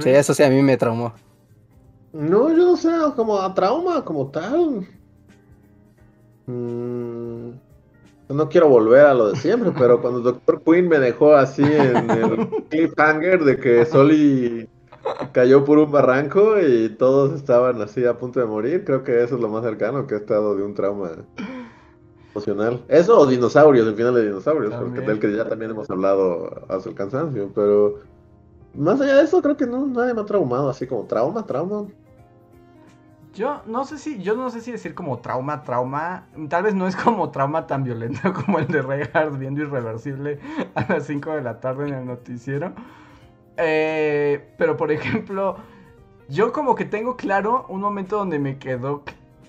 Sí, 0.00 0.10
eso 0.10 0.34
sí 0.34 0.42
a 0.42 0.50
mí 0.50 0.60
me 0.60 0.76
traumó. 0.76 1.14
No, 2.12 2.50
yo 2.50 2.56
no 2.56 2.76
sé, 2.76 2.90
como 3.14 3.40
a 3.40 3.54
trauma 3.54 4.04
como 4.04 4.28
tal. 4.28 4.86
Mm, 6.46 7.50
no 8.28 8.48
quiero 8.48 8.68
volver 8.68 9.06
a 9.06 9.14
lo 9.14 9.32
de 9.32 9.36
siempre, 9.36 9.72
pero 9.76 10.00
cuando 10.00 10.20
Doctor 10.20 10.62
Queen 10.62 10.88
me 10.88 10.98
dejó 10.98 11.34
así 11.34 11.62
en 11.62 12.10
el 12.10 12.48
cliffhanger 12.70 13.44
de 13.44 13.56
que 13.58 13.84
Soli 13.86 14.68
cayó 15.32 15.64
por 15.64 15.78
un 15.78 15.90
barranco 15.90 16.60
y 16.60 16.88
todos 16.90 17.32
estaban 17.32 17.80
así 17.82 18.04
a 18.04 18.18
punto 18.18 18.40
de 18.40 18.46
morir. 18.46 18.84
Creo 18.84 19.04
que 19.04 19.22
eso 19.22 19.36
es 19.36 19.40
lo 19.40 19.48
más 19.48 19.64
cercano 19.64 20.06
que 20.06 20.14
he 20.14 20.18
estado 20.18 20.56
de 20.56 20.62
un 20.62 20.74
trauma 20.74 21.10
emocional. 22.32 22.82
Eso 22.88 23.18
o 23.18 23.26
dinosaurios, 23.26 23.86
el 23.86 23.94
final 23.94 24.14
de 24.14 24.26
dinosaurios, 24.26 24.74
porque 24.74 25.00
del 25.00 25.18
que 25.18 25.34
ya 25.34 25.48
también 25.48 25.70
hemos 25.70 25.90
hablado 25.90 26.64
hace 26.68 26.90
el 26.90 26.94
cansancio. 26.94 27.50
Pero 27.54 28.00
más 28.74 29.00
allá 29.00 29.16
de 29.16 29.24
eso, 29.24 29.40
creo 29.42 29.56
que 29.56 29.66
no, 29.66 29.86
nadie 29.86 30.14
me 30.14 30.20
ha 30.20 30.26
traumado 30.26 30.68
así 30.68 30.86
como 30.86 31.04
trauma, 31.04 31.46
trauma. 31.46 31.86
Yo 33.34 33.60
no 33.66 33.84
sé 33.84 33.98
si, 33.98 34.22
yo 34.22 34.34
no 34.34 34.48
sé 34.48 34.62
si 34.62 34.72
decir 34.72 34.94
como 34.94 35.18
trauma, 35.18 35.62
trauma. 35.62 36.26
Tal 36.48 36.62
vez 36.62 36.74
no 36.74 36.86
es 36.86 36.96
como 36.96 37.30
trauma 37.30 37.66
tan 37.66 37.84
violento 37.84 38.32
como 38.46 38.58
el 38.58 38.66
de 38.66 38.80
Reinhardt 38.80 39.38
viendo 39.38 39.62
irreversible 39.62 40.38
a 40.74 40.90
las 40.90 41.04
5 41.06 41.32
de 41.32 41.42
la 41.42 41.60
tarde 41.60 41.88
en 41.88 41.94
el 41.94 42.06
noticiero. 42.06 42.72
Eh, 43.56 44.52
pero 44.58 44.76
por 44.76 44.92
ejemplo, 44.92 45.56
yo 46.28 46.52
como 46.52 46.74
que 46.74 46.84
tengo 46.84 47.16
claro 47.16 47.66
un 47.68 47.80
momento 47.80 48.16
donde 48.16 48.38
me 48.38 48.58
quedó, 48.58 49.04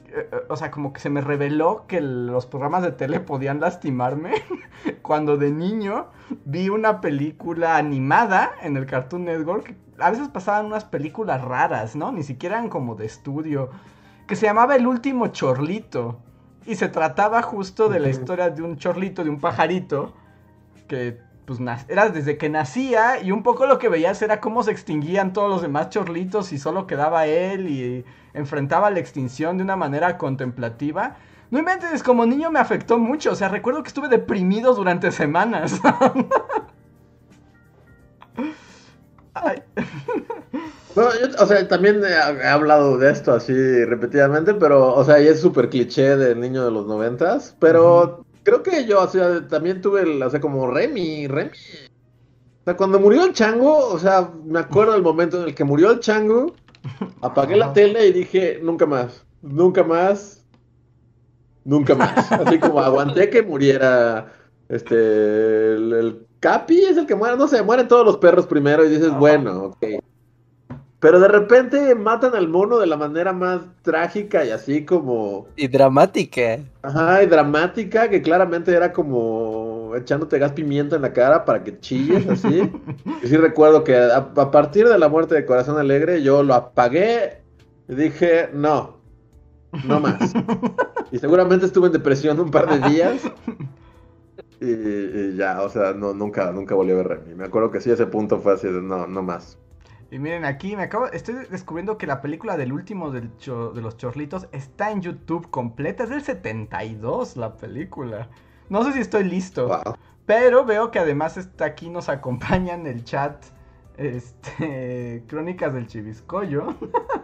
eh, 0.09 0.29
o 0.49 0.55
sea, 0.55 0.71
como 0.71 0.93
que 0.93 0.99
se 0.99 1.09
me 1.09 1.21
reveló 1.21 1.85
que 1.87 2.01
los 2.01 2.45
programas 2.45 2.83
de 2.83 2.91
tele 2.91 3.19
podían 3.19 3.59
lastimarme 3.59 4.33
cuando 5.01 5.37
de 5.37 5.51
niño 5.51 6.07
vi 6.45 6.69
una 6.69 7.01
película 7.01 7.77
animada 7.77 8.51
en 8.61 8.77
el 8.77 8.85
Cartoon 8.85 9.25
Network. 9.25 9.75
A 9.99 10.11
veces 10.11 10.27
pasaban 10.27 10.67
unas 10.67 10.85
películas 10.85 11.41
raras, 11.41 11.95
¿no? 11.95 12.11
Ni 12.11 12.23
siquiera 12.23 12.57
eran 12.57 12.69
como 12.69 12.95
de 12.95 13.05
estudio. 13.05 13.71
Que 14.27 14.35
se 14.35 14.45
llamaba 14.45 14.75
El 14.75 14.85
último 14.85 15.27
chorlito. 15.27 16.19
Y 16.65 16.75
se 16.75 16.89
trataba 16.89 17.41
justo 17.41 17.87
de 17.87 17.99
la 17.99 18.09
historia 18.09 18.49
de 18.49 18.61
un 18.61 18.75
chorlito, 18.75 19.23
de 19.23 19.29
un 19.29 19.39
pajarito, 19.39 20.13
que 20.89 21.17
pues 21.47 21.59
era 21.87 22.09
desde 22.09 22.37
que 22.37 22.49
nacía 22.49 23.21
y 23.23 23.31
un 23.31 23.41
poco 23.41 23.65
lo 23.67 23.79
que 23.79 23.87
veías 23.87 24.21
era 24.21 24.41
cómo 24.41 24.63
se 24.63 24.71
extinguían 24.71 25.31
todos 25.31 25.49
los 25.49 25.61
demás 25.61 25.89
chorlitos 25.89 26.51
y 26.51 26.57
solo 26.57 26.87
quedaba 26.87 27.25
él 27.25 27.69
y 27.69 28.03
enfrentaba 28.33 28.91
la 28.91 28.99
extinción 28.99 29.55
de 29.55 29.63
una 29.63 29.77
manera 29.77 30.17
contemplativa. 30.17 31.15
No 31.49 31.59
inventes, 31.59 32.03
como 32.03 32.25
niño 32.25 32.51
me 32.51 32.59
afectó 32.59 32.97
mucho, 32.97 33.31
o 33.31 33.35
sea, 33.35 33.47
recuerdo 33.47 33.81
que 33.81 33.87
estuve 33.87 34.09
deprimido 34.09 34.75
durante 34.75 35.09
semanas. 35.09 35.79
o 40.95 41.45
sea, 41.45 41.65
también 41.69 42.01
he, 42.03 42.45
hablado 42.45 42.97
de 42.97 43.09
esto 43.09 43.31
así 43.31 43.85
repetidamente, 43.85 44.53
pero, 44.53 44.93
o 44.93 45.05
sea, 45.05 45.21
y 45.21 45.27
es 45.27 45.39
súper 45.39 45.69
cliché 45.69 46.17
de 46.17 46.35
niño 46.35 46.65
de 46.65 46.71
los 46.71 46.87
noventas, 46.87 47.55
pero 47.57 48.26
creo 48.47 48.63
que 48.63 48.85
yo, 48.85 49.01
o 49.01 49.07
sea, 49.09 49.45
también 49.45 49.81
tuve, 49.81 50.03
el, 50.03 50.23
o 50.23 50.29
sea, 50.29 50.39
como 50.39 50.71
Remy, 50.71 51.27
Remy. 51.27 51.49
O 51.49 52.63
sea, 52.63 52.77
cuando 52.77 52.97
murió 52.97 53.25
el 53.25 53.33
chango, 53.33 53.89
o 53.89 53.99
sea, 53.99 54.31
me 54.45 54.59
acuerdo 54.59 54.93
del 54.93 55.01
momento 55.01 55.41
en 55.41 55.49
el 55.49 55.53
que 55.53 55.65
murió 55.65 55.91
el 55.91 55.99
chango, 55.99 56.53
apagué 57.21 57.57
la 57.57 57.73
tele 57.73 58.07
y 58.07 58.13
dije, 58.13 58.61
nunca 58.63 58.85
más, 58.85 59.25
nunca 59.41 59.83
más, 59.83 60.45
nunca 61.65 61.93
más. 61.95 62.31
Así 62.31 62.57
como 62.57 62.79
aguanté 62.79 63.29
que 63.29 63.43
muriera 63.43 64.31
este 64.69 65.73
el, 65.73 66.25
Capi 66.39 66.79
es 66.85 66.95
el 66.95 67.05
que 67.05 67.15
muere, 67.15 67.35
no 67.35 67.49
sé, 67.49 67.61
mueren 67.63 67.89
todos 67.89 68.05
los 68.05 68.15
perros 68.15 68.47
primero 68.47 68.85
y 68.85 68.89
dices, 68.89 69.11
bueno, 69.11 69.65
ok. 69.65 69.85
Pero 71.07 71.21
de 71.21 71.29
repente 71.29 71.95
matan 71.95 72.35
al 72.35 72.49
mono 72.49 72.79
de 72.79 72.85
la 72.85 72.97
manera 72.97 73.31
más 73.31 73.61
trágica 73.81 74.43
y 74.43 74.49
así 74.49 74.83
como... 74.83 75.47
Y 75.55 75.69
dramática. 75.69 76.59
Ajá, 76.81 77.23
y 77.23 77.27
dramática, 77.27 78.09
que 78.09 78.21
claramente 78.21 78.73
era 78.73 78.91
como 78.91 79.93
echándote 79.95 80.37
gas 80.37 80.51
pimienta 80.51 80.97
en 80.97 81.03
la 81.03 81.13
cara 81.13 81.45
para 81.45 81.63
que 81.63 81.79
chilles 81.79 82.27
así. 82.27 82.69
y 83.23 83.25
sí 83.25 83.37
recuerdo 83.37 83.85
que 83.85 83.95
a, 83.95 84.17
a 84.17 84.51
partir 84.51 84.89
de 84.89 84.99
la 84.99 85.07
muerte 85.07 85.35
de 85.35 85.45
Corazón 85.45 85.77
Alegre 85.77 86.21
yo 86.21 86.43
lo 86.43 86.53
apagué 86.53 87.41
y 87.87 87.95
dije, 87.95 88.49
no, 88.51 88.97
no 89.85 90.01
más. 90.01 90.33
y 91.13 91.19
seguramente 91.19 91.67
estuve 91.67 91.87
en 91.87 91.93
depresión 91.93 92.37
un 92.37 92.51
par 92.51 92.67
de 92.67 92.89
días. 92.89 93.21
Y, 94.59 94.71
y 94.71 95.35
ya, 95.35 95.61
o 95.61 95.69
sea, 95.69 95.93
no, 95.93 96.15
nunca, 96.15 96.51
nunca 96.51 96.73
volví 96.73 96.91
a 96.91 96.95
ver 96.95 97.07
Remy. 97.07 97.35
Me 97.35 97.45
acuerdo 97.45 97.69
que 97.69 97.79
sí, 97.79 97.91
ese 97.91 98.07
punto 98.07 98.39
fue 98.39 98.53
así 98.53 98.65
de 98.65 98.81
no, 98.81 99.05
no 99.05 99.21
más. 99.21 99.55
Y 100.09 100.19
miren, 100.19 100.45
aquí 100.45 100.75
me 100.77 100.83
acabo, 100.83 101.07
estoy 101.07 101.35
descubriendo 101.49 101.97
que 101.97 102.07
la 102.07 102.21
película 102.21 102.55
del 102.55 102.71
último 102.71 103.11
del 103.11 103.35
cho- 103.37 103.71
de 103.71 103.81
los 103.81 103.97
chorlitos 103.97 104.47
está 104.53 104.91
en 104.91 105.01
YouTube 105.01 105.49
completa. 105.49 106.03
Es 106.03 106.09
del 106.09 106.21
72 106.23 107.35
la 107.35 107.57
película. 107.57 108.29
No 108.69 108.83
sé 108.83 108.93
si 108.93 108.99
estoy 108.99 109.25
listo. 109.25 109.67
Wow. 109.67 109.95
Pero 110.25 110.63
veo 110.65 110.91
que 110.91 110.99
además 110.99 111.35
está 111.37 111.65
aquí, 111.65 111.89
nos 111.89 112.07
acompaña 112.09 112.73
en 112.73 112.87
el 112.87 113.03
chat. 113.03 113.43
Este. 113.97 115.23
Crónicas 115.27 115.73
del 115.73 115.87
Chiviscoyo. 115.87 116.75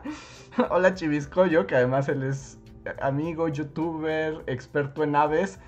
Hola 0.70 0.94
Chiviscoyo, 0.94 1.68
que 1.68 1.76
además 1.76 2.10
él 2.10 2.24
es 2.24 2.58
amigo, 3.02 3.48
youtuber, 3.48 4.44
experto 4.48 5.04
en 5.04 5.16
aves. 5.16 5.60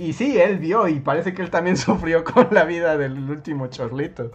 Y 0.00 0.14
sí, 0.14 0.40
él 0.40 0.58
vio 0.58 0.88
y 0.88 0.98
parece 1.00 1.34
que 1.34 1.42
él 1.42 1.50
también 1.50 1.76
sufrió 1.76 2.24
con 2.24 2.48
la 2.52 2.64
vida 2.64 2.96
del 2.96 3.28
último 3.30 3.66
chorlito. 3.66 4.30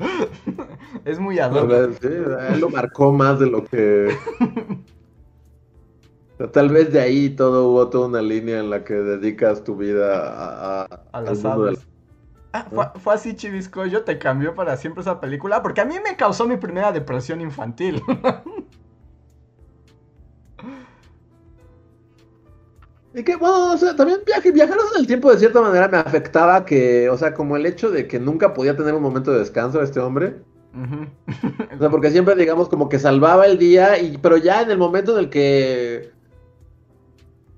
es 1.06 1.20
muy 1.20 1.40
ad 1.40 1.56
hoc. 1.56 1.72
Sí, 2.02 2.08
él 2.08 2.60
lo 2.60 2.70
marcó 2.70 3.12
más 3.12 3.40
de 3.40 3.48
lo 3.48 3.64
que. 3.66 4.16
Tal 6.54 6.70
vez 6.70 6.92
de 6.92 7.00
ahí 7.00 7.30
todo 7.36 7.70
hubo 7.70 7.90
toda 7.90 8.08
una 8.08 8.22
línea 8.22 8.60
en 8.60 8.70
la 8.70 8.84
que 8.84 8.94
dedicas 8.94 9.64
tu 9.64 9.76
vida 9.78 10.20
a, 10.30 10.84
a- 10.84 10.88
A 11.14 11.22
las 11.22 11.42
de 11.44 11.50
aves. 11.50 11.88
Ah, 12.54 12.72
fue, 12.74 12.86
fue 13.02 13.14
así, 13.16 13.36
Chiviscoyo, 13.36 14.04
te 14.06 14.18
cambió 14.20 14.56
para 14.56 14.78
siempre 14.78 15.02
esa 15.02 15.20
película. 15.20 15.62
Porque 15.62 15.82
a 15.82 15.86
mí 15.86 15.96
me 16.04 16.16
causó 16.16 16.48
mi 16.48 16.58
primera 16.58 16.92
depresión 16.92 17.42
infantil. 17.42 18.02
Y 23.16 23.24
que, 23.24 23.38
bueno, 23.38 23.72
o 23.72 23.78
sea, 23.78 23.96
también 23.96 24.20
viaje, 24.26 24.52
viajar 24.52 24.78
en 24.94 25.00
el 25.00 25.08
tiempo 25.08 25.32
de 25.32 25.40
cierta 25.40 25.62
manera 25.62 25.88
me 25.88 25.98
afectaba 25.98 26.66
que, 26.66 27.10
o 27.10 27.18
sea, 27.18 27.34
como 27.34 27.56
el 27.56 27.66
hecho 27.66 27.90
de 27.90 28.08
que 28.08 28.20
nunca 28.20 28.54
podía 28.54 28.76
tener 28.76 28.94
un 28.94 29.02
momento 29.02 29.32
de 29.32 29.40
descanso 29.40 29.82
este 29.82 30.00
hombre. 30.02 30.36
O 31.76 31.78
sea, 31.78 31.90
porque 31.90 32.12
siempre, 32.12 32.36
digamos, 32.36 32.70
como 32.70 32.88
que 32.90 33.00
salvaba 33.00 33.46
el 33.48 33.58
día, 33.58 34.00
y, 34.00 34.18
pero 34.18 34.38
ya 34.38 34.62
en 34.62 34.72
el 34.72 34.78
momento 34.78 35.14
en 35.14 35.26
el 35.26 35.30
que 35.30 36.12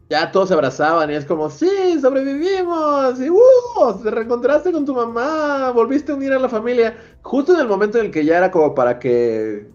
ya 0.10 0.32
todos 0.32 0.48
se 0.48 0.54
abrazaban 0.54 1.12
y 1.12 1.16
es 1.16 1.26
como, 1.26 1.50
sí, 1.50 2.00
sobrevivimos, 2.02 3.20
y 3.20 3.30
uh, 3.30 4.02
te 4.02 4.10
reencontraste 4.10 4.72
con 4.72 4.86
tu 4.86 4.96
mamá, 4.96 5.72
volviste 5.72 6.12
a 6.12 6.16
unir 6.16 6.34
a 6.34 6.40
la 6.40 6.50
familia. 6.50 6.98
Justo 7.22 7.54
en 7.54 7.60
el 7.60 7.68
momento 7.68 8.00
en 8.00 8.06
el 8.06 8.12
que 8.12 8.26
ya 8.26 8.38
era 8.38 8.52
como 8.52 8.74
para 8.74 8.98
que, 9.00 9.68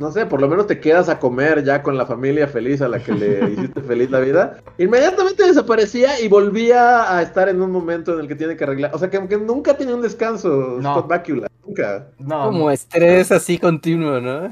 no 0.00 0.10
sé, 0.10 0.24
por 0.24 0.40
lo 0.40 0.48
menos 0.48 0.66
te 0.66 0.80
quedas 0.80 1.10
a 1.10 1.18
comer 1.18 1.62
ya 1.62 1.82
con 1.82 1.98
la 1.98 2.06
familia 2.06 2.48
feliz 2.48 2.80
a 2.80 2.88
la 2.88 3.00
que 3.00 3.12
le 3.12 3.50
hiciste 3.52 3.82
feliz 3.82 4.10
la 4.10 4.20
vida, 4.20 4.56
inmediatamente 4.78 5.46
desaparecía 5.46 6.18
y 6.20 6.28
volvía 6.28 7.14
a 7.14 7.20
estar 7.20 7.50
en 7.50 7.60
un 7.60 7.70
momento 7.70 8.14
en 8.14 8.20
el 8.20 8.28
que 8.28 8.34
tiene 8.34 8.56
que 8.56 8.64
arreglar. 8.64 8.94
O 8.94 8.98
sea, 8.98 9.10
que, 9.10 9.28
que 9.28 9.36
nunca 9.36 9.76
tenía 9.76 9.94
un 9.94 10.00
descanso, 10.00 10.78
No. 10.80 10.94
Scott 10.94 11.06
Bakula, 11.06 11.48
nunca. 11.66 12.08
No, 12.18 12.46
Como 12.46 12.70
estrés 12.70 13.30
así 13.30 13.58
continuo, 13.58 14.22
¿no? 14.22 14.50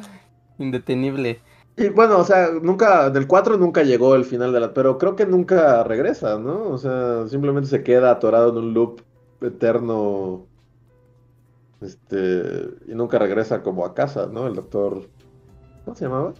Indetenible. 0.58 1.40
Y 1.78 1.88
bueno, 1.88 2.18
o 2.18 2.24
sea, 2.24 2.50
nunca, 2.50 3.08
del 3.08 3.26
4 3.26 3.56
nunca 3.56 3.82
llegó 3.82 4.16
el 4.16 4.26
final 4.26 4.52
de 4.52 4.60
la, 4.60 4.74
pero 4.74 4.98
creo 4.98 5.16
que 5.16 5.24
nunca 5.24 5.82
regresa, 5.82 6.38
¿no? 6.38 6.64
O 6.64 6.76
sea, 6.76 7.26
simplemente 7.26 7.70
se 7.70 7.82
queda 7.82 8.10
atorado 8.10 8.50
en 8.50 8.58
un 8.58 8.74
loop 8.74 9.00
eterno, 9.40 10.46
este, 11.80 12.68
y 12.86 12.94
nunca 12.94 13.18
regresa 13.18 13.62
como 13.62 13.86
a 13.86 13.94
casa, 13.94 14.26
¿no? 14.30 14.46
El 14.46 14.54
doctor, 14.54 15.08
¿cómo 15.88 15.96
se 15.96 16.04
llamaba? 16.04 16.32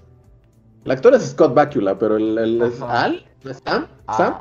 El 0.84 0.90
actor 0.92 1.14
es 1.14 1.30
Scott 1.30 1.55
Bakula, 1.55 1.99
pero 1.99 2.16
el, 2.18 2.36
el 2.36 2.62
es. 2.62 2.82
Al, 2.82 3.26
¿no 3.44 3.51
es 3.51 3.62
Sam? 3.64 3.86
Ah, 4.07 4.16
¿Sam? 4.16 4.34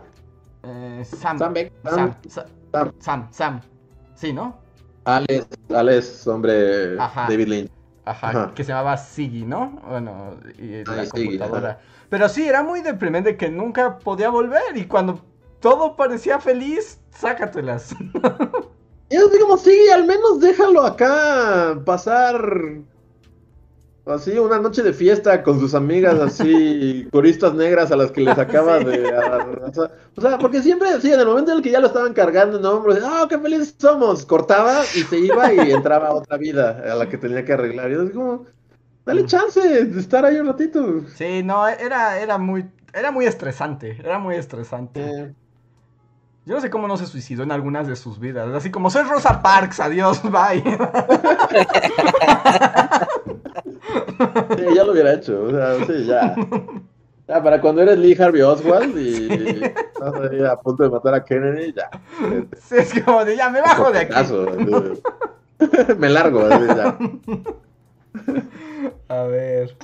eh, 0.64 1.04
Sam. 1.06 1.40
Sam 1.40 1.54
Beck- 1.54 1.72
Sam. 1.84 1.96
Sam. 1.96 2.16
Sa- 2.30 2.46
Sam. 2.72 2.92
Sam. 3.00 3.28
Sam. 3.32 3.62
Sí, 4.16 4.34
¿no? 4.34 4.58
Al 5.06 5.26
es, 5.30 5.48
Al 5.74 5.88
es 5.90 6.28
hombre 6.28 7.00
Ajá. 7.00 7.28
David 7.30 7.48
Lynch. 7.48 7.72
Ajá, 8.04 8.30
Ajá. 8.30 8.52
que 8.54 8.64
se 8.64 8.70
llamaba 8.74 8.98
Siggy, 8.98 9.46
¿no? 9.46 9.80
Bueno, 9.88 10.36
y 10.58 10.84
la 10.84 11.02
Ay, 11.02 11.08
Siggy, 11.08 11.38
computadora. 11.38 11.80
Pero 12.10 12.28
sí, 12.30 12.48
era 12.48 12.64
muy 12.64 12.82
deprimente 12.82 13.38
que 13.38 13.50
nunca 13.50 13.98
podía 14.00 14.30
volver 14.30 14.76
y 14.76 14.86
cuando 14.86 15.22
todo 15.62 15.96
parecía 15.96 16.40
feliz, 16.40 17.00
sácatelas. 17.12 17.96
Y 19.10 19.16
yo 19.16 19.28
digo, 19.30 19.58
sí, 19.58 19.78
al 19.94 20.06
menos 20.06 20.40
déjalo 20.42 20.84
acá 20.86 21.80
pasar 21.86 22.38
así 24.12 24.38
una 24.40 24.60
noche 24.60 24.84
de 24.84 24.94
fiesta 24.94 25.44
con 25.44 25.60
sus 25.60 25.74
amigas 25.76 26.20
así, 26.20 27.08
coristas 27.12 27.54
negras 27.54 27.92
a 27.92 27.96
las 27.98 28.12
que 28.12 28.22
les 28.22 28.38
acaba 28.38 28.80
Sí. 28.80 28.86
de... 28.86 29.10
a- 29.16 29.46
o 29.68 29.74
sea, 29.74 29.92
o 30.16 30.22
sea, 30.22 30.38
porque 30.40 30.62
siempre, 30.62 31.00
sí, 31.02 31.12
en 31.12 31.20
el 31.20 31.26
momento 31.28 31.52
en 31.52 31.58
el 31.58 31.64
que 31.64 31.72
ya 31.72 31.80
lo 31.80 31.88
estaban 31.88 32.14
cargando 32.14 32.58
en 32.60 32.66
hombros, 32.66 33.00
¡ah, 33.04 33.26
qué 33.30 33.38
felices 33.40 33.76
somos! 33.78 34.26
Cortaba 34.26 34.84
y 34.94 35.04
se 35.04 35.20
iba 35.20 35.54
y 35.54 35.72
entraba 35.72 36.08
a 36.10 36.14
otra 36.14 36.38
vida 36.38 36.84
a 36.92 36.96
la 36.96 37.10
que 37.10 37.18
tenía 37.18 37.44
que 37.46 37.54
arreglar. 37.54 37.90
Y 37.92 37.94
yo 37.96 38.06
digo, 38.06 38.46
dale 39.06 39.26
chance 39.26 39.60
de 39.86 40.00
estar 40.00 40.26
ahí 40.26 40.38
un 40.38 40.48
ratito. 40.48 41.06
Sí, 41.16 41.44
no, 41.44 41.68
era, 41.68 42.20
era 42.20 42.38
muy, 42.38 42.70
era 42.94 43.12
muy 43.12 43.26
estresante, 43.26 43.98
era 44.00 44.20
muy 44.20 44.36
estresante. 44.36 45.02
Eh, 45.02 45.36
Yo 46.48 46.56
no 46.56 46.62
sé 46.62 46.70
cómo 46.70 46.88
no 46.88 46.96
se 46.96 47.06
suicidó 47.08 47.44
en 47.44 47.52
algunas 47.52 47.90
de 47.90 47.98
sus 47.98 48.22
vidas. 48.22 48.48
Así 48.56 48.72
como 48.72 48.90
soy 48.90 49.04
Rosa 49.04 49.42
Parks, 49.42 49.82
adiós, 49.82 50.22
bye. 50.24 50.64
sí, 54.56 54.64
ya 54.74 54.86
lo 54.86 54.94
hubiera 54.94 55.16
hecho, 55.16 55.44
o 55.44 55.52
sea, 55.52 55.76
sí, 55.86 56.06
ya. 56.06 56.34
Ya, 57.28 57.44
para 57.44 57.60
cuando 57.60 57.82
eres 57.82 57.98
Lee 57.98 58.16
Harvey 58.18 58.42
Oswald 58.44 58.98
y 58.98 59.28
estás 59.30 60.16
ahí 60.32 60.42
a 60.46 60.56
punto 60.56 60.84
de 60.84 60.90
matar 60.90 61.16
a 61.16 61.26
Kennedy, 61.26 61.74
ya. 61.74 61.90
Sí, 62.58 62.76
es 62.78 63.04
como 63.04 63.26
de 63.26 63.36
ya 63.36 63.50
me 63.50 63.60
bajo 63.60 63.92
de 63.92 64.00
aquí. 64.00 64.14
Caso. 64.14 64.46
Me 65.98 66.08
largo, 66.08 66.46
así, 66.46 66.66
ya. 66.68 66.98
A 69.10 69.24
ver. 69.24 69.76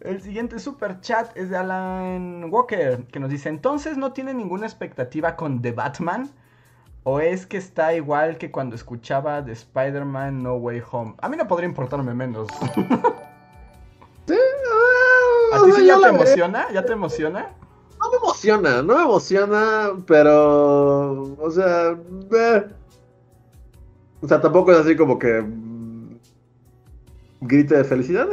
El 0.00 0.22
siguiente 0.22 0.58
super 0.58 1.00
chat 1.00 1.36
es 1.36 1.50
de 1.50 1.56
Alan 1.56 2.48
Walker, 2.50 3.04
que 3.12 3.20
nos 3.20 3.30
dice, 3.30 3.48
entonces 3.50 3.96
no 3.98 4.12
tiene 4.12 4.32
ninguna 4.32 4.66
expectativa 4.66 5.36
con 5.36 5.60
The 5.60 5.72
Batman. 5.72 6.30
¿O 7.02 7.20
es 7.20 7.46
que 7.46 7.56
está 7.56 7.94
igual 7.94 8.36
que 8.36 8.50
cuando 8.50 8.76
escuchaba 8.76 9.40
de 9.42 9.52
Spider-Man 9.52 10.42
No 10.42 10.54
Way 10.56 10.82
Home? 10.90 11.14
A 11.20 11.28
mí 11.28 11.36
no 11.36 11.46
podría 11.48 11.68
importarme 11.68 12.14
menos. 12.14 12.48
Sí, 14.26 14.36
¿A 15.52 15.64
ti 15.64 15.72
sí 15.72 15.86
ya 15.86 15.98
te 16.00 16.06
emociona? 16.08 16.70
¿Ya 16.72 16.84
te 16.84 16.92
emociona? 16.92 17.48
No 17.98 18.10
me 18.10 18.16
emociona, 18.18 18.82
no 18.82 18.96
me 18.96 19.02
emociona, 19.02 19.90
pero. 20.06 21.34
O 21.36 21.50
sea. 21.50 21.96
eh. 22.32 22.66
O 24.22 24.28
sea, 24.28 24.40
tampoco 24.40 24.70
es 24.70 24.78
así 24.78 24.94
como 24.94 25.18
que. 25.18 25.40
mm, 25.42 26.16
Grite 27.40 27.78
de 27.78 27.82
felicidad. 27.84 28.28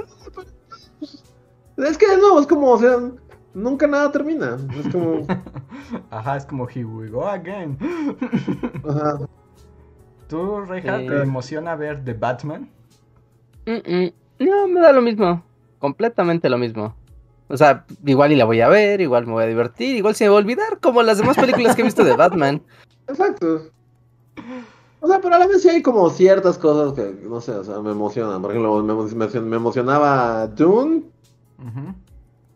Es 1.77 1.97
que 1.97 2.05
no, 2.17 2.39
es 2.39 2.47
como, 2.47 2.71
o 2.71 2.79
sea, 2.79 2.97
nunca 3.53 3.87
nada 3.87 4.11
termina. 4.11 4.57
Es 4.77 4.91
como. 4.91 5.25
Ajá, 6.11 6.37
es 6.37 6.45
como 6.45 6.67
Here 6.67 6.85
we 6.85 7.09
go 7.09 7.27
again. 7.27 7.77
ajá. 8.87 9.19
¿Tú, 10.27 10.61
Reja, 10.61 10.99
Sí. 10.99 11.07
te 11.07 11.21
emociona 11.21 11.75
ver 11.75 12.03
The 12.03 12.13
Batman? 12.13 12.69
Mm, 13.65 13.71
mm. 13.95 14.13
No, 14.39 14.67
me 14.67 14.81
da 14.81 14.91
lo 14.91 15.01
mismo. 15.01 15.41
Completamente 15.79 16.49
lo 16.49 16.57
mismo. 16.57 16.95
O 17.47 17.55
sea, 17.55 17.85
igual 18.05 18.33
y 18.33 18.35
la 18.35 18.43
voy 18.43 18.59
a 18.59 18.67
ver, 18.67 18.99
igual 18.99 19.25
me 19.25 19.31
voy 19.33 19.43
a 19.45 19.47
divertir, 19.47 19.95
igual 19.95 20.15
se 20.15 20.25
me 20.25 20.29
va 20.31 20.35
a 20.35 20.39
olvidar, 20.39 20.79
como 20.81 21.01
las 21.01 21.17
demás 21.17 21.37
películas 21.37 21.75
que 21.75 21.81
he 21.81 21.85
visto 21.85 22.03
de 22.03 22.15
Batman. 22.17 22.61
Exacto. 23.07 23.69
O 24.99 25.07
sea, 25.07 25.21
pero 25.21 25.35
a 25.35 25.39
la 25.39 25.47
vez 25.47 25.61
sí 25.61 25.69
hay 25.69 25.81
como 25.81 26.09
ciertas 26.09 26.57
cosas 26.57 26.93
que, 26.93 27.15
no 27.25 27.39
sé, 27.39 27.51
o 27.53 27.63
sea, 27.63 27.79
me 27.79 27.91
emocionan. 27.91 28.41
Por 28.41 28.51
ejemplo, 28.51 28.83
me 28.83 29.55
emocionaba 29.55 30.45
Dune. 30.47 31.03
Ujú. 31.59 31.93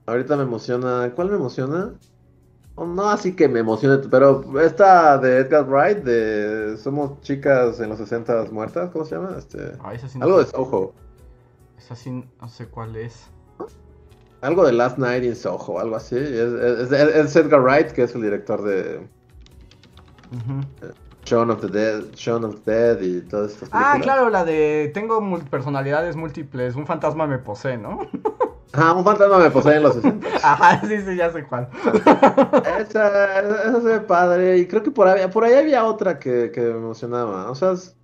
Ahorita 0.06 0.36
me 0.36 0.44
emociona. 0.44 1.12
¿Cuál 1.16 1.30
me 1.30 1.36
emociona? 1.36 1.94
Oh, 2.76 2.86
no 2.86 3.10
así 3.10 3.36
que 3.36 3.48
me 3.50 3.60
emocione, 3.60 3.98
pero 4.10 4.44
esta 4.62 5.18
de 5.18 5.40
Edgar 5.40 5.66
Wright, 5.68 6.00
de 6.00 6.78
Somos 6.78 7.20
chicas 7.22 7.80
en 7.80 7.90
los 7.90 7.98
60 7.98 8.46
muertas, 8.52 8.90
¿cómo 8.92 9.04
se 9.06 9.16
llama? 9.16 9.36
Este, 9.38 9.74
Ah, 9.84 9.94
esa 9.94 10.08
sí 10.08 10.18
no 10.18 10.26
algo 10.26 10.40
de. 10.40 10.46
Soho. 10.46 10.94
Esa 11.78 11.96
sí 11.96 12.26
no 12.42 12.48
sé 12.48 12.68
cuál 12.68 12.96
es. 12.96 13.28
Algo 14.42 14.66
de 14.66 14.72
Last 14.72 14.98
Night 14.98 15.24
in 15.24 15.36
Soho, 15.36 15.80
algo 15.80 15.96
así. 15.98 16.16
Es, 16.16 16.34
es- 16.34 16.92
es- 16.92 17.16
es 17.16 17.36
Edgar 17.36 17.62
Wright, 17.62 17.92
que 17.92 18.04
es 18.04 18.16
el 18.16 18.22
director 18.24 18.64
de, 18.64 19.08
Ujú. 20.32 20.62
Shaun 21.26 21.52
of 21.52 21.62
the 21.62 21.68
Dead, 21.68 22.04
Shaun 22.16 22.46
of 22.46 22.62
the 22.64 22.72
Dead 22.72 23.02
y 23.02 23.22
todas 23.22 23.52
estas 23.52 23.70
Ah, 23.72 23.92
películas. 23.92 24.02
claro, 24.04 24.30
la 24.30 24.44
de 24.46 24.90
tengo 24.94 25.22
personalidades 25.50 26.16
múltiples, 26.16 26.76
un 26.76 26.88
fantasma 26.88 27.28
me 27.28 27.38
posee, 27.38 27.78
¿no? 27.78 28.00
Ah, 28.74 28.94
un 28.94 29.04
fantasma 29.04 29.38
me 29.40 29.52
posee 29.52 29.76
en 29.78 29.84
los 29.84 29.96
60. 29.96 30.28
Ajá, 30.44 30.82
sí, 30.88 30.98
sí, 31.02 31.16
ya 31.16 31.30
sé 31.32 31.44
cuál. 31.46 31.70
Esa, 32.80 33.40
esa 33.40 33.82
se 33.82 33.88
ve 33.88 34.00
padre. 34.02 34.58
Y 34.60 34.68
creo 34.68 34.82
que 34.84 34.92
por 34.92 35.08
ahí, 35.08 35.28
por 35.30 35.44
ahí 35.44 35.54
había 35.54 35.84
otra 35.86 36.20
que, 36.20 36.52
que 36.52 36.62
me 36.62 36.70
emocionaba. 36.78 37.52
O 37.52 37.56
sea, 37.56 37.72
es- 37.74 37.96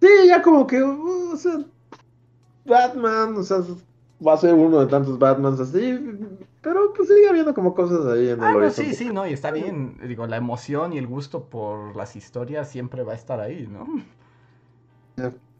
sí, 0.00 0.08
ya 0.28 0.42
como 0.42 0.66
que. 0.66 0.82
uh, 0.82 1.32
o 1.32 1.36
sea, 1.36 1.58
Batman, 2.64 3.36
o 3.36 3.42
sea, 3.42 3.58
va 4.26 4.34
a 4.34 4.38
ser 4.38 4.54
uno 4.54 4.80
de 4.80 4.86
tantos 4.86 5.18
Batmans 5.18 5.60
así. 5.60 5.98
Pero 6.62 6.92
pues 6.94 7.08
sigue 7.08 7.28
habiendo 7.28 7.54
como 7.54 7.74
cosas 7.74 8.04
ahí 8.06 8.28
en 8.30 8.40
el 8.40 8.44
Ah, 8.44 8.52
no, 8.52 8.70
sí, 8.70 8.92
sí, 8.92 9.10
no, 9.10 9.26
y 9.26 9.32
está 9.32 9.50
bien. 9.52 9.98
Digo, 10.06 10.26
la 10.26 10.36
emoción 10.36 10.92
y 10.92 10.98
el 10.98 11.06
gusto 11.06 11.44
por 11.44 11.94
las 11.96 12.16
historias 12.16 12.68
siempre 12.68 13.02
va 13.04 13.12
a 13.12 13.16
estar 13.16 13.40
ahí, 13.40 13.68
¿no? 13.70 13.86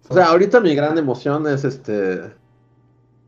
O 0.08 0.14
sea, 0.14 0.26
ahorita 0.26 0.60
mi 0.60 0.74
gran 0.74 0.96
emoción 0.98 1.46
es 1.48 1.64
este. 1.64 2.32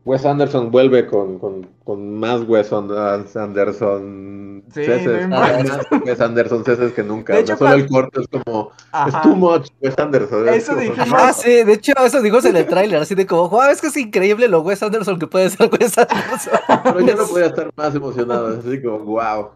Wes 0.05 0.25
Anderson 0.25 0.71
vuelve 0.71 1.05
con, 1.07 1.37
con, 1.39 1.67
con 1.83 2.13
más 2.19 2.41
Wes 2.47 2.71
Anderson 2.73 4.63
Sí, 4.73 4.83
ceses. 4.85 5.27
no 5.27 5.35
Ah, 5.37 5.59
más 5.67 5.87
Wes 6.05 6.21
Anderson 6.21 6.63
ceses 6.63 6.93
que 6.93 7.03
nunca. 7.03 7.33
De 7.33 7.39
hecho, 7.41 7.57
solo 7.57 7.73
el 7.73 7.87
corto 7.87 8.21
es 8.21 8.27
como. 8.27 8.71
Es 8.71 8.83
Ajá. 8.91 9.21
too 9.21 9.35
much 9.35 9.67
Wes 9.81 9.97
Anderson. 9.97 10.47
es 10.49 10.63
Eso 10.69 10.75
como-. 10.75 11.15
Ah, 11.15 11.33
sí, 11.33 11.63
de 11.63 11.73
hecho, 11.73 11.93
eso 12.03 12.21
dijimos 12.21 12.45
en 12.45 12.55
el 12.55 12.65
tráiler, 12.67 13.01
así 13.01 13.15
de 13.15 13.25
como, 13.25 13.49
wow, 13.49 13.63
es 13.71 13.81
que 13.81 13.87
es 13.87 13.97
increíble 13.97 14.47
lo 14.47 14.61
Wes 14.61 14.81
Anderson 14.83 15.19
que 15.19 15.27
puede 15.27 15.49
ser 15.49 15.69
Wes 15.71 15.97
Anderson. 15.97 16.59
Pero 16.83 16.99
yo 17.01 17.15
no 17.15 17.27
podía 17.31 17.45
estar 17.47 17.69
más 17.75 17.95
emocionado. 17.95 18.59
Así 18.59 18.81
como, 18.81 18.99
wow. 18.99 19.49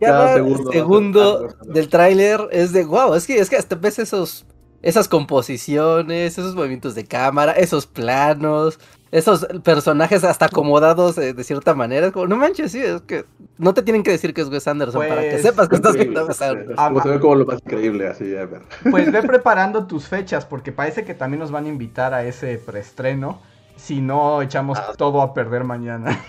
Cada 0.00 0.34
Cada 0.34 0.34
segundo 0.34 0.72
segundo, 0.72 1.20
va 1.20 1.26
a 1.26 1.38
ser 1.38 1.42
Wes 1.42 1.50
Anderson. 1.50 1.72
del 1.74 1.88
tráiler 1.88 2.40
es 2.52 2.72
de 2.72 2.84
wow, 2.84 3.14
es 3.14 3.26
que 3.26 3.38
es 3.38 3.50
que 3.50 3.56
hasta 3.56 3.74
ves 3.76 3.98
esos 3.98 4.46
esas 4.82 5.08
composiciones, 5.08 6.38
esos 6.38 6.54
movimientos 6.54 6.94
de 6.94 7.04
cámara, 7.04 7.52
esos 7.52 7.86
planos, 7.86 8.78
esos 9.10 9.46
personajes 9.64 10.22
hasta 10.24 10.46
acomodados 10.46 11.16
eh, 11.18 11.32
de 11.32 11.42
cierta 11.44 11.74
manera, 11.74 12.06
es 12.08 12.12
como 12.12 12.26
no 12.26 12.36
manches, 12.36 12.72
sí, 12.72 12.80
es 12.80 13.00
que 13.02 13.24
no 13.56 13.72
te 13.74 13.82
tienen 13.82 14.02
que 14.02 14.10
decir 14.10 14.34
que 14.34 14.42
es 14.42 14.48
Wes 14.48 14.68
Anderson 14.68 15.08
para 15.08 15.22
que 15.22 15.30
Pues, 15.30 15.42
sepas 15.42 15.68
que 15.68 15.76
estás 15.76 15.94
viendo 15.94 16.20
a 16.20 16.24
Wes 16.26 16.42
Anderson. 16.42 16.76
como 16.76 17.02
se 17.02 17.08
ve 17.08 17.20
como 17.20 17.34
lo 17.36 17.46
más 17.46 17.60
increíble, 17.64 18.06
así, 18.06 18.36
a 18.36 18.44
ver. 18.46 18.62
Pues 18.90 19.10
ve 19.10 19.22
preparando 19.26 19.86
tus 19.86 20.06
fechas, 20.06 20.44
porque 20.44 20.72
parece 20.72 21.04
que 21.04 21.14
también 21.14 21.40
nos 21.40 21.50
van 21.50 21.64
a 21.64 21.68
invitar 21.68 22.12
a 22.14 22.22
ese 22.24 22.58
preestreno. 22.58 23.40
Si 23.76 24.00
no, 24.00 24.42
echamos 24.42 24.76
Ah. 24.78 24.92
todo 24.96 25.22
a 25.22 25.32
perder 25.34 25.64
mañana. 25.64 26.20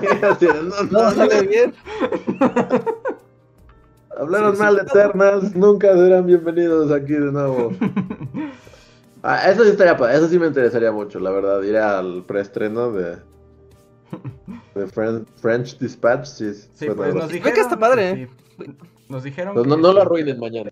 Sí, 0.00 0.06
así, 0.22 0.46
no, 0.46 0.82
no, 0.90 1.02
No 1.04 1.10
sale 1.12 1.42
bien. 1.42 1.74
Hablaron 4.18 4.52
Sí, 4.52 4.56
sí. 4.56 4.62
mal 4.62 4.76
de 4.76 4.82
Eternals, 4.82 5.54
nunca 5.56 5.92
serán 5.94 6.26
bienvenidos 6.26 6.90
aquí 6.92 7.12
de 7.12 7.32
nuevo. 7.32 7.72
Ah, 9.28 9.50
eso 9.50 9.64
sí 9.64 9.70
estaría 9.70 9.94
eso 10.14 10.28
sí 10.28 10.38
me 10.38 10.46
interesaría 10.46 10.92
mucho, 10.92 11.18
la 11.18 11.30
verdad, 11.30 11.60
ir 11.62 11.76
al 11.76 12.22
preestreno 12.26 12.92
de, 12.92 13.16
de 14.76 14.86
Fren- 14.86 15.26
French 15.40 15.78
Dispatch, 15.80 16.26
sí. 16.26 16.54
Sí, 16.54 16.86
pues 16.86 16.96
nos 16.96 16.98
bastante- 17.14 17.32
dijeron. 17.34 17.54
que 17.54 17.60
está 17.60 17.76
padre, 17.76 18.28
sí, 18.58 18.66
nos 19.08 19.24
dijeron. 19.24 19.54
Pues 19.54 19.66
no, 19.66 19.74
que- 19.74 19.82
no 19.82 19.92
lo 19.94 20.02
arruinen 20.02 20.38
mañana. 20.38 20.70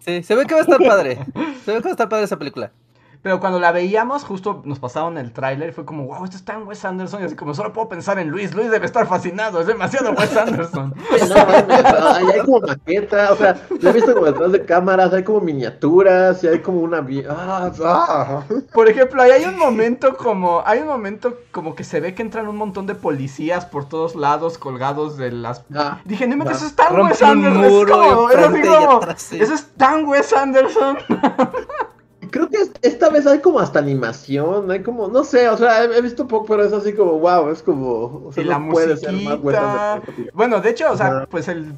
Sí, 0.00 0.22
se 0.22 0.34
ve 0.34 0.44
que 0.44 0.52
va 0.54 0.60
a 0.60 0.64
estar 0.64 0.78
padre. 0.86 1.24
Se 1.64 1.72
ve 1.72 1.78
que 1.78 1.84
va 1.84 1.88
a 1.88 1.92
estar 1.92 2.08
padre 2.10 2.24
esa 2.24 2.38
película. 2.38 2.70
Pero 3.22 3.40
cuando 3.40 3.60
la 3.60 3.72
veíamos, 3.72 4.24
justo 4.24 4.62
nos 4.64 4.78
pasaron 4.78 5.16
el 5.16 5.32
tráiler 5.32 5.70
y 5.70 5.72
fue 5.72 5.84
como, 5.84 6.06
wow, 6.06 6.24
esto 6.24 6.36
está 6.36 6.54
en 6.54 6.66
Wes 6.66 6.84
Anderson. 6.84 7.22
Y 7.22 7.24
así 7.24 7.36
como, 7.36 7.54
solo 7.54 7.72
puedo 7.72 7.88
pensar 7.88 8.18
en 8.18 8.28
Luis. 8.28 8.54
Luis 8.54 8.70
debe 8.70 8.86
estar 8.86 9.06
fascinado, 9.06 9.60
es 9.60 9.66
demasiado 9.66 10.12
Wes 10.12 10.36
Anderson. 10.36 10.94
No, 11.28 12.08
hay 12.08 12.40
como 12.40 12.60
maqueta, 12.60 13.32
o 13.32 13.36
sea, 13.36 13.56
lo 13.80 13.90
he 13.90 13.92
visto 13.92 14.12
como 14.12 14.26
detrás 14.26 14.52
de 14.52 14.64
cámaras, 14.64 15.12
hay 15.12 15.22
como 15.22 15.40
miniaturas 15.40 16.42
y 16.42 16.48
hay 16.48 16.58
como 16.60 16.80
una... 16.80 17.06
Ah, 17.28 17.70
ah. 17.84 18.42
Por 18.72 18.88
ejemplo, 18.88 19.22
ahí 19.22 19.30
hay 19.30 19.44
un 19.44 19.58
momento 19.58 20.16
como, 20.16 20.62
hay 20.66 20.80
un 20.80 20.88
momento 20.88 21.36
como 21.52 21.74
que 21.74 21.84
se 21.84 22.00
ve 22.00 22.14
que 22.14 22.22
entran 22.22 22.48
un 22.48 22.56
montón 22.56 22.86
de 22.86 22.94
policías 22.94 23.66
por 23.66 23.88
todos 23.88 24.14
lados 24.16 24.58
colgados 24.58 25.16
de 25.16 25.32
las... 25.32 25.64
Ah. 25.74 26.00
Dije, 26.04 26.26
no 26.26 26.36
me 26.36 26.44
Ah. 26.52 26.52
eso 26.52 26.66
es 26.66 26.76
tan 26.76 27.00
Wes 27.00 27.22
Anderson. 27.22 27.64
es 27.64 27.90
como-. 27.90 28.30
Eso 29.10 29.54
es 29.54 29.66
tan 29.76 30.06
Wes 30.06 30.32
Anderson. 30.32 30.98
Creo 32.32 32.48
que 32.48 32.56
es- 32.56 32.72
esta 32.82 33.08
vez 33.10 33.26
hay 33.26 33.38
como 33.40 33.60
hasta 33.60 33.78
animación, 33.78 34.68
hay 34.70 34.82
como, 34.82 35.06
no 35.06 35.22
sé, 35.22 35.48
o 35.48 35.56
sea, 35.56 35.84
he, 35.84 35.96
he 35.96 36.00
visto 36.00 36.26
poco, 36.26 36.46
pero 36.46 36.64
es 36.64 36.72
así 36.72 36.92
como, 36.94 37.18
wow, 37.20 37.50
es 37.50 37.62
como, 37.62 38.26
o 38.26 38.32
sea, 38.32 38.42
y 38.42 38.46
la 38.46 38.58
no 38.58 38.72
puede 38.72 38.96
ser 38.96 39.12
más. 39.12 39.34
Anderson. 39.44 40.02
Bueno, 40.32 40.60
de 40.60 40.70
hecho, 40.70 40.90
o 40.90 40.96
sea, 40.96 41.06
Ajá. 41.08 41.26
pues 41.30 41.46
el 41.48 41.74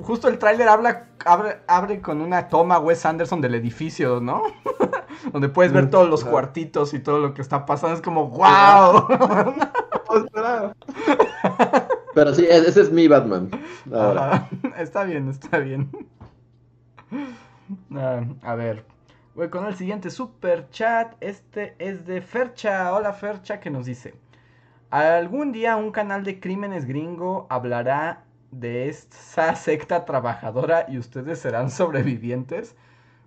justo 0.00 0.28
el 0.28 0.38
tráiler 0.38 0.68
habla 0.68 1.08
abre, 1.24 1.58
abre 1.66 2.00
con 2.00 2.20
una 2.20 2.48
toma 2.48 2.78
Wes 2.78 3.04
Anderson 3.04 3.40
del 3.40 3.54
edificio, 3.56 4.20
¿no? 4.20 4.42
Donde 5.32 5.48
puedes 5.48 5.72
ver 5.72 5.86
Mm, 5.86 5.90
todos 5.90 6.08
los 6.08 6.24
cuartitos 6.24 6.94
y 6.94 7.00
todo 7.00 7.18
lo 7.18 7.34
que 7.34 7.42
está 7.42 7.66
pasando, 7.66 7.96
es 7.96 8.02
como 8.02 8.28
wow. 8.28 9.08
Pero 12.14 12.34
sí, 12.34 12.44
e- 12.44 12.56
ese 12.68 12.80
es 12.82 12.92
mi 12.92 13.08
Batman. 13.08 13.50
Ahora. 13.92 14.48
Está 14.78 15.04
bien, 15.04 15.28
está 15.28 15.58
bien. 15.58 15.90
Ah, 17.94 18.20
a 18.42 18.54
ver. 18.54 18.84
Voy 19.36 19.50
con 19.50 19.66
el 19.66 19.74
siguiente 19.74 20.08
super 20.08 20.70
chat. 20.70 21.14
Este 21.20 21.76
es 21.78 22.06
de 22.06 22.22
Fercha. 22.22 22.94
Hola 22.94 23.12
Fercha 23.12 23.60
que 23.60 23.68
nos 23.68 23.84
dice. 23.84 24.14
Algún 24.88 25.52
día 25.52 25.76
un 25.76 25.92
canal 25.92 26.24
de 26.24 26.40
crímenes 26.40 26.86
gringo 26.86 27.46
hablará 27.50 28.24
de 28.50 28.88
esta 28.88 29.54
secta 29.56 30.06
trabajadora 30.06 30.86
y 30.88 30.96
ustedes 30.96 31.38
serán 31.38 31.70
sobrevivientes. 31.70 32.76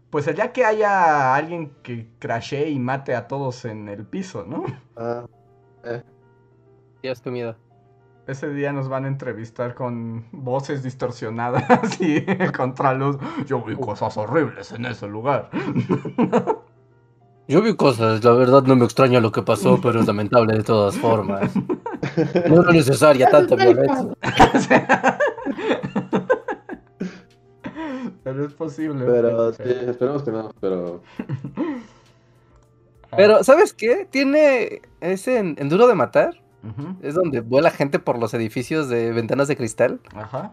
Pues 0.09 0.25
el 0.25 0.37
día 0.37 0.51
que 0.51 0.65
haya 0.65 1.35
alguien 1.35 1.75
que 1.83 2.09
crashee 2.17 2.71
y 2.71 2.79
mate 2.79 3.13
a 3.13 3.27
todos 3.27 3.63
en 3.65 3.87
el 3.87 4.03
piso, 4.03 4.43
¿no? 4.43 4.65
Ah, 4.95 5.27
Dios, 7.03 7.21
qué 7.21 7.29
miedo. 7.29 7.55
Ese 8.29 8.47
día 8.49 8.71
nos 8.71 8.87
van 8.89 9.05
a 9.05 9.07
entrevistar 9.07 9.73
con 9.73 10.23
voces 10.31 10.83
distorsionadas 10.83 11.65
y 11.99 12.23
contraluz. 12.55 13.17
Yo 13.47 13.63
vi 13.63 13.75
cosas 13.75 14.15
horribles 14.17 14.71
en 14.71 14.85
ese 14.85 15.07
lugar. 15.07 15.49
Yo 17.47 17.63
vi 17.63 17.75
cosas, 17.75 18.23
la 18.23 18.33
verdad 18.33 18.61
no 18.61 18.75
me 18.75 18.85
extraña 18.85 19.19
lo 19.19 19.31
que 19.31 19.41
pasó, 19.41 19.81
pero 19.81 20.01
es 20.01 20.05
lamentable 20.05 20.55
de 20.55 20.61
todas 20.63 20.95
formas. 20.97 21.51
No 22.47 22.61
era 22.61 22.71
necesaria 22.71 23.27
tanta 23.31 23.55
violencia. 23.55 24.15
Pero 28.23 28.45
es 28.45 28.53
posible. 28.53 29.05
pero 29.05 29.53
sí, 29.53 29.63
esperemos 29.65 30.21
que 30.21 30.29
no, 30.31 30.51
pero... 30.61 31.01
Pero, 33.17 33.43
¿sabes 33.43 33.73
qué? 33.73 34.05
Tiene 34.07 34.83
ese 35.01 35.39
en, 35.39 35.55
en 35.57 35.69
Duro 35.69 35.87
de 35.87 35.95
Matar. 35.95 36.38
Ujú, 36.63 36.95
Es 37.01 37.15
donde 37.15 37.41
vuela 37.41 37.71
gente 37.71 37.99
por 37.99 38.17
los 38.17 38.33
edificios 38.33 38.89
de 38.89 39.11
ventanas 39.11 39.47
de 39.47 39.57
cristal. 39.57 39.99
Ajá. 40.15 40.51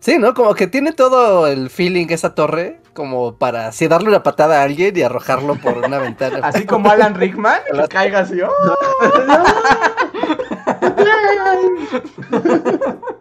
Sí, 0.00 0.18
¿no? 0.18 0.32
Como 0.32 0.54
que 0.54 0.66
tiene 0.66 0.92
todo 0.92 1.46
el 1.46 1.68
feeling 1.68 2.06
esa 2.08 2.34
torre, 2.34 2.80
como 2.94 3.36
para 3.36 3.68
así 3.68 3.86
darle 3.86 4.08
una 4.08 4.22
patada 4.22 4.60
a 4.60 4.64
alguien 4.64 4.96
y 4.96 5.02
arrojarlo 5.02 5.56
por 5.56 5.76
una 5.78 5.98
ventana. 5.98 6.40
Así 6.42 6.64
como 6.64 6.90
Alan 6.90 7.14
Rickman, 7.14 7.60
que 7.72 7.88
caiga 7.88 8.20
así. 8.20 8.40
¡oh! 8.40 8.50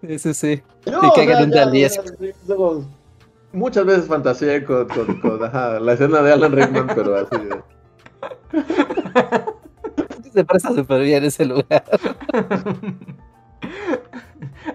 Sí, 0.00 0.18
sí, 0.18 0.32
sí. 0.32 0.62
No, 0.86 1.12
Y 1.14 1.20
en 1.20 2.62
un 2.62 2.88
Muchas 3.52 3.84
veces 3.84 4.06
fantaseé 4.06 4.64
con, 4.64 4.88
con, 4.88 5.20
con, 5.20 5.44
ajá, 5.44 5.78
la 5.78 5.92
escena 5.92 6.22
de 6.22 6.32
Alan 6.32 6.52
Rickman, 6.52 6.86
pero 6.94 7.16
así. 7.16 7.36
Se 10.32 10.44
presta 10.44 10.72
súper 10.74 11.02
bien 11.02 11.24
ese 11.24 11.44
lugar. 11.44 11.84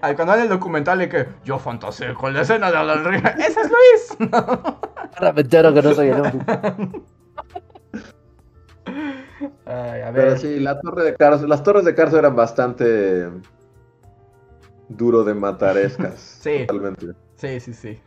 Al 0.01 0.15
canal 0.15 0.39
del 0.39 0.49
documental 0.49 0.99
de 0.99 1.09
que 1.09 1.27
yo 1.43 1.59
fantaseé 1.59 2.13
con 2.13 2.33
la 2.33 2.41
escena 2.41 2.71
de 2.71 2.77
Alan 2.77 3.05
Rickman. 3.05 3.39
¡Ese 3.39 3.61
es 3.61 3.69
Luis! 3.69 4.31
Ahora 5.15 5.33
me 5.33 5.41
entero 5.41 5.73
que 5.73 5.81
no 5.81 5.93
soy 5.93 6.09
el 6.09 6.21
único. 6.21 6.39
Ay, 9.65 10.01
a 10.01 10.11
Pero 10.13 10.37
sí, 10.37 10.59
la 10.59 10.79
torre 10.79 11.03
de 11.03 11.15
Carso, 11.15 11.47
las 11.47 11.63
torres 11.63 11.85
de 11.85 11.95
Carso 11.95 12.19
eran 12.19 12.35
bastante 12.35 13.29
duro 14.89 15.23
de 15.23 15.33
matarescas. 15.33 16.19
Sí. 16.19 16.65
Totalmente. 16.67 17.07
Sí, 17.35 17.59
sí, 17.59 17.73
sí. 17.73 17.99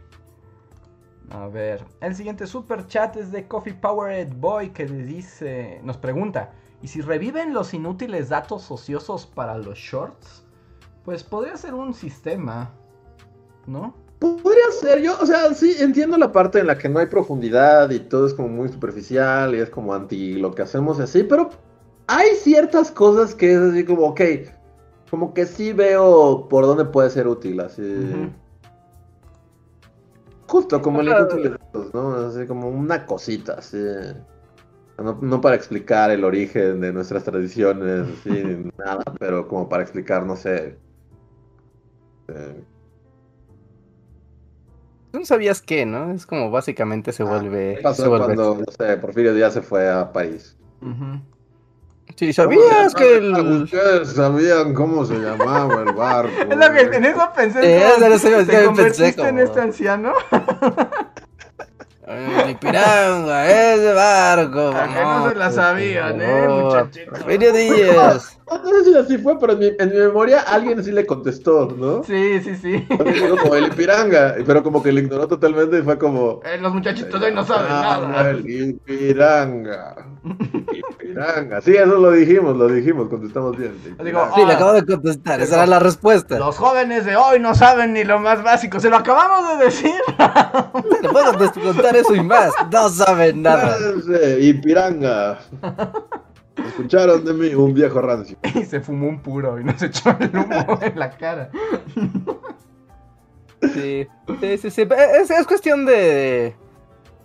A 1.31 1.47
ver, 1.49 1.85
el 2.01 2.15
siguiente 2.15 2.47
super 2.47 2.87
chat 2.87 3.17
es 3.17 3.31
de 3.31 3.47
Coffee 3.47 3.75
Powered 3.75 4.33
Boy 4.37 4.71
que 4.71 4.89
le 4.89 5.05
dice, 5.05 5.81
nos 5.83 5.99
pregunta, 5.99 6.53
¿y 6.83 6.89
si 6.89 7.01
reviven 7.01 7.53
los 7.53 7.75
inútiles 7.75 8.29
datos 8.29 8.71
ociosos 8.71 9.27
para 9.27 9.59
los 9.59 9.79
shorts? 9.79 10.45
Pues 11.05 11.25
podría 11.25 11.57
ser 11.57 11.75
un 11.75 11.95
sistema, 11.95 12.71
¿no? 13.67 13.95
Podría 14.19 14.71
ser, 14.81 15.01
yo, 15.01 15.17
o 15.21 15.27
sea, 15.27 15.55
sí, 15.55 15.77
entiendo 15.79 16.19
la 16.19 16.33
parte 16.33 16.59
en 16.59 16.67
la 16.67 16.77
que 16.77 16.89
no 16.89 16.99
hay 16.99 17.07
profundidad 17.07 17.89
y 17.91 18.01
todo 18.01 18.27
es 18.27 18.35
como 18.35 18.49
muy 18.49 18.69
superficial 18.69 19.55
y 19.55 19.59
es 19.59 19.71
como 19.71 19.95
anti 19.95 20.35
lo 20.35 20.55
que 20.55 20.63
hacemos 20.63 20.99
y 20.99 21.03
así, 21.03 21.23
pero 21.23 21.51
hay 22.09 22.35
ciertas 22.35 22.91
cosas 22.91 23.35
que 23.35 23.53
es 23.53 23.59
así 23.59 23.85
como, 23.85 24.07
ok, 24.07 24.21
como 25.11 25.33
que 25.35 25.47
sí 25.47 25.73
veo 25.73 26.49
por 26.49 26.67
dónde 26.67 26.85
puede 26.85 27.11
ser 27.11 27.29
útil, 27.29 27.61
así. 27.61 28.31
Justo 30.47 30.83
como 30.83 31.01
el 31.01 31.09
inútil 31.09 31.43
de 31.43 31.59
todos, 31.73 31.95
¿no? 31.95 32.15
Así 32.27 32.47
como 32.47 32.69
una 32.69 33.07
cosita, 33.07 33.55
así. 33.59 33.79
No, 34.99 35.17
no 35.23 35.41
para 35.41 35.55
explicar 35.55 36.11
el 36.11 36.25
origen 36.25 36.81
de 36.81 36.93
nuestras 36.93 37.23
tradiciones, 37.25 38.07
así, 38.19 38.31
ni 38.31 38.71
nada, 38.79 39.05
pero 39.19 39.47
como 39.47 39.69
para 39.69 39.83
explicar, 39.85 40.27
no 40.27 40.35
sé. 40.37 40.77
eh, 42.29 42.63
Tú 45.13 45.21
no 45.21 45.25
sabías 45.25 45.63
qué, 45.63 45.87
¿no? 45.87 46.13
Es 46.13 46.27
como 46.27 46.51
básicamente 46.51 47.13
se 47.13 47.23
vuelve. 47.23 47.77
¿Qué 47.77 47.83
pasó 47.83 48.03
se 48.03 48.09
vuelve 48.09 48.27
cuando, 48.35 48.57
no 48.57 48.65
sé, 48.87 48.97
Porfirio 48.99 49.33
Díaz 49.35 49.55
se 49.55 49.63
fue 49.63 49.89
a 49.89 50.13
París? 50.13 50.57
Sí, 52.17 52.33
¿sabías 52.33 52.95
que 52.95 53.17
el. 53.17 53.33
Ustedes 53.63 54.09
sabían 54.15 54.75
cómo 54.75 55.05
se 55.05 55.15
llamaba 55.15 55.83
el 55.83 55.95
barco. 55.95 56.31
Es 56.51 56.57
lo 56.57 56.73
que 56.91 56.97
en 56.97 57.05
eso 57.05 57.31
pensé. 57.35 57.61
Eh, 57.63 58.45
¿Te 58.47 58.59
me 58.59 58.65
convertiste 58.67 59.05
pensé 59.05 59.29
en 59.29 59.35
como- 59.37 59.43
este 59.45 59.61
anciano? 59.61 60.13
El 62.09 62.57
piranga, 62.57 63.47
ese 63.75 63.93
barco. 63.93 64.73
Ah, 64.75 64.89
que 64.95 65.01
no 65.03 65.29
se 65.29 65.35
la 65.35 65.51
sabían, 65.51 66.21
¿eh, 66.21 66.47
muchachitos? 66.49 67.19
Porfirio 67.19 67.53
Díaz. 67.53 68.35
No 68.49 68.65
sé 68.67 68.85
si 68.85 68.97
así 68.97 69.19
fue, 69.19 69.39
pero 69.39 69.53
en 69.53 69.59
mi, 69.59 69.67
en 69.79 69.91
mi 69.91 69.97
memoria 69.97 70.41
alguien 70.41 70.83
sí 70.83 70.91
le 70.91 71.05
contestó, 71.05 71.67
¿no? 71.77 72.03
Sí, 72.03 72.41
sí, 72.41 72.57
sí. 72.57 72.89
Como 73.43 73.55
el 73.55 73.67
Ipiranga, 73.67 74.37
pero 74.47 74.63
como 74.63 74.83
que 74.83 74.91
le 74.91 75.03
ignoró 75.03 75.29
totalmente 75.29 75.79
y 75.81 75.83
fue 75.83 75.99
como... 75.99 76.41
Eh, 76.47 76.57
los 76.59 76.73
muchachitos 76.73 77.21
hoy 77.21 77.35
no 77.35 77.45
saben 77.45 77.67
Ah, 77.69 78.01
nada. 78.11 78.31
El 78.31 78.49
Ipiranga. 78.49 79.97
Ipiranga. 81.11 81.61
Sí, 81.61 81.75
eso 81.75 81.99
lo 81.99 82.13
dijimos, 82.13 82.57
lo 82.57 82.69
dijimos, 82.69 83.09
contestamos 83.09 83.57
bien. 83.57 83.75
Digo. 84.03 84.29
Sí, 84.35 84.45
le 84.45 84.53
acabo 84.53 84.73
de 84.73 84.85
contestar. 84.85 85.41
Esa 85.41 85.57
era 85.57 85.67
la 85.67 85.79
respuesta. 85.79 86.39
Los 86.39 86.57
jóvenes 86.57 87.05
de 87.05 87.17
hoy 87.17 87.41
no 87.41 87.55
saben 87.55 87.93
ni 87.93 88.05
lo 88.05 88.19
más 88.19 88.43
básico. 88.43 88.81
Se 88.81 88.91
lo 88.91 88.97
acabamos 88.97 89.59
de 89.59 89.65
decir. 89.65 89.95
Le 91.03 91.09
puedo 91.09 91.53
contar 91.63 91.97
eso 91.97 92.15
y 92.15 92.23
más. 92.23 92.53
No 92.71 92.89
saben 92.89 93.43
nada. 93.43 93.77
Espérense, 93.77 94.41
Ipiranga. 94.41 95.39
Escucharon 96.67 97.25
de 97.25 97.33
mí 97.33 97.55
un 97.55 97.75
viejo 97.75 98.01
rancio. 98.01 98.37
y 98.55 98.65
se 98.65 98.81
fumó 98.81 99.09
un 99.09 99.21
puro 99.21 99.61
y 99.61 99.65
nos 99.65 99.83
echó 99.83 100.17
el 100.19 100.31
humo 100.37 100.79
en 100.83 100.99
la 100.99 101.11
cara. 101.11 101.51
Sí, 103.75 104.07
sí, 104.41 104.59
sí. 104.59 104.71
sí. 104.71 104.89
Es, 105.21 105.31
es 105.31 105.47
cuestión 105.47 105.87
de. 105.87 106.57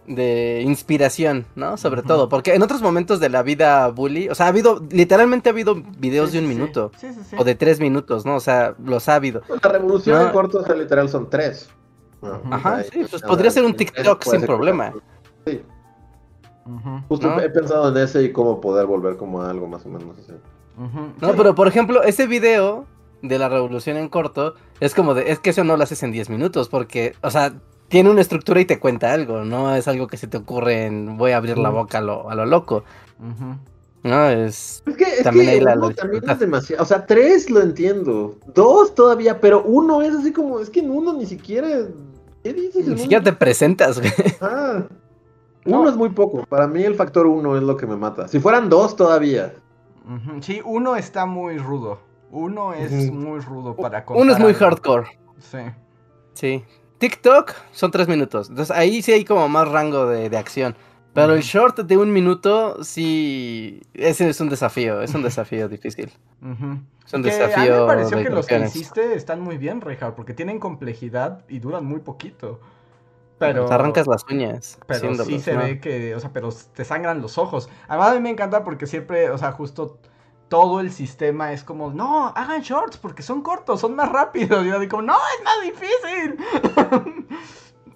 De 0.07 0.61
inspiración, 0.65 1.45
¿no? 1.55 1.77
Sobre 1.77 2.01
todo. 2.03 2.27
Porque 2.29 2.53
en 2.55 2.61
otros 2.61 2.81
momentos 2.81 3.19
de 3.19 3.29
la 3.29 3.41
vida 3.43 3.87
bully. 3.89 4.29
O 4.29 4.35
sea, 4.35 4.47
ha 4.47 4.49
habido. 4.49 4.81
literalmente 4.91 5.49
ha 5.49 5.51
habido 5.53 5.75
videos 5.97 6.31
Sí, 6.31 6.37
de 6.37 6.43
un 6.43 6.49
sí, 6.49 6.55
minuto. 6.57 6.91
Sí, 6.97 7.13
sí, 7.13 7.19
sí. 7.29 7.35
O 7.39 7.43
de 7.43 7.55
tres 7.55 7.79
minutos, 7.79 8.25
¿no? 8.25 8.35
O 8.35 8.39
sea, 8.39 8.75
los 8.83 9.07
ha 9.09 9.15
habido. 9.15 9.41
La 9.63 9.69
revolución 9.71 10.17
No. 10.19 10.25
en 10.27 10.31
corto, 10.33 10.59
o 10.59 10.63
sea, 10.65 10.75
literal 10.75 11.07
son 11.09 11.29
tres. 11.29 11.69
No, 12.21 12.39
Ajá, 12.51 12.77
ahí, 12.77 12.85
sí, 12.91 12.99
pues 13.09 13.21
nada, 13.21 13.27
podría 13.27 13.51
ser 13.51 13.65
un 13.65 13.75
TikTok 13.75 14.23
sin 14.23 14.41
problema. 14.41 14.93
Sí, 15.45 15.61
justo 17.09 17.29
¿No? 17.29 17.39
he 17.41 17.49
pensado 17.49 17.89
en 17.89 17.97
ese 18.03 18.23
y 18.23 18.31
cómo 18.31 18.61
poder 18.61 18.85
volver 18.85 19.17
como 19.17 19.41
a 19.41 19.49
algo 19.49 19.67
más 19.67 19.85
o 19.85 19.89
menos 19.89 20.17
así. 20.17 20.31
No, 20.77 21.29
Sí. 21.29 21.33
pero 21.37 21.53
por 21.53 21.67
ejemplo, 21.67 22.01
ese 22.03 22.25
video 22.25 22.85
de 23.21 23.37
la 23.39 23.47
revolución 23.49 23.97
en 23.97 24.09
corto 24.09 24.55
es 24.79 24.95
como 24.95 25.13
de. 25.13 25.31
Es 25.31 25.39
que 25.39 25.51
eso 25.51 25.63
no 25.63 25.77
lo 25.77 25.83
haces 25.83 26.01
en 26.03 26.11
10 26.11 26.29
minutos. 26.29 26.69
Porque, 26.69 27.13
o 27.21 27.29
sea. 27.29 27.53
Tiene 27.93 28.09
una 28.09 28.21
estructura 28.21 28.59
y 28.59 28.65
te 28.65 28.79
cuenta 28.79 29.13
algo, 29.13 29.43
no 29.45 29.75
es 29.75 29.87
algo 29.87 30.07
que 30.07 30.17
se 30.17 30.25
te 30.25 30.37
ocurre 30.37 30.87
en 30.87 31.15
voy 31.15 31.29
a 31.29 31.37
abrir 31.37 31.59
la 31.59 31.69
boca 31.69 31.99
a 31.99 32.01
lo, 32.01 32.27
a 32.27 32.33
lo 32.33 32.43
loco. 32.47 32.83
¿no? 34.03 34.29
Es... 34.29 34.81
Es 34.87 34.97
que, 34.97 35.03
es 35.03 35.23
También 35.23 35.45
que 35.45 35.51
ahí 35.51 35.59
la- 35.59 35.75
uno 35.75 35.89
la 35.89 35.95
también 35.95 36.27
es 36.27 36.39
demasiado. 36.39 36.81
O 36.81 36.85
sea, 36.87 37.05
tres 37.05 37.51
lo 37.51 37.61
entiendo. 37.61 38.35
Dos 38.55 38.95
todavía, 38.95 39.39
pero 39.39 39.61
uno 39.63 40.01
es 40.01 40.15
así 40.15 40.33
como. 40.33 40.59
Es 40.59 40.71
que 40.71 40.79
en 40.79 40.89
uno 40.89 41.13
ni 41.13 41.27
siquiera. 41.27 41.67
¿Qué 42.43 42.51
dices? 42.53 42.87
Ni 42.87 42.97
siquiera 42.97 43.21
uno? 43.21 43.31
te 43.31 43.33
presentas, 43.37 43.99
güey. 43.99 44.11
Ah, 44.41 44.83
uno 45.65 45.83
No. 45.83 45.89
es 45.89 45.95
muy 45.95 46.09
poco. 46.09 46.45
Para 46.47 46.67
mí 46.67 46.81
el 46.83 46.95
factor 46.95 47.27
uno 47.27 47.55
es 47.55 47.61
lo 47.61 47.77
que 47.77 47.85
me 47.85 47.95
mata. 47.95 48.27
Si 48.27 48.39
fueran 48.39 48.69
dos 48.69 48.95
todavía. 48.95 49.53
Sí, 50.41 50.61
uno 50.65 50.95
está 50.95 51.27
muy 51.27 51.59
rudo. 51.59 51.99
Uno 52.31 52.73
es 52.73 53.11
muy 53.11 53.39
rudo 53.39 53.75
para 53.75 54.03
Uno 54.09 54.33
es 54.33 54.39
muy 54.39 54.55
hardcore. 54.55 55.07
Sí. 55.37 55.59
Sí. 56.33 56.63
TikTok 57.03 57.53
son 57.73 57.91
tres 57.91 58.07
minutos. 58.07 58.49
Entonces 58.49 58.73
ahí 58.75 59.01
sí 59.01 59.11
hay 59.11 59.25
como 59.25 59.49
más 59.49 59.67
rango 59.67 60.05
de, 60.07 60.29
de 60.29 60.37
acción. 60.37 60.73
Pero 61.13 61.33
el 61.33 61.41
short 61.41 61.79
de 61.81 61.97
un 61.97 62.13
minuto, 62.13 62.81
sí. 62.83 63.81
Ese 63.93 64.29
es 64.29 64.39
un 64.39 64.47
desafío. 64.47 65.01
Es 65.01 65.13
un 65.13 65.21
desafío 65.29 65.67
difícil. 65.67 66.13
Ujú. 66.41 66.79
Es 67.05 67.13
un 67.13 67.21
Que 67.23 67.29
desafío. 67.29 67.55
a 67.61 67.75
mí 67.75 67.81
me 67.81 67.87
pareció 67.87 68.17
de 68.17 68.23
que 68.23 68.29
los 68.29 68.47
que 68.47 68.57
hiciste 68.59 69.15
están 69.15 69.41
muy 69.41 69.57
bien, 69.57 69.81
Reinhardt, 69.81 70.15
porque 70.15 70.33
tienen 70.33 70.59
complejidad 70.59 71.43
y 71.49 71.59
duran 71.59 71.85
muy 71.85 71.99
poquito. 71.99 72.61
Pero, 73.37 73.65
Te 73.65 73.73
arrancas 73.73 74.07
las 74.07 74.23
uñas. 74.31 74.79
pero 74.87 75.13
sí 75.25 75.39
se 75.41 75.53
¿no? 75.55 75.59
ve 75.63 75.81
que, 75.81 76.15
o 76.15 76.19
sea, 76.21 76.31
pero 76.31 76.49
te 76.73 76.85
sangran 76.85 77.21
los 77.21 77.37
ojos. 77.37 77.69
Además 77.89 78.11
a 78.11 78.13
mí 78.15 78.21
me 78.21 78.29
encanta 78.29 78.63
porque 78.63 78.87
siempre, 78.87 79.29
o 79.29 79.37
sea, 79.37 79.51
justo 79.51 79.99
todo 80.53 80.81
el 80.81 80.91
sistema 80.91 81.51
es 81.51 81.63
como, 81.63 81.89
no, 81.89 82.27
hagan 82.27 82.61
shorts 82.61 82.97
porque 82.97 83.23
son 83.23 83.41
cortos, 83.41 83.81
son 83.81 83.95
más 83.95 84.11
rápidos. 84.11 84.63
Y 84.63 84.69
yo 84.69 84.79
digo, 84.79 85.01
no, 85.01 85.15
es 85.15 85.43
más 85.43 85.55
difícil. 85.63 87.27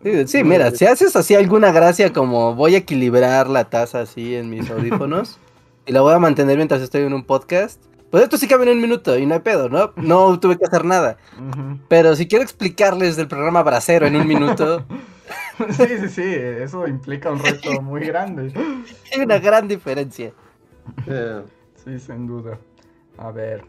Sí, 0.03 0.27
sí, 0.27 0.43
mira, 0.43 0.71
si 0.71 0.85
haces 0.85 1.15
así 1.15 1.33
alguna 1.33 1.71
gracia 1.71 2.13
como 2.13 2.53
voy 2.53 2.75
a 2.75 2.77
equilibrar 2.77 3.49
la 3.49 3.65
taza 3.65 4.01
así 4.01 4.35
en 4.35 4.49
mis 4.49 4.69
audífonos 4.69 5.39
y 5.87 5.91
la 5.91 6.01
voy 6.01 6.13
a 6.13 6.19
mantener 6.19 6.55
mientras 6.55 6.81
estoy 6.81 7.01
en 7.01 7.13
un 7.13 7.25
podcast, 7.25 7.83
pues 8.11 8.23
esto 8.23 8.37
sí 8.37 8.47
cabe 8.47 8.63
en 8.65 8.77
un 8.77 8.81
minuto 8.81 9.17
y 9.17 9.25
no 9.25 9.33
hay 9.33 9.39
pedo, 9.41 9.69
¿no? 9.69 9.93
No 9.95 10.39
tuve 10.39 10.57
que 10.57 10.65
hacer 10.65 10.85
nada. 10.85 11.17
Pero 11.89 12.15
si 12.15 12.27
quiero 12.27 12.43
explicarles 12.43 13.15
del 13.15 13.27
programa 13.27 13.63
Bracero 13.63 14.05
en 14.05 14.15
un 14.15 14.27
minuto, 14.27 14.85
Sí, 15.71 15.87
sí, 15.87 16.09
sí, 16.09 16.23
eso 16.23 16.87
implica 16.87 17.31
un 17.31 17.39
reto 17.39 17.81
muy 17.81 18.01
grande. 18.05 18.53
hay 19.13 19.21
una 19.21 19.39
gran 19.39 19.67
diferencia. 19.67 20.31
Eh, 21.07 21.41
Sí, 21.87 21.99
sin 21.99 22.27
duda. 22.27 22.59
A 23.17 23.31
ver. 23.31 23.63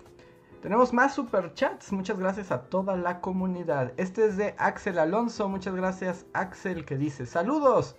Tenemos 0.61 0.93
más 0.93 1.15
superchats. 1.15 1.93
Muchas 1.93 2.19
gracias 2.19 2.51
a 2.51 2.63
toda 2.63 2.97
la 2.97 3.21
comunidad. 3.21 3.93
Este 3.97 4.27
es 4.27 4.37
de 4.37 4.57
Axel 4.59 4.99
Alonso. 4.99 5.49
Muchas 5.49 5.77
gracias, 5.77 6.27
Axel, 6.33 6.85
que 6.85 6.99
dice: 6.99 7.27
Saludos. 7.27 7.95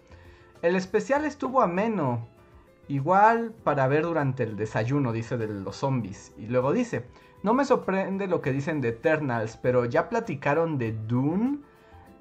El 0.61 0.75
especial 0.75 1.23
estuvo 1.23 1.61
ameno. 1.61 2.27
Igual 2.89 3.53
para 3.63 3.87
ver 3.87 4.03
durante 4.03 4.43
el 4.43 4.57
desayuno, 4.57 5.13
dice 5.13 5.37
de 5.37 5.47
los 5.47 5.77
zombies. 5.77 6.33
Y 6.37 6.47
luego 6.47 6.73
dice: 6.73 7.05
No 7.41 7.53
me 7.53 7.63
sorprende 7.63 8.27
lo 8.27 8.41
que 8.41 8.51
dicen 8.51 8.81
de 8.81 8.89
Eternals, 8.89 9.55
pero 9.55 9.85
ya 9.85 10.09
platicaron 10.09 10.77
de 10.77 10.91
Dune. 10.91 11.59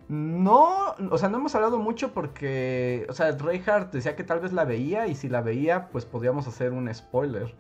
No, 0.07 0.95
o 1.11 1.19
sea, 1.19 1.29
no 1.29 1.39
hemos 1.39 1.57
hablado 1.57 1.79
mucho 1.81 2.15
porque, 2.15 3.07
o 3.09 3.13
sea, 3.13 3.33
Reinhardt 3.33 3.93
decía 3.93 4.15
que 4.15 4.23
tal 4.23 4.39
vez 4.39 4.53
la 4.53 4.65
veía 4.65 5.09
y 5.09 5.17
si 5.17 5.29
la 5.29 5.43
veía, 5.43 5.89
pues 5.89 6.05
podríamos 6.05 6.47
hacer 6.47 6.73
un 6.73 6.95
spoiler. 6.95 7.53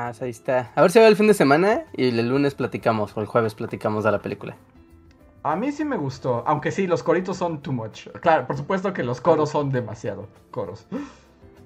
Ah, 0.00 0.12
ahí 0.20 0.30
está. 0.30 0.70
A 0.76 0.82
ver 0.82 0.92
si 0.92 1.00
va 1.00 1.08
el 1.08 1.16
fin 1.16 1.26
de 1.26 1.34
semana 1.34 1.84
y 1.92 2.08
el 2.16 2.28
lunes 2.28 2.54
platicamos 2.54 3.16
o 3.16 3.20
el 3.20 3.26
jueves 3.26 3.56
platicamos 3.56 4.04
de 4.04 4.12
la 4.12 4.20
película. 4.20 4.56
A 5.42 5.56
mí 5.56 5.72
sí 5.72 5.84
me 5.84 5.96
gustó, 5.96 6.44
aunque 6.46 6.70
sí, 6.70 6.86
los 6.86 7.02
coritos 7.02 7.36
son 7.36 7.60
too 7.62 7.72
much. 7.72 8.06
Claro, 8.20 8.46
por 8.46 8.56
supuesto 8.56 8.92
que 8.92 9.02
los 9.02 9.20
coros 9.20 9.50
son 9.50 9.72
demasiado 9.72 10.28
coros. 10.52 10.86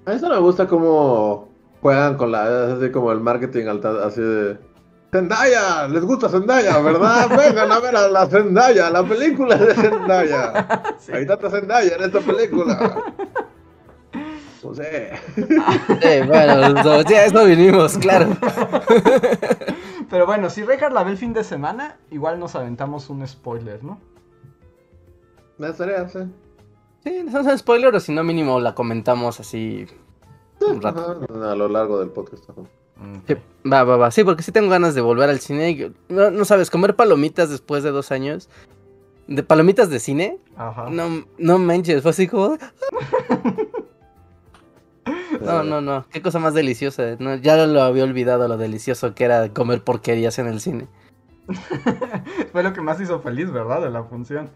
a 0.07 0.13
eso 0.13 0.29
me 0.29 0.39
gusta 0.39 0.65
cómo 0.65 1.49
juegan 1.81 2.17
con 2.17 2.31
la. 2.31 2.45
Es 2.45 2.73
así 2.79 2.91
como 2.91 3.11
el 3.11 3.19
marketing 3.19 3.67
alta, 3.67 4.03
así 4.03 4.21
de. 4.21 4.57
Zendaya, 5.11 5.87
les 5.89 6.03
gusta 6.03 6.27
Zendaya, 6.27 6.79
¿verdad? 6.79 7.29
Vengan 7.37 7.71
a 7.71 7.79
ver 7.79 7.95
a 7.95 8.07
la 8.07 8.25
Zendaya, 8.25 8.89
la 8.89 9.03
película 9.03 9.57
de 9.57 9.75
Zendaya. 9.75 10.93
Sí. 10.97 11.11
Ahí 11.11 11.23
está 11.23 11.37
Zendaya 11.51 11.97
en 11.97 12.03
esta 12.03 12.19
película. 12.19 13.03
No 14.63 14.75
sé. 14.75 15.11
Sí, 15.35 16.27
bueno, 16.27 16.83
so- 16.83 17.03
sí, 17.07 17.13
a 17.13 17.25
eso 17.25 17.45
vinimos, 17.45 17.97
claro. 17.97 18.35
Pero 20.09 20.25
bueno, 20.25 20.49
si 20.49 20.63
Reinhardt 20.63 20.93
la 20.93 21.03
ve 21.03 21.11
el 21.11 21.17
fin 21.17 21.33
de 21.33 21.43
semana, 21.43 21.97
igual 22.11 22.39
nos 22.39 22.55
aventamos 22.55 23.09
un 23.09 23.27
spoiler, 23.27 23.83
¿no? 23.83 23.99
Me 25.57 25.69
estaría, 25.69 26.07
sí. 26.09 26.19
Sí, 27.03 27.23
no 27.29 27.39
es 27.39 27.59
spoiler 27.59 27.93
o 27.95 27.99
si 27.99 28.13
no 28.13 28.23
mínimo 28.23 28.59
la 28.59 28.73
comentamos 28.75 29.39
así 29.39 29.85
un 30.61 30.81
rato. 30.81 31.25
Ajá, 31.29 31.51
a 31.51 31.55
lo 31.55 31.67
largo 31.67 31.99
del 31.99 32.09
podcast. 32.09 32.49
ajá. 32.49 32.61
Sí, 33.27 33.35
va, 33.69 33.83
va, 33.83 33.97
va. 33.97 34.11
Sí, 34.11 34.23
porque 34.23 34.43
sí 34.43 34.51
tengo 34.53 34.69
ganas 34.69 34.95
de 34.95 35.01
volver 35.01 35.29
al 35.29 35.39
cine. 35.39 35.71
y- 35.71 35.93
No, 36.09 36.31
no 36.31 36.45
sabes, 36.45 36.69
comer 36.69 36.95
palomitas 36.95 37.49
después 37.49 37.83
de 37.83 37.91
dos 37.91 38.11
años. 38.11 38.49
De 39.27 39.41
palomitas 39.43 39.89
de 39.89 39.99
cine. 39.99 40.37
Ajá. 40.55 40.89
No, 40.89 41.25
no 41.37 41.57
manches, 41.57 42.01
fue 42.01 42.11
así 42.11 42.27
como. 42.27 42.57
No, 45.41 45.61
Eh, 45.61 45.65
no, 45.65 45.81
no. 45.81 46.05
Qué 46.11 46.21
cosa 46.21 46.39
más 46.39 46.53
deliciosa. 46.53 47.15
No, 47.19 47.35
ya 47.35 47.57
lo 47.65 47.81
había 47.81 48.03
olvidado 48.03 48.47
lo 48.47 48.57
delicioso 48.57 49.13
que 49.15 49.25
era 49.25 49.49
comer 49.49 49.83
porquerías 49.83 50.37
en 50.39 50.47
el 50.47 50.61
cine. 50.61 50.87
Fue 52.51 52.63
lo 52.63 52.71
que 52.73 52.81
más 52.81 53.01
hizo 53.01 53.19
feliz, 53.19 53.51
¿verdad? 53.51 53.81
De 53.81 53.89
la 53.89 54.03
función. 54.03 54.49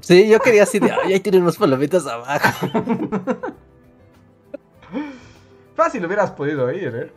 Sí, 0.00 0.28
yo 0.28 0.40
quería 0.40 0.64
así 0.64 0.78
de. 0.78 0.90
Ay, 0.90 1.12
ahí 1.14 1.20
tienen 1.20 1.42
unas 1.42 1.56
palomitas 1.56 2.06
abajo. 2.06 2.66
Fácil 5.76 6.04
hubieras 6.06 6.30
podido 6.32 6.70
ir, 6.72 6.94
¿eh? 6.96 7.12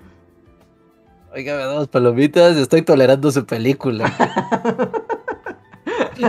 Oiga, 1.33 1.55
me 1.55 1.63
dos 1.63 1.87
palomitas. 1.87 2.57
Estoy 2.57 2.81
tolerando 2.81 3.31
su 3.31 3.45
película. 3.45 4.13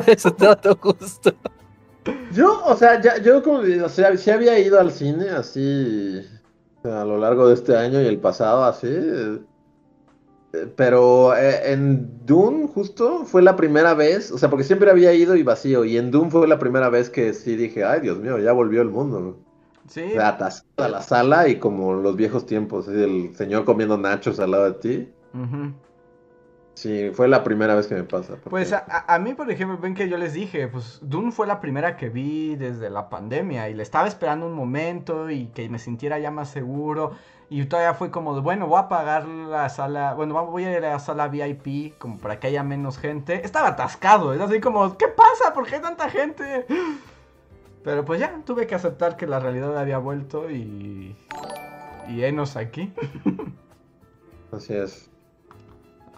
Eso 0.07 0.33
todo 0.33 0.77
justo. 0.81 1.35
Yo, 2.33 2.65
o 2.65 2.77
sea, 2.77 3.01
ya, 3.01 3.19
yo 3.19 3.43
como, 3.43 3.59
o 3.61 3.89
sea, 3.89 4.17
sí 4.17 4.31
había 4.31 4.59
ido 4.59 4.79
al 4.81 4.91
cine 4.93 5.31
así 5.31 6.21
a 6.85 7.05
lo 7.05 7.19
largo 7.19 7.49
de 7.49 7.55
este 7.55 7.77
año 7.77 8.01
y 8.01 8.07
el 8.07 8.19
pasado 8.21 8.65
así. 8.65 8.89
eh, 8.91 9.41
Pero 10.77 11.37
eh, 11.37 11.73
en 11.73 12.27
Dune 12.27 12.67
justo 12.69 13.25
fue 13.25 13.43
la 13.43 13.55
primera 13.57 13.95
vez, 13.95 14.33
o 14.33 14.39
sea, 14.39 14.51
porque 14.51 14.65
siempre 14.65 14.91
había 14.91 15.13
ido 15.15 15.37
y 15.37 15.43
vacío, 15.43 15.85
y 15.85 15.97
en 15.97 16.11
Dune 16.11 16.31
fue 16.31 16.49
la 16.49 16.59
primera 16.59 16.89
vez 16.91 17.09
que 17.11 17.33
sí 17.35 17.57
dije, 17.57 17.85
ay 17.85 18.01
Dios 18.01 18.19
mío, 18.19 18.39
ya 18.39 18.53
volvió 18.53 18.83
el 18.83 18.89
mundo. 18.91 19.37
Sí, 19.89 20.03
O 20.03 20.11
sea, 20.13 20.29
atascada 20.29 20.89
la 20.89 21.03
sala 21.03 21.49
y 21.49 21.59
como 21.59 21.95
los 21.95 22.17
viejos 22.17 22.47
tiempos, 22.47 22.87
el 22.89 23.35
señor 23.37 23.65
comiendo 23.65 23.97
nachos 23.99 24.39
al 24.41 24.53
lado 24.53 24.65
de 24.65 24.73
ti. 24.79 25.09
ujú. 25.35 25.73
Sí, 26.81 27.11
fue 27.13 27.29
la 27.29 27.45
primera 27.45 27.75
vez 27.75 27.89
que 27.89 27.95
me 27.95 28.05
pasa. 28.05 28.37
porque- 28.37 28.49
Pues 28.49 28.73
a, 28.73 29.19
mí, 29.19 29.35
por 29.35 29.51
ejemplo, 29.51 29.77
ven 29.77 29.93
que 29.95 30.09
yo 30.09 30.17
les 30.17 30.33
dije, 30.33 30.67
pues 30.67 30.99
Dune 31.03 31.31
fue 31.31 31.47
la 31.47 31.61
primera 31.61 31.99
que 31.99 32.09
vi 32.09 32.57
desde 32.57 32.89
la 32.89 33.11
pandemia 33.11 33.69
y 33.69 33.75
le 33.75 33.83
estaba 33.83 34.09
esperando 34.09 34.47
un 34.47 34.55
momento 34.55 35.29
y 35.29 35.49
que 35.49 35.69
me 35.69 35.79
sintiera 35.79 36.19
ya 36.19 36.31
más 36.31 36.49
seguro 36.49 37.13
y 37.51 37.67
todavía 37.67 37.93
fue 37.93 38.11
como 38.11 38.35
de, 38.35 38.41
bueno, 38.41 38.67
voy 38.67 38.79
a 38.79 38.89
pagar 38.89 39.27
la 39.27 39.69
sala, 39.69 40.15
bueno, 40.15 40.43
voy 40.47 40.65
a 40.65 40.71
ir 40.79 40.83
a 40.83 40.93
la 40.93 40.99
sala 41.01 41.29
VIP 41.29 41.99
como 41.99 42.17
para 42.19 42.41
que 42.41 42.47
haya 42.47 42.63
menos 42.63 42.97
gente. 42.97 43.45
Estaba 43.45 43.69
atascado, 43.69 44.33
es 44.33 44.41
así 44.41 44.59
como, 44.59 44.97
¿qué 44.97 45.09
pasa? 45.09 45.53
¿Por 45.53 45.67
qué 45.67 45.75
hay 45.75 45.83
tanta 45.83 46.09
gente? 46.09 46.65
Pero 47.85 48.07
pues 48.07 48.21
ya, 48.21 48.41
tuve 48.47 48.67
que 48.67 48.75
aceptar 48.75 49.19
que 49.19 49.27
la 49.27 49.39
realidad 49.39 49.77
había 49.77 49.99
vuelto 49.99 50.51
y... 50.51 51.15
Y 52.09 52.25
enos 52.25 52.57
aquí. 52.57 52.91
Así 54.51 54.73
es. 54.75 55.11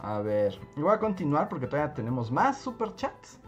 A 0.03 0.19
ver, 0.19 0.59
y 0.77 0.81
voy 0.81 0.93
a 0.93 0.99
continuar 0.99 1.49
porque 1.49 1.69
todavía 1.69 1.95
tenemos 1.95 2.33
más 2.33 2.59
superchats. 2.59 3.39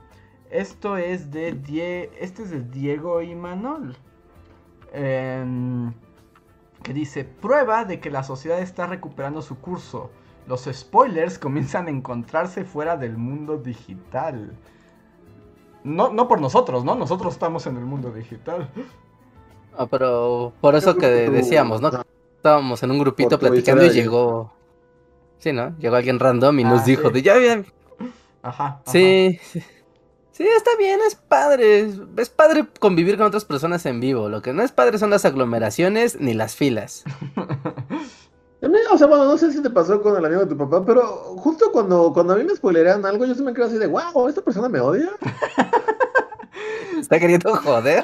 Esto 0.51 0.97
es 0.97 1.33
de 1.33 1.53
Die 1.53 2.11
este 2.21 2.45
es 2.45 2.51
de 2.51 2.61
Diego 2.61 3.21
Imanol. 3.21 3.97
Em, 4.93 5.93
que 6.85 6.93
dice, 6.93 7.25
prueba 7.25 7.85
de 7.85 7.99
que 7.99 8.09
la 8.09 8.23
sociedad 8.23 8.61
está 8.61 8.87
recuperando 8.87 9.43
su 9.43 9.59
curso. 9.59 10.11
Los 10.47 10.69
spoilers 10.73 11.41
comienzan 11.41 11.89
a 11.89 11.91
encontrarse 11.91 12.65
fuera 12.65 12.97
del 12.97 13.17
mundo 13.17 13.57
digital. 13.57 14.57
No, 15.83 16.13
no 16.13 16.29
por 16.29 16.41
nosotros, 16.41 16.85
¿no? 16.85 16.95
Nosotros 16.95 17.33
estamos 17.33 17.67
en 17.67 17.79
el 17.79 17.85
mundo 17.85 18.13
digital. 18.13 18.71
Ah, 19.77 19.87
pero 19.87 20.53
por 20.61 20.77
eso 20.77 20.97
que 20.97 21.09
decíamos, 21.09 21.81
¿no? 21.81 21.91
Estábamos 22.37 22.81
en 22.85 22.93
un 22.93 22.99
grupito 23.01 23.41
platicando 23.41 23.85
y 23.87 23.91
llegó. 23.91 24.53
Sí, 25.45 25.53
¿no? 25.53 25.77
Llegó 25.79 25.97
alguien 25.97 26.19
random 26.19 26.59
y 26.59 26.65
Ah, 26.65 26.71
nos 26.71 26.87
dijo 26.87 27.09
sí. 27.09 27.13
de 27.13 27.21
ya, 27.23 27.39
ya. 27.39 27.63
Ajá. 28.41 28.81
ajá. 28.83 28.83
Sí, 28.87 29.39
sí. 29.43 29.63
Sí, 30.31 30.43
está 30.57 30.71
bien, 30.79 31.01
es 31.07 31.17
padre. 31.17 31.91
Es, 32.17 32.31
padre 32.31 32.67
convivir 32.81 33.19
con 33.19 33.27
otras 33.27 33.45
personas 33.45 33.85
en 33.85 34.01
vivo. 34.01 34.31
Lo 34.31 34.41
que 34.41 34.55
no 34.55 34.63
es 34.63 34.73
padre 34.73 34.97
son 34.97 35.11
las 35.11 35.27
aglomeraciones 35.27 36.19
ni 36.19 36.33
las 36.33 36.57
filas. 36.57 37.05
O 38.91 38.97
sea, 38.97 39.07
bueno, 39.07 39.27
no 39.27 39.37
sé 39.37 39.53
si 39.53 39.61
te 39.63 39.69
pasó 39.69 40.01
con 40.01 40.17
el 40.17 40.25
amigo 40.25 40.41
de 40.41 40.47
tu 40.47 40.57
papá, 40.57 40.83
pero 40.87 41.03
justo 41.37 41.71
cuando, 41.71 42.15
cuando 42.15 42.33
a 42.33 42.37
mí 42.37 42.45
me 42.45 42.57
spoilerean 42.57 43.05
algo, 43.05 43.27
yo 43.27 43.35
sí 43.35 43.43
me 43.43 43.53
quedo 43.53 43.67
así 43.67 43.77
de, 43.77 43.87
wow, 43.87 44.27
¿esta 44.27 44.41
persona 44.41 44.71
me 44.71 44.81
odia? 44.81 45.11
¿Está 46.99 47.21
queriendo 47.21 47.55
joder? 47.57 48.03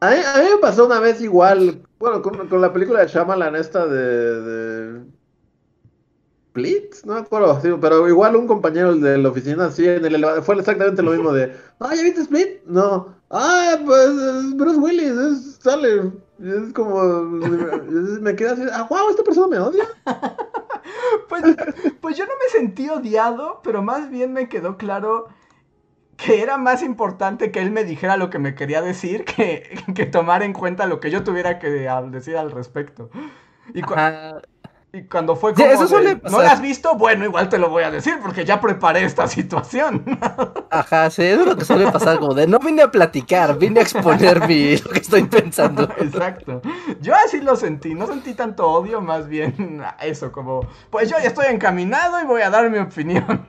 A 0.00 0.10
mí, 0.10 0.16
a 0.16 0.38
mí 0.42 0.48
me 0.50 0.58
pasó 0.58 0.86
una 0.86 0.98
vez 0.98 1.20
igual, 1.20 1.86
bueno, 2.00 2.22
con, 2.22 2.48
con 2.48 2.60
la 2.60 2.72
película 2.72 3.00
de 3.00 3.06
Shyamalan 3.06 3.54
esta 3.54 3.86
de, 3.86 4.40
de... 4.40 5.04
Blitz, 6.54 7.04
no 7.06 7.14
me 7.14 7.20
acuerdo, 7.20 7.58
sí, 7.60 7.68
pero 7.80 8.06
igual 8.08 8.36
un 8.36 8.46
compañero 8.46 8.94
de 8.94 9.16
la 9.16 9.30
oficina, 9.30 9.70
sí, 9.70 9.88
en 9.88 10.04
el 10.04 10.14
elevador, 10.16 10.42
fue 10.42 10.56
exactamente 10.56 11.02
lo 11.02 11.12
mismo 11.12 11.32
de, 11.32 11.56
ah, 11.80 11.94
¿ya 11.94 12.02
viste 12.02 12.20
Split? 12.20 12.62
No, 12.66 13.14
ah, 13.30 13.78
pues 13.84 14.08
es 14.10 14.56
Bruce 14.56 14.78
Willis, 14.78 15.12
es, 15.12 15.58
sale, 15.62 16.12
es 16.40 16.72
como, 16.74 17.02
me 17.22 18.36
quedé 18.36 18.50
así, 18.50 18.62
ah, 18.72 18.86
wow, 18.90 19.10
¿esta 19.10 19.22
persona 19.22 19.48
me 19.48 19.58
odia? 19.58 19.84
Pues, 21.28 21.42
pues 22.00 22.16
yo 22.16 22.26
no 22.26 22.32
me 22.32 22.50
sentí 22.50 22.88
odiado, 22.88 23.60
pero 23.62 23.82
más 23.82 24.10
bien 24.10 24.32
me 24.32 24.48
quedó 24.48 24.76
claro 24.76 25.28
que 26.16 26.42
era 26.42 26.58
más 26.58 26.82
importante 26.82 27.50
que 27.50 27.60
él 27.60 27.70
me 27.70 27.84
dijera 27.84 28.16
lo 28.16 28.30
que 28.30 28.38
me 28.38 28.54
quería 28.54 28.82
decir 28.82 29.24
que, 29.36 29.78
que 29.94 30.06
tomar 30.06 30.42
en 30.42 30.52
cuenta 30.52 30.86
lo 30.86 31.00
que 31.00 31.10
yo 31.10 31.24
tuviera 31.24 31.58
que 31.58 31.70
decir 31.70 32.36
al 32.36 32.50
respecto. 32.50 33.10
Y, 33.74 33.82
Ajá. 33.82 34.42
Y 34.94 35.04
cuando 35.08 35.36
fue 35.36 35.54
Sí, 35.56 35.62
como 35.62 35.72
eso 35.72 35.88
de, 35.88 35.88
suele 35.88 36.14
¿no 36.16 36.20
pasar. 36.20 36.44
la 36.44 36.52
has 36.52 36.60
visto? 36.60 36.94
Bueno, 36.96 37.24
igual 37.24 37.48
te 37.48 37.58
lo 37.58 37.70
voy 37.70 37.82
a 37.82 37.90
decir 37.90 38.18
porque 38.22 38.44
ya 38.44 38.60
preparé 38.60 39.04
esta 39.04 39.26
situación. 39.28 40.04
Ajá, 40.70 41.08
sí, 41.10 41.22
eso 41.22 41.40
es 41.42 41.46
lo 41.46 41.56
que 41.56 41.64
suele 41.64 41.90
pasar, 41.90 42.18
como 42.18 42.34
de 42.34 42.46
no 42.46 42.58
vine 42.58 42.82
a 42.82 42.90
platicar, 42.90 43.56
vine 43.58 43.80
a 43.80 43.82
exponer 43.82 44.46
mi, 44.46 44.76
lo 44.76 44.90
que 44.90 44.98
estoy 44.98 45.24
pensando. 45.24 45.84
Exacto. 45.98 46.60
Yo 47.00 47.14
así 47.14 47.40
lo 47.40 47.56
sentí, 47.56 47.94
no 47.94 48.06
sentí 48.06 48.34
tanto 48.34 48.68
odio, 48.68 49.00
más 49.00 49.28
bien 49.28 49.82
eso, 50.02 50.30
como, 50.30 50.66
pues 50.90 51.08
yo 51.10 51.16
ya 51.18 51.28
estoy 51.28 51.46
encaminado 51.46 52.20
y 52.20 52.24
voy 52.24 52.42
a 52.42 52.50
dar 52.50 52.68
mi 52.70 52.78
opinión. 52.78 53.46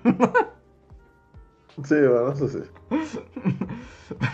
Sí, 1.84 1.96
bueno, 1.96 2.32
eso 2.32 2.48
sí. 2.48 2.60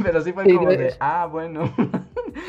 Pero 0.03 0.21
sí 0.21 0.33
fue 0.33 0.43
Sí, 0.45 0.55
como 0.55 0.65
no 0.65 0.71
de, 0.71 0.95
ah, 0.99 1.25
bueno. 1.25 1.73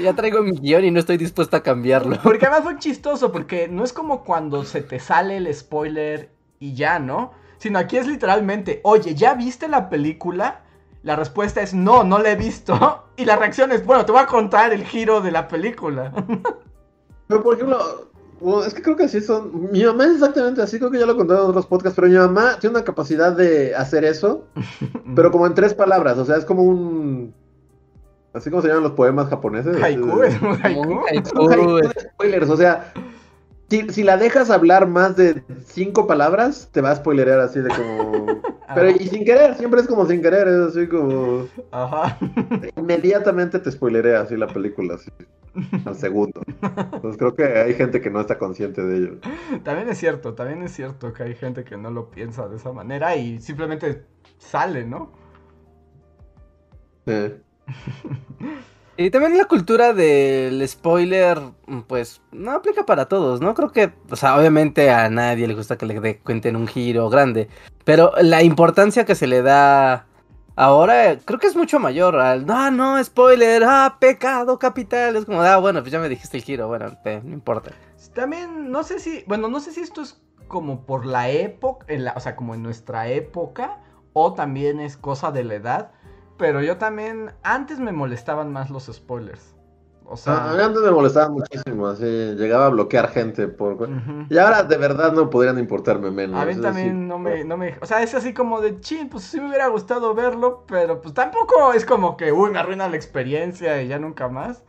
Ya 0.02 0.14
traigo 0.14 0.42
mi 0.42 0.52
guion 0.52 0.84
y 0.84 0.90
no 0.90 1.00
estoy 1.00 1.16
dispuesto 1.16 1.56
a 1.56 1.62
cambiarlo. 1.62 2.18
Porque 2.22 2.46
además 2.46 2.64
fue 2.64 2.78
chistoso, 2.78 3.32
porque 3.32 3.68
no 3.68 3.84
es 3.84 3.92
como 3.92 4.24
cuando 4.24 4.64
se 4.64 4.82
te 4.82 4.98
sale 4.98 5.36
el 5.36 5.52
spoiler 5.54 6.30
y 6.58 6.74
ya, 6.74 6.98
¿no? 6.98 7.32
Sino 7.58 7.78
aquí 7.78 7.96
es 7.96 8.06
literalmente, 8.06 8.80
oye, 8.84 9.14
¿ya 9.14 9.34
viste 9.34 9.68
la 9.68 9.90
película? 9.90 10.62
La 11.02 11.16
respuesta 11.16 11.62
es 11.62 11.74
no, 11.74 12.04
no 12.04 12.18
la 12.18 12.32
he 12.32 12.36
visto. 12.36 13.06
Y 13.20 13.26
la 13.26 13.36
reacción 13.36 13.70
es, 13.70 13.84
bueno, 13.84 14.06
te 14.06 14.12
voy 14.12 14.22
a 14.22 14.26
contar 14.26 14.72
el 14.72 14.82
giro 14.82 15.20
de 15.20 15.30
la 15.30 15.46
película. 15.46 16.10
Pero 17.28 17.42
por 17.42 17.54
ejemplo, 17.54 18.10
bueno, 18.40 18.64
es 18.64 18.72
que 18.72 18.82
creo 18.82 18.96
que 18.96 19.04
así 19.04 19.20
son. 19.20 19.70
Mi 19.70 19.84
mamá 19.84 20.06
es 20.06 20.12
exactamente 20.12 20.62
así, 20.62 20.78
creo 20.78 20.90
que 20.90 20.98
ya 20.98 21.06
lo 21.06 21.12
he 21.12 21.16
contado 21.16 21.44
en 21.44 21.50
otros 21.50 21.66
podcasts, 21.66 21.94
pero 21.94 22.08
mi 22.08 22.16
mamá 22.16 22.56
tiene 22.58 22.76
una 22.76 22.84
capacidad 22.84 23.32
de 23.32 23.74
hacer 23.74 24.04
eso, 24.04 24.46
pero 25.14 25.30
como 25.30 25.46
en 25.46 25.54
tres 25.54 25.74
palabras, 25.74 26.18
o 26.18 26.24
sea, 26.24 26.36
es 26.36 26.44
como 26.44 26.62
un. 26.62 27.34
Así 28.32 28.48
como 28.50 28.62
se 28.62 28.68
llaman 28.68 28.84
los 28.84 28.92
poemas 28.92 29.28
japoneses. 29.28 29.82
Haiku, 29.82 30.22
es 30.22 30.40
un 30.42 30.58
haiku. 30.62 31.02
haiku, 31.06 31.50
haiku 31.50 31.76
de 31.76 31.90
spoilers, 32.00 32.50
o 32.50 32.56
sea, 32.56 32.92
si, 33.70 33.88
si 33.90 34.02
la 34.02 34.16
dejas 34.16 34.50
hablar 34.50 34.88
más 34.88 35.16
de 35.16 35.42
cinco 35.64 36.06
palabras, 36.06 36.68
te 36.72 36.80
va 36.80 36.90
a 36.90 36.96
spoilerear 36.96 37.40
así 37.40 37.60
de 37.60 37.68
como. 37.68 38.40
Pero 38.74 38.90
y 38.90 39.08
sin 39.08 39.24
querer, 39.24 39.56
siempre 39.56 39.80
es 39.80 39.88
como 39.88 40.06
sin 40.06 40.22
querer, 40.22 40.46
es 40.46 40.76
así 40.76 40.86
como. 40.86 41.46
Ajá. 41.72 42.18
Inmediatamente 42.76 43.58
te 43.58 43.70
spoilerea 43.70 44.20
así 44.20 44.36
la 44.36 44.46
película, 44.46 44.94
así, 44.94 45.10
al 45.84 45.96
segundo. 45.96 46.40
Entonces 46.46 47.16
creo 47.16 47.34
que 47.34 47.44
hay 47.44 47.74
gente 47.74 48.00
que 48.00 48.10
no 48.10 48.20
está 48.20 48.38
consciente 48.38 48.82
de 48.82 48.96
ello. 48.96 49.18
También 49.64 49.88
es 49.88 49.98
cierto, 49.98 50.34
también 50.34 50.62
es 50.62 50.72
cierto 50.72 51.12
que 51.12 51.24
hay 51.24 51.34
gente 51.34 51.64
que 51.64 51.76
no 51.76 51.90
lo 51.90 52.10
piensa 52.10 52.48
de 52.48 52.56
esa 52.56 52.72
manera 52.72 53.16
y 53.16 53.40
simplemente 53.40 54.04
sale, 54.38 54.84
¿no? 54.84 55.10
Sí. 57.06 57.40
Y 58.96 59.08
también 59.08 59.38
la 59.38 59.46
cultura 59.46 59.94
del 59.94 60.66
spoiler, 60.68 61.40
pues, 61.86 62.20
no 62.32 62.50
aplica 62.50 62.84
para 62.84 63.06
todos, 63.06 63.40
¿no? 63.40 63.54
Creo 63.54 63.72
que, 63.72 63.92
o 64.10 64.16
sea, 64.16 64.36
obviamente 64.36 64.90
a 64.90 65.08
nadie 65.08 65.48
le 65.48 65.54
gusta 65.54 65.78
que 65.78 65.86
le 65.86 66.18
cuenten 66.18 66.54
un 66.54 66.66
giro 66.66 67.08
grande, 67.08 67.48
pero 67.84 68.12
la 68.20 68.42
importancia 68.42 69.06
que 69.06 69.14
se 69.14 69.26
le 69.26 69.40
da 69.40 70.04
ahora 70.54 71.16
creo 71.24 71.38
que 71.38 71.46
es 71.46 71.56
mucho 71.56 71.78
mayor 71.78 72.16
al, 72.16 72.44
no, 72.44 72.70
no, 72.70 73.02
spoiler, 73.02 73.64
ah, 73.64 73.96
pecado 73.98 74.58
capital, 74.58 75.16
es 75.16 75.24
como, 75.24 75.40
ah, 75.40 75.56
bueno, 75.56 75.80
pues 75.80 75.92
ya 75.92 75.98
me 75.98 76.10
dijiste 76.10 76.36
el 76.36 76.42
giro, 76.42 76.68
bueno, 76.68 76.94
no 77.24 77.32
importa. 77.32 77.70
También, 78.14 78.70
no 78.70 78.82
sé 78.82 78.98
si, 78.98 79.24
bueno, 79.26 79.48
no 79.48 79.60
sé 79.60 79.72
si 79.72 79.80
esto 79.80 80.02
es 80.02 80.20
como 80.46 80.84
por 80.84 81.06
la 81.06 81.30
época, 81.30 81.86
o 82.14 82.20
sea, 82.20 82.36
como 82.36 82.54
en 82.54 82.62
nuestra 82.62 83.08
época, 83.08 83.78
o 84.12 84.34
también 84.34 84.78
es 84.78 84.98
cosa 84.98 85.30
de 85.30 85.44
la 85.44 85.54
edad, 85.54 85.92
pero 86.40 86.62
yo 86.62 86.78
también, 86.78 87.32
antes 87.42 87.78
me 87.78 87.92
molestaban 87.92 88.50
más 88.50 88.70
los 88.70 88.86
spoilers. 88.86 89.54
O 90.06 90.16
Ah, 90.26 90.38
a 90.38 90.52
mí 90.52 90.56
sea, 90.56 90.66
antes 90.66 90.82
me 90.82 90.90
molestaba 90.90 91.28
muchísimo, 91.28 91.86
así, 91.86 92.04
llegaba 92.04 92.66
a 92.66 92.68
bloquear 92.70 93.10
gente 93.10 93.46
por... 93.46 93.88
Y 94.28 94.38
ahora 94.38 94.64
de 94.64 94.76
verdad 94.76 95.12
no 95.12 95.30
podrían 95.30 95.58
importarme 95.58 96.10
menos. 96.10 96.40
a 96.40 96.46
mí 96.46 96.56
también 96.56 97.06
no 97.06 97.18
me, 97.18 97.44
no 97.44 97.56
me, 97.56 97.76
o 97.80 97.86
sea, 97.86 98.02
es 98.02 98.14
así 98.14 98.32
como 98.34 98.60
de, 98.60 98.80
chin, 98.80 99.08
pues 99.08 99.24
sí 99.24 99.38
me 99.38 99.48
hubiera 99.48 99.68
gustado 99.68 100.14
verlo, 100.14 100.64
pero 100.66 101.00
pues 101.00 101.14
tampoco 101.14 101.72
es 101.74 101.84
como 101.84 102.16
que, 102.16 102.32
uy, 102.32 102.50
me 102.50 102.58
arruina 102.58 102.88
la 102.88 102.96
experiencia 102.96 103.80
y 103.82 103.88
ya 103.88 103.98
nunca 104.00 104.28
más. 104.28 104.64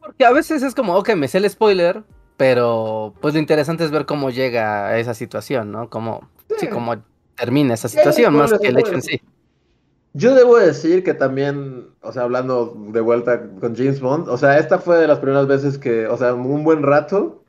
Porque 0.00 0.24
a 0.24 0.32
veces 0.32 0.62
es 0.62 0.74
como, 0.74 0.96
ok, 0.96 1.14
me 1.14 1.28
sé 1.28 1.38
el 1.38 1.48
spoiler, 1.48 2.04
pero 2.36 3.14
pues 3.20 3.34
lo 3.34 3.40
interesante 3.40 3.84
es 3.84 3.90
ver 3.90 4.06
cómo 4.06 4.30
llega 4.30 4.88
a 4.88 4.98
esa 4.98 5.14
situación, 5.14 5.72
¿no? 5.72 5.88
Cómo, 5.88 6.28
sí, 6.48 6.56
Sí. 6.60 6.68
cómo 6.68 6.96
termina 7.36 7.74
esa 7.74 7.88
Sí, 7.88 7.96
situación, 7.98 8.34
más 8.34 8.52
que 8.52 8.68
el 8.68 8.78
hecho 8.78 8.94
en 8.94 9.02
sí. 9.02 9.20
Yo 10.14 10.34
debo 10.34 10.58
decir 10.58 11.02
que 11.04 11.14
también, 11.14 11.86
o 12.02 12.12
sea, 12.12 12.22
hablando 12.22 12.76
de 12.88 13.00
vuelta 13.00 13.48
con 13.60 13.74
James 13.74 14.00
Bond, 14.00 14.28
o 14.28 14.36
sea, 14.36 14.58
esta 14.58 14.78
fue 14.78 14.98
de 14.98 15.06
las 15.06 15.20
primeras 15.20 15.46
veces 15.46 15.78
que, 15.78 16.06
o 16.06 16.16
sea, 16.18 16.34
un 16.34 16.64
buen 16.64 16.82
rato 16.82 17.42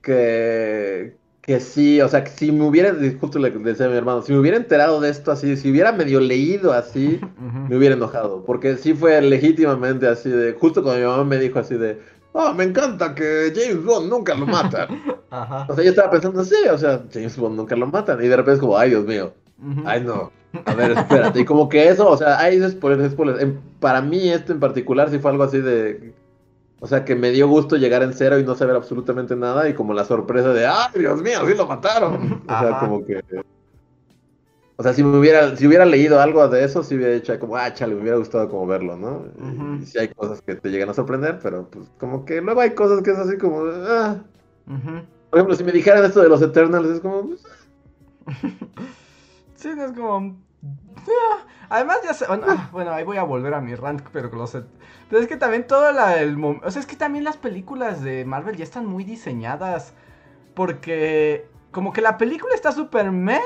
que, 0.00 1.14
que 1.42 1.60
sí, 1.60 2.00
o 2.00 2.08
sea, 2.08 2.24
que 2.24 2.30
si 2.30 2.50
me 2.50 2.64
hubiera, 2.64 2.94
justo 3.20 3.38
le 3.38 3.50
decía 3.50 3.86
a 3.86 3.88
mi 3.90 3.96
hermano, 3.96 4.22
si 4.22 4.32
me 4.32 4.38
hubiera 4.38 4.56
enterado 4.56 5.00
de 5.00 5.10
esto 5.10 5.30
así, 5.30 5.56
si 5.58 5.70
hubiera 5.70 5.92
medio 5.92 6.18
leído 6.18 6.72
así, 6.72 7.20
me 7.68 7.76
hubiera 7.76 7.94
enojado, 7.94 8.42
porque 8.46 8.78
sí 8.78 8.94
fue 8.94 9.20
legítimamente 9.20 10.08
así 10.08 10.30
de, 10.30 10.54
justo 10.54 10.82
cuando 10.82 11.00
mi 11.00 11.06
mamá 11.06 11.24
me 11.24 11.36
dijo 11.36 11.58
así 11.58 11.74
de, 11.74 12.00
oh, 12.32 12.54
me 12.54 12.64
encanta 12.64 13.14
que 13.14 13.52
James 13.54 13.84
Bond 13.84 14.08
nunca 14.08 14.34
lo 14.34 14.46
matan. 14.46 14.88
Ajá. 15.30 15.66
O 15.68 15.74
sea, 15.74 15.84
yo 15.84 15.90
estaba 15.90 16.10
pensando, 16.10 16.42
sí, 16.42 16.56
o 16.72 16.78
sea, 16.78 17.02
James 17.12 17.36
Bond 17.36 17.56
nunca 17.56 17.76
lo 17.76 17.86
matan, 17.86 18.18
y 18.24 18.28
de 18.28 18.36
repente 18.36 18.54
es 18.54 18.60
como, 18.60 18.78
ay, 18.78 18.90
Dios 18.90 19.04
mío, 19.04 19.34
ay, 19.84 20.00
no. 20.00 20.37
A 20.64 20.74
ver, 20.74 20.92
espérate. 20.92 21.40
Y 21.40 21.44
como 21.44 21.68
que 21.68 21.88
eso, 21.88 22.08
o 22.08 22.16
sea, 22.16 22.38
hay 22.38 22.60
spoilers, 22.70 23.12
spoilers. 23.12 23.44
Para 23.80 24.00
mí, 24.00 24.28
esto 24.28 24.52
en 24.52 24.60
particular 24.60 25.10
sí 25.10 25.18
fue 25.18 25.30
algo 25.30 25.44
así 25.44 25.60
de. 25.60 26.12
O 26.80 26.86
sea, 26.86 27.04
que 27.04 27.16
me 27.16 27.30
dio 27.30 27.48
gusto 27.48 27.76
llegar 27.76 28.02
en 28.02 28.14
cero 28.14 28.38
y 28.38 28.44
no 28.44 28.54
saber 28.54 28.76
absolutamente 28.76 29.34
nada. 29.34 29.68
Y 29.68 29.74
como 29.74 29.92
la 29.94 30.04
sorpresa 30.04 30.52
de, 30.52 30.66
¡ay, 30.66 30.90
Dios 30.98 31.20
mío, 31.22 31.40
sí 31.46 31.54
lo 31.54 31.66
mataron! 31.66 32.42
O 32.46 32.48
sea, 32.48 32.68
Ajá. 32.70 32.80
como 32.80 33.04
que. 33.04 33.20
O 34.76 34.82
sea, 34.84 34.94
si 34.94 35.02
me 35.02 35.18
hubiera, 35.18 35.56
si 35.56 35.66
hubiera 35.66 35.84
leído 35.84 36.20
algo 36.20 36.46
de 36.48 36.62
eso, 36.62 36.84
sí 36.84 36.94
hubiera 36.94 37.12
dicho 37.12 37.36
como, 37.40 37.56
ah, 37.56 37.74
chale, 37.74 37.96
me 37.96 38.02
hubiera 38.02 38.16
gustado 38.16 38.48
como 38.48 38.64
verlo, 38.64 38.96
¿no? 38.96 39.24
Ujú. 39.36 39.82
Y 39.82 39.86
sí 39.86 39.98
hay 39.98 40.06
cosas 40.06 40.40
que 40.40 40.54
te 40.54 40.70
llegan 40.70 40.88
a 40.88 40.94
sorprender, 40.94 41.40
pero 41.42 41.68
pues 41.68 41.90
como 41.98 42.24
que 42.24 42.40
luego 42.40 42.60
hay 42.60 42.70
cosas 42.70 43.02
que 43.02 43.10
es 43.10 43.18
así 43.18 43.36
como, 43.38 43.64
ah. 43.66 44.18
Ujú. 44.68 45.02
Por 45.30 45.38
ejemplo, 45.38 45.56
si 45.56 45.64
me 45.64 45.72
dijeran 45.72 46.04
esto 46.04 46.22
de 46.22 46.28
los 46.28 46.40
Eternals, 46.42 46.88
es 46.88 47.00
como, 47.00 47.26
pues, 47.26 47.42
Sí, 49.58 49.68
no 49.74 49.84
es 49.84 49.92
como. 49.92 50.36
ah, 50.96 51.38
Además, 51.68 51.98
ya 52.04 52.14
sé. 52.14 52.26
Bueno, 52.26 52.44
ah, 52.48 52.68
bueno, 52.72 52.92
ahí 52.92 53.04
voy 53.04 53.16
a 53.18 53.24
volver 53.24 53.52
a 53.54 53.60
mi 53.60 53.74
rant, 53.74 54.02
pero 54.12 54.30
con 54.30 54.38
los. 54.38 54.54
et- 54.54 54.66
Pero 55.10 55.20
es 55.20 55.28
que 55.28 55.36
también 55.36 55.66
todo 55.66 55.92
la, 55.92 56.20
el. 56.20 56.42
O 56.42 56.70
sea, 56.70 56.80
es 56.80 56.86
que 56.86 56.96
también 56.96 57.24
las 57.24 57.36
películas 57.36 58.02
de 58.02 58.24
Marvel 58.24 58.56
ya 58.56 58.64
están 58.64 58.86
muy 58.86 59.04
diseñadas. 59.04 59.92
Porque. 60.54 61.48
Como 61.70 61.92
que 61.92 62.00
la 62.00 62.16
película 62.16 62.54
está 62.54 62.72
súper 62.72 63.10
meh. 63.12 63.42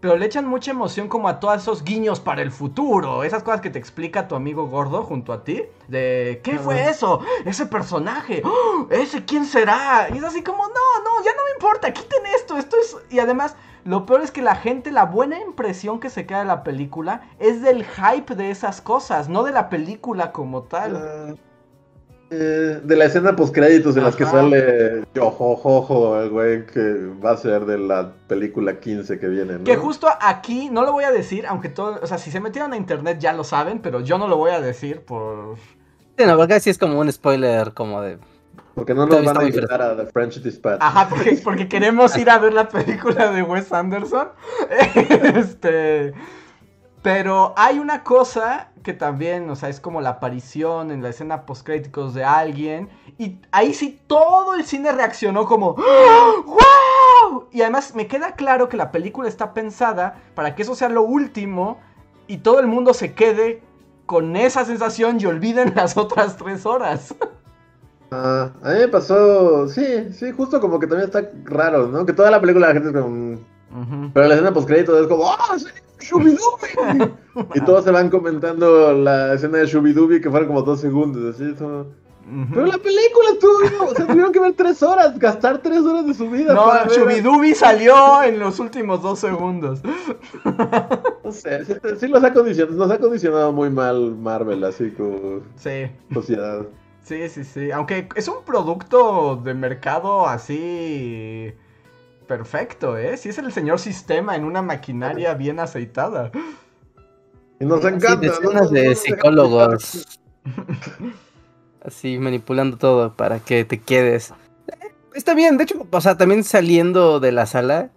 Pero 0.00 0.16
le 0.16 0.26
echan 0.26 0.48
mucha 0.48 0.72
emoción 0.72 1.06
como 1.06 1.28
a 1.28 1.38
todos 1.38 1.62
esos 1.62 1.84
guiños 1.84 2.18
para 2.18 2.42
el 2.42 2.50
futuro. 2.50 3.22
Esas 3.22 3.44
cosas 3.44 3.60
que 3.60 3.70
te 3.70 3.78
explica 3.78 4.26
tu 4.26 4.34
amigo 4.34 4.66
gordo 4.66 5.04
junto 5.04 5.32
a 5.32 5.44
ti. 5.44 5.62
De, 5.86 6.40
¿qué 6.42 6.58
fue 6.58 6.88
eso? 6.90 7.20
Ese 7.44 7.66
personaje. 7.66 8.42
¡Oh! 8.44 8.88
¿Ese 8.90 9.24
quién 9.24 9.44
será? 9.44 10.08
Y 10.12 10.18
es 10.18 10.24
así 10.24 10.42
como, 10.42 10.64
no, 10.66 10.72
no, 11.04 11.24
ya 11.24 11.30
no 11.36 11.44
me 11.44 11.52
importa. 11.54 11.92
Quiten 11.92 12.26
esto. 12.34 12.56
Esto 12.56 12.76
es... 12.80 12.96
Y 13.10 13.20
además, 13.20 13.54
lo 13.84 14.06
peor 14.06 14.22
es 14.22 14.30
que 14.30 14.42
la 14.42 14.54
gente, 14.54 14.90
la 14.90 15.06
buena 15.06 15.40
impresión 15.40 16.00
que 16.00 16.10
se 16.10 16.26
queda 16.26 16.40
de 16.40 16.44
la 16.44 16.62
película 16.62 17.22
es 17.38 17.62
del 17.62 17.84
hype 17.84 18.34
de 18.34 18.50
esas 18.50 18.80
cosas, 18.80 19.28
no 19.28 19.42
de 19.42 19.52
la 19.52 19.68
película 19.68 20.32
como 20.32 20.62
tal. 20.62 20.96
Ah, 20.96 21.34
eh, 22.34 22.80
de 22.82 22.96
la 22.96 23.04
escena 23.04 23.36
post 23.36 23.54
créditos 23.54 23.94
en 23.94 24.04
las 24.04 24.16
que 24.16 24.24
sale 24.24 25.04
Yojojojo, 25.14 26.18
el 26.18 26.30
güey 26.30 26.64
que 26.64 27.10
va 27.22 27.32
a 27.32 27.36
ser 27.36 27.66
de 27.66 27.76
la 27.76 28.10
película 28.26 28.80
15 28.80 29.18
que 29.18 29.28
viene, 29.28 29.58
¿no? 29.58 29.64
Que 29.64 29.76
justo 29.76 30.08
aquí, 30.18 30.70
no 30.70 30.82
lo 30.82 30.92
voy 30.92 31.04
a 31.04 31.12
decir, 31.12 31.44
aunque 31.46 31.68
todo, 31.68 32.00
o 32.02 32.06
sea, 32.06 32.16
si 32.16 32.30
se 32.30 32.40
metieron 32.40 32.72
a 32.72 32.78
internet 32.78 33.18
ya 33.20 33.34
lo 33.34 33.44
saben, 33.44 33.80
pero 33.80 34.00
yo 34.00 34.16
no 34.16 34.28
lo 34.28 34.38
voy 34.38 34.52
a 34.52 34.62
decir 34.62 35.02
por... 35.02 35.56
Sí, 36.16 36.24
no, 36.24 36.36
porque 36.38 36.58
sí 36.60 36.70
es 36.70 36.78
como 36.78 36.98
un 36.98 37.12
spoiler 37.12 37.74
como 37.74 38.00
de... 38.00 38.18
Porque 38.74 38.94
no 38.94 39.06
nos 39.06 39.24
van 39.24 39.38
a 39.38 39.44
invitar 39.44 39.82
a 39.82 39.96
The 39.96 40.06
French 40.06 40.40
Dispatch. 40.40 40.78
Ajá, 40.80 41.08
porque, 41.08 41.40
porque 41.44 41.68
queremos 41.68 42.16
ir 42.16 42.30
a 42.30 42.38
ver 42.38 42.54
la 42.54 42.68
película 42.68 43.30
de 43.30 43.42
Wes 43.42 43.72
Anderson. 43.72 44.28
este... 45.36 46.14
Pero 47.02 47.52
hay 47.56 47.80
una 47.80 48.04
cosa 48.04 48.70
que 48.84 48.92
también, 48.92 49.50
o 49.50 49.56
sea, 49.56 49.68
es 49.68 49.80
como 49.80 50.00
la 50.00 50.10
aparición 50.10 50.92
en 50.92 51.02
la 51.02 51.08
escena 51.08 51.46
postcréditos 51.46 52.14
de 52.14 52.24
alguien. 52.24 52.88
Y 53.18 53.40
ahí 53.50 53.74
sí 53.74 54.00
todo 54.06 54.54
el 54.54 54.64
cine 54.64 54.92
reaccionó 54.92 55.44
como 55.46 55.74
¡Wow! 55.74 57.48
Y 57.50 57.62
además 57.62 57.94
me 57.96 58.06
queda 58.06 58.36
claro 58.36 58.68
que 58.68 58.76
la 58.76 58.92
película 58.92 59.28
está 59.28 59.52
pensada 59.52 60.20
para 60.34 60.54
que 60.54 60.62
eso 60.62 60.76
sea 60.76 60.88
lo 60.88 61.02
último 61.02 61.80
y 62.28 62.38
todo 62.38 62.60
el 62.60 62.68
mundo 62.68 62.94
se 62.94 63.14
quede 63.14 63.62
con 64.06 64.36
esa 64.36 64.64
sensación 64.64 65.20
y 65.20 65.26
olviden 65.26 65.72
las 65.76 65.96
otras 65.96 66.36
tres 66.36 66.66
horas. 66.66 67.14
Ah, 68.14 68.50
a 68.62 68.72
mí 68.72 68.78
me 68.80 68.88
pasó, 68.88 69.66
sí, 69.68 70.12
sí, 70.12 70.32
justo 70.32 70.60
como 70.60 70.78
que 70.78 70.86
también 70.86 71.08
está 71.08 71.30
raro, 71.44 71.86
¿no? 71.88 72.04
Que 72.04 72.12
toda 72.12 72.30
la 72.30 72.40
película 72.40 72.68
la 72.68 72.74
gente 72.74 72.90
es 72.90 72.94
como... 72.94 73.38
Pero 74.12 74.28
la 74.28 74.34
escena 74.34 74.52
post 74.52 74.68
créditos 74.68 75.00
es 75.00 75.06
como, 75.06 75.32
¡ah, 75.32 75.58
sí! 75.58 75.66
Y 77.54 77.60
todos 77.62 77.84
se 77.84 77.90
van 77.90 78.10
comentando 78.10 78.92
la 78.92 79.32
escena 79.32 79.58
de 79.58 79.66
Shubidooby 79.66 80.20
que 80.20 80.30
fueron 80.30 80.48
como 80.48 80.60
dos 80.60 80.80
segundos, 80.80 81.34
así. 81.34 81.44
Ujú. 81.52 82.48
Pero 82.52 82.66
la 82.66 82.78
película 82.78 83.30
estuvo, 83.32 83.90
o 83.90 83.94
sea, 83.94 84.06
tuvieron 84.06 84.30
que 84.30 84.40
ver 84.40 84.52
tres 84.52 84.82
horas, 84.82 85.18
gastar 85.18 85.58
tres 85.58 85.80
horas 85.80 86.06
de 86.06 86.12
su 86.12 86.28
vida. 86.28 86.52
No, 86.52 86.66
para 86.66 86.86
Shubidubi 86.86 87.54
salió 87.54 88.22
en 88.22 88.38
los 88.38 88.60
últimos 88.60 89.02
dos 89.02 89.20
segundos. 89.20 89.80
No 91.24 91.32
sé, 91.32 91.64
sí, 91.64 91.74
sí 91.98 92.08
los 92.08 92.22
ha 92.22 92.32
condicionado, 92.32 92.76
nos 92.76 92.90
ha 92.90 92.98
condicionado 92.98 93.52
muy 93.52 93.70
mal 93.70 94.14
Marvel, 94.16 94.62
así 94.64 94.90
como 94.90 95.40
Sí, 95.56 95.90
sociedad. 96.12 96.66
Sí, 97.02 97.28
sí, 97.28 97.44
sí. 97.44 97.70
Aunque 97.70 98.08
es 98.16 98.28
un 98.28 98.44
producto 98.44 99.36
de 99.36 99.54
mercado 99.54 100.26
así 100.26 101.52
perfecto, 102.26 102.96
¿eh? 102.96 103.16
Sí 103.16 103.28
es 103.28 103.38
el 103.38 103.52
señor 103.52 103.78
sistema 103.78 104.36
en 104.36 104.44
una 104.44 104.62
maquinaria 104.62 105.34
bien 105.34 105.60
aceitada. 105.60 106.30
Y 107.60 107.64
nos 107.64 107.80
Sí, 107.82 107.88
encanta. 107.88 108.16
decenas 108.16 108.62
¿no? 108.64 108.68
de 108.70 108.94
psicólogos. 108.94 110.06
Así 111.84 112.18
manipulando 112.18 112.76
todo 112.78 113.12
para 113.14 113.40
que 113.40 113.64
te 113.64 113.80
quedes. 113.80 114.30
Eh, 114.68 114.92
Está 115.14 115.34
bien, 115.34 115.56
de 115.58 115.64
hecho, 115.64 115.86
o 115.90 116.00
sea, 116.00 116.16
también 116.16 116.44
saliendo 116.44 117.18
de 117.20 117.32
la 117.32 117.46
sala 117.46 117.90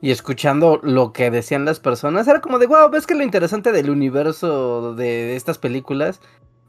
y 0.00 0.10
escuchando 0.12 0.78
lo 0.82 1.12
que 1.12 1.30
decían 1.30 1.64
las 1.64 1.80
personas, 1.80 2.28
era 2.28 2.40
como 2.40 2.58
de, 2.58 2.66
wow, 2.66 2.90
ves 2.90 3.06
que 3.06 3.14
lo 3.14 3.24
interesante 3.24 3.72
del 3.72 3.90
universo 3.90 4.94
de, 4.94 5.04
de 5.04 5.36
estas 5.36 5.58
películas, 5.58 6.20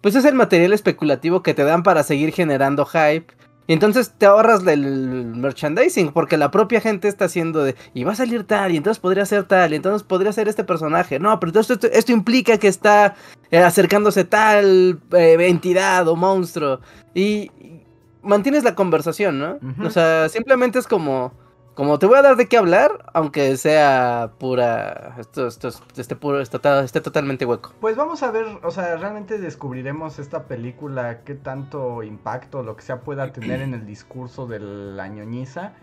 pues 0.05 0.13
es 0.13 0.25
el 0.25 0.35
material 0.35 0.71
especulativo 0.71 1.41
que 1.41 1.55
te 1.55 1.63
dan 1.63 1.81
para 1.81 2.03
seguir 2.03 2.31
generando 2.31 2.85
hype. 2.85 3.25
Y 3.65 3.73
entonces 3.73 4.13
te 4.15 4.27
ahorras 4.27 4.63
del 4.63 5.33
merchandising, 5.35 6.11
porque 6.11 6.37
la 6.37 6.51
propia 6.51 6.79
gente 6.79 7.07
está 7.07 7.25
haciendo 7.25 7.63
de, 7.63 7.75
y 7.95 8.03
va 8.03 8.11
a 8.11 8.15
salir 8.15 8.43
tal, 8.43 8.71
y 8.71 8.77
entonces 8.77 9.01
podría 9.01 9.25
ser 9.25 9.45
tal, 9.45 9.73
y 9.73 9.77
entonces 9.77 10.03
podría 10.03 10.31
ser 10.31 10.47
este 10.47 10.63
personaje. 10.63 11.17
No, 11.17 11.39
pero 11.39 11.49
entonces 11.49 11.77
esto, 11.77 11.87
esto 11.91 12.11
implica 12.11 12.59
que 12.59 12.67
está 12.67 13.15
eh, 13.49 13.57
acercándose 13.57 14.25
tal 14.25 14.99
eh, 15.11 15.37
entidad 15.39 16.07
o 16.07 16.15
monstruo. 16.15 16.81
Y, 17.15 17.49
y 17.59 17.83
mantienes 18.21 18.63
la 18.63 18.75
conversación, 18.75 19.39
¿no? 19.39 19.57
O 19.83 19.89
sea, 19.89 20.29
simplemente 20.29 20.77
es 20.77 20.85
como, 20.85 21.33
como 21.75 21.99
te 21.99 22.05
voy 22.07 22.17
a 22.17 22.21
dar 22.21 22.35
de 22.37 22.47
qué 22.47 22.57
hablar, 22.57 23.11
aunque 23.13 23.55
sea 23.57 24.31
pura, 24.39 25.15
esto, 25.19 25.47
esto, 25.47 25.67
es- 25.67 25.83
este 25.97 26.15
puro, 26.15 26.39
esté, 26.41 26.57
esté 26.83 27.01
totalmente 27.01 27.45
hueco. 27.45 27.73
Pues 27.81 27.95
vamos 27.95 28.23
a 28.23 28.31
ver, 28.31 28.45
o 28.63 28.71
sea, 28.71 28.95
realmente 28.95 29.37
descubriremos 29.37 30.17
esta 30.17 30.45
película, 30.45 31.19
qué 31.23 31.35
tanto 31.35 32.01
impacto, 32.03 32.63
lo 32.63 32.75
que 32.75 32.81
sea, 32.81 33.01
pueda 33.01 33.31
tener 33.31 33.61
en 33.61 33.73
el 33.73 33.85
discurso 33.85 34.47
de 34.47 34.59
la 34.59 35.07
ñoñiza. 35.09 35.73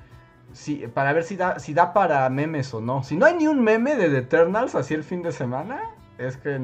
Sí, 0.53 0.85
para 0.93 1.13
ver 1.13 1.25
si 1.25 1.37
da, 1.37 1.59
si 1.59 1.73
da 1.73 1.93
para 1.93 2.29
memes 2.29 2.75
o 2.75 2.81
no. 2.81 3.03
Si 3.05 3.17
no 3.17 3.25
hay 3.27 3.35
ni 3.37 3.47
un 3.47 3.63
meme 3.63 3.95
de 3.97 4.09
The 4.11 4.19
Eternals 4.19 4.75
así 4.75 4.93
el 4.95 5.05
fin 5.05 5.23
de 5.23 5.33
semana, 5.33 5.81
es 6.19 6.37
que 6.37 6.59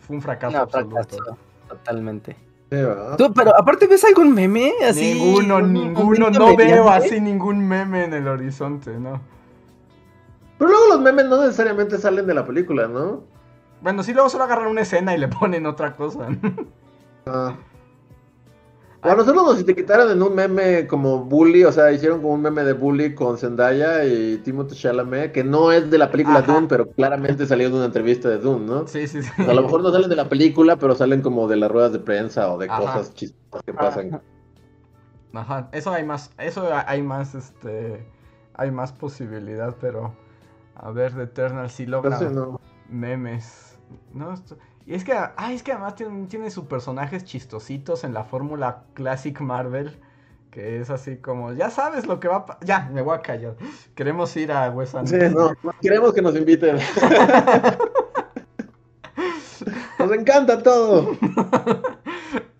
fue 0.00 0.16
un 0.16 0.22
fracaso 0.22 0.56
No, 0.56 0.62
absoluto. 0.62 0.96
fracaso, 0.96 1.38
totalmente. 1.68 2.36
Sí, 2.70 2.76
¿verdad? 2.76 3.16
Tú, 3.16 3.32
pero 3.32 3.56
aparte, 3.56 3.86
¿ves 3.86 4.04
algún 4.04 4.34
meme 4.34 4.72
así? 4.88 5.14
ninguno, 5.14 5.58
un 5.58 5.72
ninguno, 5.72 6.30
no 6.30 6.56
veo 6.56 6.88
así 6.88 7.20
ningún 7.20 7.66
meme 7.66 8.04
en 8.04 8.12
el 8.12 8.26
horizonte, 8.26 8.98
¿no? 8.98 9.20
Pero 10.58 10.70
luego 10.70 10.86
los 10.88 11.00
memes 11.00 11.26
no 11.26 11.40
necesariamente 11.40 11.98
salen 11.98 12.26
de 12.26 12.34
la 12.34 12.44
película, 12.44 12.88
¿no? 12.88 13.24
Bueno, 13.82 14.02
sí, 14.02 14.12
luego 14.12 14.28
solo 14.28 14.44
agarran 14.44 14.68
una 14.68 14.80
escena 14.80 15.14
y 15.14 15.18
le 15.18 15.28
ponen 15.28 15.66
otra 15.66 15.94
cosa. 15.94 16.28
Ah. 17.26 17.56
O 19.02 19.10
a 19.10 19.14
nosotros 19.14 19.44
nos 19.44 19.60
etiquetaron 19.60 20.10
en 20.10 20.22
un 20.22 20.34
meme 20.34 20.86
como 20.86 21.24
bully, 21.24 21.64
o 21.64 21.70
sea, 21.72 21.92
hicieron 21.92 22.20
como 22.20 22.34
un 22.34 22.42
meme 22.42 22.64
de 22.64 22.72
bully 22.72 23.14
con 23.14 23.38
Zendaya 23.38 24.04
y 24.04 24.38
Timothée 24.38 24.74
Chalamet, 24.76 25.32
que 25.32 25.44
no 25.44 25.70
es 25.70 25.90
de 25.90 25.98
la 25.98 26.10
película 26.10 26.40
Ajá. 26.40 26.52
Dune, 26.52 26.66
pero 26.66 26.90
claramente 26.90 27.46
salió 27.46 27.70
de 27.70 27.76
una 27.76 27.84
entrevista 27.86 28.28
de 28.28 28.38
Dune, 28.38 28.66
¿no? 28.66 28.86
sí, 28.86 29.06
sí, 29.06 29.22
sí. 29.22 29.30
O 29.38 29.44
sea, 29.44 29.52
a 29.52 29.54
lo 29.54 29.62
mejor 29.62 29.82
no 29.82 29.92
salen 29.92 30.08
de 30.10 30.16
la 30.16 30.28
película, 30.28 30.76
pero 30.76 30.94
salen 30.94 31.22
como 31.22 31.46
de 31.46 31.56
las 31.56 31.70
ruedas 31.70 31.92
de 31.92 32.00
prensa 32.00 32.52
o 32.52 32.58
de 32.58 32.66
Ajá. 32.66 32.78
cosas 32.78 33.14
chistosas 33.14 33.62
que 33.64 33.72
pasan. 33.74 34.20
Ajá, 35.32 35.68
eso 35.72 35.92
hay 35.92 36.04
más, 36.04 36.30
eso 36.38 36.66
hay 36.86 37.02
más, 37.02 37.34
este, 37.34 38.06
hay 38.54 38.70
más 38.70 38.92
posibilidad, 38.92 39.76
pero 39.80 40.14
a 40.74 40.90
ver, 40.90 41.14
The 41.14 41.22
Eternal 41.24 41.68
sí 41.70 41.86
logra 41.86 42.18
no. 42.30 42.58
memes, 42.88 43.78
¿no? 44.14 44.32
Esto- 44.32 44.56
y 44.86 44.94
es 44.94 45.04
que, 45.04 45.12
ah, 45.14 45.52
es 45.52 45.62
que 45.62 45.72
además 45.72 45.96
tiene, 45.96 46.26
tiene 46.28 46.50
sus 46.50 46.66
personajes 46.66 47.24
chistositos 47.24 48.04
en 48.04 48.14
la 48.14 48.24
fórmula 48.24 48.84
Classic 48.94 49.38
Marvel, 49.40 49.98
que 50.50 50.80
es 50.80 50.90
así 50.90 51.18
como, 51.18 51.52
ya 51.52 51.70
sabes 51.70 52.06
lo 52.06 52.20
que 52.20 52.28
va 52.28 52.46
a 52.48 52.58
ya, 52.64 52.88
me 52.92 53.02
voy 53.02 53.16
a 53.16 53.22
callar, 53.22 53.56
queremos 53.94 54.36
ir 54.36 54.52
a 54.52 54.70
Wes 54.70 54.90
Sí, 54.90 54.96
Anderson. 54.98 55.34
no, 55.34 55.72
queremos 55.82 56.14
que 56.14 56.22
nos 56.22 56.36
inviten. 56.36 56.78
Nos 59.98 60.12
encanta 60.12 60.62
todo. 60.62 61.16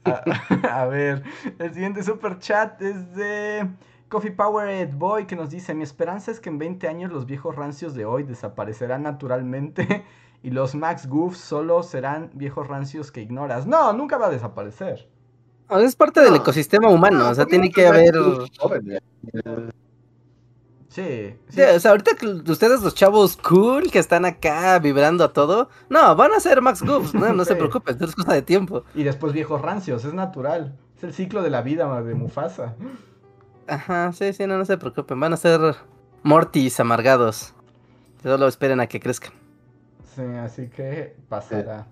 A, 0.04 0.82
a 0.82 0.86
ver, 0.86 1.24
el 1.58 1.74
siguiente 1.74 2.02
super 2.04 2.38
chat 2.38 2.80
es 2.80 3.14
de 3.16 3.68
Coffee 4.08 4.30
Powered 4.30 4.94
Boy 4.94 5.26
que 5.26 5.34
nos 5.34 5.50
dice, 5.50 5.74
mi 5.74 5.82
esperanza 5.82 6.30
es 6.30 6.38
que 6.38 6.48
en 6.48 6.58
20 6.58 6.86
años 6.86 7.10
los 7.12 7.26
viejos 7.26 7.56
rancios 7.56 7.94
de 7.94 8.04
hoy 8.04 8.22
desaparecerán 8.22 9.02
naturalmente 9.02 10.04
y 10.46 10.50
los 10.50 10.76
Max 10.76 11.08
Goofs 11.08 11.38
solo 11.38 11.82
serán 11.82 12.30
viejos 12.34 12.68
rancios 12.68 13.10
que 13.10 13.20
ignoras. 13.20 13.66
No, 13.66 13.92
nunca 13.92 14.16
va 14.16 14.28
a 14.28 14.30
desaparecer. 14.30 15.08
es 15.80 15.96
parte 15.96 16.20
del 16.20 16.30
No. 16.30 16.36
ecosistema 16.36 16.88
humano, 16.88 17.18
No, 17.18 17.30
o 17.30 17.34
sea, 17.34 17.46
¿por 17.46 17.50
qué 17.50 17.58
tiene 17.58 17.72
que 17.72 17.84
haber... 17.84 18.14
Sí, 20.88 21.02
sí. 21.02 21.34
Sí, 21.48 21.60
o 21.62 21.80
sea, 21.80 21.90
ahorita 21.90 22.14
que 22.14 22.28
ustedes 22.48 22.80
los 22.80 22.94
chavos 22.94 23.36
cool 23.38 23.90
que 23.90 23.98
están 23.98 24.24
acá 24.24 24.78
vibrando 24.78 25.24
a 25.24 25.32
todo, 25.32 25.68
no, 25.88 26.14
van 26.14 26.32
a 26.32 26.38
ser 26.38 26.62
Max 26.62 26.80
Goofs, 26.82 27.12
no, 27.12 27.32
no 27.32 27.44
se 27.44 27.56
preocupen, 27.56 27.96
es 28.00 28.14
cosa 28.14 28.32
de 28.32 28.42
tiempo. 28.42 28.84
Y 28.94 29.02
después 29.02 29.32
viejos 29.32 29.60
rancios, 29.60 30.04
es 30.04 30.14
natural. 30.14 30.78
Es 30.96 31.02
el 31.02 31.12
ciclo 31.12 31.42
de 31.42 31.50
la 31.50 31.62
vida 31.62 32.02
de 32.02 32.14
Mufasa. 32.14 32.76
Ajá, 33.66 34.12
sí, 34.12 34.32
sí, 34.32 34.46
no, 34.46 34.58
no 34.58 34.64
se 34.64 34.78
preocupen, 34.78 35.18
van 35.18 35.32
a 35.32 35.36
ser 35.36 35.74
Mortis 36.22 36.78
amargados. 36.78 37.52
Solo 38.22 38.46
esperen 38.46 38.78
a 38.78 38.86
que 38.86 39.00
crezcan. 39.00 39.32
Sí, 40.16 40.22
así 40.22 40.68
que 40.68 41.14
pasará. 41.28 41.86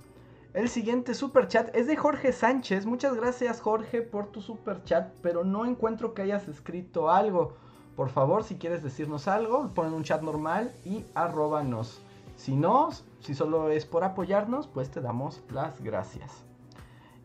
El 0.55 0.71
siguiente 0.71 1.13
super 1.13 1.47
chat 1.47 1.69
es 1.77 1.87
de 1.87 1.95
Jorge 1.95 2.33
Sánchez. 2.33 2.87
Muchas 2.87 3.15
gracias 3.15 3.61
Jorge 3.61 4.01
por 4.01 4.29
tu 4.29 4.41
super 4.41 4.83
chat, 4.85 5.13
pero 5.21 5.45
no 5.45 5.67
encuentro 5.67 6.15
que 6.15 6.23
hayas 6.23 6.49
escrito 6.49 7.11
algo. 7.11 7.53
Por 7.97 8.09
favor, 8.09 8.43
si 8.43 8.55
quieres 8.55 8.83
decirnos 8.83 9.29
algo, 9.29 9.69
pon 9.75 9.93
un 9.93 10.05
chat 10.05 10.23
normal 10.23 10.73
y 10.87 11.05
arróbanos. 11.15 12.01
Si 12.37 12.57
no, 12.57 12.89
si 13.21 13.35
solo 13.35 13.69
es 13.69 13.85
por 13.85 14.05
apoyarnos, 14.05 14.69
pues 14.69 14.91
te 14.91 15.03
damos 15.03 15.43
las 15.51 15.83
gracias. 15.83 16.45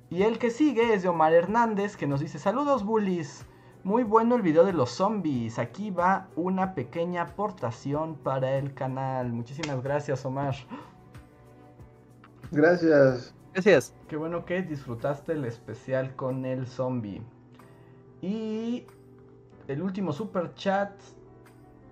Y 0.09 0.23
el 0.23 0.37
que 0.37 0.49
sigue 0.49 0.93
es 0.93 1.03
de 1.03 1.07
Omar 1.07 1.33
Hernández 1.33 1.95
que 1.95 2.07
nos 2.07 2.19
dice 2.19 2.39
saludos 2.39 2.83
bullies. 2.83 3.45
Muy 3.85 4.03
bueno 4.03 4.35
el 4.35 4.41
video 4.41 4.65
de 4.65 4.73
los 4.73 4.89
zombies. 4.89 5.57
Aquí 5.57 5.89
va 5.89 6.27
una 6.35 6.73
pequeña 6.73 7.21
aportación 7.21 8.15
para 8.15 8.57
el 8.57 8.73
canal. 8.73 9.31
Muchísimas 9.31 9.81
gracias 9.81 10.25
Omar. 10.25 10.55
Gracias. 12.51 13.33
Gracias. 13.53 13.93
Qué 14.07 14.15
bueno 14.15 14.45
que 14.45 14.61
disfrutaste 14.61 15.33
el 15.33 15.45
especial 15.45 16.15
con 16.15 16.45
el 16.45 16.67
zombie. 16.67 17.21
Y 18.21 18.85
el 19.67 19.81
último 19.81 20.11
super 20.13 20.53
chat 20.55 20.91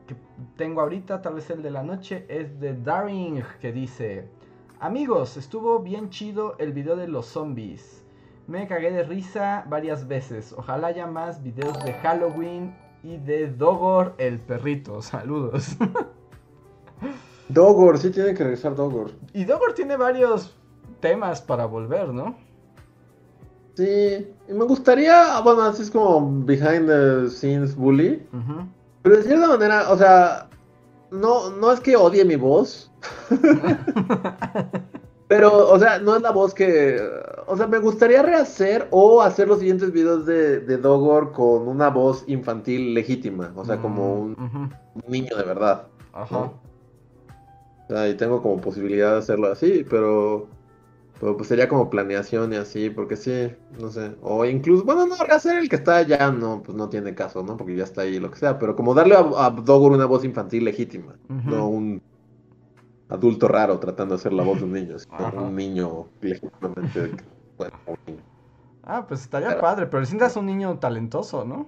que 0.07 0.15
tengo 0.55 0.81
ahorita, 0.81 1.21
tal 1.21 1.35
vez 1.35 1.49
el 1.49 1.61
de 1.61 1.71
la 1.71 1.83
noche, 1.83 2.25
es 2.29 2.59
de 2.59 2.73
Daring 2.73 3.43
que 3.61 3.71
dice: 3.71 4.27
Amigos, 4.79 5.37
estuvo 5.37 5.79
bien 5.79 6.09
chido 6.09 6.55
el 6.59 6.73
video 6.73 6.95
de 6.95 7.07
los 7.07 7.27
zombies. 7.27 8.03
Me 8.47 8.67
cagué 8.67 8.91
de 8.91 9.03
risa 9.03 9.65
varias 9.67 10.07
veces. 10.07 10.53
Ojalá 10.57 10.87
haya 10.87 11.05
más 11.05 11.43
videos 11.43 11.83
de 11.83 11.93
Halloween 11.93 12.75
y 13.03 13.17
de 13.17 13.47
Dogor 13.47 14.15
el 14.17 14.39
perrito. 14.39 15.01
Saludos. 15.01 15.77
Dogor, 17.49 17.97
sí 17.97 18.09
tiene 18.09 18.33
que 18.33 18.43
regresar 18.43 18.75
Dogor. 18.75 19.11
y 19.33 19.45
Dogor 19.45 19.73
tiene 19.73 19.95
varios 19.97 20.55
temas 20.99 21.41
para 21.41 21.65
volver, 21.65 22.09
¿no? 22.09 22.35
Sí, 23.75 24.27
y 24.49 24.53
me 24.53 24.65
gustaría, 24.65 25.39
bueno, 25.41 25.61
así 25.63 25.83
es 25.83 25.91
como 25.91 26.43
behind 26.45 26.87
the 26.87 27.29
scenes 27.29 27.75
bully. 27.75 28.25
Pero 29.03 29.17
de 29.17 29.23
cierta 29.23 29.47
manera, 29.47 29.91
o 29.91 29.97
sea, 29.97 30.49
no, 31.11 31.51
no 31.51 31.71
es 31.71 31.79
que 31.79 31.95
odie 31.95 32.25
mi 32.25 32.35
voz. 32.35 32.91
pero, 35.27 35.69
o 35.69 35.77
sea, 35.79 35.99
no 35.99 36.15
es 36.15 36.21
la 36.21 36.31
voz 36.31 36.53
que. 36.53 36.99
O 37.45 37.55
sea, 37.55 37.67
me 37.67 37.77
gustaría 37.79 38.21
rehacer 38.23 38.87
o 38.91 39.21
hacer 39.21 39.47
los 39.47 39.59
siguientes 39.59 39.91
videos 39.91 40.25
de, 40.25 40.59
de 40.59 40.77
Dogor 40.77 41.31
con 41.31 41.67
una 41.67 41.89
voz 41.89 42.23
infantil 42.27 42.93
legítima. 42.93 43.53
O 43.55 43.63
sea, 43.63 43.77
como 43.77 44.15
un 44.15 44.31
Ujú. 44.33 44.69
niño 45.11 45.35
de 45.37 45.43
verdad. 45.43 45.83
Ajá. 46.13 46.35
¿no? 46.35 46.53
O 47.89 47.93
sea, 47.93 48.09
y 48.09 48.15
tengo 48.15 48.41
como 48.41 48.59
posibilidad 48.59 49.13
de 49.13 49.17
hacerlo 49.19 49.51
así, 49.51 49.85
pero. 49.89 50.47
Pero 51.19 51.35
pues 51.35 51.49
sería 51.49 51.67
como 51.67 51.89
planeación 51.89 52.53
y 52.53 52.57
así, 52.57 52.91
porque 52.91 53.15
sí, 53.15 53.49
no 53.81 53.89
sé. 53.89 54.15
O 54.21 54.45
incluso, 54.45 54.83
bueno, 54.85 55.07
no, 55.07 55.15
rehacer 55.15 55.57
el 55.57 55.67
que 55.67 55.77
está 55.77 56.03
ya 56.03 56.31
no, 56.31 56.61
pues 56.61 56.77
no 56.77 56.89
tiene 56.89 57.15
caso, 57.15 57.41
¿no? 57.41 57.57
Porque 57.57 57.75
ya 57.75 57.85
está 57.85 58.01
ahí, 58.03 58.19
lo 58.19 58.29
que 58.29 58.37
sea. 58.37 58.59
Pero 58.59 58.75
como 58.75 58.93
darle 58.93 59.15
a, 59.15 59.21
a 59.45 59.49
Dogor 59.49 59.93
una 59.93 60.05
voz 60.05 60.23
infantil 60.23 60.63
legítima, 60.65 61.15
no 61.27 61.67
un 61.69 62.03
adulto 63.09 63.47
raro 63.47 63.79
tratando 63.79 64.13
de 64.15 64.19
hacer 64.19 64.33
la 64.33 64.43
voz 64.43 64.59
de 64.59 64.65
un 64.65 64.73
niño, 64.73 64.99
sino 64.99 65.15
Ajá. 65.15 65.41
un 65.41 65.55
niño 65.55 66.05
legítimamente, 66.21 67.11
bueno, 67.57 67.73
un 67.87 67.97
niño. 68.05 68.21
Ah, 68.83 69.05
pues 69.07 69.21
estaría 69.21 69.49
Pero- 69.49 69.61
padre, 69.61 69.87
pero 69.87 70.05
sientas 70.05 70.35
un 70.37 70.45
niño 70.45 70.77
talentoso, 70.77 71.43
¿no? 71.45 71.65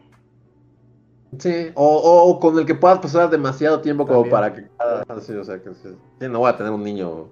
Sí, 1.37 1.67
o, 1.75 1.85
o- 1.85 2.29
o 2.31 2.39
con 2.39 2.57
el 2.57 2.65
que 2.65 2.73
puedas 2.75 2.99
pasar 2.99 3.29
demasiado 3.29 3.81
tiempo 3.81 4.05
como 4.07 4.21
También. 4.23 4.31
para 4.31 4.53
que 4.53 4.67
cada, 4.77 5.21
sí, 5.21 5.33
o 5.33 5.43
sea, 5.43 5.61
que 5.61 5.69
sí, 5.75 5.89
sí, 6.19 6.27
no 6.27 6.39
voy 6.39 6.49
a 6.49 6.57
tener 6.57 6.71
un 6.71 6.83
niño 6.83 7.27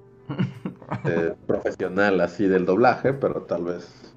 eh, 1.06 1.34
profesional 1.48 2.22
así 2.22 2.48
del 2.48 2.66
doblaje, 2.66 3.14
pero 3.14 3.42
tal 3.44 3.64
vez 3.64 4.14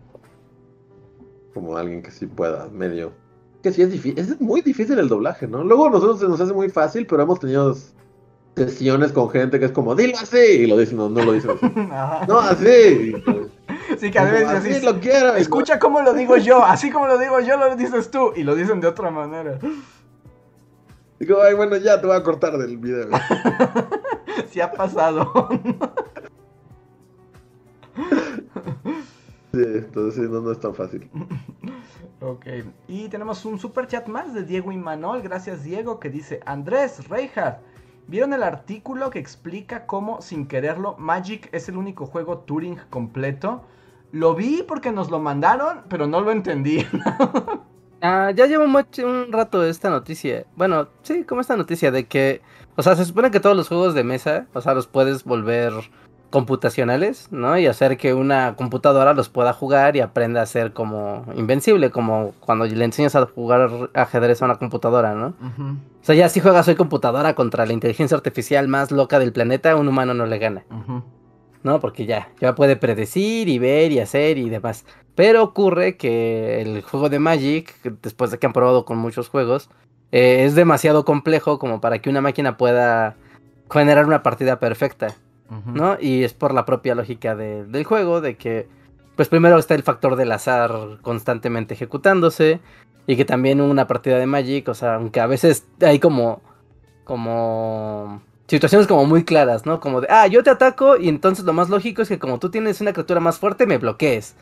como 1.55 1.77
alguien 1.77 2.03
que 2.03 2.11
sí 2.11 2.27
pueda, 2.27 2.69
medio. 2.69 3.13
Que 3.63 3.73
sí 3.73 3.83
es 3.83 3.91
difícil, 3.91 4.19
es 4.19 4.41
muy 4.41 4.61
difícil 4.63 4.99
el 4.99 5.09
doblaje, 5.09 5.47
¿no? 5.49 5.65
Luego 5.65 5.87
a 5.87 5.91
nosotros 5.91 6.21
se 6.21 6.29
nos 6.29 6.41
hace 6.41 6.53
muy 6.53 6.69
fácil, 6.71 7.07
pero 7.07 7.23
hemos 7.23 7.41
tenido 7.41 7.75
sesiones 8.57 9.13
con 9.13 9.31
gente 9.31 9.59
que 9.59 9.67
es 9.67 9.73
como, 9.73 9.95
dilo 9.95 10.17
así, 10.19 10.37
y 10.39 10.67
lo 10.67 10.77
dicen, 10.77 10.97
no, 10.99 11.09
no 11.09 11.23
lo 11.25 11.33
dicen 11.33 11.51
así. 11.53 11.67
No, 12.29 12.39
así. 12.39 13.15
Y, 14.01 14.07
Sí, 14.07 14.11
que 14.11 14.19
a 14.19 14.25
veces 14.25 14.49
así 14.49 14.71
así, 14.71 14.85
lo 14.85 14.99
quiero. 14.99 15.35
escucha 15.35 15.79
cómo 15.79 16.01
lo 16.03 16.15
digo 16.15 16.37
yo, 16.37 16.65
así 16.65 16.91
como 16.91 17.07
lo 17.07 17.19
digo 17.19 17.41
yo, 17.41 17.57
lo 17.57 17.77
dices 17.77 18.11
tú, 18.11 18.33
y 18.35 18.43
lo 18.43 18.55
dicen 18.55 18.81
de 18.81 18.89
otra 18.89 19.11
manera. 19.11 19.59
Digo, 21.19 21.43
ay, 21.43 21.55
bueno, 21.55 21.77
ya 21.77 22.01
te 22.01 22.07
voy 22.07 22.17
a 22.17 22.23
cortar 22.23 22.57
del 22.57 22.79
video. 22.79 23.09
Sí 24.51 24.61
ha 24.61 24.73
pasado. 24.73 25.49
Sí, 29.53 29.63
entonces 29.65 30.15
sí, 30.15 30.31
no, 30.31 30.41
no 30.41 30.53
es 30.53 30.61
tan 30.61 30.75
fácil. 30.75 31.11
ok, 32.21 32.47
y 32.89 33.09
tenemos 33.09 33.45
un 33.45 33.59
super 33.59 33.87
chat 33.87 34.07
más 34.07 34.33
de 34.33 34.45
Diego 34.45 34.71
Imanol, 34.73 35.23
gracias 35.23 35.65
Diego, 35.65 35.99
que 35.99 36.09
dice, 36.09 36.41
Andrés, 36.47 37.09
Reinhardt, 37.09 37.59
¿vieron 38.07 38.33
el 38.33 38.45
artículo 38.45 39.11
que 39.11 39.19
explica 39.19 39.87
cómo, 39.87 40.23
sin 40.23 40.47
quererlo, 40.47 40.97
Magic 40.99 41.49
es 41.53 41.69
el 41.69 41.77
único 41.77 42.07
juego 42.07 42.39
Turing 42.39 42.79
completo? 42.91 43.65
Lo 44.13 44.35
vi 44.35 44.65
porque 44.67 44.93
nos 44.93 45.11
lo 45.11 45.21
mandaron, 45.21 45.83
pero 45.89 46.07
no 46.07 46.21
lo 46.21 46.31
entendí. 46.31 46.87
Ah, 48.03 48.31
ya 48.35 48.47
llevo 48.47 48.67
mucho, 48.67 49.07
un 49.07 49.31
rato 49.31 49.63
esta 49.63 49.91
noticia. 49.91 50.47
Bueno, 50.57 50.89
sí, 51.03 51.25
como 51.25 51.43
esta 51.43 51.57
noticia 51.57 51.91
de 51.91 52.07
que, 52.07 52.41
o 52.77 52.83
sea, 52.83 52.97
se 52.97 53.05
supone 53.05 53.31
que 53.31 53.41
todos 53.41 53.55
los 53.55 53.69
juegos 53.69 53.93
de 53.93 54.05
mesa, 54.05 54.47
o 54.55 54.63
sea, 54.63 54.73
los 54.73 54.87
puedes 54.87 55.25
volver 55.25 55.75
computacionales, 56.31 57.29
¿no? 57.31 57.59
Y 57.59 57.67
hacer 57.67 57.99
que 57.99 58.15
una 58.15 58.55
computadora 58.57 59.13
los 59.13 59.29
pueda 59.29 59.53
jugar 59.53 59.97
y 59.97 60.01
aprenda 60.01 60.41
a 60.41 60.47
ser 60.47 60.73
como 60.73 61.27
invencible, 61.37 61.91
como 61.91 62.33
cuando 62.41 62.65
le 62.65 62.85
enseñas 62.85 63.17
a 63.17 63.27
jugar 63.27 63.91
ajedrez 63.95 64.41
a 64.41 64.45
una 64.47 64.55
computadora, 64.57 65.15
¿no? 65.15 65.35
O 66.01 66.05
sea, 66.05 66.15
ya 66.15 66.29
si 66.29 66.41
juegas 66.41 66.69
hoy 66.69 66.77
computadora 66.77 67.35
contra 67.35 67.67
la 67.67 67.73
inteligencia 67.73 68.17
artificial 68.17 68.69
más 68.69 68.93
loca 68.93 69.19
del 69.19 69.33
planeta, 69.33 69.77
un 69.77 69.89
humano 69.89 70.15
no 70.15 70.25
le 70.25 70.39
gana. 70.39 70.65
Ujú. 70.71 71.03
¿No? 71.63 71.81
Porque 71.81 72.07
ya, 72.07 72.31
ya 72.41 72.55
puede 72.55 72.77
predecir 72.77 73.49
y 73.49 73.59
ver 73.59 73.93
y 73.93 73.99
hacer 74.01 74.39
y 74.39 74.49
demás. 74.49 74.85
Pero 75.15 75.43
ocurre 75.43 75.97
que 75.97 76.61
el 76.63 76.83
juego 76.83 77.09
de 77.09 77.19
Magic, 77.19 77.75
después 78.03 78.31
de 78.31 78.39
que 78.39 78.47
han 78.47 78.53
probado 78.53 78.85
con 78.85 78.97
muchos 78.99 79.29
juegos, 79.29 79.69
eh, 80.13 80.45
es 80.45 80.55
demasiado 80.55 81.05
complejo 81.05 81.59
como 81.59 81.81
para 81.81 81.99
que 82.01 82.11
una 82.11 82.21
máquina 82.21 82.57
pueda 82.57 83.17
generar 83.71 84.07
una 84.07 84.23
partida 84.23 84.59
perfecta. 84.59 85.15
¿no? 85.75 85.97
Y 86.01 86.23
es 86.23 86.33
por 86.33 86.55
la 86.55 86.65
propia 86.65 86.95
lógica 86.95 87.35
de- 87.35 87.65
del 87.67 87.83
juego, 87.85 88.21
de 88.21 88.37
que, 88.37 88.69
pues 89.17 89.29
primero 89.29 89.59
está 89.59 89.75
el 89.75 89.83
factor 89.83 90.15
del 90.15 90.31
azar 90.31 90.99
constantemente 91.03 91.75
ejecutándose, 91.75 92.61
y 93.09 93.17
que 93.17 93.25
también 93.25 93.61
una 93.61 93.89
partida 93.89 94.19
de 94.19 94.27
Magic, 94.27 94.69
o 94.69 94.75
sea, 94.75 94.95
aunque 94.95 95.19
a 95.19 95.27
veces 95.27 95.67
hay 95.81 95.99
como, 95.99 96.41
como 97.05 98.23
situaciones 98.51 98.89
como 98.89 99.07
muy 99.07 99.23
claras, 99.25 99.65
¿no? 99.65 99.79
Como 99.79 100.01
de, 100.01 100.09
ah, 100.11 100.27
yo 100.27 100.43
te 100.43 100.51
ataco 100.51 100.97
y 100.97 101.09
entonces 101.09 101.45
lo 101.45 101.53
más 101.53 101.71
lógico 101.71 102.03
es 102.03 102.09
que 102.09 102.19
como 102.19 102.41
tú 102.41 102.51
tienes 102.51 102.81
una 102.81 102.93
criatura 102.93 103.21
más 103.21 103.39
fuerte, 103.39 103.65
me 103.65 103.79
bloquees. 103.79 104.35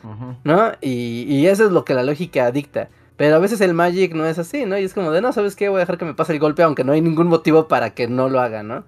¿no? 0.45 0.73
Y, 0.81 1.27
y 1.29 1.47
eso 1.47 1.67
es 1.67 1.73
lo 1.73 1.85
que 1.85 1.93
la 1.93 2.03
lógica 2.03 2.51
dicta. 2.51 2.89
Pero 3.19 3.37
a 3.37 3.39
veces 3.39 3.61
el 3.61 3.75
Magic 3.75 4.15
no 4.15 4.25
es 4.25 4.39
así, 4.39 4.65
¿no? 4.65 4.79
Y 4.79 4.85
es 4.85 4.95
como 4.95 5.11
de, 5.11 5.21
no, 5.21 5.33
¿sabes 5.33 5.57
qué? 5.57 5.69
Voy 5.69 5.79
a 5.79 5.81
dejar 5.81 5.99
que 5.99 6.05
me 6.05 6.15
pase 6.15 6.33
el 6.33 6.39
golpe 6.39 6.63
aunque 6.63 6.85
no 6.85 6.93
hay 6.93 7.03
ningún 7.03 7.27
motivo 7.27 7.69
para 7.69 7.91
que 7.91 8.09
no 8.09 8.29
lo 8.31 8.41
haga, 8.41 8.63
¿no? 8.63 8.85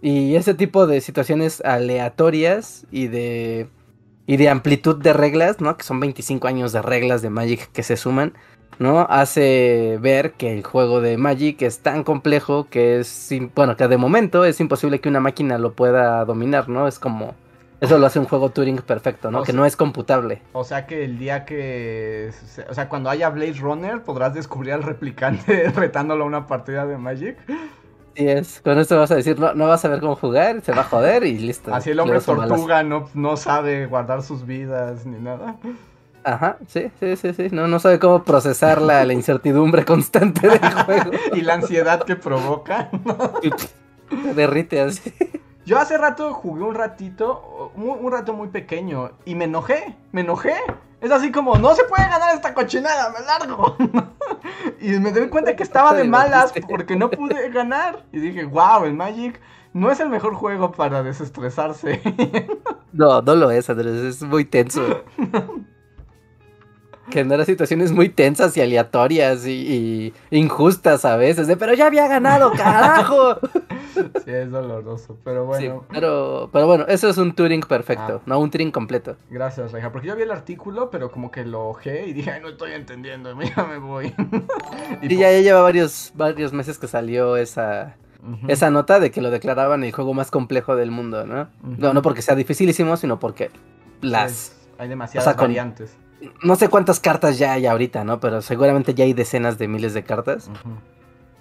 Y 0.00 0.36
ese 0.36 0.54
tipo 0.54 0.86
de 0.86 1.00
situaciones 1.00 1.60
aleatorias 1.62 2.86
y 2.90 3.08
de 3.08 3.68
y 4.26 4.36
de 4.36 4.48
amplitud 4.48 5.02
de 5.02 5.12
reglas, 5.12 5.60
¿no? 5.60 5.76
Que 5.76 5.82
son 5.82 5.98
25 5.98 6.46
años 6.46 6.72
de 6.72 6.82
reglas 6.82 7.20
de 7.20 7.30
Magic 7.30 7.72
que 7.72 7.82
se 7.82 7.96
suman, 7.96 8.34
¿no? 8.78 9.00
Hace 9.10 9.98
ver 10.00 10.32
que 10.34 10.52
el 10.54 10.64
juego 10.64 11.00
de 11.00 11.16
Magic 11.18 11.60
es 11.62 11.82
tan 11.82 12.04
complejo 12.04 12.68
que 12.68 13.00
es, 13.00 13.28
bueno, 13.54 13.76
que 13.76 13.88
de 13.88 13.96
momento 13.98 14.44
es 14.44 14.60
imposible 14.60 15.00
que 15.00 15.08
una 15.08 15.20
máquina 15.20 15.58
lo 15.58 15.74
pueda 15.74 16.24
dominar, 16.24 16.68
¿no? 16.68 16.88
Es 16.88 16.98
como 16.98 17.34
Eso 17.80 17.98
lo 17.98 18.06
hace 18.06 18.18
un 18.18 18.26
juego 18.26 18.50
Turing 18.50 18.78
perfecto, 18.82 19.30
¿no? 19.30 19.40
O 19.40 19.44
que 19.44 19.52
sea- 19.52 19.60
no 19.60 19.66
es 19.66 19.76
computable. 19.76 20.42
O 20.52 20.64
sea 20.64 20.86
que 20.86 21.04
el 21.04 21.18
día 21.18 21.44
que. 21.44 22.30
O 22.68 22.74
sea, 22.74 22.88
cuando 22.88 23.10
haya 23.10 23.30
Blaze 23.30 23.60
Runner 23.60 24.02
podrás 24.02 24.34
descubrir 24.34 24.72
al 24.74 24.82
replicante 24.82 25.70
retándolo 25.74 26.24
a 26.24 26.26
una 26.26 26.46
partida 26.46 26.86
de 26.86 26.98
Magic. 26.98 27.38
Sí 28.16 28.28
es. 28.28 28.60
Con 28.60 28.78
esto 28.78 28.98
vas 28.98 29.10
a 29.12 29.16
decir, 29.16 29.38
no, 29.38 29.54
no 29.54 29.66
vas 29.68 29.84
a 29.84 29.88
ver 29.88 30.00
cómo 30.00 30.16
jugar, 30.16 30.60
se 30.62 30.72
va 30.72 30.82
a 30.82 30.84
joder 30.84 31.24
y 31.24 31.38
listo. 31.38 31.72
Así 31.74 31.90
el 31.90 32.00
hombre 32.00 32.20
tortuga 32.20 32.82
no, 32.82 33.08
no 33.14 33.36
sabe 33.36 33.86
guardar 33.86 34.22
sus 34.22 34.44
vidas 34.46 35.06
ni 35.06 35.18
nada. 35.20 35.56
Ajá, 36.22 36.58
sí, 36.66 36.90
sí, 37.00 37.16
sí, 37.16 37.32
sí. 37.32 37.48
No, 37.50 37.66
no 37.66 37.78
sabe 37.78 37.98
cómo 37.98 38.24
procesar 38.24 38.82
la, 38.82 39.04
la 39.04 39.12
incertidumbre 39.12 39.84
constante 39.84 40.48
del 40.48 40.74
juego. 40.84 41.10
Y 41.34 41.40
la 41.40 41.54
ansiedad 41.54 42.04
que 42.04 42.16
provoca. 42.16 42.90
Se 44.22 44.34
derrite 44.34 44.80
así. 44.80 45.12
Yo 45.64 45.78
hace 45.78 45.96
rato 45.98 46.32
jugué 46.34 46.62
un 46.64 46.74
ratito, 46.74 47.72
un, 47.74 47.90
un 48.04 48.12
rato 48.12 48.32
muy 48.34 48.48
pequeño, 48.48 49.12
y 49.24 49.34
me 49.34 49.44
enojé, 49.44 49.96
me 50.12 50.22
enojé. 50.22 50.54
Es 51.00 51.10
así 51.10 51.32
como, 51.32 51.56
no 51.56 51.74
se 51.74 51.84
puede 51.84 52.02
ganar 52.04 52.34
esta 52.34 52.52
cochinada, 52.52 53.10
me 53.10 53.24
largo. 53.24 53.76
y 54.80 54.90
me 54.98 55.12
doy 55.12 55.28
cuenta 55.28 55.56
que 55.56 55.62
estaba 55.62 55.94
de 55.94 56.04
malas 56.04 56.52
porque 56.68 56.96
no 56.96 57.10
pude 57.10 57.48
ganar. 57.50 58.04
Y 58.12 58.20
dije, 58.20 58.44
wow, 58.44 58.84
el 58.84 58.94
Magic 58.94 59.40
no 59.72 59.90
es 59.90 60.00
el 60.00 60.10
mejor 60.10 60.34
juego 60.34 60.72
para 60.72 61.02
desestresarse. 61.02 62.02
No, 62.92 63.22
no 63.22 63.34
lo 63.34 63.50
es, 63.50 63.70
Andrés, 63.70 63.94
es 63.94 64.22
muy 64.22 64.44
tenso. 64.44 64.82
Genera 67.10 67.44
situaciones 67.44 67.92
muy 67.92 68.08
tensas 68.08 68.56
y 68.56 68.60
aleatorias 68.60 69.46
y, 69.46 70.12
y 70.30 70.38
injustas 70.38 71.04
a 71.04 71.16
veces. 71.16 71.46
De, 71.46 71.56
pero 71.56 71.74
ya 71.74 71.86
había 71.86 72.06
ganado, 72.08 72.52
carajo. 72.56 73.38
sí, 74.24 74.30
es 74.30 74.50
doloroso, 74.50 75.18
pero 75.24 75.42
Sí, 75.56 75.66
bueno. 75.68 75.84
pero, 75.92 76.48
pero 76.52 76.66
bueno, 76.66 76.84
eso 76.88 77.08
es 77.08 77.18
un 77.18 77.34
Turing 77.34 77.62
perfecto, 77.62 78.18
Ah. 78.20 78.22
no 78.26 78.38
un 78.38 78.50
Turing 78.50 78.70
completo. 78.70 79.16
Gracias, 79.30 79.72
Reja, 79.72 79.90
porque 79.92 80.08
yo 80.08 80.16
vi 80.16 80.22
el 80.22 80.30
artículo, 80.30 80.90
pero 80.90 81.10
como 81.10 81.30
que 81.30 81.44
lo 81.44 81.68
ojé 81.68 82.06
y 82.06 82.12
dije, 82.12 82.30
ay, 82.30 82.40
no 82.40 82.48
estoy 82.48 82.72
entendiendo, 82.72 83.34
ya 83.56 83.64
me 83.64 83.78
voy. 83.78 84.14
Y 85.02 85.16
ya, 85.16 85.30
ya 85.32 85.40
lleva 85.40 85.62
varios, 85.62 86.12
varios 86.14 86.52
meses 86.52 86.78
que 86.78 86.86
salió 86.88 87.36
esa, 87.36 87.96
esa 88.48 88.70
nota 88.70 89.00
de 89.00 89.10
que 89.10 89.20
lo 89.20 89.30
declaraban 89.30 89.82
el 89.84 89.92
juego 89.92 90.14
más 90.14 90.30
complejo 90.30 90.76
del 90.76 90.90
mundo, 90.90 91.26
¿no? 91.26 91.48
No, 91.62 91.92
no 91.94 92.02
porque 92.02 92.22
sea 92.22 92.34
dificilísimo, 92.34 92.96
sino 92.96 93.18
porque 93.18 93.50
las... 94.02 94.56
Hay 94.78 94.88
demasiadas 94.88 95.26
o 95.26 95.30
sea, 95.30 95.36
con- 95.36 95.48
variantes. 95.48 95.96
No 96.42 96.54
sé 96.56 96.68
cuántas 96.68 97.00
cartas 97.00 97.38
ya 97.38 97.52
hay 97.54 97.66
ahorita, 97.66 98.04
¿no? 98.04 98.20
Pero 98.20 98.42
seguramente 98.42 98.94
ya 98.94 99.04
hay 99.04 99.12
decenas 99.14 99.58
de 99.58 99.68
miles 99.68 99.94
de 99.94 100.02
cartas. 100.04 100.50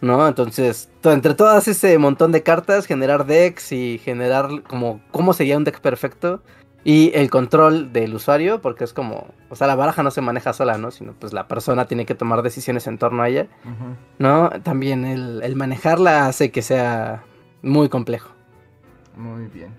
¿no? 0.01 0.26
Entonces, 0.27 0.89
to- 1.01 1.11
entre 1.11 1.34
todas 1.34 1.68
ese 1.68 1.97
montón 1.97 2.31
de 2.31 2.41
cartas, 2.43 2.85
generar 2.85 3.26
decks 3.26 3.72
y 3.73 3.97
generar 3.97 4.64
como 4.64 5.01
cómo 5.11 5.34
sería 5.34 5.57
un 5.57 5.65
deck 5.65 5.81
perfecto 5.81 6.41
y 6.85 7.11
el 7.14 7.30
control 7.30 7.91
del 7.91 8.15
usuario, 8.15 8.61
porque 8.61 8.85
es 8.85 8.93
como, 8.93 9.27
o 9.49 9.56
sea, 9.57 9.68
la 9.68 9.76
baraja 9.76 10.01
no 10.01 10.11
se 10.11 10.22
maneja 10.22 10.53
sola, 10.53 10.77
¿no? 10.77 10.91
Sino 10.91 11.11
pues 11.11 11.34
la 11.34 11.49
persona 11.49 11.85
tiene 11.85 12.06
que 12.06 12.15
tomar 12.15 12.41
decisiones 12.41 12.88
en 12.88 12.97
torno 12.97 13.22
a 13.23 13.27
ella. 13.27 13.47
¿no? 14.19 14.49
También 14.64 15.03
el, 15.03 15.41
el 15.43 15.57
manejarla 15.57 16.27
hace 16.27 16.51
que 16.51 16.61
sea 16.61 17.23
muy 17.61 17.89
complejo. 17.89 18.30
Muy 19.18 19.47
bien. 19.47 19.73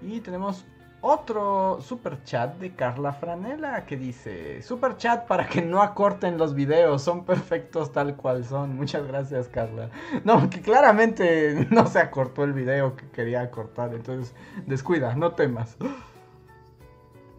Y 0.00 0.20
tenemos 0.20 0.64
otro 1.00 1.78
super 1.80 2.22
chat 2.24 2.56
de 2.58 2.74
Carla 2.74 3.12
Franela 3.12 3.86
que 3.86 3.96
dice: 3.96 4.62
Super 4.62 4.96
chat 4.96 5.26
para 5.26 5.46
que 5.48 5.62
no 5.62 5.82
acorten 5.82 6.38
los 6.38 6.54
videos, 6.54 7.02
son 7.02 7.24
perfectos 7.24 7.92
tal 7.92 8.16
cual 8.16 8.44
son. 8.44 8.76
Muchas 8.76 9.06
gracias, 9.06 9.48
Carla. 9.48 9.90
No, 10.24 10.48
que 10.50 10.60
claramente 10.60 11.66
no 11.70 11.86
se 11.86 11.98
acortó 11.98 12.44
el 12.44 12.52
video 12.52 12.96
que 12.96 13.08
quería 13.10 13.42
acortar, 13.42 13.94
entonces 13.94 14.34
descuida, 14.66 15.14
no 15.14 15.32
temas. 15.32 15.76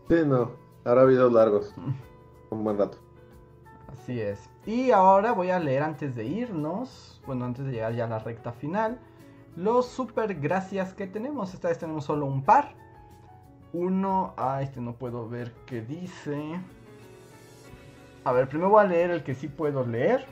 Sí, 0.07 0.15
no. 0.25 0.51
Ahora 0.85 1.03
videos 1.03 1.34
largos. 1.34 1.75
Un 2.49 2.63
buen 2.63 2.77
rato. 2.77 2.97
Así 3.91 4.21
es. 4.21 4.49
Y 4.65 4.91
ahora 4.91 5.34
voy 5.34 5.49
a 5.49 5.59
leer 5.59 5.84
antes 5.84 6.15
de 6.15 6.25
irnos, 6.25 7.21
bueno, 7.25 7.45
antes 7.45 7.65
de 7.65 7.73
llegar 7.73 7.93
ya 7.93 8.05
a 8.05 8.09
la 8.09 8.19
recta 8.19 8.53
final, 8.53 8.99
los 9.57 9.88
super 9.88 10.35
gracias 10.35 10.93
que 10.93 11.07
tenemos. 11.07 11.53
Esta 11.53 11.67
vez 11.67 11.79
tenemos 11.79 12.05
solo 12.05 12.25
un 12.25 12.43
par. 12.43 12.75
Uno, 13.79 14.33
ah, 14.37 14.63
este 14.63 14.81
no 14.81 14.93
puedo 14.93 15.29
ver 15.29 15.51
qué 15.67 15.81
dice. 15.81 16.59
A 18.23 18.31
ver, 18.31 18.49
primero 18.49 18.71
voy 18.71 18.83
a 18.83 18.87
leer 18.87 19.11
el 19.11 19.21
que 19.23 19.35
sí 19.35 19.47
puedo 19.47 19.85
leer. 19.85 20.25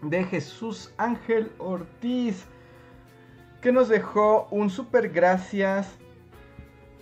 De 0.00 0.24
Jesús 0.24 0.94
Ángel 0.96 1.52
Ortiz, 1.58 2.46
que 3.60 3.70
nos 3.70 3.90
dejó 3.90 4.48
un 4.50 4.70
super 4.70 5.10
gracias 5.10 5.98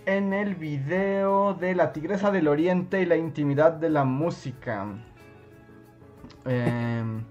en 0.05 0.33
el 0.33 0.55
video 0.55 1.53
de 1.53 1.75
la 1.75 1.93
Tigresa 1.93 2.29
del 2.29 2.49
Oriente 2.49 3.01
y 3.01 3.05
la 3.05 3.15
intimidad 3.15 3.71
de 3.71 3.89
la 3.91 4.03
música. 4.03 4.85
Em, 6.45 7.23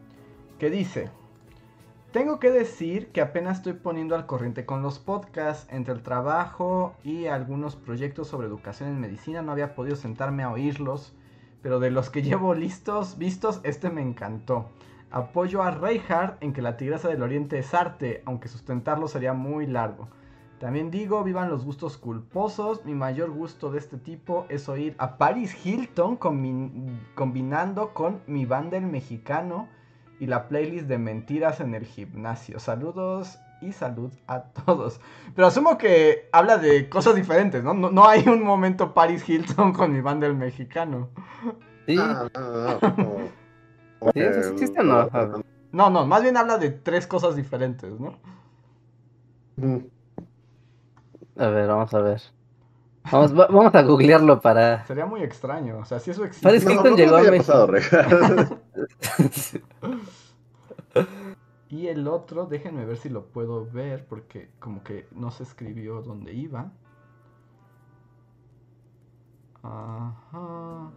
que 0.59 0.71
dice, 0.71 1.11
tengo 2.13 2.39
que 2.39 2.51
decir 2.51 3.09
que 3.13 3.21
apenas 3.21 3.59
estoy 3.59 3.75
poniendo 3.75 4.15
al 4.15 4.27
corriente 4.27 4.65
con 4.65 4.83
los 4.83 4.99
podcasts, 4.99 5.67
entre 5.73 5.93
el 5.95 6.03
trabajo 6.03 6.95
y 7.05 7.27
algunos 7.27 7.77
proyectos 7.77 8.29
sobre 8.29 8.47
educación 8.47 8.89
en 8.89 9.01
medicina, 9.01 9.43
no 9.43 9.53
había 9.53 9.75
podido 9.75 9.97
sentarme 9.97 10.43
a 10.43 10.51
oírlos, 10.51 11.15
pero 11.63 11.81
de 11.81 11.91
los 11.91 12.09
que 12.11 12.23
llevo 12.29 12.55
listos, 12.55 13.19
vistos, 13.19 13.61
este 13.63 13.91
me 13.91 14.03
encantó. 14.03 14.71
Apoyo 15.11 15.63
a 15.63 15.71
Reinhardt 15.71 16.43
en 16.43 16.53
que 16.53 16.63
la 16.63 16.77
Tigresa 16.77 17.09
del 17.09 17.23
Oriente 17.23 17.59
es 17.59 17.73
arte, 17.75 18.23
aunque 18.27 18.49
sustentarlo 18.49 19.09
sería 19.09 19.33
muy 19.33 19.67
largo. 19.67 20.09
También 20.61 20.91
digo, 20.91 21.23
vivan 21.25 21.49
los 21.49 21.65
gustos 21.65 21.97
culposos. 21.97 22.85
Mi 22.85 22.95
mayor 22.95 23.31
gusto 23.31 23.71
de 23.71 23.79
este 23.79 23.97
tipo 23.97 24.45
es 24.49 24.69
oír 24.69 24.95
a 24.99 25.17
Paris 25.17 25.65
Hilton 25.65 26.19
combi- 26.19 26.99
combinando 27.15 27.95
con 27.95 28.21
mi 28.27 28.45
banda 28.45 28.77
el 28.77 28.87
mexicano 28.87 29.69
y 30.21 30.27
la 30.27 30.49
playlist 30.49 30.87
de 30.87 30.99
mentiras 30.99 31.61
en 31.61 31.75
el 31.75 31.85
gimnasio. 31.87 32.59
Saludos 32.59 33.39
y 33.61 33.73
salud 33.73 34.13
a 34.27 34.43
todos. 34.45 35.01
Pero 35.35 35.47
asumo 35.49 35.79
que 35.79 36.29
habla 36.33 36.59
de 36.59 36.89
cosas 36.89 37.15
diferentes, 37.17 37.63
¿no? 37.63 37.75
No, 37.75 37.91
no 37.91 38.07
hay 38.07 38.27
un 38.29 38.43
momento 38.45 38.95
Paris 38.95 39.29
Hilton 39.29 39.73
con 39.73 39.93
mi 39.93 40.01
banda 40.01 40.27
el 40.27 40.35
mexicano. 40.37 41.09
Sí, 41.87 41.97
Ah, 41.99 42.29
no, 42.35 42.41
no, 42.41 42.69
no, 42.69 42.81
como- 42.81 42.95
como 43.99 44.13
Sí, 44.15 44.21
eso 44.21 44.53
existe 44.53 44.81
o 44.81 44.85
no? 44.85 45.11
No, 45.73 45.91
no, 45.91 46.07
más 46.07 46.23
bien 46.23 46.37
habla 46.37 46.57
de 46.59 46.71
tres 46.71 47.07
cosas 47.07 47.37
diferentes, 47.37 47.91
¿no? 47.99 48.15
Mm. 49.57 49.79
a 51.37 51.47
ver, 51.49 51.67
vamos 51.69 51.93
a 51.95 52.01
ver. 52.01 52.23
Vamos, 53.13 53.39
va- 53.39 53.47
vamos 53.47 53.75
a 53.75 53.83
googlearlo 53.83 54.41
para... 54.41 54.85
Sería 54.87 55.07
muy 55.07 55.23
extraño. 55.23 55.79
O 55.79 55.85
sea, 55.85 55.99
si 55.99 56.11
eso 56.11 56.25
existe. 56.25 56.47
Paris 56.47 56.65
No, 56.65 56.73
Hilton 56.73 56.91
no 56.93 56.97
llegó 56.97 57.19
me 57.19 57.29
a 57.29 57.31
México. 57.31 57.67
Y 61.71 61.89
el 61.89 62.09
otro, 62.09 62.47
déjenme 62.47 62.87
ver 62.87 62.97
si 62.97 63.11
lo 63.11 63.27
puedo 63.27 63.67
ver, 63.71 64.07
porque 64.07 64.51
como 64.59 64.83
que 64.83 65.07
no 65.13 65.31
se 65.31 65.43
escribió 65.43 66.01
dónde 66.01 66.33
iba. 66.33 66.73
Ajá. 69.63 70.91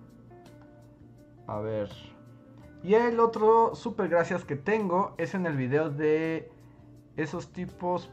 A 1.48 1.60
ver. 1.60 1.90
Y 2.84 2.94
el 2.96 3.20
otro 3.20 3.76
super 3.76 4.08
gracias 4.08 4.46
que 4.46 4.56
tengo 4.56 5.14
es 5.18 5.36
en 5.36 5.46
el 5.46 5.56
video 5.58 5.90
de 5.90 6.50
esos 7.18 7.52
tipos 7.52 8.10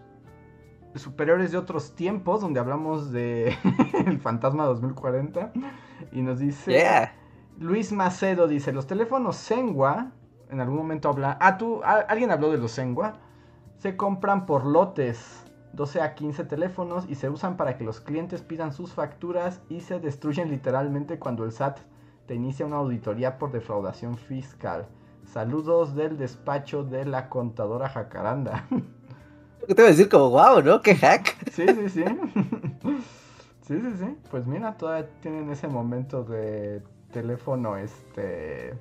superiores 0.98 1.52
de 1.52 1.58
otros 1.58 1.94
tiempos, 1.94 2.40
donde 2.40 2.60
hablamos 2.60 3.12
de 3.12 3.56
el 4.06 4.18
fantasma 4.20 4.64
2040. 4.64 5.52
Y 6.12 6.22
nos 6.22 6.38
dice... 6.38 6.72
Yeah. 6.72 7.14
Luis 7.58 7.90
Macedo 7.92 8.46
dice, 8.46 8.72
los 8.72 8.86
teléfonos 8.86 9.34
Sengua, 9.36 10.12
en 10.50 10.60
algún 10.60 10.76
momento 10.78 11.08
habla... 11.08 11.36
Ah, 11.40 11.58
tú, 11.58 11.80
a- 11.82 12.04
alguien 12.08 12.30
habló 12.30 12.50
de 12.50 12.58
los 12.58 12.70
Sengua. 12.70 13.14
Se 13.78 13.96
compran 13.96 14.46
por 14.46 14.64
lotes, 14.66 15.44
12 15.72 16.00
a 16.00 16.14
15 16.14 16.44
teléfonos, 16.44 17.06
y 17.08 17.14
se 17.16 17.28
usan 17.30 17.56
para 17.56 17.76
que 17.76 17.84
los 17.84 18.00
clientes 18.00 18.42
pidan 18.42 18.72
sus 18.72 18.92
facturas 18.92 19.60
y 19.68 19.80
se 19.80 19.98
destruyen 20.00 20.50
literalmente 20.50 21.18
cuando 21.18 21.44
el 21.44 21.52
SAT 21.52 21.78
te 22.26 22.34
inicia 22.34 22.66
una 22.66 22.76
auditoría 22.76 23.38
por 23.38 23.50
defraudación 23.52 24.16
fiscal. 24.16 24.86
Saludos 25.24 25.94
del 25.94 26.16
despacho 26.16 26.84
de 26.84 27.04
la 27.04 27.28
contadora 27.28 27.88
Jacaranda. 27.88 28.66
¿Qué 29.68 29.74
te 29.74 29.82
voy 29.82 29.88
a 29.88 29.90
decir? 29.90 30.08
Como, 30.08 30.30
wow, 30.30 30.62
¿no? 30.62 30.80
¿Qué 30.80 30.96
hack? 30.96 31.36
Sí, 31.52 31.66
sí, 31.68 31.88
sí. 31.90 32.04
Sí, 33.66 33.78
sí, 33.78 33.92
sí. 33.98 34.16
Pues 34.30 34.46
mira, 34.46 34.72
todavía 34.78 35.06
tienen 35.20 35.50
ese 35.50 35.68
momento 35.68 36.24
de 36.24 36.80
teléfono, 37.12 37.76
este... 37.76 38.72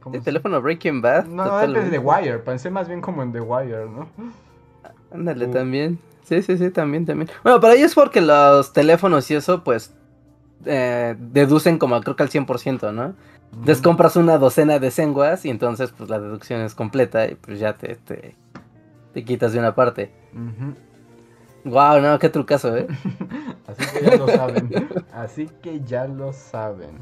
¿cómo 0.00 0.16
El 0.16 0.22
teléfono 0.22 0.62
Breaking 0.62 1.02
Bad. 1.02 1.26
No, 1.26 1.60
es 1.60 1.70
de 1.70 1.90
The 1.90 1.98
Wire. 1.98 2.38
Pensé 2.38 2.70
más 2.70 2.88
bien 2.88 3.02
como 3.02 3.22
en 3.22 3.32
The 3.32 3.42
Wire, 3.42 3.84
¿no? 3.90 4.08
Ándale, 5.12 5.48
también. 5.48 5.98
Sí, 6.22 6.40
sí, 6.40 6.56
sí, 6.56 6.70
también, 6.70 7.04
también. 7.04 7.28
Bueno, 7.42 7.60
para 7.60 7.74
ellos 7.74 7.90
es 7.90 7.94
porque 7.94 8.22
los 8.22 8.72
teléfonos 8.72 9.30
y 9.30 9.34
eso, 9.34 9.62
pues, 9.62 9.92
eh, 10.64 11.14
deducen 11.18 11.76
como 11.76 12.00
creo 12.00 12.16
que 12.16 12.22
al 12.22 12.30
100%, 12.30 12.94
¿no? 12.94 13.14
Entonces 13.52 13.82
compras 13.82 14.16
una 14.16 14.38
docena 14.38 14.78
de 14.78 14.90
senguas 14.90 15.44
y 15.44 15.50
entonces, 15.50 15.92
pues, 15.92 16.08
la 16.08 16.18
deducción 16.18 16.62
es 16.62 16.74
completa 16.74 17.26
y 17.26 17.34
pues 17.34 17.58
ya 17.58 17.74
te, 17.74 17.96
te, 17.96 18.34
te 19.16 19.24
quitas 19.24 19.54
de 19.54 19.58
una 19.58 19.74
parte. 19.74 20.10
Ujú. 20.34 20.74
Wow, 21.64 22.02
no, 22.02 22.18
qué 22.18 22.28
trucazo, 22.28 22.76
¿eh? 22.76 22.86
Así 23.66 23.86
que 23.94 24.04
ya 24.04 24.16
lo 24.18 24.28
saben. 24.28 24.70
Así 25.10 25.50
que 25.62 25.80
ya 25.80 26.06
lo 26.06 26.32
saben. 26.34 27.00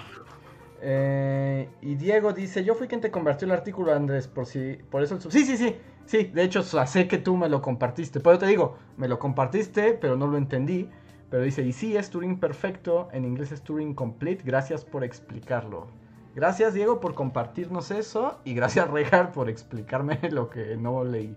Eh, 0.80 1.68
y 1.82 1.96
Diego 1.96 2.32
dice, 2.32 2.62
yo 2.62 2.76
fui 2.76 2.86
quien 2.86 3.00
te 3.00 3.10
compartió 3.10 3.46
el 3.46 3.50
artículo, 3.50 3.92
Andrés, 3.92 4.28
por 4.28 4.46
si, 4.46 4.78
por 4.92 5.02
eso... 5.02 5.20
Sí, 5.28 5.44
sí, 5.44 5.56
sí, 5.56 5.74
sí, 6.06 6.30
de 6.32 6.44
hecho 6.44 6.62
sé 6.62 7.08
que 7.08 7.18
tú 7.18 7.36
me 7.36 7.48
lo 7.48 7.60
compartiste, 7.60 8.20
pero 8.20 8.38
te 8.38 8.46
digo, 8.46 8.76
me 8.96 9.08
lo 9.08 9.18
compartiste, 9.18 9.94
pero 9.94 10.14
no 10.14 10.28
lo 10.28 10.36
entendí, 10.36 10.88
pero 11.30 11.42
dice, 11.42 11.62
y 11.62 11.72
sí, 11.72 11.96
es 11.96 12.10
Turing 12.10 12.38
perfecto, 12.38 13.08
en 13.10 13.24
inglés 13.24 13.50
es 13.50 13.62
Turing 13.62 13.92
complete, 13.92 14.44
gracias 14.44 14.84
por 14.84 15.02
explicarlo. 15.02 15.88
Gracias 16.36 16.74
Diego 16.74 17.00
por 17.00 17.14
compartirnos 17.14 17.90
eso 17.90 18.38
y 18.44 18.54
gracias 18.54 18.88
Rejar 18.88 19.32
por 19.32 19.48
explicarme 19.48 20.20
lo 20.30 20.48
que 20.48 20.76
no 20.76 21.02
leí. 21.02 21.36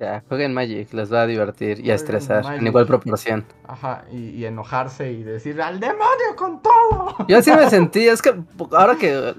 Ya, 0.00 0.24
jueguen 0.28 0.52
Magic, 0.52 0.92
les 0.92 1.12
va 1.12 1.22
a 1.22 1.26
divertir 1.26 1.78
y 1.78 1.90
a 1.90 1.94
estresar 1.94 2.44
en 2.54 2.66
igual 2.66 2.86
proporción. 2.86 3.44
Ajá, 3.68 4.04
y, 4.10 4.44
enojarse 4.44 5.12
y 5.12 5.22
decir 5.22 5.62
al 5.62 5.78
demonio 5.78 6.34
con 6.36 6.60
todo. 6.60 7.14
Yo 7.28 7.38
así 7.38 7.52
me 7.52 7.70
sentí, 7.70 8.08
es 8.08 8.20
que 8.20 8.34
ahora 8.72 8.96
que 8.96 9.34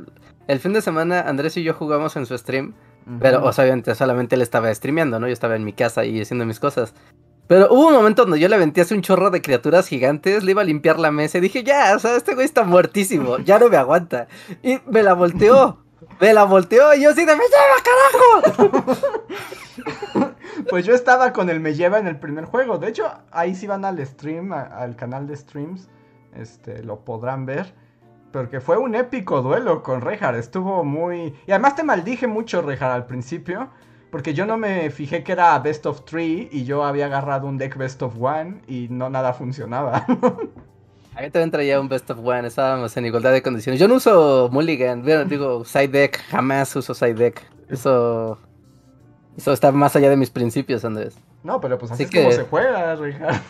el 0.48 0.60
fin 0.60 0.74
de 0.74 0.82
semana 0.82 1.22
Andrés 1.22 1.58
y 1.58 1.64
yo 1.64 1.74
jugamos 1.74 2.16
en 2.16 2.26
su 2.26 2.38
stream, 2.38 2.74
pero 3.20 3.44
obviamente 3.44 3.94
solamente 3.96 4.36
él 4.36 4.42
estaba 4.42 4.74
streameando, 4.74 5.20
¿no? 5.20 5.28
Yo 5.28 5.34
estaba 5.34 5.56
en 5.56 5.64
mi 5.64 5.74
casa 5.74 6.06
y 6.06 6.22
haciendo 6.22 6.46
mis 6.46 6.60
cosas. 6.60 6.94
Pero 7.48 7.68
hubo 7.72 7.88
un 7.88 7.94
momento 7.94 8.24
donde 8.24 8.40
yo 8.40 8.48
le 8.48 8.56
aventé 8.56 8.82
hace 8.82 8.94
un 8.94 9.02
chorro 9.02 9.30
de 9.30 9.42
criaturas 9.42 9.88
gigantes, 9.88 10.44
le 10.44 10.52
iba 10.52 10.62
a 10.62 10.66
limpiar 10.66 10.98
la 11.00 11.12
mesa 11.12 11.38
y 11.38 11.42
dije, 11.42 11.64
ya, 11.64 11.94
o 11.96 12.00
sea, 12.00 12.16
este 12.16 12.36
güey 12.36 12.46
está 12.46 12.64
muertísimo, 12.64 13.38
ya 13.40 13.60
no 13.60 13.68
me 13.70 13.78
aguanta. 13.78 14.28
Y 14.62 14.80
me 14.88 15.04
la 15.04 15.14
volteó, 15.14 15.84
me 16.22 16.34
la 16.34 16.46
volteó 16.46 16.94
y 16.94 17.04
yo 17.04 17.10
así 17.10 17.26
de, 17.26 17.36
¡me 17.36 17.44
lleva, 17.44 18.72
carajo! 18.72 19.00
pues 20.70 20.86
yo 20.86 20.94
estaba 20.94 21.34
con 21.34 21.50
el 21.50 21.60
me 21.60 21.74
lleva 21.74 22.00
en 22.00 22.08
el 22.08 22.18
primer 22.18 22.46
juego. 22.46 22.78
De 22.78 22.90
hecho, 22.90 23.12
ahí 23.32 23.56
sí 23.56 23.68
van 23.68 23.86
al 23.86 24.04
stream, 24.06 24.52
al 24.54 24.96
canal 24.96 25.28
de 25.28 25.36
streams, 25.36 25.90
este, 26.36 26.84
lo 26.84 27.00
podrán 27.00 27.46
ver. 27.46 27.74
Porque 28.32 28.60
fue 28.62 28.78
un 28.78 28.96
épico 28.96 29.42
duelo 29.44 29.84
con 29.84 30.02
Rejar, 30.02 30.36
estuvo 30.36 30.84
muy... 30.84 31.36
Y 31.46 31.52
además 31.52 31.76
te 31.76 31.84
maldije 31.84 32.26
mucho, 32.26 32.64
Rejar, 32.64 32.92
al 32.92 33.06
principio. 33.06 33.70
Porque 34.10 34.34
yo 34.34 34.46
no 34.46 34.58
me 34.58 34.90
fijé 34.90 35.24
que 35.24 35.32
era 35.32 35.58
Best 35.60 35.86
of 35.86 36.06
Three 36.06 36.50
y 36.52 36.66
yo 36.66 36.84
había 36.84 37.08
agarrado 37.08 37.48
un 37.48 37.58
deck 37.58 37.78
Best 37.78 38.02
of 38.02 38.16
One 38.20 38.62
y 38.68 38.88
no 38.90 39.10
nada 39.10 39.34
funcionaba. 39.34 40.06
Ahí 41.16 41.30
también 41.30 41.52
traía 41.52 41.80
un 41.80 41.90
Best 41.90 42.10
of 42.10 42.20
One, 42.24 42.48
estábamos 42.48 42.96
en 42.98 43.06
igualdad 43.06 43.32
de 43.32 43.44
condiciones. 43.44 43.80
Yo 43.80 43.88
no 43.88 43.96
uso 43.96 44.50
Mulligan, 44.52 45.04
digo 45.28 45.64
side 45.64 45.88
deck, 45.90 46.20
jamás 46.30 46.76
uso 46.76 46.94
side 46.94 47.14
deck. 47.14 47.42
Eso, 47.70 48.40
eso 49.38 49.52
está 49.52 49.72
más 49.72 49.96
allá 49.96 50.10
de 50.10 50.18
mis 50.18 50.30
principios, 50.30 50.86
Andrés. 50.86 51.16
No, 51.44 51.60
pero 51.60 51.78
pues 51.78 51.92
así, 51.92 52.04
es 52.04 52.12
como 52.12 52.32
se 52.32 52.44
juega, 52.44 52.96
Richard. 52.96 53.42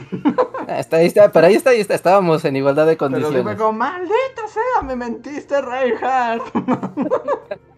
Ah, 0.68 0.80
está, 0.80 0.98
ahí 0.98 1.08
está, 1.08 1.32
pero 1.32 1.48
ahí 1.48 1.56
está, 1.56 1.72
ahí 1.72 1.82
está, 1.82 1.94
estábamos 1.94 2.46
en 2.46 2.56
igualdad 2.56 2.88
de 2.88 2.96
condiciones. 2.96 3.44
Pero 3.44 3.50
digo, 3.50 3.74
maldita 3.74 4.48
sea, 4.48 4.82
me 4.84 4.96
mentiste, 4.96 5.62
Reinhardt. 5.62 6.44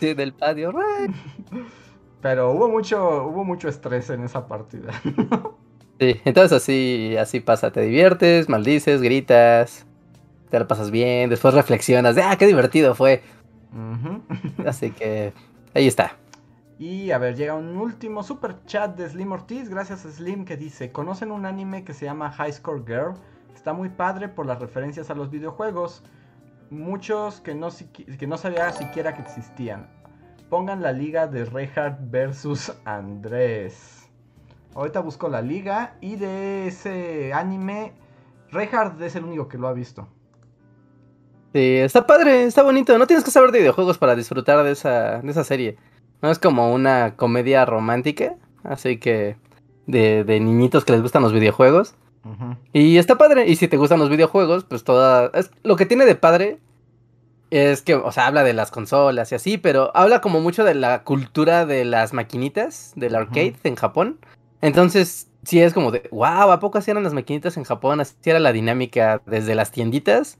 Sí, 0.00 0.14
del 0.14 0.32
patio, 0.32 0.72
Pero 2.20 2.50
hubo 2.50 2.68
mucho, 2.68 3.24
hubo 3.26 3.44
mucho 3.44 3.68
estrés 3.68 4.10
en 4.10 4.24
esa 4.24 4.46
partida. 4.46 4.90
Sí, 6.00 6.20
entonces 6.24 6.56
así, 6.56 7.16
así 7.16 7.38
pasa, 7.38 7.70
te 7.70 7.82
diviertes, 7.82 8.48
maldices, 8.48 9.02
gritas, 9.02 9.86
te 10.50 10.58
lo 10.58 10.66
pasas 10.66 10.90
bien, 10.90 11.30
después 11.30 11.54
reflexionas 11.54 12.16
de, 12.16 12.22
ah, 12.22 12.36
qué 12.36 12.48
divertido 12.48 12.96
fue. 12.96 13.22
Así 14.66 14.90
que 14.90 15.32
ahí 15.74 15.86
está. 15.86 16.16
Y 16.84 17.12
a 17.12 17.18
ver, 17.18 17.36
llega 17.36 17.54
un 17.54 17.76
último 17.76 18.24
super 18.24 18.64
chat 18.64 18.96
de 18.96 19.08
Slim 19.08 19.30
Ortiz, 19.30 19.68
gracias 19.68 20.04
a 20.04 20.10
Slim, 20.10 20.44
que 20.44 20.56
dice, 20.56 20.90
¿conocen 20.90 21.30
un 21.30 21.46
anime 21.46 21.84
que 21.84 21.94
se 21.94 22.06
llama 22.06 22.32
High 22.32 22.54
Score 22.54 22.82
Girl? 22.84 23.14
Está 23.54 23.72
muy 23.72 23.88
padre 23.88 24.28
por 24.28 24.46
las 24.46 24.58
referencias 24.58 25.08
a 25.08 25.14
los 25.14 25.30
videojuegos 25.30 26.02
muchos 26.70 27.40
que 27.40 27.54
no, 27.54 27.68
que 28.18 28.26
no 28.26 28.36
sabía 28.36 28.72
siquiera 28.72 29.14
que 29.14 29.22
existían. 29.22 29.88
Pongan 30.50 30.82
la 30.82 30.90
liga 30.90 31.28
de 31.28 31.44
Reinhardt 31.44 32.00
versus 32.10 32.72
Andrés. 32.84 34.10
Ahorita 34.74 34.98
busco 34.98 35.28
la 35.28 35.40
liga 35.40 35.94
y 36.00 36.16
de 36.16 36.66
ese 36.66 37.32
anime, 37.32 37.92
Reinhardt 38.50 39.00
es 39.02 39.14
el 39.14 39.22
único 39.22 39.46
que 39.46 39.56
lo 39.56 39.68
ha 39.68 39.72
visto. 39.72 40.08
Sí, 41.52 41.76
está 41.76 42.04
padre, 42.04 42.42
está 42.42 42.64
bonito. 42.64 42.98
No 42.98 43.06
tienes 43.06 43.24
que 43.24 43.30
saber 43.30 43.52
de 43.52 43.60
videojuegos 43.60 43.98
para 43.98 44.16
disfrutar 44.16 44.64
de 44.64 44.72
esa, 44.72 45.20
de 45.20 45.30
esa 45.30 45.44
serie. 45.44 45.78
No 46.22 46.30
es 46.30 46.38
como 46.38 46.72
una 46.72 47.16
comedia 47.16 47.64
romántica, 47.64 48.36
así 48.64 48.98
que 48.98 49.36
de, 49.86 50.24
de 50.24 50.40
niñitos 50.40 50.84
que 50.84 50.92
les 50.92 51.02
gustan 51.02 51.22
los 51.22 51.32
videojuegos. 51.32 51.94
Y 52.72 52.98
está 52.98 53.18
padre. 53.18 53.48
Y 53.48 53.56
si 53.56 53.66
te 53.66 53.76
gustan 53.76 53.98
los 53.98 54.08
videojuegos, 54.08 54.64
pues 54.64 54.84
toda. 54.84 55.30
Es, 55.34 55.50
lo 55.64 55.76
que 55.76 55.86
tiene 55.86 56.04
de 56.04 56.14
padre 56.14 56.60
es 57.50 57.82
que, 57.82 57.94
o 57.94 58.12
sea, 58.12 58.28
habla 58.28 58.44
de 58.44 58.54
las 58.54 58.70
consolas 58.70 59.30
y 59.32 59.34
así, 59.34 59.58
pero 59.58 59.90
habla 59.94 60.20
como 60.20 60.40
mucho 60.40 60.64
de 60.64 60.74
la 60.74 61.02
cultura 61.02 61.66
de 61.66 61.84
las 61.84 62.12
maquinitas, 62.12 62.92
del 62.96 63.14
arcade 63.14 63.56
en 63.64 63.76
Japón. 63.76 64.18
Entonces, 64.62 65.28
sí 65.42 65.60
es 65.60 65.74
como 65.74 65.90
de, 65.90 66.08
wow, 66.12 66.50
¿a 66.50 66.60
poco 66.60 66.78
hacían 66.78 67.02
las 67.02 67.12
maquinitas 67.12 67.56
en 67.56 67.64
Japón? 67.64 68.00
Así 68.00 68.14
era 68.24 68.38
la 68.38 68.52
dinámica 68.52 69.20
desde 69.26 69.54
las 69.54 69.70
tienditas. 69.70 70.38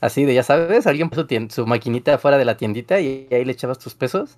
Así 0.00 0.24
de, 0.24 0.34
ya 0.34 0.42
sabes, 0.42 0.86
alguien 0.86 1.08
puso 1.08 1.26
su 1.48 1.66
maquinita 1.66 2.18
fuera 2.18 2.36
de 2.36 2.44
la 2.44 2.56
tiendita 2.56 3.00
y 3.00 3.28
ahí 3.30 3.44
le 3.44 3.52
echabas 3.52 3.78
tus 3.78 3.94
pesos. 3.94 4.36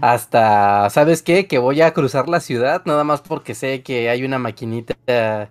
Hasta, 0.00 0.88
¿sabes 0.90 1.22
qué? 1.22 1.46
Que 1.46 1.58
voy 1.58 1.82
a 1.82 1.92
cruzar 1.92 2.28
la 2.28 2.40
ciudad 2.40 2.82
nada 2.86 3.04
más 3.04 3.20
porque 3.20 3.54
sé 3.54 3.82
que 3.82 4.08
hay 4.08 4.24
una 4.24 4.38
maquinita 4.38 5.50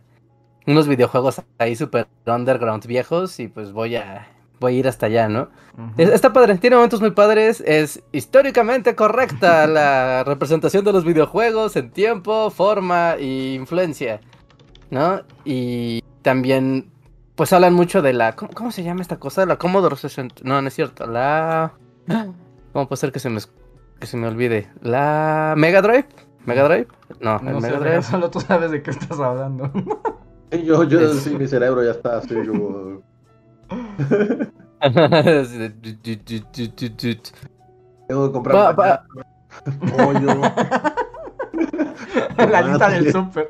unos 0.66 0.88
videojuegos 0.88 1.42
ahí 1.58 1.76
super 1.76 2.08
underground 2.26 2.86
viejos 2.86 3.40
y 3.40 3.48
pues 3.48 3.72
voy 3.72 3.96
a 3.96 4.28
voy 4.60 4.76
a 4.76 4.80
ir 4.80 4.88
hasta 4.88 5.08
allá, 5.08 5.28
¿no? 5.28 5.50
Está 5.98 6.32
padre, 6.32 6.58
tiene 6.58 6.78
momentos 6.78 7.02
muy 7.02 7.12
padres, 7.12 7.62
es 7.66 8.02
históricamente 8.14 8.96
correcta 8.96 9.68
la 9.68 10.24
representación 10.24 10.86
de 10.86 10.94
los 10.94 11.04
videojuegos 11.04 11.76
en 11.76 11.92
tiempo, 11.92 12.50
forma 12.50 13.16
e 13.16 13.56
influencia, 13.56 14.22
¿no? 14.90 15.22
Y 15.44 16.02
también 16.22 16.93
pues 17.36 17.54
hablan 17.54 17.74
mucho 17.74 18.02
de 18.02 18.14
la 18.14 18.36
¿cómo, 18.36 18.72
se 18.72 18.84
llama 18.84 19.02
esta 19.02 19.18
cosa? 19.18 19.46
La 19.46 19.58
Commodore 19.58 19.96
60. 19.96 20.42
No, 20.44 20.62
no 20.62 20.68
es 20.68 20.74
cierto, 20.74 21.06
la 21.08 21.74
¿Cómo 22.74 22.88
puede 22.88 23.00
ser 23.00 23.12
que 23.12 23.20
se 23.20 23.30
me 23.30 23.40
que 24.00 24.08
se 24.08 24.18
me 24.18 24.28
olvide? 24.28 24.70
La 24.82 25.54
Mega 25.58 25.82
Drive? 25.82 26.08
¿Mega 26.46 26.64
Drive? 26.68 26.88
No, 27.22 27.38
el 27.38 27.62
Mega 27.62 27.80
Drive. 27.80 28.04
Solo 28.04 28.30
tú 28.30 28.42
sabes 28.42 28.72
de 28.72 28.84
qué 28.84 28.92
estás 28.92 29.20
hablando. 29.20 29.72
Yo, 30.64 30.84
yo 30.84 31.14
sí, 31.16 31.32
mi 31.32 31.48
cerebro 31.48 31.84
ya 31.84 31.92
está 31.92 32.18
así 32.18 32.36
como. 32.46 33.02
Tengo 38.08 38.28
que 38.28 38.32
comprar 38.32 38.76
pa, 38.76 39.04
pollo. 39.98 40.42
La 42.52 42.62
lista 42.62 42.90
del 42.90 43.12
súper. 43.12 43.50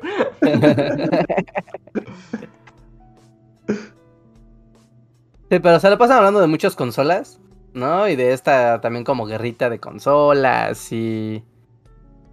Sí, 5.54 5.60
pero 5.60 5.78
se 5.78 5.88
lo 5.88 5.96
pasan 5.98 6.16
hablando 6.16 6.40
de 6.40 6.48
muchas 6.48 6.74
consolas, 6.74 7.38
¿no? 7.74 8.08
Y 8.08 8.16
de 8.16 8.32
esta 8.32 8.80
también 8.80 9.04
como 9.04 9.24
guerrita 9.24 9.70
de 9.70 9.78
consolas 9.78 10.90
y 10.90 11.44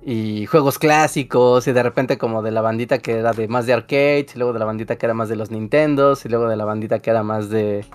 y 0.01 0.47
juegos 0.47 0.79
clásicos 0.79 1.67
y 1.67 1.71
de 1.71 1.83
repente 1.83 2.17
como 2.17 2.41
de 2.41 2.49
la 2.49 2.61
bandita 2.61 2.97
que 2.97 3.19
era 3.19 3.33
de 3.33 3.47
más 3.47 3.67
de 3.67 3.73
arcade 3.73 4.25
y 4.33 4.37
luego 4.39 4.53
de 4.53 4.57
la 4.59 4.65
bandita 4.65 4.95
que 4.95 5.05
era 5.05 5.13
más 5.13 5.29
de 5.29 5.35
los 5.35 5.51
Nintendos 5.51 6.25
y 6.25 6.29
luego 6.29 6.49
de 6.49 6.55
la 6.55 6.65
bandita 6.65 6.97
que 6.97 7.11
era 7.11 7.21
más 7.21 7.51
de 7.51 7.85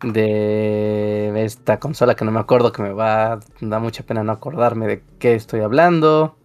de 0.00 1.44
esta 1.44 1.78
consola 1.78 2.14
que 2.16 2.24
no 2.24 2.30
me 2.30 2.40
acuerdo 2.40 2.72
que 2.72 2.80
me 2.80 2.94
va 2.94 3.40
da 3.60 3.78
mucha 3.78 4.04
pena 4.04 4.24
no 4.24 4.32
acordarme 4.32 4.86
de 4.86 5.02
qué 5.18 5.34
estoy 5.34 5.60
hablando 5.60 6.38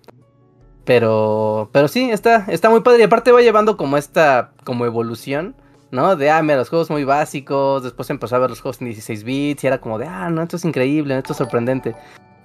pero 0.83 1.69
pero 1.71 1.87
sí 1.87 2.11
está 2.11 2.43
está 2.49 2.69
muy 2.69 2.81
padre 2.81 2.99
y 2.99 3.03
aparte 3.03 3.31
va 3.31 3.41
llevando 3.41 3.77
como 3.77 3.95
esta 3.95 4.51
como 4.65 4.85
evolución 4.85 5.55
¿no? 5.91 6.15
De, 6.15 6.29
ah, 6.31 6.41
mira, 6.41 6.57
los 6.57 6.69
juegos 6.69 6.89
muy 6.89 7.03
básicos, 7.03 7.83
después 7.83 8.09
empezó 8.09 8.35
a 8.35 8.39
ver 8.39 8.49
los 8.49 8.61
juegos 8.61 8.81
en 8.81 8.87
16 8.87 9.23
bits 9.23 9.63
y 9.63 9.67
era 9.67 9.79
como 9.79 9.99
de, 9.99 10.07
ah, 10.07 10.29
no, 10.29 10.41
esto 10.41 10.55
es 10.55 10.65
increíble, 10.65 11.17
esto 11.17 11.33
es 11.33 11.37
sorprendente. 11.37 11.95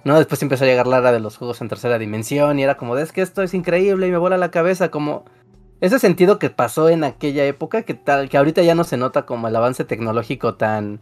¿no? 0.03 0.17
Después 0.17 0.41
empezó 0.41 0.63
a 0.63 0.67
llegar 0.67 0.87
la 0.87 0.99
era 0.99 1.11
de 1.11 1.19
los 1.19 1.37
juegos 1.37 1.61
en 1.61 1.69
tercera 1.69 1.97
dimensión 1.97 2.59
y 2.59 2.63
era 2.63 2.77
como, 2.77 2.97
es 2.97 3.11
que 3.11 3.21
esto 3.21 3.41
es 3.43 3.53
increíble 3.53 4.07
y 4.07 4.11
me 4.11 4.17
vuela 4.17 4.37
la 4.37 4.51
cabeza, 4.51 4.89
como 4.89 5.25
ese 5.81 5.99
sentido 5.99 6.39
que 6.39 6.49
pasó 6.49 6.89
en 6.89 7.03
aquella 7.03 7.45
época, 7.45 7.83
que 7.83 7.93
tal, 7.93 8.29
que 8.29 8.37
ahorita 8.37 8.61
ya 8.63 8.73
no 8.73 8.83
se 8.83 8.97
nota 8.97 9.25
como 9.25 9.47
el 9.47 9.55
avance 9.55 9.83
tecnológico 9.83 10.55
tan, 10.55 11.01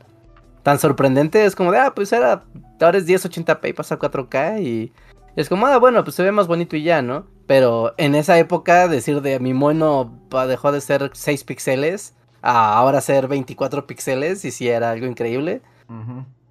tan 0.63 0.80
sorprendente, 0.80 1.45
es 1.45 1.55
como 1.55 1.72
de, 1.72 1.80
ah, 1.80 1.93
pues 1.95 2.11
era, 2.13 2.43
ahora 2.81 2.97
es 2.97 3.07
1080p 3.07 3.69
y 3.69 3.73
pasa 3.73 3.95
a 3.95 3.99
4K 3.99 4.61
y 4.61 4.91
es 5.35 5.49
como, 5.49 5.67
ah, 5.67 5.77
bueno, 5.77 6.03
pues 6.03 6.15
se 6.15 6.23
ve 6.23 6.31
más 6.31 6.47
bonito 6.47 6.76
y 6.76 6.84
ya, 6.84 7.01
¿no? 7.01 7.27
Pero 7.45 7.93
en 7.97 8.15
esa 8.15 8.39
época 8.39 8.88
decir 8.88 9.22
de 9.22 9.39
mi 9.39 9.53
mono 9.53 10.19
dejó 10.47 10.72
de 10.72 10.81
ser 10.81 11.11
6 11.13 11.43
píxeles 11.43 12.15
a 12.45 12.77
ahora 12.77 13.01
ser 13.01 13.27
24 13.27 13.88
píxeles 13.88 14.45
y 14.45 14.51
si 14.51 14.69
era 14.69 14.91
algo 14.91 15.07
increíble. 15.07 15.61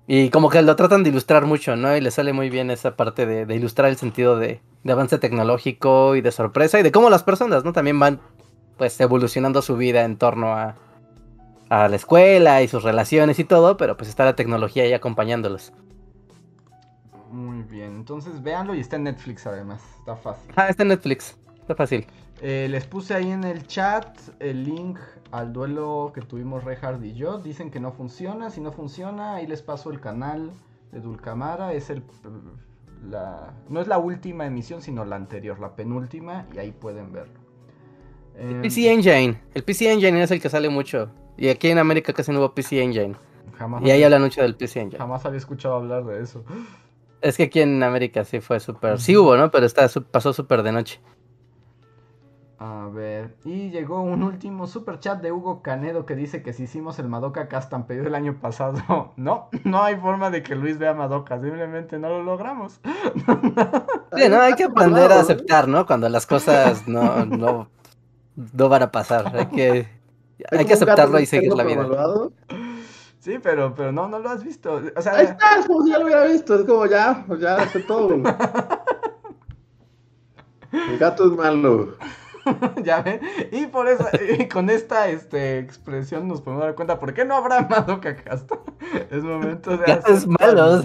Y 0.07 0.29
como 0.31 0.51
que 0.51 0.61
lo 0.61 0.77
tratan 0.77 1.03
de 1.03 1.11
ilustrar 1.11 1.47
mucho, 1.47 1.77
¿no? 1.77 1.97
Y 1.97 2.01
le 2.01 2.11
sale 2.11 2.33
muy 2.33 2.51
bien 2.51 2.71
esa 2.71 2.97
parte 2.97 3.27
de, 3.27 3.47
de 3.47 3.55
ilustrar 3.55 3.89
el 3.89 3.97
sentido 3.97 4.37
de, 4.37 4.61
de, 4.83 4.93
avance 4.93 5.19
tecnológico 5.19 6.15
y 6.17 6.21
de 6.21 6.31
sorpresa 6.31 6.79
y 6.79 6.83
de 6.83 6.93
cómo 6.93 7.09
las 7.11 7.23
personas, 7.23 7.65
¿no? 7.65 7.73
También 7.73 7.99
van 7.99 8.21
pues 8.77 9.01
evolucionando 9.01 9.63
su 9.63 9.77
vida 9.77 10.05
en 10.05 10.17
torno 10.17 10.53
a, 10.53 10.75
a 11.71 11.89
la 11.89 11.97
escuela 11.97 12.61
y 12.61 12.69
sus 12.69 12.83
relaciones 12.83 13.39
y 13.39 13.45
todo, 13.45 13.77
pero 13.77 13.97
pues 13.97 14.09
está 14.09 14.25
la 14.25 14.37
tecnología 14.37 14.83
ahí 14.83 14.93
acompañándolos. 14.93 15.73
Muy 17.31 17.63
bien, 17.63 17.95
entonces 17.95 18.43
véanlo 18.43 18.75
y 18.75 18.81
está 18.81 18.97
en 18.97 19.05
Netflix 19.05 19.47
además, 19.47 19.81
está 19.99 20.17
fácil. 20.17 20.53
Ah, 20.57 20.69
está 20.69 20.83
en 20.83 20.89
Netflix, 20.89 21.37
está 21.61 21.75
fácil. 21.75 22.07
Eh, 22.43 22.67
les 22.69 22.85
puse 22.87 23.15
ahí 23.15 23.31
en 23.31 23.45
el 23.45 23.67
chat 23.67 24.19
el 24.41 24.65
link 24.65 24.99
al 25.35 25.53
duelo 25.53 26.13
que 26.15 26.21
tuvimos 26.21 26.63
Rehard 26.63 27.03
y 27.03 27.15
yo. 27.15 27.39
Dicen 27.39 27.71
que 27.71 27.81
no 27.81 27.91
funciona, 27.91 28.51
si 28.51 28.61
no 28.61 28.71
funciona, 28.71 29.35
ahí 29.35 29.47
les 29.47 29.63
paso 29.63 29.91
el 29.91 30.01
canal 30.01 30.53
de 30.93 31.01
Dulcamara, 31.01 31.73
es 31.73 31.91
el... 31.91 32.03
La, 33.11 33.53
no 33.69 33.81
es 33.83 33.89
la 33.89 33.99
última 33.99 34.47
emisión, 34.47 34.81
sino 34.81 35.05
la 35.05 35.17
anterior, 35.17 35.59
la 35.61 35.77
penúltima, 35.77 36.47
y 36.55 36.59
ahí 36.59 36.73
pueden 36.73 37.13
verlo. 37.13 37.35
El 38.39 38.63
PC 38.63 38.91
Engine, 38.91 39.43
el 39.53 39.63
PC 39.63 39.93
Engine 39.93 40.23
es 40.23 40.31
el 40.31 40.41
que 40.41 40.49
sale 40.49 40.71
mucho. 40.71 41.11
Y 41.37 41.49
aquí 41.49 41.69
en 41.69 41.79
América 41.79 42.13
casi 42.13 42.33
no 42.33 42.39
hubo 42.39 42.55
PC 42.55 42.83
Engine. 42.83 43.15
Jamás 43.59 43.83
y 43.85 43.91
ahí 43.91 44.03
hablan 44.03 44.23
mucho 44.23 44.41
del 44.41 44.55
PC 44.55 44.81
Engine. 44.81 44.99
Jamás 44.99 45.27
había 45.27 45.39
escuchado 45.39 45.75
hablar 45.75 46.05
de 46.05 46.23
eso. 46.23 46.45
Es 47.21 47.37
que 47.37 47.43
aquí 47.43 47.61
en 47.61 47.83
América 47.83 48.25
sí 48.25 48.41
fue 48.41 48.59
súper. 48.59 48.99
Sí 49.01 49.17
hubo, 49.17 49.37
¿no? 49.37 49.51
Pero 49.51 49.67
está, 49.67 49.87
pasó 50.11 50.33
súper 50.33 50.63
de 50.63 50.73
noche. 50.73 51.01
A 52.67 52.89
ver, 52.89 53.37
y 53.45 53.69
llegó 53.69 54.01
un 54.01 54.23
último 54.23 54.67
super 54.67 54.99
chat 54.99 55.21
de 55.21 55.31
Hugo 55.31 55.61
Canedo 55.61 56.07
que 56.07 56.17
dice 56.17 56.43
que 56.43 56.55
si 56.55 56.63
hicimos 56.63 56.99
el 56.99 57.09
Madoka 57.09 57.47
Cast 57.47 57.69
tan 57.71 57.87
pedido 57.87 58.07
el 58.07 58.15
año 58.15 58.41
pasado, 58.41 59.13
no, 59.19 59.51
no 59.65 59.83
hay 59.83 59.97
forma 59.97 60.31
de 60.31 60.43
que 60.43 60.55
Luis 60.55 60.79
vea 60.79 60.95
Madoka, 60.95 61.39
simplemente 61.39 61.99
no 61.99 62.09
lo 62.09 62.23
logramos. 62.23 62.81
Sí, 64.17 64.29
no, 64.31 64.41
hay 64.41 64.55
que 64.55 64.65
aprender 64.65 65.11
a 65.11 65.19
aceptar, 65.21 65.67
¿no? 65.67 65.85
Cuando 65.87 66.09
las 66.09 66.25
cosas 66.25 66.87
no, 66.87 67.27
no, 67.27 67.69
no 68.37 68.69
van 68.69 68.83
a 68.85 68.93
pasar, 68.93 69.37
hay 69.37 69.47
que, 69.47 69.89
hay 70.53 70.65
que 70.65 70.75
aceptarlo 70.75 71.19
y 71.19 71.27
seguir 71.27 71.53
la 71.53 71.65
vida. 71.65 71.85
Sí, 73.19 73.41
pero, 73.43 73.75
pero 73.75 73.91
no, 73.91 74.07
no 74.07 74.21
lo 74.21 74.31
has 74.31 74.45
visto. 74.45 74.81
O 74.97 75.03
sea, 75.03 75.17
Ahí 75.17 75.25
está, 75.27 75.59
es 75.59 75.67
como 75.67 75.83
si 75.83 75.91
ya 75.91 75.99
lo 75.99 76.05
hubiera 76.05 76.25
visto, 76.27 76.55
es 76.55 76.65
como 76.65 76.87
ya, 76.87 77.27
ya 77.41 77.57
hace 77.57 77.81
todo. 77.81 78.15
El 80.73 80.99
gato 80.99 81.27
es 81.27 81.33
malo. 81.33 81.97
ya 82.85 83.03
ven. 83.03 83.21
Y 83.53 83.67
por 83.67 83.89
eso, 83.89 84.07
y 84.39 84.49
con 84.49 84.71
esta 84.71 85.09
este, 85.09 85.59
expresión 85.59 86.29
nos 86.29 86.41
podemos 86.41 86.65
dar 86.65 86.75
cuenta 86.75 86.99
por 86.99 87.15
qué 87.15 87.25
no 87.25 87.37
habrá 87.37 87.63
Madoka 87.71 88.17
Casta. 88.17 88.59
Es 89.11 89.23
momento 89.23 89.77
de. 89.77 89.85
Gato 89.85 90.13
es 90.13 90.27
malo. 90.27 90.83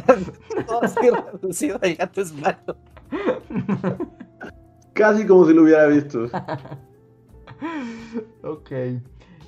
todo 0.67 0.83
así 0.83 1.09
reducido, 1.09 1.79
el 1.81 1.95
gato 1.95 2.21
es 2.21 2.33
malo. 2.33 2.77
Casi 4.93 5.25
como 5.25 5.45
si 5.45 5.53
lo 5.53 5.63
hubiera 5.63 5.85
visto. 5.87 6.25
ok. 8.43 8.71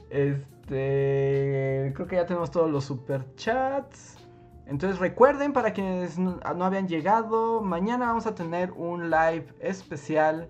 Este. 0.09 1.91
Creo 1.95 2.07
que 2.07 2.15
ya 2.15 2.25
tenemos 2.25 2.51
todos 2.51 2.71
los 2.71 2.85
superchats. 2.85 4.17
Entonces 4.65 4.99
recuerden, 4.99 5.51
para 5.51 5.73
quienes 5.73 6.17
no, 6.17 6.39
no 6.55 6.63
habían 6.63 6.87
llegado, 6.87 7.61
mañana 7.61 8.05
vamos 8.05 8.25
a 8.25 8.35
tener 8.35 8.71
un 8.71 9.09
live 9.09 9.47
especial 9.59 10.47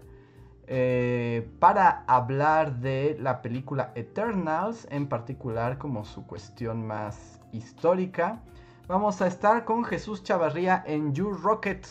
eh, 0.74 1.50
para 1.60 2.06
hablar 2.08 2.78
de 2.80 3.18
la 3.20 3.42
película 3.42 3.92
Eternals, 3.96 4.88
en 4.90 5.10
particular 5.10 5.78
como 5.78 6.06
su 6.06 6.26
cuestión 6.26 6.88
más 6.88 7.42
histórica. 7.52 8.42
Vamos 8.88 9.22
a 9.22 9.28
estar 9.28 9.66
con 9.66 9.84
Jesús 9.84 10.24
Chavarría 10.24 10.82
en 10.88 11.14
You 11.14 11.34
Rocket. 11.34 11.86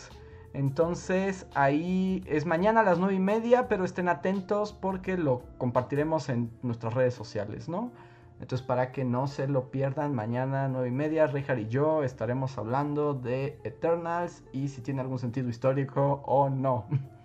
Entonces 0.55 1.47
ahí 1.55 2.24
es 2.27 2.47
mañana 2.47 2.81
a 2.81 2.82
las 2.82 2.98
9 2.98 3.12
y 3.12 3.19
media, 3.19 3.69
pero 3.69 3.85
estén 3.85 4.09
atentos 4.09 4.73
porque 4.73 5.19
lo 5.19 5.43
compartiremos 5.59 6.31
en 6.31 6.51
nuestras 6.62 6.94
redes 6.94 7.12
sociales, 7.12 7.69
¿no? 7.69 7.93
Entonces 8.40 8.66
para 8.66 8.93
que 8.93 9.05
no 9.05 9.27
se 9.27 9.47
lo 9.47 9.70
pierdan, 9.70 10.15
mañana 10.15 10.69
9 10.69 10.89
y 10.89 10.93
media, 10.93 11.27
Richard 11.27 11.59
y 11.59 11.69
yo 11.69 12.02
estaremos 12.02 12.57
hablando 12.57 13.12
de 13.12 13.59
Eternals 13.62 14.43
y 14.55 14.69
si 14.69 14.81
tiene 14.81 15.02
algún 15.02 15.19
sentido 15.19 15.51
histórico 15.51 16.23
o 16.24 16.48
no. 16.48 16.86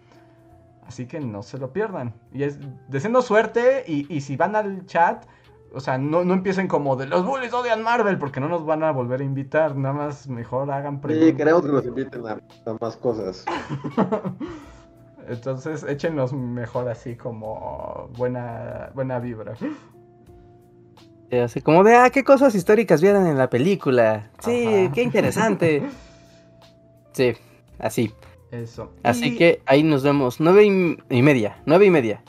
Así 0.87 1.07
que 1.07 1.19
no 1.19 1.41
se 1.43 1.57
lo 1.57 1.73
pierdan. 1.73 2.13
Y 2.31 2.43
es 2.43 2.59
deseando 2.89 3.21
suerte 3.21 3.83
y, 3.87 4.11
y 4.13 4.21
si 4.21 4.35
van 4.35 4.55
al 4.55 4.85
chat, 4.85 5.25
o 5.73 5.79
sea, 5.79 5.97
no, 5.97 6.23
no, 6.23 6.33
empiecen 6.33 6.67
como 6.67 6.95
de 6.95 7.07
los 7.07 7.25
bullies 7.25 7.53
odian 7.53 7.83
Marvel 7.83 8.17
porque 8.17 8.39
no 8.39 8.47
nos 8.47 8.65
van 8.65 8.83
a 8.83 8.91
volver 8.91 9.21
a 9.21 9.23
invitar. 9.23 9.75
Nada 9.75 9.93
más 9.93 10.27
mejor 10.27 10.71
hagan 10.71 11.01
preguntas. 11.01 11.29
Sí, 11.29 11.35
queremos 11.35 11.63
que 11.63 11.71
nos 11.71 11.85
inviten 11.85 12.25
a, 12.27 12.31
a 12.65 12.77
más 12.79 12.95
cosas. 12.97 13.45
Entonces 15.27 15.83
échenos 15.83 16.33
mejor 16.33 16.87
así 16.87 17.15
como 17.15 18.09
buena, 18.15 18.91
buena 18.93 19.19
vibra. 19.19 19.55
Así 21.43 21.61
como 21.61 21.83
de, 21.83 21.95
ah, 21.95 22.09
qué 22.11 22.23
cosas 22.23 22.53
históricas 22.55 23.01
vieron 23.01 23.25
en 23.25 23.37
la 23.37 23.49
película. 23.49 24.29
Sí, 24.39 24.67
Ajá. 24.67 24.91
qué 24.93 25.03
interesante. 25.03 25.83
sí, 27.11 27.33
así. 27.79 28.13
Eso. 28.61 28.93
Así 29.03 29.33
y... 29.33 29.37
que 29.37 29.61
ahí 29.65 29.83
nos 29.83 30.03
vemos. 30.03 30.39
Nueve 30.39 30.65
y, 30.65 30.97
y, 31.09 31.21
media. 31.21 31.57
Nueve 31.65 31.85
y 31.85 31.89
media. 31.89 32.21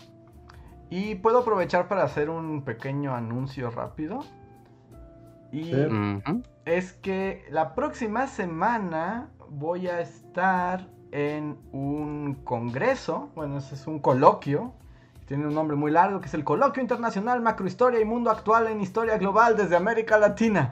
Y 0.91 1.17
puedo 1.17 1.39
aprovechar 1.39 1.89
para 1.89 2.05
hacer 2.05 2.31
un 2.31 2.63
pequeño 2.63 3.15
anuncio 3.15 3.71
rápido. 3.71 4.25
Y 5.53 5.65
sí. 5.65 5.89
es 6.65 6.93
que 6.95 7.45
la 7.51 7.75
próxima 7.75 8.27
semana 8.27 9.29
voy 9.49 9.89
a 9.89 10.01
estar 10.01 10.87
en 11.13 11.59
un 11.73 12.35
congreso. 12.45 13.31
Bueno, 13.35 13.59
ese 13.59 13.75
es 13.75 13.87
un 13.87 13.99
coloquio. 13.99 14.75
Tiene 15.27 15.47
un 15.47 15.55
nombre 15.55 15.77
muy 15.77 15.91
largo 15.91 16.21
que 16.21 16.27
es 16.27 16.35
el 16.35 16.45
Coloquio 16.45 16.81
Internacional 16.81 17.41
Macrohistoria 17.41 18.01
y 18.01 18.05
Mundo 18.05 18.31
Actual 18.31 18.69
en 18.69 18.81
Historia 18.81 19.19
Global 19.19 19.57
desde 19.57 19.75
América 19.75 20.19
Latina. 20.19 20.71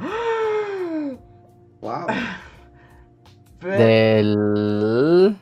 ¡Wow! 1.81 2.07
¿Del, 3.61 4.37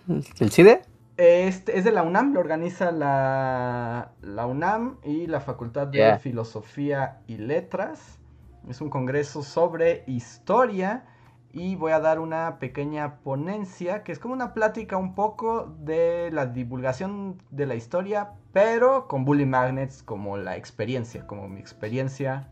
¿Del 0.06 0.50
CIDE? 0.50 0.82
Este, 1.16 1.78
es 1.78 1.84
de 1.84 1.92
la 1.92 2.02
UNAM, 2.02 2.32
lo 2.32 2.40
organiza 2.40 2.90
la, 2.90 4.12
la 4.22 4.46
UNAM 4.46 4.96
y 5.04 5.26
la 5.26 5.40
Facultad 5.40 5.86
de 5.88 5.98
yeah. 5.98 6.18
Filosofía 6.18 7.20
y 7.26 7.36
Letras. 7.36 8.18
Es 8.68 8.80
un 8.80 8.90
congreso 8.90 9.42
sobre 9.42 10.04
historia 10.06 11.04
y 11.52 11.76
voy 11.76 11.92
a 11.92 12.00
dar 12.00 12.18
una 12.18 12.58
pequeña 12.58 13.16
ponencia 13.16 14.02
que 14.04 14.12
es 14.12 14.18
como 14.18 14.32
una 14.32 14.54
plática 14.54 14.96
un 14.96 15.14
poco 15.14 15.74
de 15.80 16.30
la 16.32 16.46
divulgación 16.46 17.42
de 17.50 17.66
la 17.66 17.74
historia, 17.74 18.30
pero 18.52 19.06
con 19.06 19.24
Bully 19.24 19.44
Magnets 19.44 20.02
como 20.02 20.38
la 20.38 20.56
experiencia, 20.56 21.26
como 21.26 21.48
mi 21.48 21.60
experiencia 21.60 22.48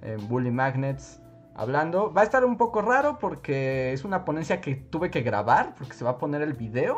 en 0.00 0.28
Bully 0.28 0.52
Magnets 0.52 1.20
hablando. 1.56 2.12
Va 2.12 2.20
a 2.20 2.24
estar 2.24 2.44
un 2.44 2.56
poco 2.56 2.82
raro 2.82 3.18
porque 3.18 3.92
es 3.92 4.04
una 4.04 4.24
ponencia 4.24 4.60
que 4.60 4.76
tuve 4.76 5.10
que 5.10 5.22
grabar 5.22 5.74
porque 5.76 5.94
se 5.94 6.04
va 6.04 6.12
a 6.12 6.18
poner 6.18 6.42
el 6.42 6.52
video. 6.52 6.96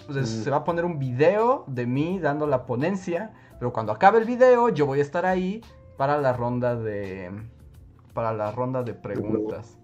Entonces 0.00 0.38
mm. 0.38 0.42
se 0.42 0.50
va 0.50 0.58
a 0.58 0.64
poner 0.64 0.84
un 0.84 0.98
video 0.98 1.64
de 1.66 1.86
mí 1.86 2.18
dando 2.18 2.46
la 2.46 2.66
ponencia, 2.66 3.32
pero 3.58 3.72
cuando 3.72 3.92
acabe 3.92 4.18
el 4.18 4.24
video 4.24 4.70
yo 4.70 4.86
voy 4.86 5.00
a 5.00 5.02
estar 5.02 5.26
ahí 5.26 5.60
para 5.96 6.18
la 6.18 6.32
ronda 6.32 6.74
de 6.76 7.30
para 8.14 8.32
la 8.32 8.50
ronda 8.50 8.82
de 8.82 8.94
preguntas. 8.94 9.78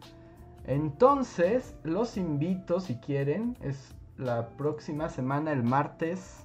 Entonces, 0.66 1.76
los 1.84 2.16
invito 2.16 2.80
si 2.80 2.96
quieren, 2.96 3.56
es 3.60 3.94
la 4.16 4.48
próxima 4.56 5.10
semana 5.10 5.52
el 5.52 5.62
martes 5.62 6.44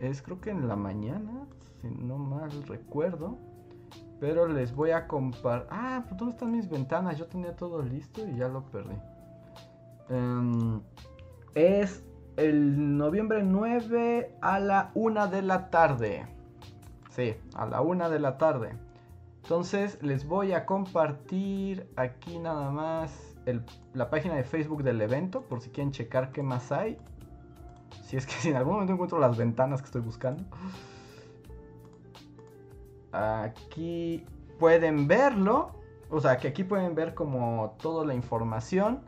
es 0.00 0.22
creo 0.22 0.40
que 0.40 0.50
en 0.50 0.68
la 0.68 0.76
mañana, 0.76 1.46
si 1.80 1.88
no 1.88 2.18
mal 2.18 2.50
recuerdo. 2.64 3.38
Pero 4.20 4.46
les 4.46 4.74
voy 4.74 4.90
a 4.90 5.06
compartir. 5.06 5.68
Ah, 5.70 6.04
¿dónde 6.12 6.34
están 6.34 6.52
mis 6.52 6.68
ventanas? 6.68 7.18
Yo 7.18 7.26
tenía 7.26 7.54
todo 7.56 7.82
listo 7.82 8.26
y 8.26 8.36
ya 8.36 8.48
lo 8.48 8.64
perdí. 8.66 8.96
Um, 10.08 10.82
es 11.54 12.04
el 12.36 12.96
noviembre 12.96 13.42
9 13.42 14.36
a 14.40 14.58
la 14.58 14.90
1 14.94 15.28
de 15.28 15.42
la 15.42 15.70
tarde. 15.70 16.26
Sí, 17.10 17.36
a 17.54 17.66
la 17.66 17.80
1 17.80 18.10
de 18.10 18.18
la 18.18 18.38
tarde. 18.38 18.76
Entonces 19.42 20.02
les 20.02 20.26
voy 20.26 20.52
a 20.52 20.64
compartir 20.64 21.88
aquí 21.96 22.38
nada 22.38 22.70
más 22.70 23.36
la 23.92 24.08
página 24.08 24.34
de 24.34 24.44
Facebook 24.44 24.82
del 24.82 25.00
evento 25.00 25.42
por 25.42 25.60
si 25.60 25.70
quieren 25.70 25.92
checar 25.92 26.32
qué 26.32 26.42
más 26.42 26.72
hay. 26.72 26.98
Si 28.04 28.16
es 28.16 28.26
que 28.26 28.32
si 28.40 28.50
en 28.50 28.56
algún 28.56 28.74
momento 28.74 28.94
encuentro 28.94 29.18
las 29.18 29.36
ventanas 29.36 29.80
que 29.80 29.86
estoy 29.86 30.00
buscando. 30.00 30.44
Aquí 33.14 34.26
pueden 34.58 35.06
verlo. 35.06 35.70
O 36.10 36.20
sea, 36.20 36.36
que 36.36 36.48
aquí 36.48 36.64
pueden 36.64 36.94
ver 36.94 37.14
como 37.14 37.76
toda 37.80 38.04
la 38.04 38.14
información. 38.14 39.02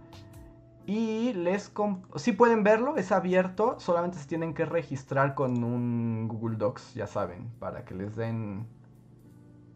Y 0.86 1.32
les... 1.32 1.72
Si 2.14 2.32
pueden 2.32 2.62
verlo, 2.62 2.96
es 2.96 3.10
abierto. 3.10 3.80
Solamente 3.80 4.18
se 4.18 4.28
tienen 4.28 4.54
que 4.54 4.64
registrar 4.64 5.34
con 5.34 5.64
un 5.64 6.28
Google 6.28 6.56
Docs, 6.56 6.94
ya 6.94 7.08
saben. 7.08 7.50
Para 7.58 7.84
que 7.84 7.94
les 7.94 8.14
den... 8.14 8.66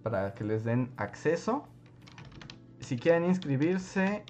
Para 0.04 0.32
que 0.34 0.44
les 0.44 0.62
den 0.64 0.92
acceso. 0.96 1.64
Si 2.78 2.96
quieren 2.96 3.24
inscribirse, 3.24 4.24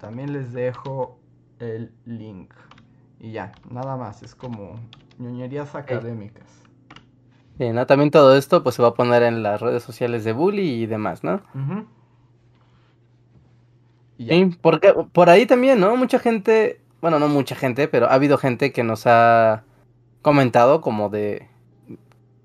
también 0.00 0.32
les 0.32 0.52
dejo 0.52 1.18
el 1.60 1.94
link. 2.04 2.52
Y 3.20 3.32
ya, 3.32 3.52
nada 3.70 3.96
más. 3.96 4.22
Es 4.24 4.34
como 4.34 4.74
ñoñerías 5.18 5.74
académicas. 5.76 6.65
Eh, 7.58 7.72
¿no? 7.72 7.86
También 7.86 8.10
todo 8.10 8.36
esto 8.36 8.62
pues 8.62 8.74
se 8.74 8.82
va 8.82 8.88
a 8.88 8.94
poner 8.94 9.22
en 9.22 9.42
las 9.42 9.60
redes 9.60 9.82
sociales 9.82 10.24
de 10.24 10.32
Bully 10.32 10.82
y 10.82 10.86
demás, 10.86 11.24
¿no? 11.24 11.40
Y. 14.18 14.28
Sí, 14.28 14.56
porque 14.60 14.94
por 15.12 15.30
ahí 15.30 15.46
también, 15.46 15.80
¿no? 15.80 15.96
Mucha 15.96 16.18
gente, 16.18 16.80
bueno, 17.00 17.18
no 17.18 17.28
mucha 17.28 17.54
gente, 17.54 17.88
pero 17.88 18.06
ha 18.06 18.14
habido 18.14 18.36
gente 18.36 18.72
que 18.72 18.82
nos 18.82 19.06
ha 19.06 19.64
comentado 20.22 20.80
como 20.80 21.08
de 21.08 21.48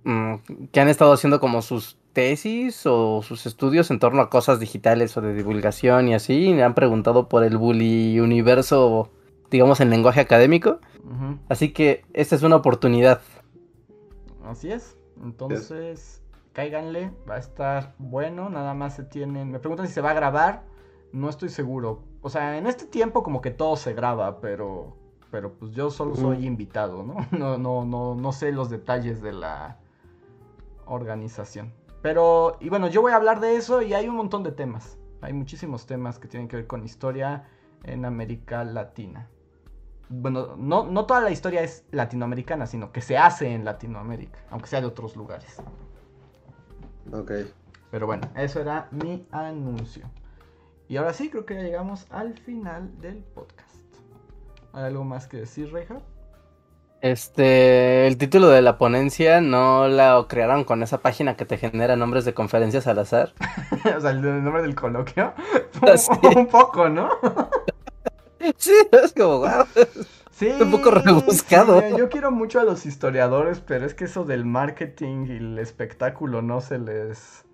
mm, 0.04 0.36
que 0.72 0.80
han 0.80 0.88
estado 0.88 1.14
haciendo 1.14 1.40
como 1.40 1.62
sus 1.62 1.98
tesis 2.14 2.86
o 2.86 3.22
sus 3.22 3.46
estudios 3.46 3.90
en 3.92 4.00
torno 4.00 4.22
a 4.22 4.30
cosas 4.30 4.60
digitales 4.60 5.16
o 5.18 5.22
de 5.22 5.34
divulgación 5.34 6.08
y 6.10 6.14
así, 6.14 6.48
y 6.48 6.54
me 6.54 6.64
han 6.64 6.74
preguntado 6.74 7.28
por 7.28 7.44
el 7.44 7.58
bully 7.58 8.20
universo, 8.20 9.12
digamos, 9.50 9.80
en 9.82 9.90
lenguaje 9.90 10.22
académico. 10.22 10.80
Así 11.50 11.74
que 11.74 12.06
esta 12.14 12.36
es 12.36 12.44
una 12.44 12.58
oportunidad. 12.58 13.22
Así 14.46 14.72
es. 14.72 14.96
Entonces, 15.22 16.22
cáiganle, 16.54 17.12
va 17.30 17.36
a 17.36 17.40
estar 17.40 17.96
bueno. 17.98 18.50
Nada 18.50 18.74
más 18.74 18.96
se 18.96 19.04
tienen. 19.04 19.52
Me 19.52 19.60
preguntan 19.60 19.88
si 19.88 19.94
se 19.94 20.02
va 20.02 20.12
a 20.12 20.16
grabar. 20.16 20.64
No 21.12 21.30
estoy 21.30 21.50
seguro. 21.50 22.04
O 22.22 22.30
sea, 22.30 22.58
en 22.58 22.68
este 22.68 22.86
tiempo 22.86 23.24
como 23.24 23.42
que 23.42 23.52
todo 23.52 23.76
se 23.76 23.94
graba, 23.94 24.40
pero. 24.40 24.98
Pero 25.30 25.54
pues 25.54 25.72
yo 25.72 25.90
solo 25.90 26.16
soy 26.16 26.46
invitado, 26.46 27.04
¿no? 27.04 27.16
No, 27.32 27.58
no, 27.58 27.86
no, 27.86 28.16
no 28.16 28.32
sé 28.34 28.52
los 28.52 28.70
detalles 28.70 29.22
de 29.22 29.32
la 29.32 29.78
organización. 30.86 31.74
Pero, 32.02 32.58
y 32.60 32.70
bueno, 32.70 32.88
yo 32.88 33.02
voy 33.02 33.14
a 33.14 33.16
hablar 33.16 33.40
de 33.40 33.56
eso 33.56 33.82
y 33.82 33.94
hay 33.94 34.10
un 34.10 34.16
montón 34.16 34.44
de 34.44 34.52
temas. 34.52 34.98
Hay 35.22 35.34
muchísimos 35.34 35.86
temas 35.86 36.20
que 36.20 36.28
tienen 36.28 36.48
que 36.48 36.58
ver 36.58 36.68
con 36.68 36.84
historia 36.84 37.48
en 37.84 38.06
América 38.06 38.64
Latina. 38.64 39.30
Bueno, 40.14 40.56
no, 40.58 40.86
no 40.86 41.06
toda 41.06 41.22
la 41.22 41.32
historia 41.32 41.62
es 41.62 41.86
latinoamericana, 41.92 42.68
sino 42.68 42.92
que 42.92 43.00
se 43.02 43.18
hace 43.18 43.54
en 43.54 43.64
Latinoamérica, 43.64 44.40
aunque 44.50 44.68
sea 44.68 44.82
de 44.82 44.88
otros 44.88 45.16
lugares. 45.16 45.58
Ok. 47.14 47.32
Pero 47.92 48.08
bueno, 48.08 48.30
eso 48.36 48.60
era 48.60 48.90
mi 48.92 49.26
anuncio. 49.32 50.10
Y 50.90 50.98
ahora 50.98 51.14
sí, 51.14 51.30
creo 51.30 51.46
que 51.46 51.56
ya 51.56 51.62
llegamos 51.62 52.08
al 52.10 52.38
final 52.38 53.00
del 53.00 53.24
podcast. 53.24 53.70
¿Hay 54.74 54.84
algo 54.84 55.06
más 55.06 55.28
que 55.28 55.38
decir, 55.38 55.72
Reja? 55.72 56.00
Este, 57.02 58.06
el 58.06 58.18
título 58.18 58.50
de 58.50 58.62
la 58.62 58.78
ponencia 58.78 59.42
no 59.42 59.88
la 59.88 60.24
crearon 60.28 60.66
con 60.66 60.84
esa 60.84 61.00
página 61.00 61.36
que 61.36 61.46
te 61.46 61.58
genera 61.58 61.96
nombres 61.96 62.26
de 62.26 62.34
conferencias 62.34 62.86
al 62.86 63.00
azar. 63.00 63.34
o 63.98 64.02
sea, 64.02 64.12
el, 64.12 64.22
nombre 64.44 64.62
del 64.62 64.76
coloquio. 64.76 65.34
Sí. 65.96 66.12
un 66.36 66.46
poco, 66.48 66.90
¿no? 66.90 67.10
Sí, 68.58 68.74
es 68.92 69.14
como, 69.14 69.40
wow. 69.40 69.66
Sí. 70.32 70.50
Un 70.60 70.72
poco 70.72 70.92
rebuscado. 70.92 71.82
sí, 71.82 71.88
yo 71.98 72.10
quiero 72.10 72.32
mucho 72.32 72.60
a 72.60 72.64
los 72.64 72.86
historiadores, 72.86 73.60
pero 73.60 73.86
es 73.86 73.94
que 73.94 74.06
eso 74.06 74.24
del 74.24 74.46
marketing 74.46 75.26
y 75.28 75.32
el 75.38 75.60
espectáculo 75.60 76.42
no 76.42 76.62
se 76.62 76.80
les. 76.80 77.46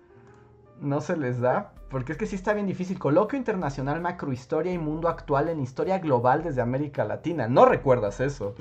No 0.80 1.00
se 1.00 1.16
les 1.16 1.40
da. 1.40 1.72
Porque 1.90 2.12
es 2.12 2.18
que 2.18 2.26
sí 2.26 2.36
está 2.36 2.52
bien 2.52 2.66
difícil. 2.66 2.98
Coloquio 2.98 3.38
internacional, 3.38 4.00
macrohistoria 4.00 4.72
y 4.72 4.78
mundo 4.78 5.08
actual 5.08 5.48
en 5.48 5.60
historia 5.60 5.98
global 5.98 6.42
desde 6.42 6.60
América 6.60 7.04
Latina. 7.04 7.48
No 7.48 7.64
recuerdas 7.64 8.20
eso. 8.20 8.54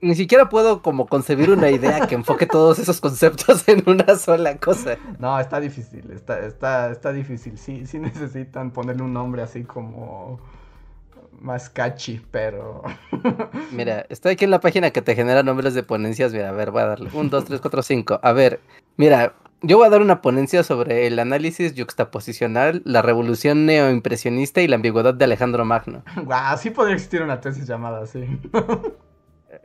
Ni 0.00 0.14
siquiera 0.16 0.48
puedo 0.48 0.82
como 0.82 1.06
concebir 1.06 1.50
una 1.50 1.70
idea 1.70 2.06
que 2.08 2.16
enfoque 2.16 2.46
todos 2.46 2.78
esos 2.78 3.00
conceptos 3.00 3.68
en 3.68 3.84
una 3.86 4.16
sola 4.16 4.56
cosa. 4.56 4.96
No, 5.18 5.38
está 5.38 5.60
difícil. 5.60 6.10
Está, 6.10 6.40
está, 6.40 6.90
está 6.90 7.12
difícil. 7.12 7.56
Sí, 7.56 7.86
sí 7.86 7.98
necesitan 8.00 8.72
ponerle 8.72 9.02
un 9.02 9.12
nombre 9.12 9.42
así 9.42 9.64
como. 9.64 10.40
Más 11.40 11.70
catchy, 11.70 12.20
pero. 12.30 12.82
Mira, 13.72 14.06
estoy 14.08 14.32
aquí 14.32 14.44
en 14.44 14.50
la 14.50 14.60
página 14.60 14.90
que 14.90 15.02
te 15.02 15.14
genera 15.14 15.42
nombres 15.42 15.74
de 15.74 15.82
ponencias. 15.82 16.32
Mira, 16.32 16.50
a 16.50 16.52
ver, 16.52 16.70
voy 16.70 16.82
a 16.82 16.86
darle. 16.86 17.10
Un, 17.12 17.30
dos, 17.30 17.44
tres, 17.44 17.60
cuatro, 17.60 17.82
cinco. 17.82 18.20
A 18.22 18.32
ver, 18.32 18.60
mira, 18.96 19.34
yo 19.62 19.78
voy 19.78 19.86
a 19.86 19.90
dar 19.90 20.02
una 20.02 20.22
ponencia 20.22 20.62
sobre 20.62 21.06
el 21.06 21.18
análisis 21.18 21.74
yuxtaposicional, 21.74 22.82
la 22.84 23.02
revolución 23.02 23.66
neoimpresionista 23.66 24.60
y 24.60 24.68
la 24.68 24.76
ambigüedad 24.76 25.14
de 25.14 25.24
Alejandro 25.24 25.64
Magno. 25.64 26.02
Guau, 26.24 26.58
sí 26.58 26.70
podría 26.70 26.94
existir 26.94 27.22
una 27.22 27.40
tesis 27.40 27.66
llamada 27.66 28.02
así. 28.02 28.24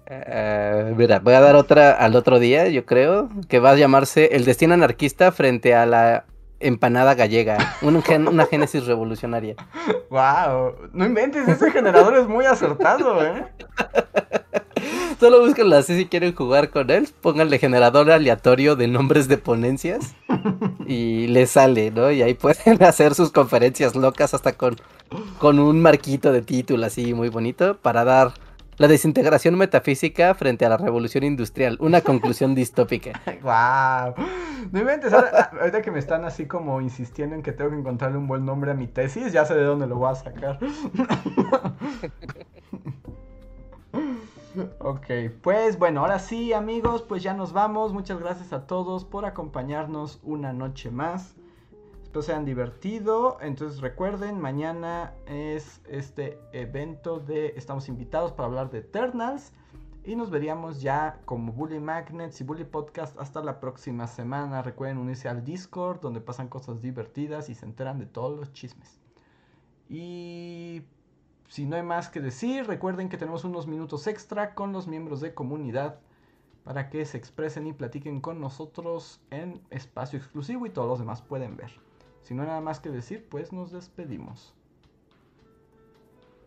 Eh, 0.10 0.94
mira, 0.96 1.20
voy 1.20 1.34
a 1.34 1.42
dar 1.42 1.56
otra 1.56 1.92
al 1.92 2.16
otro 2.16 2.40
día, 2.40 2.68
yo 2.70 2.86
creo, 2.86 3.30
que 3.50 3.60
va 3.60 3.72
a 3.72 3.76
llamarse 3.76 4.36
El 4.36 4.46
destino 4.46 4.74
anarquista 4.74 5.32
frente 5.32 5.76
a 5.76 5.86
la 5.86 6.26
empanada 6.60 7.14
gallega, 7.16 7.58
un 7.82 8.02
gen- 8.04 8.28
una 8.28 8.46
génesis 8.46 8.86
revolucionaria. 8.86 9.56
Wow, 10.10 10.74
no 10.94 11.06
inventes, 11.06 11.48
ese 11.48 11.72
generador 11.72 12.16
es 12.18 12.28
muy 12.28 12.46
acertado, 12.46 13.24
¿eh? 13.26 13.46
Solo 15.20 15.42
búsquenlo 15.42 15.76
así 15.76 15.98
si 15.98 16.06
quieren 16.06 16.36
jugar 16.36 16.70
con 16.70 16.90
él, 16.92 17.10
pónganle 17.22 17.58
generador 17.58 18.12
aleatorio 18.12 18.76
de 18.76 18.88
nombres 18.88 19.28
de 19.28 19.38
ponencias 19.38 20.14
y 20.86 21.28
les 21.28 21.52
sale, 21.52 21.90
¿no? 21.92 22.12
Y 22.12 22.22
ahí 22.22 22.36
pueden 22.36 22.84
hacer 22.84 23.16
sus 23.16 23.32
conferencias 23.32 23.96
locas 23.96 24.34
hasta 24.36 24.54
con, 24.54 24.76
con 25.40 25.60
un 25.60 25.82
marquito 25.82 26.32
de 26.32 26.44
título 26.44 26.86
así 26.86 27.14
muy 27.16 27.30
bonito 27.30 27.78
para 27.78 28.04
dar 28.04 28.34
la 28.78 28.88
desintegración 28.88 29.58
metafísica 29.58 30.34
frente 30.36 30.66
a 30.66 30.70
la 30.70 30.78
revolución 30.78 31.24
industrial, 31.24 31.78
una 31.80 32.02
conclusión 32.02 32.56
distópica. 32.56 33.22
Wow, 33.42 34.14
no 34.72 34.80
inventes, 34.80 35.14
ahora, 35.14 35.52
ahorita 35.60 35.82
que 35.82 35.92
me 35.92 36.00
están 36.00 36.26
así 36.26 36.46
como 36.46 36.82
insistiendo 36.82 37.36
en 37.36 37.42
que 37.42 37.52
tengo 37.52 37.72
que 37.72 37.78
encontrarle 37.78 38.18
un 38.18 38.28
buen 38.28 38.46
nombre 38.46 38.72
a 38.72 38.74
mi 38.74 38.88
tesis, 38.88 39.34
ya 39.34 39.46
sé 39.46 39.56
de 39.56 39.64
dónde 39.64 39.88
lo 39.88 39.96
voy 39.98 40.12
a 40.12 40.16
sacar. 40.16 40.60
Ok, 44.80 45.06
pues 45.44 45.78
bueno, 45.78 46.02
ahora 46.02 46.18
sí 46.18 46.52
amigos, 46.52 47.04
pues 47.04 47.22
ya 47.22 47.36
nos 47.36 47.54
vamos. 47.54 47.94
Muchas 47.94 48.20
gracias 48.20 48.54
a 48.54 48.66
todos 48.66 49.06
por 49.06 49.26
acompañarnos 49.26 50.20
una 50.24 50.52
noche 50.52 50.90
más. 50.90 51.36
Espero 52.18 52.40
se 52.40 52.46
divertido. 52.46 53.38
Entonces 53.42 53.80
recuerden, 53.80 54.42
mañana 54.42 55.14
es 55.28 55.82
este 55.88 56.40
evento 56.52 57.20
de 57.20 57.54
Estamos 57.56 57.90
invitados 57.90 58.32
para 58.32 58.48
hablar 58.48 58.72
de 58.72 58.80
Eternals. 58.80 59.54
Y 60.04 60.16
nos 60.16 60.32
veríamos 60.32 60.82
ya 60.82 61.20
como 61.26 61.52
Bully 61.52 61.80
Magnets 61.80 62.42
y 62.42 62.44
Bully 62.44 62.64
Podcast 62.64 63.20
hasta 63.20 63.44
la 63.44 63.60
próxima 63.60 64.08
semana. 64.08 64.64
Recuerden 64.64 64.98
unirse 64.98 65.30
al 65.30 65.44
Discord 65.44 66.00
donde 66.00 66.20
pasan 66.20 66.48
cosas 66.48 66.82
divertidas 66.82 67.50
y 67.50 67.54
se 67.54 67.68
enteran 67.68 68.00
de 68.00 68.08
todos 68.08 68.36
los 68.36 68.52
chismes. 68.52 69.00
Y 69.88 70.82
si 71.50 71.68
no 71.68 71.76
hay 71.76 71.84
más 71.84 72.10
que 72.10 72.20
decir, 72.20 72.66
recuerden 72.66 73.10
que 73.10 73.18
tenemos 73.18 73.44
unos 73.44 73.68
minutos 73.68 74.08
extra 74.08 74.56
con 74.56 74.74
los 74.74 74.88
miembros 74.88 75.22
de 75.22 75.36
comunidad 75.36 76.00
para 76.64 76.90
que 76.90 77.06
se 77.06 77.20
expresen 77.20 77.68
y 77.68 77.74
platiquen 77.74 78.22
con 78.22 78.42
nosotros 78.42 79.22
en 79.30 79.62
espacio 79.70 80.18
exclusivo 80.18 80.66
y 80.66 80.72
todos 80.72 80.88
los 80.88 80.98
demás 80.98 81.22
pueden 81.22 81.56
ver. 81.56 81.87
Si 82.24 82.34
no 82.34 82.42
hay 82.44 82.50
nada 82.50 82.62
más 82.62 82.80
que 82.80 82.90
decir, 82.90 83.26
pues 83.30 83.54
nos 83.54 83.72
despedimos. 83.72 84.54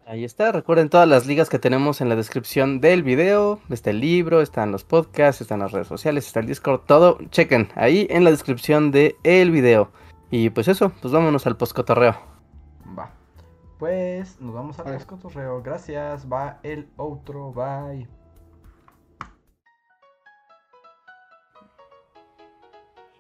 Ahí 0.07 0.25
está, 0.25 0.51
recuerden 0.51 0.91
todas 0.91 1.09
las 1.09 1.27
ligas 1.27 1.49
que 1.49 1.59
tenemos 1.59 2.01
en 2.01 2.09
la 2.09 2.17
descripción 2.17 2.81
del 2.81 3.03
video, 3.03 3.61
está 3.69 3.91
el 3.91 4.01
libro, 4.01 4.41
están 4.41 4.73
los 4.73 4.83
podcasts, 4.83 5.41
están 5.41 5.61
las 5.61 5.71
redes 5.73 5.87
sociales, 5.87 6.27
está 6.27 6.41
el 6.41 6.47
Discord, 6.47 6.81
todo, 6.87 7.19
chequen 7.31 7.69
ahí 7.77 8.09
en 8.11 8.25
la 8.25 8.31
descripción 8.31 8.91
del 8.91 9.51
video. 9.51 9.93
Y 10.31 10.51
pues 10.51 10.69
eso, 10.69 10.91
pues 11.01 11.13
vámonos 11.13 11.47
al 11.47 11.57
postcotorreo. 11.57 12.17
Va. 12.99 13.13
Pues 13.79 14.41
nos 14.41 14.55
vamos 14.55 14.79
al 14.79 14.85
Vale. 14.87 15.05
cotorreo. 15.07 15.63
Gracias. 15.63 16.31
Va 16.31 16.61
el 16.63 16.89
otro. 16.97 17.53
Bye. 17.53 18.20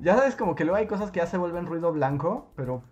Ya 0.00 0.16
sabes, 0.16 0.34
como 0.36 0.54
que 0.54 0.64
luego 0.64 0.76
hay 0.76 0.86
cosas 0.86 1.10
que 1.10 1.20
ya 1.20 1.26
se 1.26 1.38
vuelven 1.38 1.66
ruido 1.66 1.92
blanco, 1.92 2.50
pero 2.56 2.82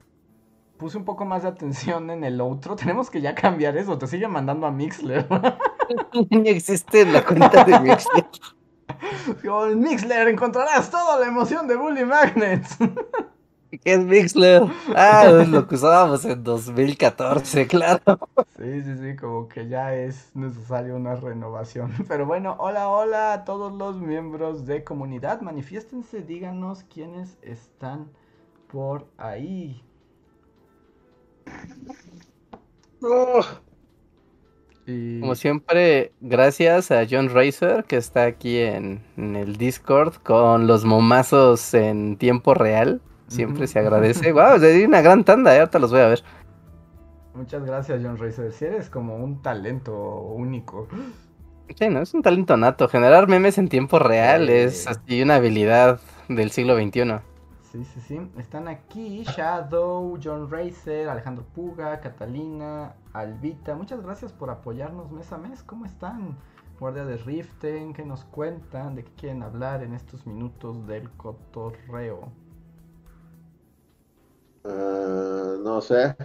puse 0.79 0.99
un 0.99 1.05
poco 1.05 1.25
más 1.25 1.43
de 1.43 1.49
atención 1.49 2.11
en 2.11 2.25
el 2.25 2.41
otro. 2.41 2.77
Tenemos 2.77 3.11
que 3.11 3.21
ya 3.21 3.35
cambiar 3.35 3.77
eso. 3.77 3.99
Te 3.99 4.07
sigue 4.07 4.29
mandando 4.29 4.67
a 4.67 4.71
Mixler. 4.71 5.27
Ya 6.31 6.39
existe 6.51 7.05
la 7.07 7.25
cuenta 7.25 7.65
de 7.65 7.81
Mixler. 7.81 8.27
En 9.43 9.81
Mixler 9.81 10.29
encontrarás 10.29 10.91
toda 10.91 11.19
la 11.19 11.27
emoción 11.27 11.67
de 11.67 11.77
Bully 11.77 12.05
Magnets. 12.05 12.77
¿Qué 13.81 13.95
es 13.95 14.05
Mixler? 14.05 14.65
Ah, 14.95 15.25
es 15.41 15.49
lo 15.49 15.67
que 15.67 15.77
usábamos 15.77 16.25
en 16.27 16.45
2014, 16.45 17.67
claro. 17.69 18.19
Sí, 18.59 18.83
sí, 18.83 18.97
sí, 18.99 19.17
como 19.17 19.49
que 19.49 19.67
ya 19.69 19.95
es 19.95 20.31
necesaria 20.35 20.95
una 20.95 21.15
renovación. 21.17 21.91
Pero 22.09 22.27
bueno, 22.27 22.55
hola, 22.59 22.89
hola 22.91 23.33
a 23.33 23.45
todos 23.45 23.73
los 23.73 23.99
miembros 23.99 24.67
de 24.67 24.85
comunidad. 24.85 25.41
Manifiéstense, 25.41 26.23
díganos 26.23 26.85
quiénes 26.85 27.39
están 27.41 28.11
por 28.67 29.09
ahí. 29.17 29.83
Oh, 33.03 33.41
Y... 34.87 35.21
Como 35.21 35.35
siempre, 35.35 36.13
gracias 36.21 36.91
a 36.91 37.07
John 37.09 37.31
Racer, 37.31 37.85
que 37.85 37.97
está 37.97 38.25
aquí 38.25 38.59
en, 38.59 39.03
en 39.17 39.37
el 39.37 39.57
Discord 39.57 40.17
con 40.17 40.67
los 40.67 40.85
momazos 40.85 41.73
en 41.73 42.19
tiempo 42.19 42.53
real. 42.53 43.01
Siempre 43.33 43.67
se 43.67 43.79
agradece. 43.79 44.33
Wow, 44.33 44.59
se 44.59 44.73
dio 44.73 44.87
una 44.87 45.01
gran 45.01 45.25
tanda, 45.25 45.55
eh, 45.55 45.61
ahorita 45.61 45.79
los 45.79 45.91
voy 45.91 46.01
a 46.01 46.09
ver. 46.09 46.23
Muchas 47.35 47.65
gracias, 47.65 48.01
John 48.03 48.19
Racer. 48.19 48.53
Si 48.53 48.65
eres 48.65 48.91
como 48.91 49.17
un 49.17 49.41
talento 49.41 50.21
único. 50.21 50.87
Sí, 51.79 51.89
¿no? 51.89 52.01
Es 52.01 52.13
un 52.13 52.23
talento 52.23 52.57
nato. 52.57 52.89
Generar 52.89 53.27
memes 53.29 53.57
en 53.57 53.69
tiempo 53.69 53.99
real 53.99 54.51
es 54.51 54.87
así 54.87 55.23
una 55.23 55.37
habilidad 55.37 56.01
del 56.29 56.51
siglo 56.51 56.77
XXI. 56.77 57.21
Sí, 57.73 57.85
sí, 57.85 58.01
sí. 58.07 58.21
Están 58.37 58.69
aquí 58.69 59.25
Shadow, 59.25 60.19
John 60.23 60.51
Racer, 60.51 61.09
Alejandro 61.09 61.47
Puga, 61.55 62.01
Catalina, 62.01 62.95
Albita. 63.15 63.75
Muchas 63.75 64.03
gracias 64.03 64.31
por 64.31 64.51
apoyarnos 64.51 65.11
mes 65.11 65.33
a 65.33 65.39
mes. 65.39 65.63
¿Cómo 65.63 65.87
están? 65.87 66.37
Guardia 66.79 67.05
de 67.05 67.17
Riften, 67.17 67.95
¿qué 67.95 68.05
nos 68.05 68.25
cuentan? 68.25 68.97
¿De 68.97 69.05
qué 69.05 69.13
quieren 69.13 69.43
hablar 69.43 69.83
en 69.83 69.95
estos 69.95 70.27
minutos 70.27 70.87
del 70.87 71.09
cotorreo? 71.13 72.33
Eh, 74.65 75.57
no 75.63 75.81
sé. 75.81 76.17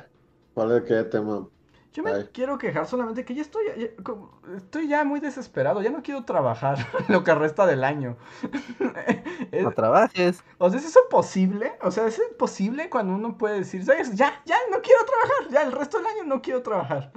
¿Cuál 0.53 0.77
es 0.77 0.83
qué 0.83 1.03
tema? 1.03 1.47
Yo 1.93 2.03
me 2.03 2.11
Ay. 2.11 2.29
quiero 2.31 2.57
quejar 2.59 2.85
solamente 2.85 3.25
que 3.25 3.33
ya 3.33 3.41
estoy, 3.41 3.65
ya- 3.75 4.55
estoy 4.55 4.87
ya 4.87 5.03
muy 5.03 5.19
desesperado. 5.19 5.81
Ya 5.81 5.89
no 5.89 6.03
quiero 6.03 6.25
trabajar 6.25 6.77
lo 7.09 7.23
que 7.23 7.33
resta 7.33 7.65
del 7.65 7.83
año. 7.83 8.17
No 9.61 9.71
trabajes. 9.71 10.43
O 10.57 10.69
sea, 10.69 10.79
¿es 10.79 10.85
eso 10.85 10.99
posible? 11.09 11.73
O 11.81 11.91
sea, 11.91 12.07
¿es 12.07 12.19
posible 12.37 12.89
cuando 12.89 13.13
uno 13.13 13.37
puede 13.37 13.59
decir, 13.59 13.83
¿sabes? 13.85 14.13
Ya, 14.15 14.41
ya, 14.45 14.57
no 14.71 14.81
quiero 14.81 15.01
trabajar, 15.05 15.49
ya 15.51 15.61
el 15.63 15.71
resto 15.71 15.97
del 15.97 16.07
año 16.07 16.23
no 16.25 16.41
quiero 16.41 16.61
trabajar. 16.61 17.11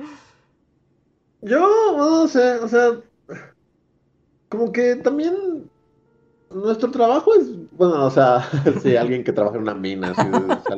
Yo 1.42 1.60
no 1.96 2.26
sé, 2.28 2.56
o 2.60 2.68
sea, 2.68 3.02
como 4.48 4.72
que 4.72 4.96
también 4.96 5.70
nuestro 6.50 6.90
trabajo 6.90 7.34
es, 7.34 7.48
bueno, 7.72 8.06
o 8.06 8.10
sea, 8.10 8.42
sí, 8.82 8.96
alguien 8.96 9.24
que 9.24 9.32
trabaja 9.32 9.56
en 9.56 9.62
una 9.62 9.74
mina, 9.74 10.12
o 10.12 10.14
sea, 10.14 10.76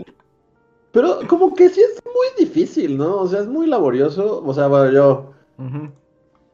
pero 0.93 1.21
como 1.29 1.55
que 1.55 1.69
sí 1.71 1.81
es 1.81 2.01
muy 2.05 2.45
difícil, 2.47 2.97
¿no? 2.99 3.17
O 3.19 3.27
sea, 3.29 3.41
es 3.41 3.49
muy 3.49 3.67
laborioso, 3.67 4.43
o 4.45 4.55
sea, 4.55 4.69
bueno, 4.69 4.93
yo 4.93 5.33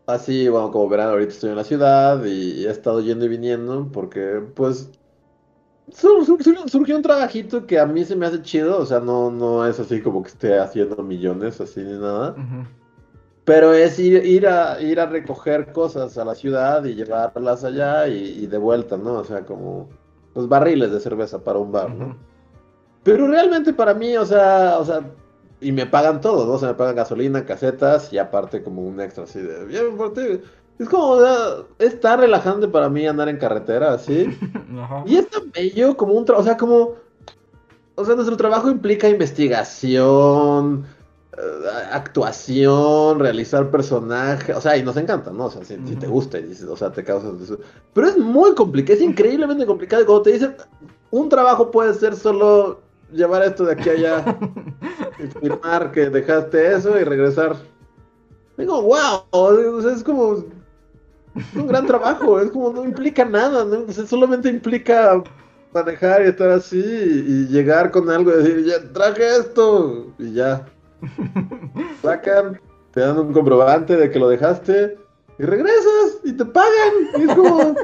así, 0.07 0.49
bueno, 0.49 0.71
como 0.71 0.89
verán, 0.89 1.11
ahorita 1.11 1.33
estoy 1.33 1.51
en 1.51 1.57
la 1.57 1.65
ciudad 1.65 2.25
y 2.25 2.65
he 2.67 2.71
estado 2.71 3.01
yendo 3.01 3.25
y 3.27 3.29
viniendo 3.29 3.89
porque, 3.93 4.43
pues, 4.55 4.91
sur- 5.93 6.25
sur- 6.25 6.43
sur- 6.43 6.69
surgió 6.71 6.97
un 6.97 7.03
trabajito 7.03 7.67
que 7.67 7.79
a 7.79 7.87
mí 7.87 8.05
se 8.05 8.17
me 8.17 8.27
hace 8.27 8.43
chido, 8.43 8.79
o 8.79 8.87
sea, 8.87 9.01
no, 9.01 9.31
no 9.31 9.67
es 9.67 9.79
así 9.81 10.01
como 10.01 10.23
que 10.23 10.29
esté 10.31 10.59
haciendo 10.59 11.03
millones, 11.03 11.61
así 11.61 11.81
ni 11.81 11.93
nada. 11.99 12.35
Pero 13.45 13.73
es 13.73 13.99
ir, 13.99 14.25
ir 14.27 14.47
a, 14.47 14.81
ir 14.83 15.01
a 15.01 15.07
recoger 15.07 15.73
cosas 15.73 16.19
a 16.19 16.25
la 16.25 16.35
ciudad 16.35 16.85
y 16.85 16.95
llevarlas 16.95 17.65
allá 17.65 18.07
y, 18.07 18.45
y 18.45 18.47
de 18.47 18.59
vuelta, 18.59 18.97
¿no? 18.99 19.15
O 19.15 19.25
sea, 19.25 19.47
como 19.47 19.89
los 20.35 20.49
barriles 20.49 20.93
de 20.93 21.01
cerveza 21.01 21.43
para 21.43 21.59
un 21.59 21.73
bar, 21.73 21.89
¿no? 21.95 22.28
Pero 23.09 23.27
realmente 23.27 23.73
para 23.73 23.95
mí, 23.95 24.15
o 24.19 24.27
sea, 24.27 24.77
o 24.79 24.85
sea, 24.85 25.01
y 25.63 25.73
me 25.73 25.87
pagan 25.87 26.21
todo, 26.21 26.45
¿no? 26.45 26.53
O 26.53 26.59
sea, 26.59 26.69
me 26.69 26.75
pagan 26.75 26.97
gasolina, 26.97 27.47
casetas 27.47 28.13
y 28.13 28.19
aparte 28.19 28.63
como 28.63 28.83
un 28.83 29.01
extra 29.01 29.25
así 29.25 29.41
de, 29.41 29.65
bien, 29.65 29.97
por 29.97 30.13
ti". 30.13 30.43
Es 30.79 30.89
como, 30.91 31.13
o 31.13 31.21
sea, 31.23 31.65
es 31.79 31.99
tan 32.01 32.21
relajante 32.21 32.69
para 32.69 32.91
mí 32.91 33.07
andar 33.07 33.31
en 33.31 33.39
carretera, 33.39 33.95
así. 33.95 34.27
Ajá. 34.79 35.05
Y 35.07 35.17
es 35.17 35.29
tan 35.31 35.51
bello 35.51 35.97
como 35.97 36.13
un 36.13 36.27
trabajo, 36.27 36.43
o 36.43 36.47
sea, 36.47 36.59
como, 36.59 36.97
o 37.95 38.05
sea, 38.05 38.15
nuestro 38.15 38.37
trabajo 38.37 38.71
implica 38.71 39.09
investigación, 39.09 40.85
eh, 41.33 41.69
actuación, 41.91 43.21
realizar 43.21 43.71
personajes, 43.71 44.55
o 44.55 44.61
sea, 44.61 44.77
y 44.77 44.83
nos 44.83 44.99
encanta, 44.99 45.31
¿no? 45.31 45.47
O 45.47 45.51
sea, 45.51 45.65
si, 45.65 45.79
si 45.87 45.97
te 45.97 46.07
gusta 46.07 46.41
y 46.41 46.43
dices, 46.43 46.69
o 46.69 46.77
sea, 46.77 46.93
te 46.93 47.03
causas 47.03 47.41
eso. 47.41 47.59
Pero 47.95 48.07
es 48.07 48.19
muy 48.19 48.55
complicado, 48.55 48.99
es 48.99 49.03
increíblemente 49.03 49.65
complicado. 49.65 50.03
Y 50.03 50.05
cuando 50.05 50.25
te 50.25 50.33
dicen, 50.33 50.55
un 51.11 51.31
trabajo 51.31 51.71
puede 51.71 51.95
ser 51.95 52.15
solo 52.15 52.87
llevar 53.13 53.43
esto 53.43 53.65
de 53.65 53.73
aquí 53.73 53.89
a 53.89 53.93
allá 53.93 54.39
y 55.19 55.27
firmar 55.41 55.93
que 55.93 56.11
dejaste 56.11 56.75
eso 56.75 56.99
y 56.99 57.05
regresar. 57.05 57.57
Digo, 58.57 58.83
wow, 58.83 59.89
es 59.89 60.03
como 60.03 60.45
es 61.37 61.55
un 61.55 61.69
gran 61.69 61.87
trabajo, 61.87 62.41
es 62.41 62.51
como 62.51 62.73
no 62.73 62.85
implica 62.85 63.25
nada, 63.25 63.65
¿no? 63.65 63.85
O 63.89 63.93
sea, 63.93 64.07
solamente 64.07 64.49
implica 64.49 65.23
manejar 65.73 66.23
y 66.23 66.29
estar 66.29 66.51
así 66.51 66.79
y, 66.79 67.33
y 67.33 67.47
llegar 67.49 67.91
con 67.91 68.11
algo 68.11 68.33
y 68.33 68.43
decir, 68.43 68.65
ya 68.65 68.93
traje 68.93 69.37
esto 69.37 70.07
y 70.19 70.33
ya. 70.33 70.67
Sacan, 72.03 72.61
te 72.93 73.01
dan 73.01 73.19
un 73.19 73.33
comprobante 73.33 73.97
de 73.97 74.11
que 74.11 74.19
lo 74.19 74.29
dejaste 74.29 74.99
y 75.39 75.43
regresas 75.45 76.19
y 76.25 76.33
te 76.33 76.45
pagan. 76.45 76.95
Y 77.19 77.23
es 77.23 77.35
como... 77.35 77.75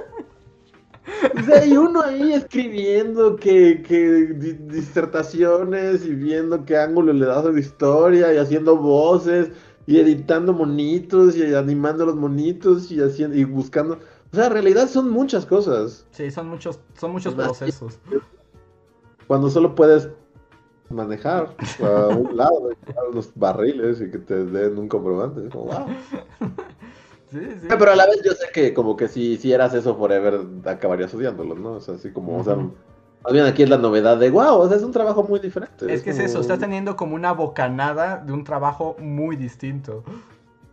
O 1.39 1.43
sea, 1.43 1.65
y 1.67 1.77
uno 1.77 2.03
ahí 2.03 2.33
escribiendo 2.33 3.37
que, 3.37 3.83
que 3.83 4.11
di- 4.35 4.53
disertaciones 4.53 6.05
y 6.07 6.15
viendo 6.15 6.65
qué 6.65 6.77
ángulo 6.79 7.13
le 7.13 7.27
das 7.27 7.45
a 7.45 7.51
la 7.53 7.61
historia 7.61 8.33
y 8.33 8.39
haciendo 8.39 8.77
voces 8.77 9.51
y 9.87 9.99
editando 9.99 10.53
monitos 10.55 11.37
y 11.37 11.55
animando 11.55 12.07
los 12.07 12.17
monitos 12.17 12.91
y 12.91 13.01
haciendo 13.03 13.37
y 13.37 13.45
buscando. 13.45 13.99
O 14.33 14.37
sea, 14.37 14.47
en 14.47 14.53
realidad 14.53 14.89
son 14.89 15.11
muchas 15.11 15.45
cosas. 15.47 16.07
Sí, 16.11 16.31
son 16.31 16.49
muchos, 16.49 16.81
son 16.99 17.13
muchos 17.13 17.35
procesos. 17.35 17.99
Cuando 19.27 19.51
solo 19.51 19.75
puedes 19.75 20.09
manejar 20.91 21.55
a 21.83 22.09
un 22.09 22.37
lado, 22.37 22.71
unos 23.11 23.31
barriles 23.35 24.01
y 24.01 24.11
que 24.11 24.19
te 24.19 24.45
den 24.45 24.79
un 24.79 24.89
comprobante. 24.89 25.49
Como, 25.51 25.65
wow. 25.67 25.87
Sí, 27.35 27.41
sí. 27.63 27.67
Pero 27.69 27.91
a 27.91 27.97
la 27.97 28.07
vez 28.07 28.23
yo 28.25 28.31
sé 28.33 28.47
que 28.53 28.73
como 28.73 28.97
que 28.97 29.09
si 29.09 29.33
hicieras 29.33 29.75
eso 29.75 29.97
forever 29.97 30.41
acabarías 30.65 31.13
odiándolo, 31.13 31.57
¿no? 31.57 31.73
O 31.73 31.81
sea, 31.81 31.97
así 31.97 32.13
como, 32.13 32.39
o 32.39 32.45
sea, 32.45 32.55
más 32.55 33.33
bien 33.33 33.45
aquí 33.45 33.65
es 33.65 33.69
la 33.69 33.77
novedad 33.77 34.19
de 34.19 34.31
wow, 34.31 34.61
o 34.61 34.69
sea, 34.69 34.77
es 34.77 34.85
un 34.85 34.93
trabajo 34.93 35.25
muy 35.25 35.41
diferente. 35.41 35.93
Es 35.93 36.03
que 36.03 36.11
es 36.11 36.19
eso, 36.21 36.41
estás 36.41 36.61
teniendo 36.61 36.95
como 36.95 37.17
una 37.17 37.33
bocanada 37.33 38.19
de 38.19 38.33
un 38.33 38.45
trabajo 38.45 38.95
muy 39.01 39.35
distinto. 39.35 40.05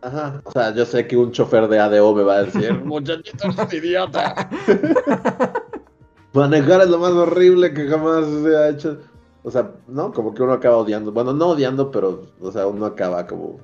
Ajá, 0.02 0.40
o 0.44 0.52
sea, 0.52 0.72
yo 0.72 0.84
sé 0.84 1.08
que 1.08 1.16
un 1.16 1.32
chofer 1.32 1.66
de 1.66 1.80
ADO 1.80 2.14
me 2.14 2.22
va 2.22 2.34
a 2.34 2.42
decir, 2.44 2.72
muchachito, 2.84 3.48
es 3.48 3.74
idiota. 3.74 4.48
Manejar 6.32 6.82
es 6.82 6.88
lo 6.88 6.98
más 6.98 7.12
horrible 7.12 7.74
que 7.74 7.88
jamás 7.88 8.24
se 8.26 8.56
ha 8.56 8.68
hecho. 8.68 9.00
O 9.42 9.50
sea, 9.50 9.72
¿no? 9.88 10.12
Como 10.12 10.32
que 10.32 10.42
uno 10.42 10.52
acaba 10.52 10.76
odiando. 10.76 11.10
Bueno, 11.10 11.32
no 11.32 11.48
odiando, 11.48 11.90
pero, 11.90 12.26
o 12.40 12.52
sea, 12.52 12.68
uno 12.68 12.86
acaba 12.86 13.26
como 13.26 13.58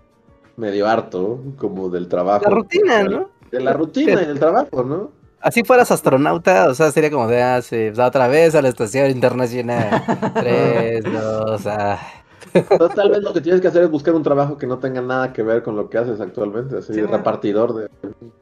medio 0.58 0.86
harto, 0.86 1.40
como 1.56 1.88
del 1.88 2.08
trabajo. 2.08 2.44
La 2.44 2.50
rutina, 2.50 3.02
¿no? 3.04 3.30
De 3.50 3.60
la 3.60 3.72
rutina 3.72 4.22
y 4.22 4.26
del 4.26 4.38
trabajo, 4.38 4.82
¿no? 4.82 5.10
Así 5.40 5.62
fueras 5.62 5.90
astronauta, 5.92 6.68
o 6.68 6.74
sea, 6.74 6.90
sería 6.90 7.10
como 7.10 7.28
de, 7.28 7.40
ah, 7.42 7.62
sí, 7.62 7.90
pues, 7.94 7.98
otra 8.00 8.26
vez 8.26 8.54
a 8.56 8.60
la 8.62 8.68
estación 8.68 9.08
internacional. 9.10 10.02
Tres, 10.34 11.04
dos, 11.04 11.64
ah. 11.66 11.98
Entonces, 12.54 12.96
tal 12.96 13.10
vez 13.10 13.22
lo 13.22 13.32
que 13.32 13.40
tienes 13.40 13.60
que 13.60 13.68
hacer 13.68 13.84
es 13.84 13.90
buscar 13.90 14.14
un 14.14 14.22
trabajo 14.22 14.56
que 14.56 14.66
no 14.66 14.78
tenga 14.78 15.00
nada 15.00 15.32
que 15.32 15.42
ver 15.42 15.62
con 15.62 15.76
lo 15.76 15.88
que 15.88 15.98
haces 15.98 16.20
actualmente, 16.20 16.78
así 16.78 16.92
Sí, 16.94 17.02
repartidor 17.02 17.74
de 17.74 17.88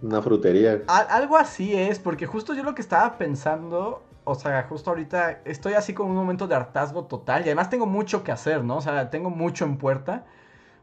una 0.00 0.22
frutería. 0.22 0.82
Al- 0.86 1.06
algo 1.10 1.36
así 1.36 1.74
es, 1.74 1.98
porque 1.98 2.24
justo 2.26 2.54
yo 2.54 2.62
lo 2.62 2.74
que 2.74 2.82
estaba 2.82 3.18
pensando, 3.18 4.02
o 4.24 4.34
sea, 4.34 4.62
justo 4.68 4.90
ahorita 4.90 5.40
estoy 5.44 5.74
así 5.74 5.92
con 5.92 6.08
un 6.08 6.14
momento 6.16 6.46
de 6.46 6.54
hartazgo 6.54 7.04
total 7.04 7.42
y 7.42 7.44
además 7.46 7.68
tengo 7.68 7.84
mucho 7.86 8.24
que 8.24 8.32
hacer, 8.32 8.64
¿no? 8.64 8.76
O 8.76 8.80
sea, 8.80 9.10
tengo 9.10 9.28
mucho 9.28 9.64
en 9.66 9.76
puerta. 9.76 10.24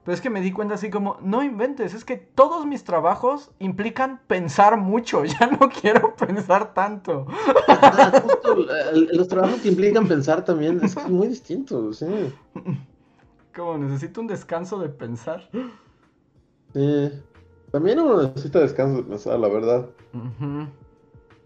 Pero 0.03 0.15
es 0.15 0.21
que 0.21 0.29
me 0.29 0.41
di 0.41 0.51
cuenta 0.51 0.75
así 0.75 0.89
como, 0.89 1.17
no 1.21 1.43
inventes, 1.43 1.93
es 1.93 2.03
que 2.03 2.17
todos 2.17 2.65
mis 2.65 2.83
trabajos 2.83 3.51
implican 3.59 4.19
pensar 4.27 4.77
mucho, 4.77 5.23
ya 5.25 5.47
no 5.47 5.69
quiero 5.69 6.15
pensar 6.15 6.73
tanto. 6.73 7.25
Ah, 7.69 8.21
justo, 8.21 8.65
los 9.13 9.27
trabajos 9.27 9.61
que 9.61 9.69
implican 9.69 10.07
pensar 10.07 10.43
también 10.43 10.81
es 10.83 10.95
muy 11.07 11.27
distinto, 11.29 11.93
sí. 11.93 12.05
Como 13.55 13.77
necesito 13.77 14.19
un 14.19 14.27
descanso 14.27 14.79
de 14.79 14.89
pensar. 14.89 15.49
Sí. 16.73 17.11
También 17.71 17.99
uno 17.99 18.23
necesita 18.23 18.59
descanso 18.59 18.97
de 18.97 19.03
pensar, 19.03 19.39
la 19.39 19.47
verdad. 19.47 19.89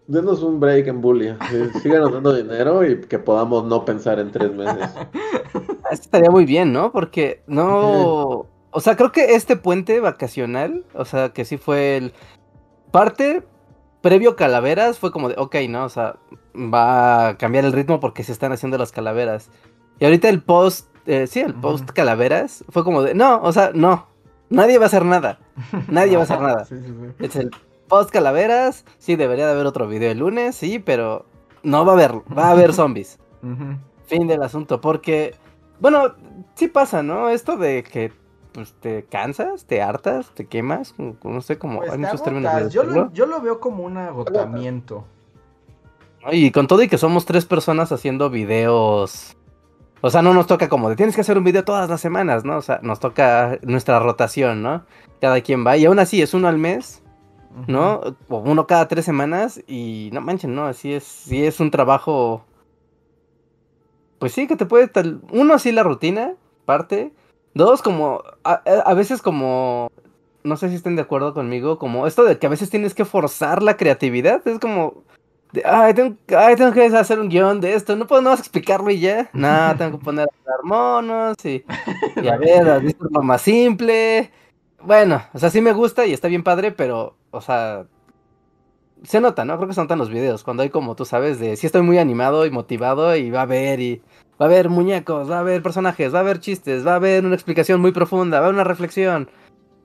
Denos 0.08 0.42
un 0.42 0.58
break 0.58 0.86
en 0.86 1.02
Bully. 1.02 1.36
Sí, 1.50 1.80
síganos 1.80 2.10
dando 2.10 2.34
dinero 2.34 2.82
y 2.82 2.98
que 3.02 3.18
podamos 3.18 3.64
no 3.66 3.84
pensar 3.84 4.18
en 4.18 4.32
tres 4.32 4.54
meses. 4.54 4.88
Esto 5.90 6.04
estaría 6.04 6.30
muy 6.30 6.46
bien, 6.46 6.72
¿no? 6.72 6.90
Porque 6.90 7.42
no. 7.46 8.46
O 8.70 8.80
sea, 8.80 8.96
creo 8.96 9.12
que 9.12 9.34
este 9.34 9.56
puente 9.56 9.98
vacacional, 9.98 10.84
o 10.92 11.06
sea, 11.06 11.30
que 11.30 11.46
sí 11.46 11.56
fue 11.56 11.96
el. 11.96 12.12
Parte 12.90 13.42
previo 14.02 14.36
calaveras 14.36 14.98
fue 14.98 15.10
como 15.10 15.30
de, 15.30 15.36
ok, 15.38 15.56
¿no? 15.70 15.84
O 15.84 15.88
sea, 15.88 16.16
va 16.54 17.28
a 17.28 17.38
cambiar 17.38 17.64
el 17.64 17.72
ritmo 17.72 17.98
porque 17.98 18.24
se 18.24 18.32
están 18.32 18.52
haciendo 18.52 18.76
las 18.76 18.92
calaveras. 18.92 19.50
Y 19.98 20.04
ahorita 20.04 20.28
el 20.28 20.42
post, 20.42 20.86
eh, 21.06 21.26
sí, 21.26 21.40
el 21.40 21.54
post 21.54 21.90
calaveras 21.90 22.62
fue 22.68 22.84
como 22.84 23.02
de, 23.02 23.14
no, 23.14 23.40
o 23.42 23.52
sea, 23.52 23.72
no, 23.74 24.06
nadie 24.50 24.78
va 24.78 24.84
a 24.84 24.88
hacer 24.88 25.04
nada. 25.04 25.38
Nadie 25.88 26.16
va 26.16 26.20
a 26.20 26.24
hacer 26.24 26.40
nada. 26.40 26.66
Es 27.18 27.36
el 27.36 27.50
post 27.88 28.10
calaveras, 28.10 28.84
sí, 28.98 29.16
debería 29.16 29.46
de 29.46 29.52
haber 29.52 29.66
otro 29.66 29.88
video 29.88 30.10
el 30.10 30.18
lunes, 30.18 30.56
sí, 30.56 30.78
pero 30.78 31.26
no 31.62 31.84
va 31.84 31.92
a 31.92 31.94
haber, 31.94 32.12
va 32.36 32.48
a 32.48 32.50
haber 32.50 32.72
zombies. 32.74 33.18
Fin 34.06 34.26
del 34.26 34.42
asunto, 34.42 34.80
porque, 34.80 35.34
bueno, 35.80 36.14
sí 36.54 36.68
pasa, 36.68 37.02
¿no? 37.02 37.28
Esto 37.28 37.56
de 37.56 37.82
que 37.82 38.12
pues 38.52 38.72
te 38.80 39.04
cansas, 39.04 39.66
te 39.66 39.82
hartas, 39.82 40.30
te 40.34 40.46
quemas, 40.46 40.94
no 40.98 41.40
sé 41.40 41.58
cómo 41.58 41.80
pues 41.80 41.96
muchos 41.96 42.22
términos. 42.22 42.72
yo, 42.72 42.82
lo, 42.82 43.12
yo 43.12 43.26
lo 43.26 43.40
veo 43.40 43.60
como 43.60 43.84
un 43.84 43.96
agotamiento. 43.96 45.04
Y 46.32 46.50
con 46.50 46.66
todo 46.66 46.82
y 46.82 46.88
que 46.88 46.98
somos 46.98 47.24
tres 47.24 47.46
personas 47.46 47.92
haciendo 47.92 48.30
videos. 48.30 49.36
O 50.00 50.10
sea, 50.10 50.22
no 50.22 50.32
nos 50.34 50.46
toca 50.46 50.68
como 50.68 50.88
de 50.88 50.96
tienes 50.96 51.14
que 51.14 51.22
hacer 51.22 51.38
un 51.38 51.44
video 51.44 51.64
todas 51.64 51.88
las 51.88 52.00
semanas, 52.00 52.44
¿no? 52.44 52.56
O 52.56 52.62
sea, 52.62 52.80
nos 52.82 53.00
toca 53.00 53.58
nuestra 53.62 53.98
rotación, 53.98 54.62
¿no? 54.62 54.84
Cada 55.20 55.40
quien 55.40 55.66
va. 55.66 55.76
Y 55.76 55.86
aún 55.86 55.98
así 55.98 56.22
es 56.22 56.34
uno 56.34 56.48
al 56.48 56.58
mes, 56.58 57.02
¿no? 57.66 58.00
O 58.28 58.38
uno 58.38 58.66
cada 58.66 58.88
tres 58.88 59.04
semanas. 59.04 59.62
Y 59.66 60.10
no 60.12 60.20
manchen, 60.20 60.54
¿no? 60.54 60.66
Así 60.66 60.92
es, 60.92 61.04
sí 61.04 61.44
es 61.44 61.60
un 61.60 61.70
trabajo. 61.70 62.44
Pues 64.18 64.32
sí, 64.32 64.46
que 64.46 64.56
te 64.56 64.66
puede. 64.66 64.90
Uno, 65.32 65.54
así 65.54 65.72
la 65.72 65.82
rutina, 65.82 66.34
parte. 66.64 67.12
Dos, 67.54 67.82
como. 67.82 68.22
A, 68.44 68.94
veces 68.94 69.22
como. 69.22 69.90
No 70.44 70.56
sé 70.56 70.68
si 70.68 70.76
estén 70.76 70.96
de 70.96 71.02
acuerdo 71.02 71.34
conmigo. 71.34 71.78
Como 71.78 72.06
esto 72.06 72.24
de 72.24 72.38
que 72.38 72.46
a 72.46 72.50
veces 72.50 72.70
tienes 72.70 72.94
que 72.94 73.04
forzar 73.04 73.62
la 73.62 73.76
creatividad. 73.76 74.46
Es 74.46 74.58
como. 74.58 75.04
ay, 75.64 75.94
tengo, 75.94 76.16
tengo 76.26 76.72
que 76.72 76.86
hacer 76.86 77.20
un 77.20 77.28
guion 77.28 77.60
de 77.60 77.74
esto. 77.74 77.96
No 77.96 78.06
puedo 78.06 78.22
nada 78.22 78.34
más 78.34 78.40
explicarlo 78.40 78.90
y 78.90 79.00
ya. 79.00 79.30
No, 79.34 79.74
tengo 79.76 79.98
que 79.98 80.04
poner 80.04 80.28
a 80.28 80.66
monos 80.66 81.36
y, 81.44 81.64
y 82.22 82.28
a 82.28 82.36
ver, 82.36 82.94
forma 82.96 83.22
más 83.22 83.42
simple. 83.42 84.30
Bueno, 84.80 85.22
o 85.32 85.38
sea, 85.38 85.50
sí 85.50 85.60
me 85.60 85.72
gusta 85.72 86.06
y 86.06 86.12
está 86.12 86.28
bien 86.28 86.44
padre, 86.44 86.70
pero, 86.72 87.16
o 87.30 87.40
sea, 87.40 87.86
se 89.02 89.20
nota, 89.20 89.44
¿no? 89.44 89.56
Creo 89.56 89.68
que 89.68 89.74
se 89.74 89.80
notan 89.80 89.98
los 89.98 90.10
videos. 90.10 90.44
Cuando 90.44 90.62
hay 90.62 90.70
como 90.70 90.96
tú 90.96 91.04
sabes, 91.04 91.38
de 91.38 91.56
si 91.56 91.66
estoy 91.66 91.82
muy 91.82 91.98
animado 91.98 92.46
y 92.46 92.50
motivado 92.50 93.14
y 93.16 93.30
va 93.30 93.42
a 93.42 93.46
ver 93.46 93.80
y 93.80 94.02
Va 94.40 94.46
a 94.46 94.48
haber 94.48 94.68
muñecos, 94.68 95.28
va 95.28 95.38
a 95.38 95.40
haber 95.40 95.62
personajes, 95.62 96.14
va 96.14 96.18
a 96.18 96.20
haber 96.20 96.38
chistes, 96.38 96.86
va 96.86 96.92
a 96.92 96.96
haber 96.96 97.24
una 97.26 97.34
explicación 97.34 97.80
muy 97.80 97.90
profunda, 97.90 98.38
va 98.38 98.46
a 98.46 98.48
haber 98.48 98.54
una 98.54 98.62
reflexión, 98.62 99.28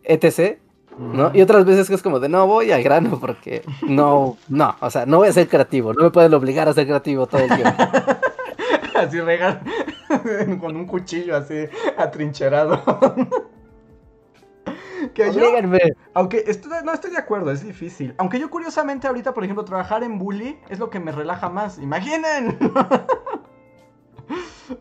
etc. 0.03 0.59
¿no? 0.95 1.31
Y 1.33 1.41
otras 1.41 1.65
veces 1.65 1.87
que 1.87 1.95
es 1.95 2.03
como 2.03 2.19
de 2.19 2.29
no 2.29 2.45
voy 2.45 2.71
al 2.71 2.83
grano 2.83 3.19
porque 3.19 3.63
no, 3.81 4.37
no, 4.49 4.75
o 4.79 4.91
sea, 4.91 5.07
no 5.07 5.17
voy 5.17 5.29
a 5.29 5.33
ser 5.33 5.47
creativo, 5.47 5.91
no 5.95 6.03
me 6.03 6.11
pueden 6.11 6.35
obligar 6.35 6.69
a 6.69 6.73
ser 6.73 6.85
creativo 6.85 7.25
todo 7.25 7.41
el 7.41 7.47
tiempo. 7.47 7.83
así 8.95 9.19
regal 9.21 9.59
con 10.61 10.75
un 10.75 10.85
cuchillo 10.85 11.35
así 11.35 11.65
atrincherado. 11.97 12.79
que 15.11 15.31
yo, 15.33 15.41
aunque 16.13 16.43
estoy, 16.47 16.71
no 16.83 16.93
estoy 16.93 17.11
de 17.11 17.17
acuerdo, 17.17 17.51
es 17.51 17.65
difícil. 17.65 18.13
Aunque 18.17 18.39
yo 18.39 18.49
curiosamente 18.49 19.07
ahorita, 19.07 19.33
por 19.33 19.43
ejemplo, 19.43 19.65
trabajar 19.65 20.03
en 20.03 20.19
bully 20.19 20.59
es 20.69 20.79
lo 20.79 20.89
que 20.89 20.99
me 20.99 21.11
relaja 21.11 21.49
más. 21.49 21.77
Imaginen. 21.79 22.57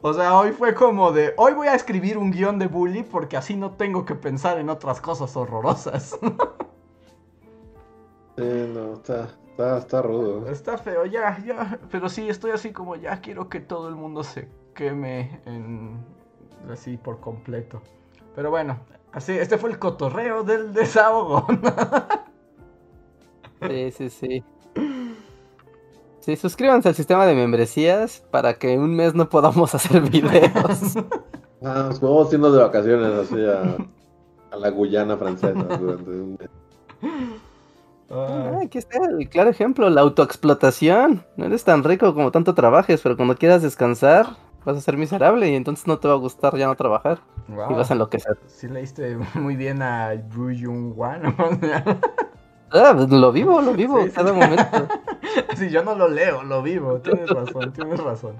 O 0.00 0.12
sea, 0.12 0.38
hoy 0.38 0.52
fue 0.52 0.74
como 0.74 1.12
de, 1.12 1.34
hoy 1.36 1.52
voy 1.54 1.66
a 1.66 1.74
escribir 1.74 2.16
un 2.16 2.30
guion 2.30 2.58
de 2.58 2.66
bully 2.66 3.02
porque 3.02 3.36
así 3.36 3.56
no 3.56 3.72
tengo 3.72 4.04
que 4.04 4.14
pensar 4.14 4.58
en 4.58 4.68
otras 4.68 5.00
cosas 5.00 5.36
horrorosas. 5.36 6.18
Sí, 8.34 8.44
no, 8.72 8.94
está, 8.94 9.28
está, 9.50 9.76
está 9.76 10.00
rudo. 10.00 10.48
Está 10.48 10.78
feo, 10.78 11.04
ya, 11.04 11.38
ya. 11.44 11.78
Pero 11.90 12.08
sí, 12.08 12.30
estoy 12.30 12.52
así 12.52 12.72
como, 12.72 12.96
ya 12.96 13.20
quiero 13.20 13.50
que 13.50 13.60
todo 13.60 13.90
el 13.90 13.94
mundo 13.94 14.24
se 14.24 14.48
queme 14.74 15.42
en... 15.44 16.02
así 16.70 16.96
por 16.96 17.20
completo. 17.20 17.82
Pero 18.34 18.50
bueno, 18.50 18.78
así, 19.12 19.32
este 19.32 19.58
fue 19.58 19.70
el 19.70 19.78
cotorreo 19.78 20.42
del 20.42 20.72
desahogo. 20.72 21.46
Sí, 23.68 23.90
sí, 23.92 24.10
sí. 24.10 24.44
Sí, 26.20 26.36
suscríbanse 26.36 26.88
al 26.88 26.94
sistema 26.94 27.26
de 27.26 27.34
membresías 27.34 28.24
para 28.30 28.54
que 28.54 28.78
un 28.78 28.94
mes 28.94 29.14
no 29.14 29.28
podamos 29.28 29.74
hacer 29.74 30.00
videos. 30.02 30.96
ah, 31.62 31.86
nos 31.88 32.00
vamos 32.00 32.26
haciendo 32.26 32.52
de 32.52 32.62
vacaciones 32.62 33.12
así 33.12 33.44
a, 33.44 34.56
la 34.56 34.70
Guyana 34.70 35.16
francesa 35.16 35.52
durante 35.52 36.10
un 36.10 36.38
mes. 36.38 36.50
Ah, 38.08 38.60
aquí 38.64 38.78
está 38.78 38.98
el 39.04 39.28
claro 39.28 39.50
ejemplo, 39.50 39.90
la 39.90 40.02
autoexplotación. 40.02 41.24
No 41.36 41.46
eres 41.46 41.64
tan 41.64 41.82
rico 41.82 42.14
como 42.14 42.30
tanto 42.30 42.54
trabajes, 42.54 43.00
pero 43.02 43.16
cuando 43.16 43.34
quieras 43.36 43.62
descansar 43.62 44.36
vas 44.64 44.76
a 44.76 44.80
ser 44.80 44.96
miserable 44.96 45.50
y 45.50 45.56
entonces 45.56 45.88
no 45.88 45.98
te 45.98 46.06
va 46.06 46.14
a 46.14 46.18
gustar 46.18 46.56
ya 46.56 46.66
no 46.66 46.76
trabajar. 46.76 47.20
Y 47.52 47.74
vas 47.74 47.90
a 47.90 47.94
enloquecer. 47.94 48.38
Sí 48.46 48.68
leíste 48.68 49.16
muy 49.34 49.56
bien 49.56 49.82
a 49.82 50.14
Yu 50.14 50.52
Jung 50.58 50.96
Wan. 50.96 51.34
Ah, 52.74 52.94
pues, 52.96 53.10
lo 53.10 53.32
vivo, 53.32 53.60
lo 53.60 53.74
vivo 53.74 53.98
cada 54.14 54.32
momento. 54.32 54.88
Si 55.56 55.68
yo 55.68 55.84
no 55.84 55.94
lo 55.94 56.08
leo, 56.08 56.42
lo 56.42 56.62
vivo. 56.62 57.00
Tienes 57.00 57.28
razón, 57.28 57.72
tienes 57.74 58.00
razón. 58.00 58.36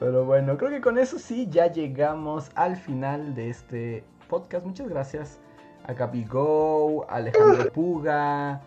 Pero 0.00 0.24
bueno, 0.24 0.56
creo 0.58 0.70
que 0.70 0.80
con 0.80 0.98
eso 0.98 1.18
sí 1.18 1.46
ya 1.48 1.68
llegamos 1.68 2.50
al 2.56 2.76
final 2.76 3.36
de 3.36 3.50
este 3.50 4.04
podcast. 4.28 4.66
Muchas 4.66 4.88
gracias 4.88 5.38
a 5.86 5.92
Gabigo, 5.92 7.06
a 7.08 7.16
Alejandro 7.16 7.72
Puga, 7.72 8.62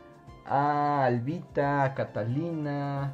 a 0.45 1.05
Albita, 1.05 1.83
a 1.83 1.93
Catalina, 1.93 3.13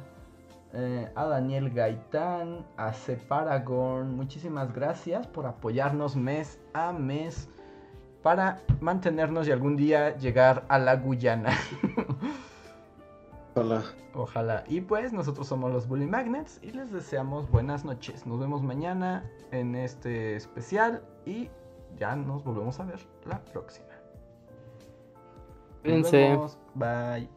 eh, 0.74 1.08
a 1.14 1.26
Daniel 1.26 1.70
Gaitán, 1.70 2.66
a 2.76 2.92
Separagorn. 2.92 4.14
Muchísimas 4.14 4.74
gracias 4.74 5.26
por 5.26 5.46
apoyarnos 5.46 6.16
mes 6.16 6.58
a 6.72 6.92
mes 6.92 7.48
para 8.22 8.60
mantenernos 8.80 9.46
y 9.46 9.52
algún 9.52 9.76
día 9.76 10.16
llegar 10.16 10.64
a 10.68 10.78
la 10.78 10.96
Guyana. 10.96 11.56
Ojalá. 13.54 13.84
Ojalá. 14.14 14.64
Y 14.68 14.80
pues 14.80 15.12
nosotros 15.12 15.46
somos 15.46 15.72
los 15.72 15.86
Bully 15.86 16.06
Magnets 16.06 16.58
y 16.62 16.70
les 16.70 16.92
deseamos 16.92 17.50
buenas 17.50 17.84
noches. 17.84 18.26
Nos 18.26 18.40
vemos 18.40 18.62
mañana 18.62 19.28
en 19.50 19.74
este 19.74 20.36
especial 20.36 21.02
y 21.24 21.50
ya 21.96 22.16
nos 22.16 22.44
volvemos 22.44 22.80
a 22.80 22.84
ver 22.84 23.00
la 23.26 23.40
próxima. 23.44 23.88
Cuídense. 25.82 26.38
Bye. 26.74 27.28